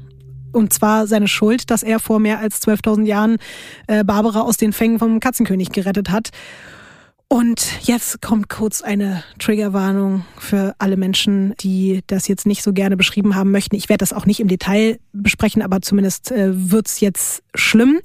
Und 0.52 0.74
zwar 0.74 1.06
seine 1.06 1.28
Schuld, 1.28 1.70
dass 1.70 1.82
er 1.82 2.00
vor 2.00 2.20
mehr 2.20 2.38
als 2.38 2.60
12.000 2.60 3.06
Jahren 3.06 3.38
äh, 3.86 4.04
Barbara 4.04 4.42
aus 4.42 4.58
den 4.58 4.74
Fängen 4.74 4.98
vom 4.98 5.20
Katzenkönig 5.20 5.72
gerettet 5.72 6.10
hat. 6.10 6.32
Und 7.30 7.86
jetzt 7.86 8.22
kommt 8.22 8.48
kurz 8.48 8.80
eine 8.80 9.22
Triggerwarnung 9.38 10.24
für 10.38 10.74
alle 10.78 10.96
Menschen, 10.96 11.54
die 11.60 12.00
das 12.06 12.26
jetzt 12.26 12.46
nicht 12.46 12.62
so 12.62 12.72
gerne 12.72 12.96
beschrieben 12.96 13.34
haben 13.34 13.50
möchten. 13.50 13.76
Ich 13.76 13.90
werde 13.90 14.00
das 14.00 14.14
auch 14.14 14.24
nicht 14.24 14.40
im 14.40 14.48
Detail 14.48 14.98
besprechen, 15.12 15.60
aber 15.60 15.82
zumindest 15.82 16.32
äh, 16.32 16.48
wird's 16.70 17.00
jetzt 17.00 17.42
schlimm. 17.54 18.00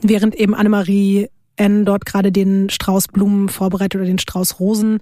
Während 0.00 0.34
eben 0.34 0.54
Annemarie 0.54 1.28
N. 1.56 1.84
dort 1.84 2.06
gerade 2.06 2.32
den 2.32 2.70
Strauß 2.70 3.08
Blumen 3.08 3.50
vorbereitet 3.50 3.96
oder 3.96 4.06
den 4.06 4.18
Strauß 4.18 4.58
Rosen, 4.58 5.00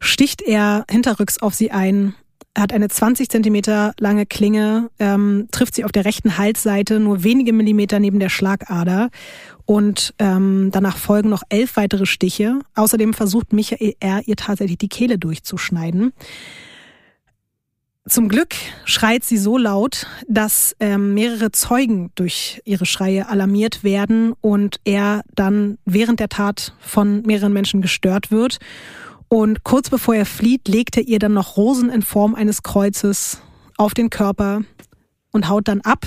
sticht 0.00 0.42
er 0.42 0.84
hinterrücks 0.90 1.38
auf 1.38 1.54
sie 1.54 1.70
ein 1.70 2.14
hat 2.56 2.72
eine 2.72 2.88
20 2.88 3.28
Zentimeter 3.28 3.92
lange 4.00 4.26
Klinge, 4.26 4.90
ähm, 4.98 5.46
trifft 5.52 5.76
sie 5.76 5.84
auf 5.84 5.92
der 5.92 6.04
rechten 6.04 6.38
Halsseite 6.38 6.98
nur 6.98 7.22
wenige 7.22 7.52
Millimeter 7.52 8.00
neben 8.00 8.18
der 8.18 8.30
Schlagader 8.30 9.10
und 9.68 10.14
ähm, 10.18 10.70
danach 10.72 10.96
folgen 10.96 11.28
noch 11.28 11.42
elf 11.50 11.76
weitere 11.76 12.06
Stiche. 12.06 12.60
Außerdem 12.74 13.12
versucht 13.12 13.52
Michael 13.52 13.96
R. 14.00 14.22
ihr 14.24 14.36
tatsächlich 14.36 14.78
die 14.78 14.88
Kehle 14.88 15.18
durchzuschneiden. 15.18 16.14
Zum 18.08 18.30
Glück 18.30 18.54
schreit 18.86 19.24
sie 19.24 19.36
so 19.36 19.58
laut, 19.58 20.06
dass 20.26 20.74
ähm, 20.80 21.12
mehrere 21.12 21.52
Zeugen 21.52 22.10
durch 22.14 22.62
ihre 22.64 22.86
Schreie 22.86 23.28
alarmiert 23.28 23.84
werden 23.84 24.32
und 24.40 24.80
er 24.84 25.22
dann 25.34 25.76
während 25.84 26.18
der 26.18 26.30
Tat 26.30 26.72
von 26.80 27.20
mehreren 27.26 27.52
Menschen 27.52 27.82
gestört 27.82 28.30
wird 28.30 28.60
und 29.28 29.64
kurz 29.64 29.90
bevor 29.90 30.14
er 30.14 30.24
flieht, 30.24 30.66
legt 30.66 30.96
er 30.96 31.06
ihr 31.06 31.18
dann 31.18 31.34
noch 31.34 31.58
Rosen 31.58 31.90
in 31.90 32.00
Form 32.00 32.34
eines 32.34 32.62
Kreuzes 32.62 33.42
auf 33.76 33.92
den 33.92 34.08
Körper 34.08 34.62
und 35.30 35.50
haut 35.50 35.68
dann 35.68 35.82
ab. 35.82 36.06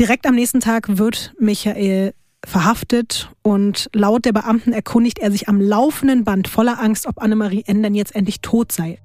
Direkt 0.00 0.26
am 0.26 0.34
nächsten 0.34 0.60
Tag 0.60 0.96
wird 0.96 1.34
Michael 1.38 2.14
verhaftet 2.44 3.30
und 3.42 3.88
laut 3.92 4.24
der 4.24 4.32
Beamten 4.32 4.72
erkundigt 4.72 5.18
er 5.18 5.30
sich 5.30 5.48
am 5.48 5.60
laufenden 5.60 6.24
Band 6.24 6.48
voller 6.48 6.80
Angst, 6.80 7.06
ob 7.06 7.22
Annemarie 7.22 7.64
N. 7.66 7.82
denn 7.82 7.94
jetzt 7.94 8.14
endlich 8.14 8.40
tot 8.40 8.72
sei. 8.72 8.98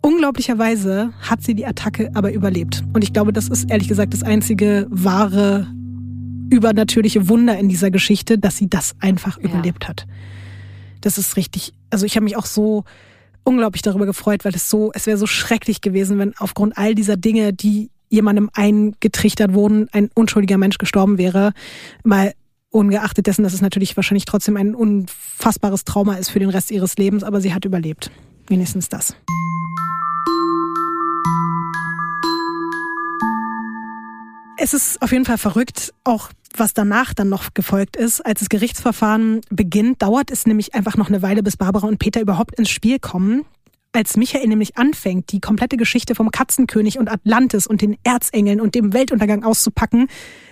Unglaublicherweise 0.00 1.12
hat 1.20 1.42
sie 1.42 1.54
die 1.54 1.64
Attacke 1.64 2.10
aber 2.14 2.32
überlebt. 2.32 2.82
Und 2.92 3.04
ich 3.04 3.12
glaube, 3.12 3.32
das 3.32 3.48
ist 3.48 3.70
ehrlich 3.70 3.88
gesagt 3.88 4.14
das 4.14 4.24
einzige 4.24 4.86
wahre 4.90 5.68
übernatürliche 6.50 7.28
Wunder 7.28 7.56
in 7.56 7.68
dieser 7.68 7.90
Geschichte, 7.90 8.36
dass 8.36 8.56
sie 8.56 8.68
das 8.68 8.94
einfach 9.00 9.38
ja. 9.38 9.48
überlebt 9.48 9.88
hat 9.88 10.06
das 11.02 11.18
ist 11.18 11.36
richtig, 11.36 11.74
also 11.90 12.06
ich 12.06 12.16
habe 12.16 12.24
mich 12.24 12.36
auch 12.36 12.46
so 12.46 12.84
unglaublich 13.44 13.82
darüber 13.82 14.06
gefreut, 14.06 14.44
weil 14.44 14.54
es 14.54 14.70
so, 14.70 14.92
es 14.94 15.06
wäre 15.06 15.18
so 15.18 15.26
schrecklich 15.26 15.80
gewesen, 15.80 16.18
wenn 16.18 16.34
aufgrund 16.38 16.78
all 16.78 16.94
dieser 16.94 17.16
Dinge, 17.16 17.52
die 17.52 17.90
jemandem 18.08 18.50
eingetrichtert 18.54 19.52
wurden, 19.52 19.88
ein 19.92 20.10
unschuldiger 20.14 20.58
Mensch 20.58 20.78
gestorben 20.78 21.18
wäre. 21.18 21.52
Mal 22.04 22.32
ungeachtet 22.72 23.26
dessen, 23.26 23.42
dass 23.42 23.52
es 23.52 23.60
natürlich 23.60 23.96
wahrscheinlich 23.96 24.24
trotzdem 24.24 24.56
ein 24.56 24.74
unfassbares 24.74 25.84
Trauma 25.84 26.14
ist 26.14 26.30
für 26.30 26.40
den 26.40 26.50
Rest 26.50 26.70
ihres 26.70 26.96
Lebens, 26.96 27.22
aber 27.22 27.40
sie 27.40 27.54
hat 27.54 27.64
überlebt. 27.64 28.10
Wenigstens 28.48 28.88
das. 28.88 29.14
Es 34.56 34.74
ist 34.74 35.02
auf 35.02 35.12
jeden 35.12 35.24
Fall 35.24 35.38
verrückt, 35.38 35.92
auch 36.04 36.30
was 36.56 36.74
danach 36.74 37.14
dann 37.14 37.28
noch 37.28 37.54
gefolgt 37.54 37.96
ist, 37.96 38.20
als 38.20 38.40
das 38.40 38.48
Gerichtsverfahren 38.48 39.40
beginnt, 39.50 40.02
dauert 40.02 40.30
es 40.30 40.46
nämlich 40.46 40.74
einfach 40.74 40.96
noch 40.96 41.08
eine 41.08 41.22
Weile, 41.22 41.42
bis 41.42 41.56
Barbara 41.56 41.86
und 41.86 41.98
Peter 41.98 42.20
überhaupt 42.20 42.54
ins 42.58 42.70
Spiel 42.70 42.98
kommen. 42.98 43.44
Als 43.94 44.16
Michael 44.16 44.48
nämlich 44.48 44.78
anfängt, 44.78 45.32
die 45.32 45.40
komplette 45.40 45.76
Geschichte 45.76 46.14
vom 46.14 46.30
Katzenkönig 46.30 46.98
und 46.98 47.10
Atlantis 47.10 47.66
und 47.66 47.82
den 47.82 47.98
Erzengeln 48.04 48.58
und 48.58 48.74
dem 48.74 48.94
Weltuntergang 48.94 49.44
auszupacken, 49.44 50.08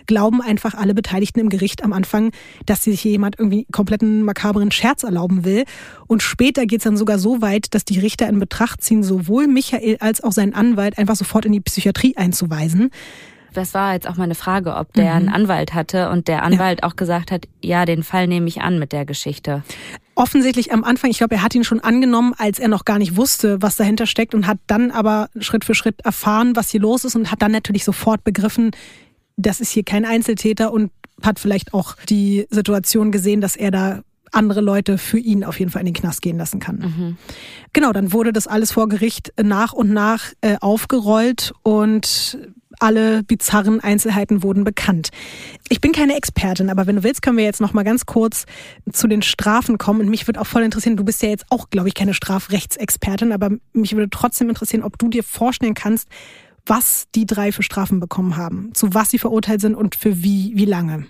glauben 0.07 0.43
einfach 0.43 0.75
alle 0.75 0.93
Beteiligten 0.93 1.41
im 1.41 1.49
Gericht 1.49 1.83
am 1.83 1.95
Anfang, 1.95 2.33
dass 2.67 2.85
sich 2.85 3.03
jemand 3.03 3.39
irgendwie 3.39 3.67
kompletten 3.73 4.25
makaberen 4.25 4.71
Scherz 4.71 5.05
erlauben 5.05 5.47
will. 5.47 5.65
Und 6.07 6.23
später 6.23 6.67
geht 6.67 6.81
es 6.81 6.85
dann 6.85 6.99
sogar 6.99 7.19
so 7.19 7.41
weit, 7.41 7.75
dass 7.75 7.87
die 7.87 7.99
Richter 7.99 8.29
in 8.29 8.41
Betracht 8.41 8.83
ziehen, 8.83 9.03
sowohl 9.03 9.47
Michael 9.47 9.97
als 10.01 10.23
auch 10.23 10.33
seinen 10.33 10.53
Anwalt 10.53 10.99
einfach 10.99 11.17
sofort 11.17 11.47
in 11.47 11.53
die 11.53 11.61
Psychiatrie 11.61 12.19
einzuweisen 12.19 12.91
das 13.53 13.75
war 13.75 13.95
jetzt 13.95 14.09
auch 14.09 14.17
meine 14.17 14.35
Frage, 14.35 14.77
ob 14.77 14.93
der 14.93 15.11
mhm. 15.11 15.17
einen 15.17 15.29
Anwalt 15.29 15.75
hatte 15.75 16.11
und 16.11 16.29
der 16.29 16.43
Anwalt 16.43 16.81
ja. 16.83 16.89
auch 16.89 16.97
gesagt 16.97 17.31
hat, 17.31 17.47
ja, 17.61 17.85
den 17.85 18.03
Fall 18.03 18.27
nehme 18.27 18.49
ich 18.49 18.61
an 18.61 18.79
mit 18.79 18.93
der 18.93 19.05
Geschichte. 19.05 19.63
Offensichtlich 20.21 20.71
am 20.71 20.85
Anfang, 20.85 21.11
ich 21.11 21.17
glaube, 21.17 21.37
er 21.37 21.43
hat 21.43 21.55
ihn 21.55 21.65
schon 21.65 21.81
angenommen, 21.81 22.35
als 22.37 22.59
er 22.59 22.69
noch 22.69 22.85
gar 22.85 22.99
nicht 22.99 23.17
wusste, 23.17 23.63
was 23.63 23.77
dahinter 23.77 24.05
steckt 24.05 24.35
und 24.35 24.47
hat 24.47 24.59
dann 24.67 24.91
aber 24.91 25.31
Schritt 25.39 25.65
für 25.65 25.75
Schritt 25.75 26.05
erfahren, 26.05 26.57
was 26.57 26.69
hier 26.69 26.81
los 26.81 27.07
ist 27.07 27.17
und 27.17 27.31
hat 27.31 27.41
dann 27.41 27.53
natürlich 27.53 27.87
sofort 27.87 28.23
begriffen, 28.23 28.73
das 29.39 29.61
ist 29.61 29.71
hier 29.71 29.83
kein 29.83 30.05
Einzeltäter 30.05 30.75
und 30.75 30.91
hat 31.23 31.39
vielleicht 31.39 31.73
auch 31.73 31.97
die 32.11 32.47
Situation 32.51 33.13
gesehen, 33.13 33.41
dass 33.41 33.57
er 33.57 33.71
da 33.71 34.03
andere 34.31 34.61
Leute 34.61 34.99
für 34.99 35.19
ihn 35.19 35.43
auf 35.43 35.59
jeden 35.59 35.71
Fall 35.71 35.81
in 35.81 35.87
den 35.87 35.95
Knast 35.95 36.21
gehen 36.21 36.37
lassen 36.37 36.61
kann. 36.61 36.77
Mhm. 36.77 37.17
Genau, 37.73 37.95
dann 37.95 38.13
wurde 38.13 38.35
das 38.35 38.47
alles 38.47 38.73
vor 38.73 38.91
Gericht 38.91 39.33
nach 39.43 39.73
und 39.73 39.91
nach 39.91 40.35
äh, 40.43 40.57
aufgerollt 40.61 41.53
und 41.63 42.39
alle 42.81 43.23
bizarren 43.23 43.81
Einzelheiten 43.81 44.43
wurden 44.43 44.65
bekannt. 44.65 45.11
Ich 45.69 45.81
bin 45.81 45.93
keine 45.93 46.17
Expertin, 46.17 46.71
aber 46.71 46.87
wenn 46.87 46.97
du 46.97 47.03
willst, 47.03 47.23
können 47.23 47.37
wir 47.37 47.45
jetzt 47.45 47.61
noch 47.61 47.73
mal 47.73 47.85
ganz 47.85 48.07
kurz 48.07 48.47
zu 48.93 49.07
den 49.07 49.23
Strafen 49.23 49.79
kommen. 49.79 50.01
Und 50.01 50.09
mich 50.09 50.27
würde 50.27 50.41
auch 50.41 50.47
voll 50.47 50.63
interessieren, 50.63 50.97
du 50.97 51.05
bist 51.05 51.23
ja 51.23 51.29
jetzt 51.29 51.47
auch, 51.51 51.71
glaube 51.71 51.89
ich, 51.89 51.95
keine 51.95 52.15
Strafrechtsexpertin, 52.15 53.33
aber 53.33 53.51
mich 53.73 53.95
würde 53.95 54.11
trotzdem 54.11 54.49
interessieren, 54.49 54.83
ob 54.83 54.99
du 54.99 55.09
dir 55.09 55.23
vorstellen 55.23 55.75
kannst, 55.75 56.09
was 56.67 57.07
die 57.15 57.27
drei 57.27 57.53
für 57.53 57.63
Strafen 57.63 58.01
bekommen 58.01 58.37
haben, 58.37 58.71
zu 58.75 58.95
was 58.95 59.11
sie 59.11 59.19
verurteilt 59.19 59.61
sind 59.61 59.75
und 59.75 59.95
für 59.95 60.23
wie, 60.23 60.53
wie 60.55 60.67
lange. 60.67 61.07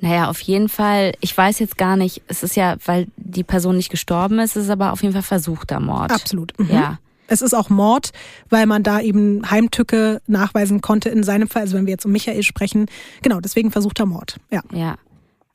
Naja, 0.00 0.28
auf 0.28 0.40
jeden 0.40 0.68
Fall. 0.68 1.12
Ich 1.20 1.36
weiß 1.36 1.58
jetzt 1.58 1.76
gar 1.76 1.96
nicht, 1.96 2.22
es 2.26 2.42
ist 2.42 2.56
ja, 2.56 2.76
weil 2.86 3.06
die 3.16 3.44
Person 3.44 3.76
nicht 3.76 3.90
gestorben 3.90 4.38
ist, 4.38 4.56
es 4.56 4.64
ist 4.64 4.70
aber 4.70 4.92
auf 4.92 5.02
jeden 5.02 5.12
Fall 5.12 5.22
versuchter 5.22 5.78
Mord. 5.78 6.10
Absolut. 6.10 6.58
Mhm. 6.58 6.70
Ja. 6.70 6.98
Es 7.30 7.42
ist 7.42 7.54
auch 7.54 7.70
Mord, 7.70 8.10
weil 8.48 8.66
man 8.66 8.82
da 8.82 9.00
eben 9.00 9.48
Heimtücke 9.50 10.20
nachweisen 10.26 10.80
konnte 10.80 11.08
in 11.08 11.22
seinem 11.22 11.48
Fall. 11.48 11.62
Also 11.62 11.76
wenn 11.76 11.86
wir 11.86 11.92
jetzt 11.92 12.04
um 12.04 12.12
Michael 12.12 12.42
sprechen, 12.42 12.86
genau, 13.22 13.40
deswegen 13.40 13.70
versuchter 13.70 14.04
Mord. 14.04 14.36
Ja. 14.50 14.62
Ja. 14.72 14.96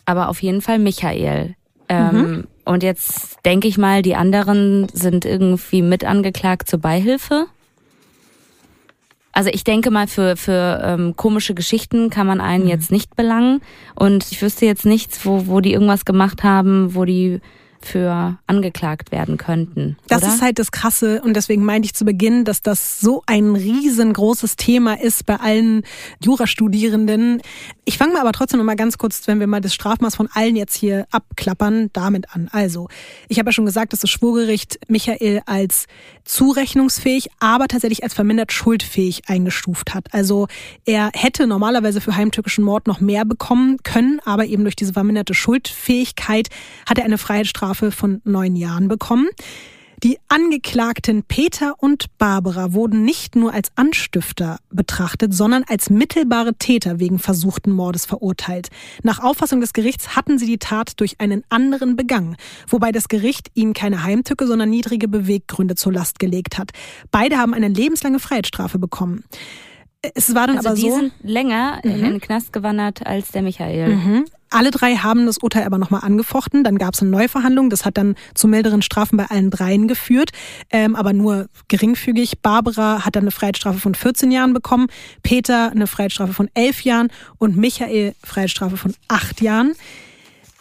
Aber 0.06 0.30
auf 0.30 0.42
jeden 0.42 0.62
Fall 0.62 0.80
Michael. 0.80 1.56
Ähm, 1.90 2.48
Und 2.64 2.82
jetzt 2.82 3.38
denke 3.46 3.68
ich 3.68 3.78
mal, 3.78 4.02
die 4.02 4.16
anderen 4.16 4.88
sind 4.94 5.26
irgendwie 5.26 5.82
mit 5.82 6.04
angeklagt 6.04 6.70
zur 6.70 6.80
Beihilfe. 6.80 7.48
Also 9.34 9.50
ich 9.54 9.66
denke 9.66 9.92
mal, 9.92 10.08
für, 10.08 10.38
für 10.38 10.82
ähm, 10.82 11.16
komische 11.18 11.54
Geschichten 11.54 12.10
kann 12.10 12.26
man 12.26 12.40
einen 12.40 12.68
jetzt 12.68 12.90
nicht 12.90 13.18
belangen. 13.18 13.62
Und 13.94 14.32
ich 14.32 14.42
wüsste 14.42 14.66
jetzt 14.66 14.86
nichts, 14.86 15.26
wo, 15.26 15.48
wo 15.48 15.60
die 15.60 15.74
irgendwas 15.74 16.06
gemacht 16.06 16.44
haben, 16.44 16.96
wo 16.96 17.04
die 17.04 17.42
für 17.88 18.38
angeklagt 18.48 19.12
werden 19.12 19.38
könnten. 19.38 19.98
Das 20.08 20.24
oder? 20.24 20.34
ist 20.34 20.42
halt 20.42 20.60
das 20.60 20.72
Krasse 20.72 21.22
und 21.24 21.36
deswegen 21.36 21.64
meinte 21.64 21.86
ich 21.86 21.94
zu 21.94 22.06
Beginn, 22.06 22.46
dass 22.46 22.62
das 22.62 23.00
so 23.00 23.24
ein 23.26 23.56
riesengroßes 23.56 24.56
Thema 24.56 25.00
ist 25.00 25.26
bei 25.26 25.38
allen 25.38 25.84
Jurastudierenden. 26.24 27.42
Ich 27.86 27.98
fange 27.98 28.14
mal 28.14 28.22
aber 28.22 28.32
trotzdem 28.32 28.60
noch 28.60 28.66
mal 28.66 28.76
ganz 28.76 28.98
kurz, 28.98 29.28
wenn 29.28 29.40
wir 29.40 29.48
mal 29.48 29.62
das 29.62 29.74
Strafmaß 29.74 30.16
von 30.16 30.28
allen 30.34 30.56
jetzt 30.56 30.76
hier 30.76 31.06
abklappern, 31.12 31.90
damit 31.94 32.36
an. 32.36 32.50
Also, 32.52 32.90
ich 33.30 33.40
habe 33.40 33.50
ja 33.50 33.54
schon 33.54 33.66
gesagt, 33.66 33.94
dass 33.94 34.00
das 34.00 34.10
Schwurgericht 34.10 34.80
Michael 34.88 35.42
als 35.46 35.86
zurechnungsfähig, 36.26 37.30
aber 37.40 37.68
tatsächlich 37.68 38.04
als 38.04 38.14
vermindert 38.14 38.52
schuldfähig 38.52 39.24
eingestuft 39.28 39.94
hat. 39.94 40.14
Also, 40.14 40.48
er 40.86 41.12
hätte 41.14 41.48
normalerweise 41.48 42.02
für 42.02 42.16
heimtückischen 42.16 42.64
Mord 42.64 42.88
noch 42.88 43.00
mehr 43.00 43.26
bekommen 43.26 43.78
können, 43.84 44.20
aber 44.26 44.46
eben 44.46 44.64
durch 44.64 44.76
diese 44.76 44.94
verminderte 44.94 45.34
Schuldfähigkeit 45.34 46.50
hat 46.88 46.98
er 46.98 47.06
eine 47.06 47.18
Freiheitsstrafe 47.18 47.92
von 47.92 48.22
neun 48.26 48.56
Jahren 48.56 48.88
bekommen. 48.88 49.28
Die 50.04 50.18
Angeklagten 50.28 51.24
Peter 51.24 51.76
und 51.78 52.18
Barbara 52.18 52.74
wurden 52.74 53.04
nicht 53.04 53.36
nur 53.36 53.54
als 53.54 53.72
Anstifter 53.76 54.60
betrachtet, 54.70 55.34
sondern 55.34 55.64
als 55.68 55.90
mittelbare 55.90 56.56
Täter 56.56 57.00
wegen 57.00 57.18
versuchten 57.18 57.72
Mordes 57.72 58.06
verurteilt. 58.06 58.70
Nach 59.04 59.20
Auffassung 59.20 59.62
des 59.62 59.74
Gerichts 59.74 60.16
hatten 60.16 60.38
sie 60.38 60.48
die 60.48 60.58
Tat 60.58 61.00
durch 61.00 61.20
einen 61.22 61.44
anderen 61.50 61.96
begangen, 61.96 62.36
wobei 62.68 62.92
das 62.92 63.08
Gericht 63.08 63.50
ihnen 63.54 63.74
keine 63.74 64.04
Heimtücke, 64.04 64.48
sondern 64.48 64.70
niedrige 64.70 65.08
Beweggründe 65.08 65.76
zur 65.76 65.94
Last 65.94 66.20
gelegt 66.20 66.58
hat. 66.58 66.72
Beide 67.12 67.38
haben 67.38 67.54
eine 67.54 67.70
lebenslange 67.70 68.20
Freiheitsstrafe 68.20 68.78
bekommen. 68.78 69.24
Es 70.14 70.36
war 70.36 70.48
dann 70.48 70.58
also 70.58 70.70
aber 70.70 70.78
die 70.78 70.90
so. 70.90 70.96
sind 70.96 71.14
länger 71.24 71.80
in 71.84 72.02
den 72.02 72.22
Knast 72.22 72.54
gewandert 72.54 73.06
als 73.06 73.30
der 73.30 73.42
Michael. 73.42 73.96
Mhm. 73.96 74.26
Alle 74.50 74.72
drei 74.72 74.96
haben 74.96 75.26
das 75.26 75.40
Urteil 75.40 75.64
aber 75.64 75.78
nochmal 75.78 76.02
angefochten. 76.04 76.64
Dann 76.64 76.78
gab 76.78 76.94
es 76.94 77.02
eine 77.02 77.12
Neuverhandlung. 77.12 77.70
Das 77.70 77.84
hat 77.84 77.98
dann 77.98 78.16
zu 78.36 78.48
milderen 78.48 78.82
Strafen 78.82 79.18
bei 79.18 79.26
allen 79.26 79.50
dreien 79.50 79.88
geführt, 79.88 80.32
ähm, 80.70 80.96
aber 80.96 81.14
nur 81.14 81.48
geringfügig. 81.68 82.40
Barbara 82.42 83.04
hat 83.06 83.16
dann 83.16 83.24
eine 83.24 83.32
Freiheitsstrafe 83.32 83.80
von 83.80 83.96
14 83.96 84.32
Jahren 84.32 84.54
bekommen, 84.54 84.88
Peter 85.24 85.72
eine 85.72 85.88
Freiheitsstrafe 85.88 86.34
von 86.34 86.50
11 86.54 86.82
Jahren 86.84 87.10
und 87.38 87.58
Michael 87.58 88.16
Freiheitsstrafe 88.24 88.78
von 88.78 88.94
8 89.08 89.42
Jahren. 89.42 89.74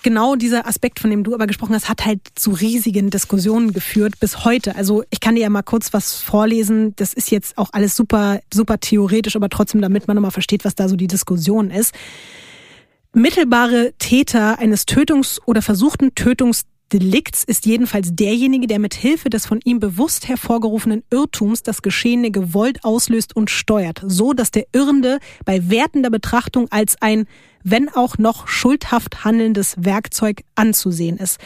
Genau 0.04 0.36
dieser 0.36 0.66
Aspekt, 0.66 1.00
von 1.00 1.08
dem 1.08 1.24
du 1.24 1.32
aber 1.32 1.46
gesprochen 1.46 1.74
hast, 1.74 1.88
hat 1.88 2.04
halt 2.04 2.20
zu 2.34 2.50
riesigen 2.50 3.08
Diskussionen 3.08 3.72
geführt 3.72 4.20
bis 4.20 4.44
heute. 4.44 4.76
Also 4.76 5.02
ich 5.08 5.18
kann 5.18 5.34
dir 5.34 5.40
ja 5.40 5.48
mal 5.48 5.62
kurz 5.62 5.94
was 5.94 6.16
vorlesen. 6.16 6.94
Das 6.96 7.14
ist 7.14 7.30
jetzt 7.30 7.56
auch 7.56 7.70
alles 7.72 7.96
super, 7.96 8.40
super 8.52 8.78
theoretisch, 8.78 9.34
aber 9.34 9.48
trotzdem, 9.48 9.80
damit 9.80 10.06
man 10.06 10.16
nochmal 10.16 10.30
versteht, 10.30 10.66
was 10.66 10.74
da 10.74 10.90
so 10.90 10.96
die 10.96 11.06
Diskussion 11.06 11.70
ist. 11.70 11.94
Mittelbare 13.14 13.94
Täter 13.98 14.58
eines 14.58 14.86
Tötungs- 14.86 15.40
oder 15.46 15.62
versuchten 15.62 16.14
Tötungsdelikts 16.14 17.42
ist 17.42 17.64
jedenfalls 17.64 18.14
derjenige, 18.14 18.66
der 18.66 18.80
mit 18.80 18.92
Hilfe 18.92 19.30
des 19.30 19.46
von 19.46 19.60
ihm 19.64 19.80
bewusst 19.80 20.28
hervorgerufenen 20.28 21.02
Irrtums 21.08 21.62
das 21.62 21.80
Geschehene 21.80 22.30
gewollt 22.30 22.84
auslöst 22.84 23.34
und 23.34 23.48
steuert, 23.48 24.02
so 24.06 24.34
dass 24.34 24.50
der 24.50 24.66
Irrende 24.72 25.18
bei 25.46 25.70
wertender 25.70 26.10
Betrachtung 26.10 26.66
als 26.70 27.00
ein 27.00 27.24
wenn 27.64 27.88
auch 27.88 28.18
noch 28.18 28.46
schuldhaft 28.46 29.24
handelndes 29.24 29.74
Werkzeug 29.78 30.42
anzusehen 30.54 31.16
ist. 31.16 31.40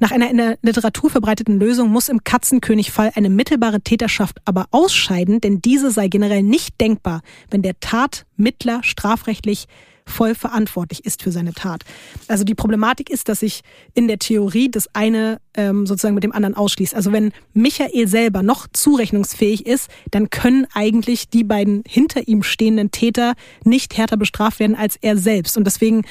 Nach 0.00 0.12
einer 0.12 0.30
in 0.30 0.38
der 0.38 0.56
Literatur 0.62 1.10
verbreiteten 1.10 1.58
Lösung 1.58 1.90
muss 1.90 2.08
im 2.08 2.24
Katzenkönig-Fall 2.24 3.12
eine 3.14 3.28
mittelbare 3.28 3.80
Täterschaft 3.80 4.38
aber 4.44 4.66
ausscheiden, 4.70 5.40
denn 5.40 5.60
diese 5.60 5.90
sei 5.90 6.08
generell 6.08 6.42
nicht 6.42 6.80
denkbar, 6.80 7.20
wenn 7.50 7.62
der 7.62 7.78
Tatmittler 7.80 8.82
strafrechtlich 8.82 9.66
voll 10.06 10.34
verantwortlich 10.34 11.04
ist 11.04 11.22
für 11.22 11.32
seine 11.32 11.52
Tat. 11.52 11.84
Also 12.28 12.44
die 12.44 12.54
Problematik 12.54 13.10
ist, 13.10 13.28
dass 13.28 13.40
sich 13.40 13.62
in 13.94 14.08
der 14.08 14.18
Theorie 14.18 14.70
das 14.70 14.88
eine 14.94 15.40
ähm, 15.54 15.86
sozusagen 15.86 16.14
mit 16.14 16.24
dem 16.24 16.32
anderen 16.32 16.54
ausschließt. 16.54 16.94
Also 16.94 17.12
wenn 17.12 17.32
Michael 17.52 18.06
selber 18.06 18.42
noch 18.42 18.66
zurechnungsfähig 18.72 19.66
ist, 19.66 19.90
dann 20.10 20.30
können 20.30 20.66
eigentlich 20.74 21.28
die 21.30 21.44
beiden 21.44 21.82
hinter 21.86 22.28
ihm 22.28 22.42
stehenden 22.42 22.90
Täter 22.90 23.34
nicht 23.64 23.96
härter 23.96 24.16
bestraft 24.16 24.60
werden 24.60 24.76
als 24.76 24.96
er 25.00 25.16
selbst. 25.16 25.56
Und 25.56 25.64
deswegen 25.64 26.04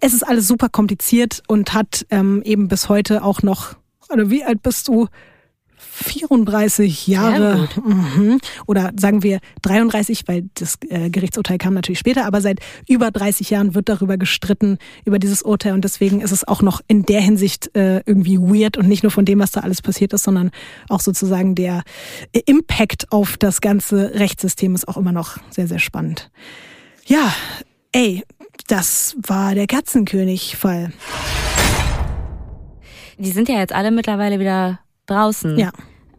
es 0.00 0.14
ist 0.14 0.22
alles 0.22 0.46
super 0.46 0.68
kompliziert 0.68 1.42
und 1.46 1.74
hat 1.74 2.06
ähm, 2.10 2.42
eben 2.44 2.68
bis 2.68 2.88
heute 2.88 3.24
auch 3.24 3.42
noch, 3.42 3.74
oder 4.10 4.30
wie 4.30 4.44
alt 4.44 4.62
bist 4.62 4.88
du? 4.88 5.08
34 6.02 7.06
Jahre 7.06 7.68
mhm. 7.84 8.40
oder 8.66 8.92
sagen 8.96 9.22
wir 9.22 9.40
33, 9.62 10.24
weil 10.26 10.48
das 10.54 10.78
äh, 10.88 11.10
Gerichtsurteil 11.10 11.58
kam 11.58 11.74
natürlich 11.74 11.98
später, 11.98 12.26
aber 12.26 12.40
seit 12.40 12.60
über 12.88 13.10
30 13.10 13.50
Jahren 13.50 13.74
wird 13.74 13.88
darüber 13.88 14.16
gestritten, 14.16 14.78
über 15.04 15.18
dieses 15.18 15.42
Urteil 15.42 15.74
und 15.74 15.84
deswegen 15.84 16.20
ist 16.20 16.32
es 16.32 16.46
auch 16.46 16.62
noch 16.62 16.80
in 16.88 17.04
der 17.04 17.20
Hinsicht 17.20 17.74
äh, 17.76 18.02
irgendwie 18.06 18.38
weird 18.38 18.76
und 18.76 18.88
nicht 18.88 19.02
nur 19.02 19.12
von 19.12 19.24
dem, 19.24 19.38
was 19.38 19.52
da 19.52 19.60
alles 19.60 19.82
passiert 19.82 20.12
ist, 20.12 20.24
sondern 20.24 20.50
auch 20.88 21.00
sozusagen 21.00 21.54
der 21.54 21.82
Impact 22.46 23.12
auf 23.12 23.36
das 23.36 23.60
ganze 23.60 24.14
Rechtssystem 24.14 24.74
ist 24.74 24.88
auch 24.88 24.96
immer 24.96 25.12
noch 25.12 25.38
sehr, 25.50 25.66
sehr 25.66 25.78
spannend. 25.78 26.30
Ja, 27.06 27.34
ey, 27.92 28.24
das 28.68 29.16
war 29.26 29.54
der 29.54 29.66
Katzenkönig-Fall. 29.66 30.92
Die 33.18 33.30
sind 33.32 33.48
ja 33.48 33.58
jetzt 33.58 33.74
alle 33.74 33.90
mittlerweile 33.90 34.38
wieder 34.38 34.80
draußen. 35.06 35.58
Ja. 35.58 35.72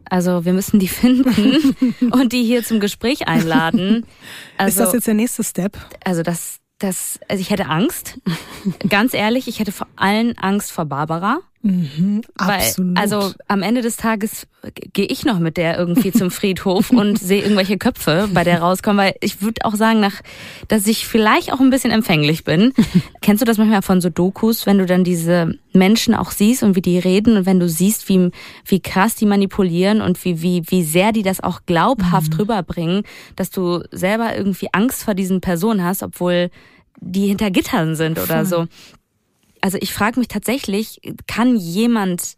Also 0.08 0.44
wir 0.44 0.52
müssen 0.52 0.78
die 0.78 0.88
finden 0.88 1.74
und 2.10 2.32
die 2.32 2.42
hier 2.44 2.64
zum 2.64 2.80
Gespräch 2.80 3.28
einladen. 3.28 4.06
Also, 4.58 4.80
ist 4.80 4.86
das 4.86 4.94
jetzt 4.94 5.06
der 5.06 5.14
nächste 5.14 5.44
Step? 5.44 5.78
Also 6.04 6.22
das, 6.22 6.58
das, 6.78 7.18
also 7.28 7.40
ich 7.40 7.50
hätte 7.50 7.66
Angst. 7.66 8.20
Ganz 8.88 9.14
ehrlich, 9.14 9.48
ich 9.48 9.58
hätte 9.58 9.72
vor 9.72 9.88
allen 9.96 10.36
Angst 10.38 10.72
vor 10.72 10.84
Barbara. 10.84 11.40
Mhm, 11.62 12.22
Weil, 12.36 12.58
absolut. 12.58 12.98
also 12.98 13.32
am 13.46 13.62
Ende 13.62 13.82
des 13.82 13.96
Tages 13.96 14.48
gehe 14.92 15.06
ich 15.06 15.24
noch 15.24 15.38
mit 15.38 15.56
der 15.56 15.78
irgendwie 15.78 16.10
zum 16.10 16.30
Friedhof 16.32 16.90
und 16.90 17.18
sehe 17.18 17.42
irgendwelche 17.42 17.78
Köpfe 17.78 18.28
bei 18.34 18.42
der 18.42 18.60
rauskommen, 18.60 18.98
weil 18.98 19.14
ich 19.20 19.42
würde 19.42 19.64
auch 19.64 19.76
sagen, 19.76 20.00
nach, 20.00 20.22
dass 20.66 20.88
ich 20.88 21.06
vielleicht 21.06 21.52
auch 21.52 21.60
ein 21.60 21.70
bisschen 21.70 21.92
empfänglich 21.92 22.42
bin. 22.42 22.72
Kennst 23.22 23.42
du 23.42 23.44
das 23.44 23.58
manchmal 23.58 23.82
von 23.82 24.00
so 24.00 24.10
Dokus, 24.10 24.66
wenn 24.66 24.78
du 24.78 24.86
dann 24.86 25.04
diese 25.04 25.56
Menschen 25.72 26.14
auch 26.14 26.32
siehst 26.32 26.64
und 26.64 26.74
wie 26.74 26.82
die 26.82 26.98
reden 26.98 27.36
und 27.36 27.46
wenn 27.46 27.60
du 27.60 27.68
siehst, 27.68 28.08
wie, 28.08 28.30
wie 28.66 28.80
krass 28.80 29.14
die 29.14 29.26
manipulieren 29.26 30.00
und 30.00 30.22
wie, 30.24 30.42
wie, 30.42 30.62
wie 30.66 30.82
sehr 30.82 31.12
die 31.12 31.22
das 31.22 31.40
auch 31.40 31.60
glaubhaft 31.64 32.38
rüberbringen, 32.38 33.04
dass 33.36 33.50
du 33.50 33.84
selber 33.92 34.36
irgendwie 34.36 34.68
Angst 34.72 35.04
vor 35.04 35.14
diesen 35.14 35.40
Personen 35.40 35.84
hast, 35.84 36.02
obwohl 36.02 36.50
die 37.00 37.28
hinter 37.28 37.50
Gittern 37.50 37.94
sind 37.94 38.18
oder 38.18 38.44
so. 38.44 38.66
Also 39.62 39.78
ich 39.80 39.94
frage 39.94 40.18
mich 40.18 40.28
tatsächlich, 40.28 41.00
kann 41.26 41.56
jemand 41.56 42.36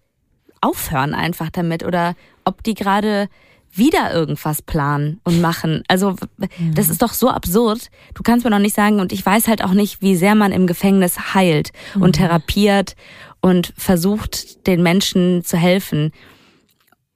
aufhören 0.60 1.14
einfach 1.14 1.50
damit 1.50 1.84
oder 1.84 2.14
ob 2.44 2.62
die 2.62 2.74
gerade 2.74 3.28
wieder 3.72 4.12
irgendwas 4.12 4.62
planen 4.62 5.20
und 5.24 5.40
machen. 5.40 5.82
Also 5.88 6.14
das 6.74 6.88
ist 6.88 7.02
doch 7.02 7.12
so 7.12 7.28
absurd. 7.28 7.90
Du 8.14 8.22
kannst 8.22 8.44
mir 8.44 8.50
noch 8.50 8.60
nicht 8.60 8.76
sagen, 8.76 9.00
und 9.00 9.12
ich 9.12 9.26
weiß 9.26 9.48
halt 9.48 9.64
auch 9.64 9.72
nicht, 9.72 10.00
wie 10.00 10.14
sehr 10.14 10.36
man 10.36 10.52
im 10.52 10.68
Gefängnis 10.68 11.34
heilt 11.34 11.72
und 11.98 12.12
therapiert 12.12 12.94
und 13.40 13.72
versucht, 13.76 14.66
den 14.66 14.82
Menschen 14.82 15.44
zu 15.44 15.56
helfen. 15.56 16.12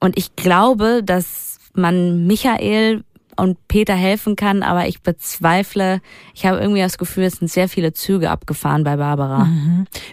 Und 0.00 0.18
ich 0.18 0.34
glaube, 0.34 1.02
dass 1.04 1.58
man 1.74 2.26
Michael 2.26 3.04
und 3.38 3.56
Peter 3.68 3.94
helfen 3.94 4.36
kann, 4.36 4.62
aber 4.62 4.86
ich 4.86 5.02
bezweifle, 5.02 6.00
ich 6.34 6.46
habe 6.46 6.58
irgendwie 6.58 6.80
das 6.80 6.98
Gefühl, 6.98 7.24
es 7.24 7.34
sind 7.34 7.50
sehr 7.50 7.68
viele 7.68 7.92
Züge 7.92 8.30
abgefahren 8.30 8.84
bei 8.84 8.96
Barbara. 8.96 9.48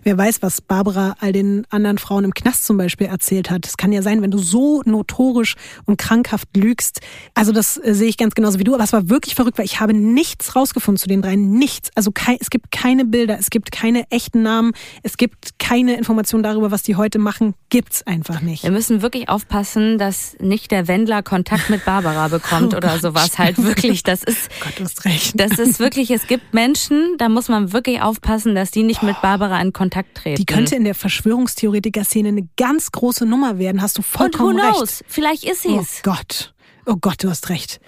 Wer 0.04 0.18
weiß, 0.18 0.42
was 0.42 0.62
Barbara 0.62 1.16
all 1.20 1.32
den 1.32 1.66
anderen 1.70 1.98
Frauen 1.98 2.24
im 2.24 2.34
Knast 2.34 2.66
zum 2.66 2.78
Beispiel 2.78 3.08
erzählt 3.08 3.50
hat. 3.50 3.66
Es 3.66 3.78
kann 3.78 3.92
ja 3.92 4.02
sein, 4.02 4.22
wenn 4.22 4.32
du 4.32 4.38
so 4.38 4.82
notorisch 4.86 5.56
und 5.86 5.98
krankhaft 5.98 6.56
lügst. 6.56 7.02
Also 7.34 7.52
das 7.52 7.78
äh, 7.78 7.94
sehe 7.94 8.08
ich 8.08 8.18
ganz 8.18 8.36
genauso 8.36 8.60
wie 8.60 8.64
du. 8.64 8.74
Aber 8.74 8.84
es 8.84 8.94
war 8.94 9.10
wirklich 9.10 9.36
verrückt, 9.36 9.58
weil 9.58 9.66
ich 9.66 9.80
habe 9.80 9.94
nichts 9.94 10.56
rausgefunden 10.56 11.00
zu 11.00 11.08
den 11.08 11.22
dreien. 11.22 11.52
Nichts. 11.52 11.90
Also 11.96 12.12
es 12.40 12.50
gibt 12.50 12.72
keine 12.72 13.06
Bilder, 13.06 13.38
es 13.40 13.50
gibt 13.50 13.72
keine 13.72 14.10
echten 14.12 14.44
Namen, 14.44 14.74
es 15.04 15.18
gibt 15.18 15.58
keine 15.60 15.96
Informationen 15.98 16.44
darüber, 16.44 16.72
was 16.72 16.84
die 16.84 16.96
heute 16.96 17.20
machen. 17.20 17.56
Gibt's 17.70 18.06
einfach 18.06 18.42
nicht. 18.42 18.64
Wir 18.64 18.72
müssen 18.72 19.02
wirklich 19.02 19.30
aufpassen, 19.30 19.98
dass 19.98 20.36
nicht 20.40 20.72
der 20.72 20.88
Wendler 20.88 21.24
Kontakt 21.24 21.70
mit 21.70 21.86
Barbara 21.86 22.28
bekommt 22.28 22.74
Oh 22.74 22.78
oder 22.78 23.00
sowas. 23.00 23.15
Sowas 23.16 23.38
halt 23.40 23.62
wirklich. 23.64 24.04
Das 24.04 24.24
ist, 24.26 24.50
Gott, 24.62 24.74
du 24.78 24.84
hast 24.84 25.06
recht. 25.06 25.40
das 25.40 25.58
ist 25.60 25.80
wirklich, 25.80 26.12
es 26.12 26.28
gibt 26.28 26.54
Menschen, 26.54 27.16
da 27.18 27.30
muss 27.30 27.48
man 27.50 27.72
wirklich 27.74 28.02
aufpassen, 28.02 28.56
dass 28.56 28.72
die 28.72 28.84
nicht 28.84 29.04
mit 29.04 29.20
Barbara 29.22 29.62
in 29.62 29.74
Kontakt 29.74 30.16
treten. 30.16 30.36
Die 30.38 30.46
könnte 30.46 30.76
in 30.76 30.84
der 30.84 30.96
Verschwörungstheoretiker-Szene 30.96 32.30
eine 32.30 32.48
ganz 32.58 32.92
große 32.92 33.26
Nummer 33.26 33.60
werden. 33.60 33.82
Hast 33.82 33.98
du 33.98 34.02
Und 34.02 34.08
who 34.14 34.18
vollkommen 34.18 34.60
recht. 34.60 34.76
knows? 34.78 35.04
Vielleicht 35.08 35.44
ist 35.44 35.62
sie 35.64 35.70
Oh 35.70 35.80
es. 35.80 36.02
Gott. 36.04 36.54
Oh 36.86 36.96
Gott, 37.00 37.24
du 37.24 37.30
hast 37.30 37.50
recht. 37.50 37.80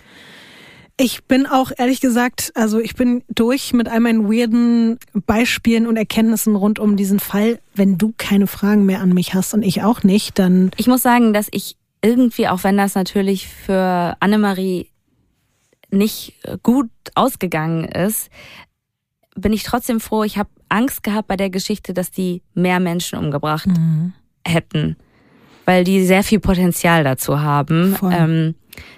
Ich 1.00 1.26
bin 1.26 1.46
auch 1.46 1.72
ehrlich 1.78 2.02
gesagt, 2.02 2.52
also 2.56 2.80
ich 2.80 2.96
bin 2.96 3.24
durch 3.30 3.72
mit 3.72 3.88
all 3.88 4.00
meinen 4.00 4.28
weirden 4.32 4.98
Beispielen 5.14 5.86
und 5.86 5.96
Erkenntnissen 5.96 6.56
rund 6.56 6.80
um 6.80 6.98
diesen 6.98 7.20
Fall. 7.20 7.60
Wenn 7.76 8.00
du 8.00 8.16
keine 8.18 8.48
Fragen 8.48 8.86
mehr 8.88 9.02
an 9.02 9.10
mich 9.14 9.36
hast 9.36 9.54
und 9.54 9.62
ich 9.62 9.84
auch 9.84 10.02
nicht, 10.02 10.40
dann 10.40 10.72
Ich 10.78 10.88
muss 10.88 11.04
sagen, 11.04 11.34
dass 11.34 11.48
ich 11.52 11.76
irgendwie, 12.02 12.48
auch 12.48 12.64
wenn 12.64 12.78
das 12.78 12.96
natürlich 12.96 13.48
für 13.48 14.18
Annemarie 14.20 14.90
nicht 15.90 16.34
äh, 16.44 16.58
gut 16.62 16.90
ausgegangen 17.16 17.86
ist, 17.86 18.30
bin 19.36 19.54
ich 19.54 19.64
trotzdem 19.64 20.00
froh. 20.00 20.24
Ich 20.24 20.38
habe 20.38 20.50
Angst 20.70 21.04
gehabt 21.04 21.28
bei 21.28 21.38
der 21.38 21.50
Geschichte, 21.50 21.94
dass 21.94 22.12
die 22.12 22.42
mehr 22.54 22.80
Menschen 22.80 23.20
umgebracht 23.20 23.70
hätten, 24.46 24.98
weil 25.66 25.84
die 25.84 26.06
sehr 26.06 26.24
viel 26.24 26.40
Potenzial 26.40 27.04
dazu 27.04 27.40
haben, 27.40 27.96
ähm, 28.12 28.56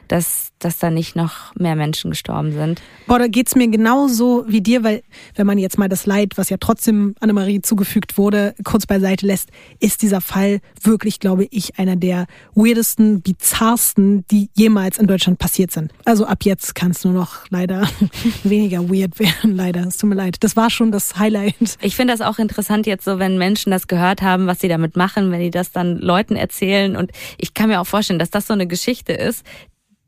dass, 0.07 0.51
dass 0.59 0.79
da 0.79 0.89
nicht 0.89 1.15
noch 1.15 1.55
mehr 1.55 1.75
Menschen 1.75 2.11
gestorben 2.11 2.51
sind. 2.51 2.81
Boah, 3.07 3.19
da 3.19 3.27
geht's 3.27 3.55
mir 3.55 3.67
genauso 3.67 4.43
wie 4.47 4.61
dir, 4.61 4.83
weil 4.83 5.03
wenn 5.35 5.47
man 5.47 5.57
jetzt 5.57 5.77
mal 5.77 5.87
das 5.87 6.05
Leid, 6.05 6.33
was 6.35 6.49
ja 6.49 6.57
trotzdem 6.59 7.15
Annemarie 7.19 7.61
zugefügt 7.61 8.17
wurde, 8.17 8.55
kurz 8.63 8.85
beiseite 8.85 9.25
lässt, 9.25 9.49
ist 9.79 10.01
dieser 10.01 10.21
Fall 10.21 10.59
wirklich, 10.81 11.19
glaube 11.19 11.47
ich, 11.51 11.77
einer 11.77 11.95
der 11.95 12.25
weirdesten, 12.55 13.21
bizarrsten, 13.21 14.25
die 14.31 14.49
jemals 14.55 14.97
in 14.97 15.07
Deutschland 15.07 15.37
passiert 15.37 15.71
sind. 15.71 15.91
Also 16.05 16.25
ab 16.25 16.39
jetzt 16.43 16.75
kann 16.75 16.91
es 16.91 17.03
nur 17.03 17.13
noch 17.13 17.45
leider 17.49 17.87
weniger 18.43 18.89
weird 18.89 19.19
werden, 19.19 19.55
leider. 19.55 19.85
Es 19.87 19.97
tut 19.97 20.09
mir 20.09 20.15
leid. 20.15 20.37
Das 20.39 20.55
war 20.55 20.69
schon 20.69 20.91
das 20.91 21.17
Highlight. 21.17 21.77
Ich 21.81 21.95
finde 21.95 22.13
das 22.13 22.21
auch 22.21 22.39
interessant 22.39 22.87
jetzt 22.87 23.05
so, 23.05 23.19
wenn 23.19 23.37
Menschen 23.37 23.71
das 23.71 23.87
gehört 23.87 24.21
haben, 24.21 24.47
was 24.47 24.59
sie 24.59 24.67
damit 24.67 24.95
machen, 24.95 25.31
wenn 25.31 25.39
die 25.39 25.51
das 25.51 25.71
dann 25.71 25.97
Leuten 25.97 26.35
erzählen. 26.35 26.95
Und 26.95 27.11
ich 27.37 27.53
kann 27.53 27.69
mir 27.69 27.79
auch 27.79 27.87
vorstellen, 27.87 28.19
dass 28.19 28.29
das 28.29 28.47
so 28.47 28.53
eine 28.53 28.67
Geschichte 28.67 29.13
ist, 29.13 29.45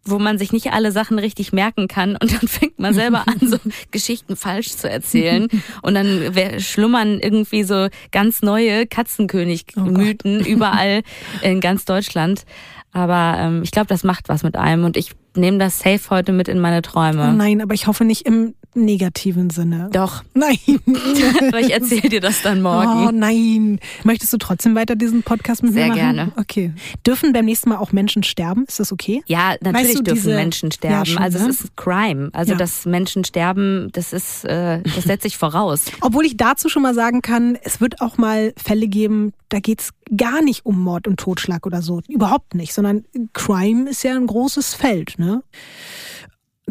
wo 0.03 0.17
man 0.17 0.37
sich 0.37 0.51
nicht 0.51 0.73
alle 0.73 0.91
Sachen 0.91 1.19
richtig 1.19 1.53
merken 1.53 1.87
kann 1.87 2.17
und 2.21 2.31
dann 2.31 2.47
fängt 2.47 2.79
man 2.79 2.93
selber 2.93 3.27
an, 3.27 3.39
so 3.41 3.57
Geschichten 3.91 4.35
falsch 4.35 4.69
zu 4.69 4.89
erzählen 4.89 5.47
und 5.81 5.93
dann 5.93 6.33
schlummern 6.59 7.19
irgendwie 7.19 7.63
so 7.63 7.87
ganz 8.11 8.41
neue 8.41 8.87
Katzenkönig-Mythen 8.87 10.45
überall 10.45 11.01
in 11.41 11.59
ganz 11.61 11.85
Deutschland. 11.85 12.45
Aber 12.93 13.37
ähm, 13.39 13.61
ich 13.63 13.71
glaube, 13.71 13.87
das 13.87 14.03
macht 14.03 14.27
was 14.27 14.43
mit 14.43 14.55
einem 14.55 14.83
und 14.83 14.97
ich 14.97 15.11
nehme 15.35 15.59
das 15.59 15.79
safe 15.79 16.09
heute 16.09 16.33
mit 16.33 16.47
in 16.47 16.59
meine 16.59 16.81
Träume. 16.81 17.29
Oh 17.29 17.31
nein, 17.31 17.61
aber 17.61 17.73
ich 17.73 17.87
hoffe 17.87 18.03
nicht 18.03 18.25
im 18.25 18.53
negativen 18.73 19.49
Sinne. 19.49 19.89
Doch, 19.91 20.23
Nein. 20.33 20.57
aber 21.47 21.59
ich 21.59 21.71
erzähle 21.73 22.09
dir 22.09 22.21
das 22.21 22.41
dann 22.41 22.61
morgen. 22.61 23.07
Oh 23.07 23.11
nein. 23.11 23.79
Möchtest 24.03 24.31
du 24.33 24.37
trotzdem 24.37 24.75
weiter 24.75 24.95
diesen 24.95 25.23
Podcast 25.23 25.63
mit 25.63 25.73
Sehr 25.73 25.87
mir 25.87 25.89
machen? 25.89 25.99
gerne. 26.15 26.31
Okay. 26.37 26.73
Dürfen 27.05 27.33
beim 27.33 27.45
nächsten 27.45 27.69
Mal 27.69 27.77
auch 27.77 27.91
Menschen 27.91 28.23
sterben? 28.23 28.65
Ist 28.67 28.79
das 28.79 28.91
okay? 28.91 29.21
Ja, 29.27 29.55
natürlich 29.61 29.87
Weißt 29.89 29.99
du, 29.99 30.03
dürfen 30.03 30.15
diese- 30.23 30.35
Menschen 30.35 30.71
sterben. 30.71 30.95
Ja, 30.95 31.05
schon, 31.05 31.17
also 31.17 31.39
ne? 31.39 31.49
es 31.49 31.61
ist 31.61 31.75
Crime. 31.77 32.29
Also 32.33 32.53
Ja. 32.53 32.57
dass 32.57 32.85
Menschen 32.85 33.23
sterben, 33.25 33.89
das 33.91 34.13
ist, 34.13 34.45
äh, 34.45 34.81
das 34.81 35.03
setzt 35.03 35.23
sich 35.23 35.37
voraus. 35.37 35.85
Obwohl 36.01 36.25
ich 36.25 36.37
dazu 36.37 36.69
schon 36.69 36.81
mal 36.83 36.93
sagen 36.93 37.21
kann, 37.21 37.57
es 37.63 37.81
wird 37.81 38.01
auch 38.01 38.17
mal 38.17 38.53
Fälle 38.57 38.87
geben, 38.87 39.33
da 39.49 39.59
geht's 39.59 39.91
gar 40.15 40.41
nicht 40.41 40.65
um 40.65 40.79
Mord 40.81 41.07
und 41.07 41.19
Totschlag 41.19 41.65
oder 41.65 41.81
so. 41.81 42.01
Überhaupt 42.07 42.55
nicht, 42.55 42.73
sondern 42.73 43.03
Crime 43.33 43.89
ist 43.89 44.03
ja 44.03 44.15
ein 44.15 44.27
großes 44.27 44.73
Feld, 44.73 45.15
ne? 45.19 45.43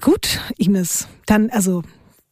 Gut, 0.00 0.40
Ines. 0.56 1.08
Dann, 1.26 1.50
also, 1.50 1.82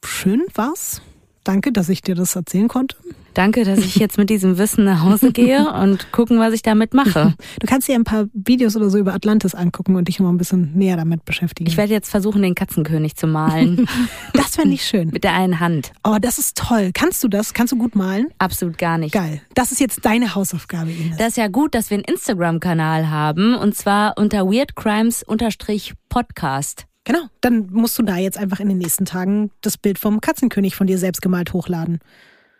schön 0.04 0.44
war's. 0.54 1.02
Danke, 1.44 1.72
dass 1.72 1.88
ich 1.88 2.02
dir 2.02 2.14
das 2.14 2.36
erzählen 2.36 2.68
konnte. 2.68 2.96
Danke, 3.34 3.64
dass 3.64 3.78
ich 3.78 3.96
jetzt 3.96 4.18
mit 4.18 4.28
diesem 4.30 4.58
Wissen 4.58 4.84
nach 4.84 5.02
Hause 5.02 5.32
gehe 5.32 5.72
und 5.82 6.12
gucken, 6.12 6.38
was 6.40 6.52
ich 6.52 6.62
damit 6.62 6.92
mache. 6.92 7.34
Du 7.60 7.66
kannst 7.66 7.88
dir 7.88 7.94
ein 7.94 8.04
paar 8.04 8.26
Videos 8.32 8.74
oder 8.74 8.90
so 8.90 8.98
über 8.98 9.14
Atlantis 9.14 9.54
angucken 9.54 9.94
und 9.96 10.08
dich 10.08 10.18
mal 10.18 10.30
ein 10.30 10.38
bisschen 10.38 10.72
näher 10.74 10.96
damit 10.96 11.24
beschäftigen. 11.24 11.68
Ich 11.68 11.76
werde 11.76 11.92
jetzt 11.92 12.10
versuchen, 12.10 12.42
den 12.42 12.56
Katzenkönig 12.56 13.16
zu 13.16 13.26
malen. 13.26 13.86
das 14.32 14.56
fände 14.56 14.74
ich 14.74 14.84
schön. 14.84 15.10
mit 15.10 15.24
der 15.24 15.34
einen 15.34 15.60
Hand. 15.60 15.92
Oh, 16.04 16.16
das 16.20 16.38
ist 16.38 16.56
toll. 16.56 16.90
Kannst 16.92 17.22
du 17.22 17.28
das? 17.28 17.54
Kannst 17.54 17.72
du 17.72 17.76
gut 17.76 17.94
malen? 17.94 18.28
Absolut 18.38 18.76
gar 18.76 18.98
nicht. 18.98 19.12
Geil. 19.12 19.40
Das 19.54 19.70
ist 19.72 19.80
jetzt 19.80 20.04
deine 20.04 20.34
Hausaufgabe, 20.34 20.90
Ines. 20.90 21.16
Das 21.18 21.28
ist 21.28 21.36
ja 21.36 21.46
gut, 21.48 21.74
dass 21.74 21.90
wir 21.90 21.98
einen 21.98 22.04
Instagram-Kanal 22.04 23.08
haben 23.08 23.54
und 23.54 23.76
zwar 23.76 24.18
unter 24.18 24.46
weirdcrimes-podcast. 24.46 26.87
Genau. 27.08 27.20
Dann 27.40 27.68
musst 27.72 27.98
du 27.98 28.02
da 28.02 28.18
jetzt 28.18 28.36
einfach 28.36 28.60
in 28.60 28.68
den 28.68 28.76
nächsten 28.76 29.06
Tagen 29.06 29.50
das 29.62 29.78
Bild 29.78 29.98
vom 29.98 30.20
Katzenkönig 30.20 30.76
von 30.76 30.86
dir 30.86 30.98
selbst 30.98 31.22
gemalt 31.22 31.54
hochladen. 31.54 32.00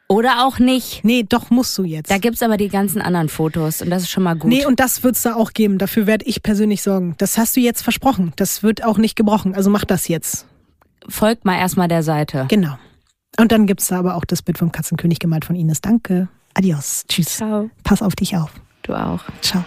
Oder 0.09 0.47
auch 0.47 0.59
nicht. 0.59 1.05
Nee, 1.05 1.23
doch 1.29 1.51
musst 1.51 1.77
du 1.77 1.85
jetzt. 1.85 2.11
Da 2.11 2.17
gibt's 2.17 2.43
aber 2.43 2.57
die 2.57 2.71
ganzen 2.71 3.03
anderen 3.03 3.29
Fotos 3.29 3.83
und 3.83 3.91
das 3.91 4.05
ist 4.05 4.11
schon 4.11 4.23
mal 4.23 4.37
gut. 4.37 4.49
Nee, 4.49 4.65
und 4.65 4.81
das 4.81 5.03
wird's 5.03 5.21
da 5.21 5.35
auch 5.35 5.53
geben. 5.53 5.77
Dafür 5.77 6.07
werde 6.07 6.25
ich 6.25 6.43
persönlich 6.43 6.81
sorgen. 6.81 7.15
Das 7.19 7.37
hast 7.37 7.57
du 7.57 7.61
jetzt 7.61 7.83
versprochen. 7.83 8.33
Das 8.37 8.63
wird 8.63 8.83
auch 8.83 8.97
nicht 8.97 9.17
gebrochen. 9.17 9.55
Also 9.55 9.69
mach 9.69 9.85
das 9.85 10.09
jetzt. 10.09 10.47
Folgt 11.07 11.45
mal 11.45 11.59
erstmal 11.59 11.89
der 11.89 12.03
Seite. 12.03 12.47
Genau. 12.49 12.79
Und 13.39 13.53
dann 13.53 13.67
gibt's 13.67 13.89
da 13.89 13.99
aber 13.99 14.17
auch 14.17 14.25
das 14.25 14.41
Bild 14.41 14.57
vom 14.57 14.73
Katzenkönig 14.73 15.19
gemalt 15.19 15.45
von 15.45 15.57
Ines. 15.57 15.83
Danke. 15.83 16.29
Adios. 16.55 17.05
Tschüss. 17.07 17.37
Ciao. 17.37 17.69
Pass 17.85 18.01
auf 18.01 18.17
dich 18.17 18.35
auf. 18.35 18.51
Du 18.83 18.95
auch. 18.95 19.21
Ciao. 19.43 19.63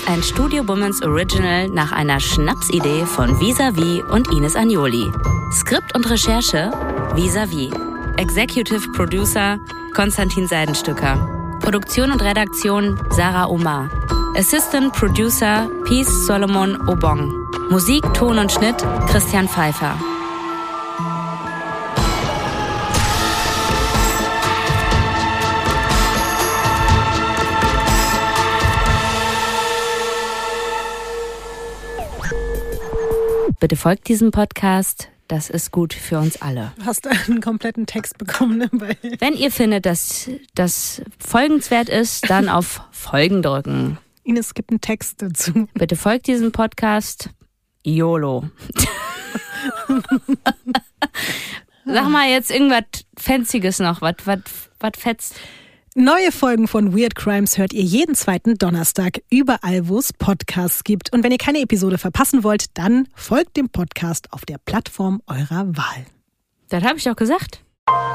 Ist 0.00 0.08
ein 0.08 0.22
Studio 0.22 0.62
Bummens 0.64 1.02
Original 1.02 1.68
nach 1.68 1.92
einer 1.92 2.20
Schnapsidee 2.20 3.04
von 3.04 3.38
Visavi 3.40 4.02
und 4.02 4.30
Ines 4.32 4.56
Agnoli. 4.56 5.10
Skript 5.52 5.94
und 5.94 6.08
Recherche 6.08 6.70
Visavi. 7.14 7.70
Executive 8.16 8.90
Producer 8.92 9.58
Konstantin 9.94 10.46
Seidenstücker. 10.46 11.58
Produktion 11.60 12.12
und 12.12 12.22
Redaktion 12.22 12.98
Sarah 13.10 13.48
Omar. 13.48 13.90
Assistant 14.36 14.92
Producer 14.92 15.68
Peace 15.84 16.26
Solomon 16.26 16.76
Obong. 16.88 17.32
Musik, 17.70 18.02
Ton 18.14 18.38
und 18.38 18.50
Schnitt 18.52 18.76
Christian 19.08 19.48
Pfeiffer. 19.48 19.96
Bitte 33.60 33.76
folgt 33.76 34.08
diesem 34.08 34.30
Podcast. 34.30 35.10
Das 35.28 35.50
ist 35.50 35.70
gut 35.70 35.92
für 35.92 36.18
uns 36.18 36.40
alle. 36.40 36.72
Du 36.78 36.86
hast 36.86 37.06
einen 37.06 37.42
kompletten 37.42 37.84
Text 37.84 38.16
bekommen, 38.16 38.56
ne? 38.56 38.70
Wenn 39.18 39.34
ihr 39.34 39.50
findet, 39.50 39.84
dass 39.84 40.30
das 40.54 41.02
folgenswert 41.18 41.90
ist, 41.90 42.30
dann 42.30 42.48
auf 42.48 42.80
Folgen 42.90 43.42
drücken. 43.42 43.98
Ines 44.24 44.46
es 44.46 44.54
gibt 44.54 44.70
einen 44.70 44.80
Text 44.80 45.20
dazu. 45.20 45.68
Bitte 45.74 45.94
folgt 45.96 46.26
diesem 46.26 46.52
Podcast. 46.52 47.28
YOLO. 47.84 48.48
Sag 51.84 52.08
mal 52.08 52.30
jetzt 52.30 52.50
irgendwas 52.50 52.84
Fanziges 53.18 53.78
noch, 53.78 54.00
was 54.00 54.14
was 54.24 54.40
was 54.78 54.92
fetzt. 54.96 55.34
Neue 55.96 56.30
Folgen 56.30 56.68
von 56.68 56.96
Weird 56.96 57.16
Crimes 57.16 57.58
hört 57.58 57.72
ihr 57.72 57.82
jeden 57.82 58.14
zweiten 58.14 58.54
Donnerstag 58.56 59.22
überall, 59.28 59.88
wo 59.88 59.98
es 59.98 60.12
Podcasts 60.12 60.84
gibt. 60.84 61.12
Und 61.12 61.24
wenn 61.24 61.32
ihr 61.32 61.38
keine 61.38 61.58
Episode 61.58 61.98
verpassen 61.98 62.44
wollt, 62.44 62.66
dann 62.78 63.08
folgt 63.12 63.56
dem 63.56 63.70
Podcast 63.70 64.32
auf 64.32 64.46
der 64.46 64.58
Plattform 64.58 65.20
eurer 65.26 65.66
Wahl. 65.76 66.06
Das 66.68 66.84
habe 66.84 66.98
ich 66.98 67.02
doch 67.02 67.16
gesagt. 67.16 67.64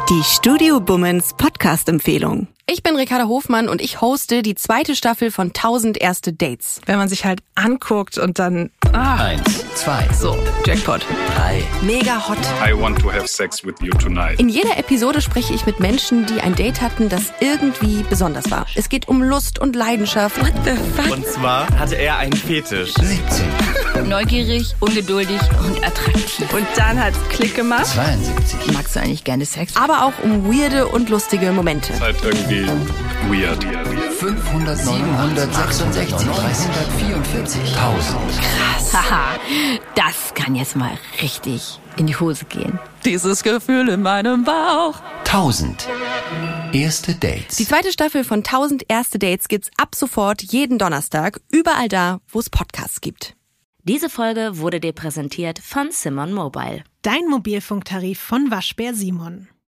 Die 0.09 0.23
Studio 0.23 0.79
Bummens 0.79 1.33
Podcast-Empfehlung. 1.35 2.47
Ich 2.67 2.81
bin 2.81 2.95
Ricarda 2.95 3.27
Hofmann 3.27 3.69
und 3.69 3.79
ich 3.79 4.01
hoste 4.01 4.41
die 4.41 4.55
zweite 4.55 4.95
Staffel 4.95 5.29
von 5.29 5.49
1000 5.49 6.01
erste 6.01 6.33
Dates. 6.33 6.81
wenn 6.87 6.97
man 6.97 7.07
sich 7.07 7.23
halt 7.23 7.41
anguckt 7.53 8.17
und 8.17 8.39
dann 8.39 8.71
Eins, 8.91 9.63
zwei, 9.75 10.07
So, 10.17 10.35
Jackpot. 10.65 11.01
drei. 11.35 11.61
Mega 11.83 12.27
hot. 12.27 12.37
I 12.67 12.73
want 12.73 12.97
to 13.01 13.11
have 13.11 13.27
sex 13.27 13.63
with 13.63 13.75
you 13.81 13.91
tonight. 13.91 14.39
In 14.39 14.49
jeder 14.49 14.77
Episode 14.79 15.21
spreche 15.21 15.53
ich 15.53 15.67
mit 15.67 15.79
Menschen, 15.79 16.25
die 16.25 16.41
ein 16.41 16.55
Date 16.55 16.81
hatten, 16.81 17.07
das 17.07 17.31
irgendwie 17.39 18.03
besonders 18.09 18.49
war. 18.49 18.65
Es 18.73 18.89
geht 18.89 19.07
um 19.09 19.21
Lust 19.21 19.59
und 19.59 19.75
Leidenschaft. 19.75 20.39
What 20.41 20.53
the 20.63 20.71
fuck? 20.99 21.11
Und 21.11 21.27
zwar 21.27 21.67
hatte 21.77 21.95
er 21.95 22.17
einen 22.17 22.33
Fetisch. 22.33 22.93
17, 22.95 24.07
Neugierig, 24.09 24.73
ungeduldig 24.79 25.39
und 25.65 25.83
attraktiv. 25.85 26.51
und 26.53 26.65
dann 26.75 27.01
hat's 27.03 27.17
Klick 27.29 27.55
gemacht. 27.55 27.85
72, 27.85 28.73
Magst 28.73 28.95
du 28.95 29.01
eigentlich 29.01 29.23
gerne 29.23 29.45
Sex? 29.45 29.75
Aber 29.75 30.05
auch 30.05 30.13
um 30.23 30.45
weirde 30.51 30.87
und 30.87 31.09
lustige 31.09 31.51
Momente. 31.51 31.97
Halt 31.99 32.15
irgendwie 32.23 32.54
weird. 33.29 33.63
500, 34.15 34.77
766, 34.77 36.15
344, 36.15 37.61
1000. 37.75 38.93
Haha, 38.93 39.39
das 39.95 40.33
kann 40.33 40.55
jetzt 40.55 40.75
mal 40.75 40.97
richtig 41.21 41.79
in 41.97 42.07
die 42.07 42.15
Hose 42.15 42.45
gehen. 42.45 42.79
Dieses 43.03 43.43
Gefühl 43.43 43.89
in 43.89 44.01
meinem 44.01 44.43
Bauch. 44.45 44.95
1000 45.25 45.87
erste 46.71 47.15
Dates. 47.15 47.57
Die 47.57 47.65
zweite 47.65 47.91
Staffel 47.91 48.23
von 48.23 48.39
1000 48.39 48.83
erste 48.89 49.19
Dates 49.19 49.47
gibt's 49.47 49.69
ab 49.77 49.95
sofort 49.95 50.41
jeden 50.41 50.77
Donnerstag 50.77 51.41
überall 51.51 51.89
da, 51.89 52.19
wo 52.29 52.39
es 52.39 52.49
Podcasts 52.49 53.01
gibt. 53.01 53.35
Diese 53.83 54.09
Folge 54.09 54.57
wurde 54.59 54.79
dir 54.79 54.93
präsentiert 54.93 55.59
von 55.59 55.91
Simon 55.91 56.33
Mobile. 56.33 56.83
Dein 57.01 57.27
Mobilfunktarif 57.29 58.19
von 58.19 58.49
Waschbär 58.49 58.93
Simon. 58.93 59.47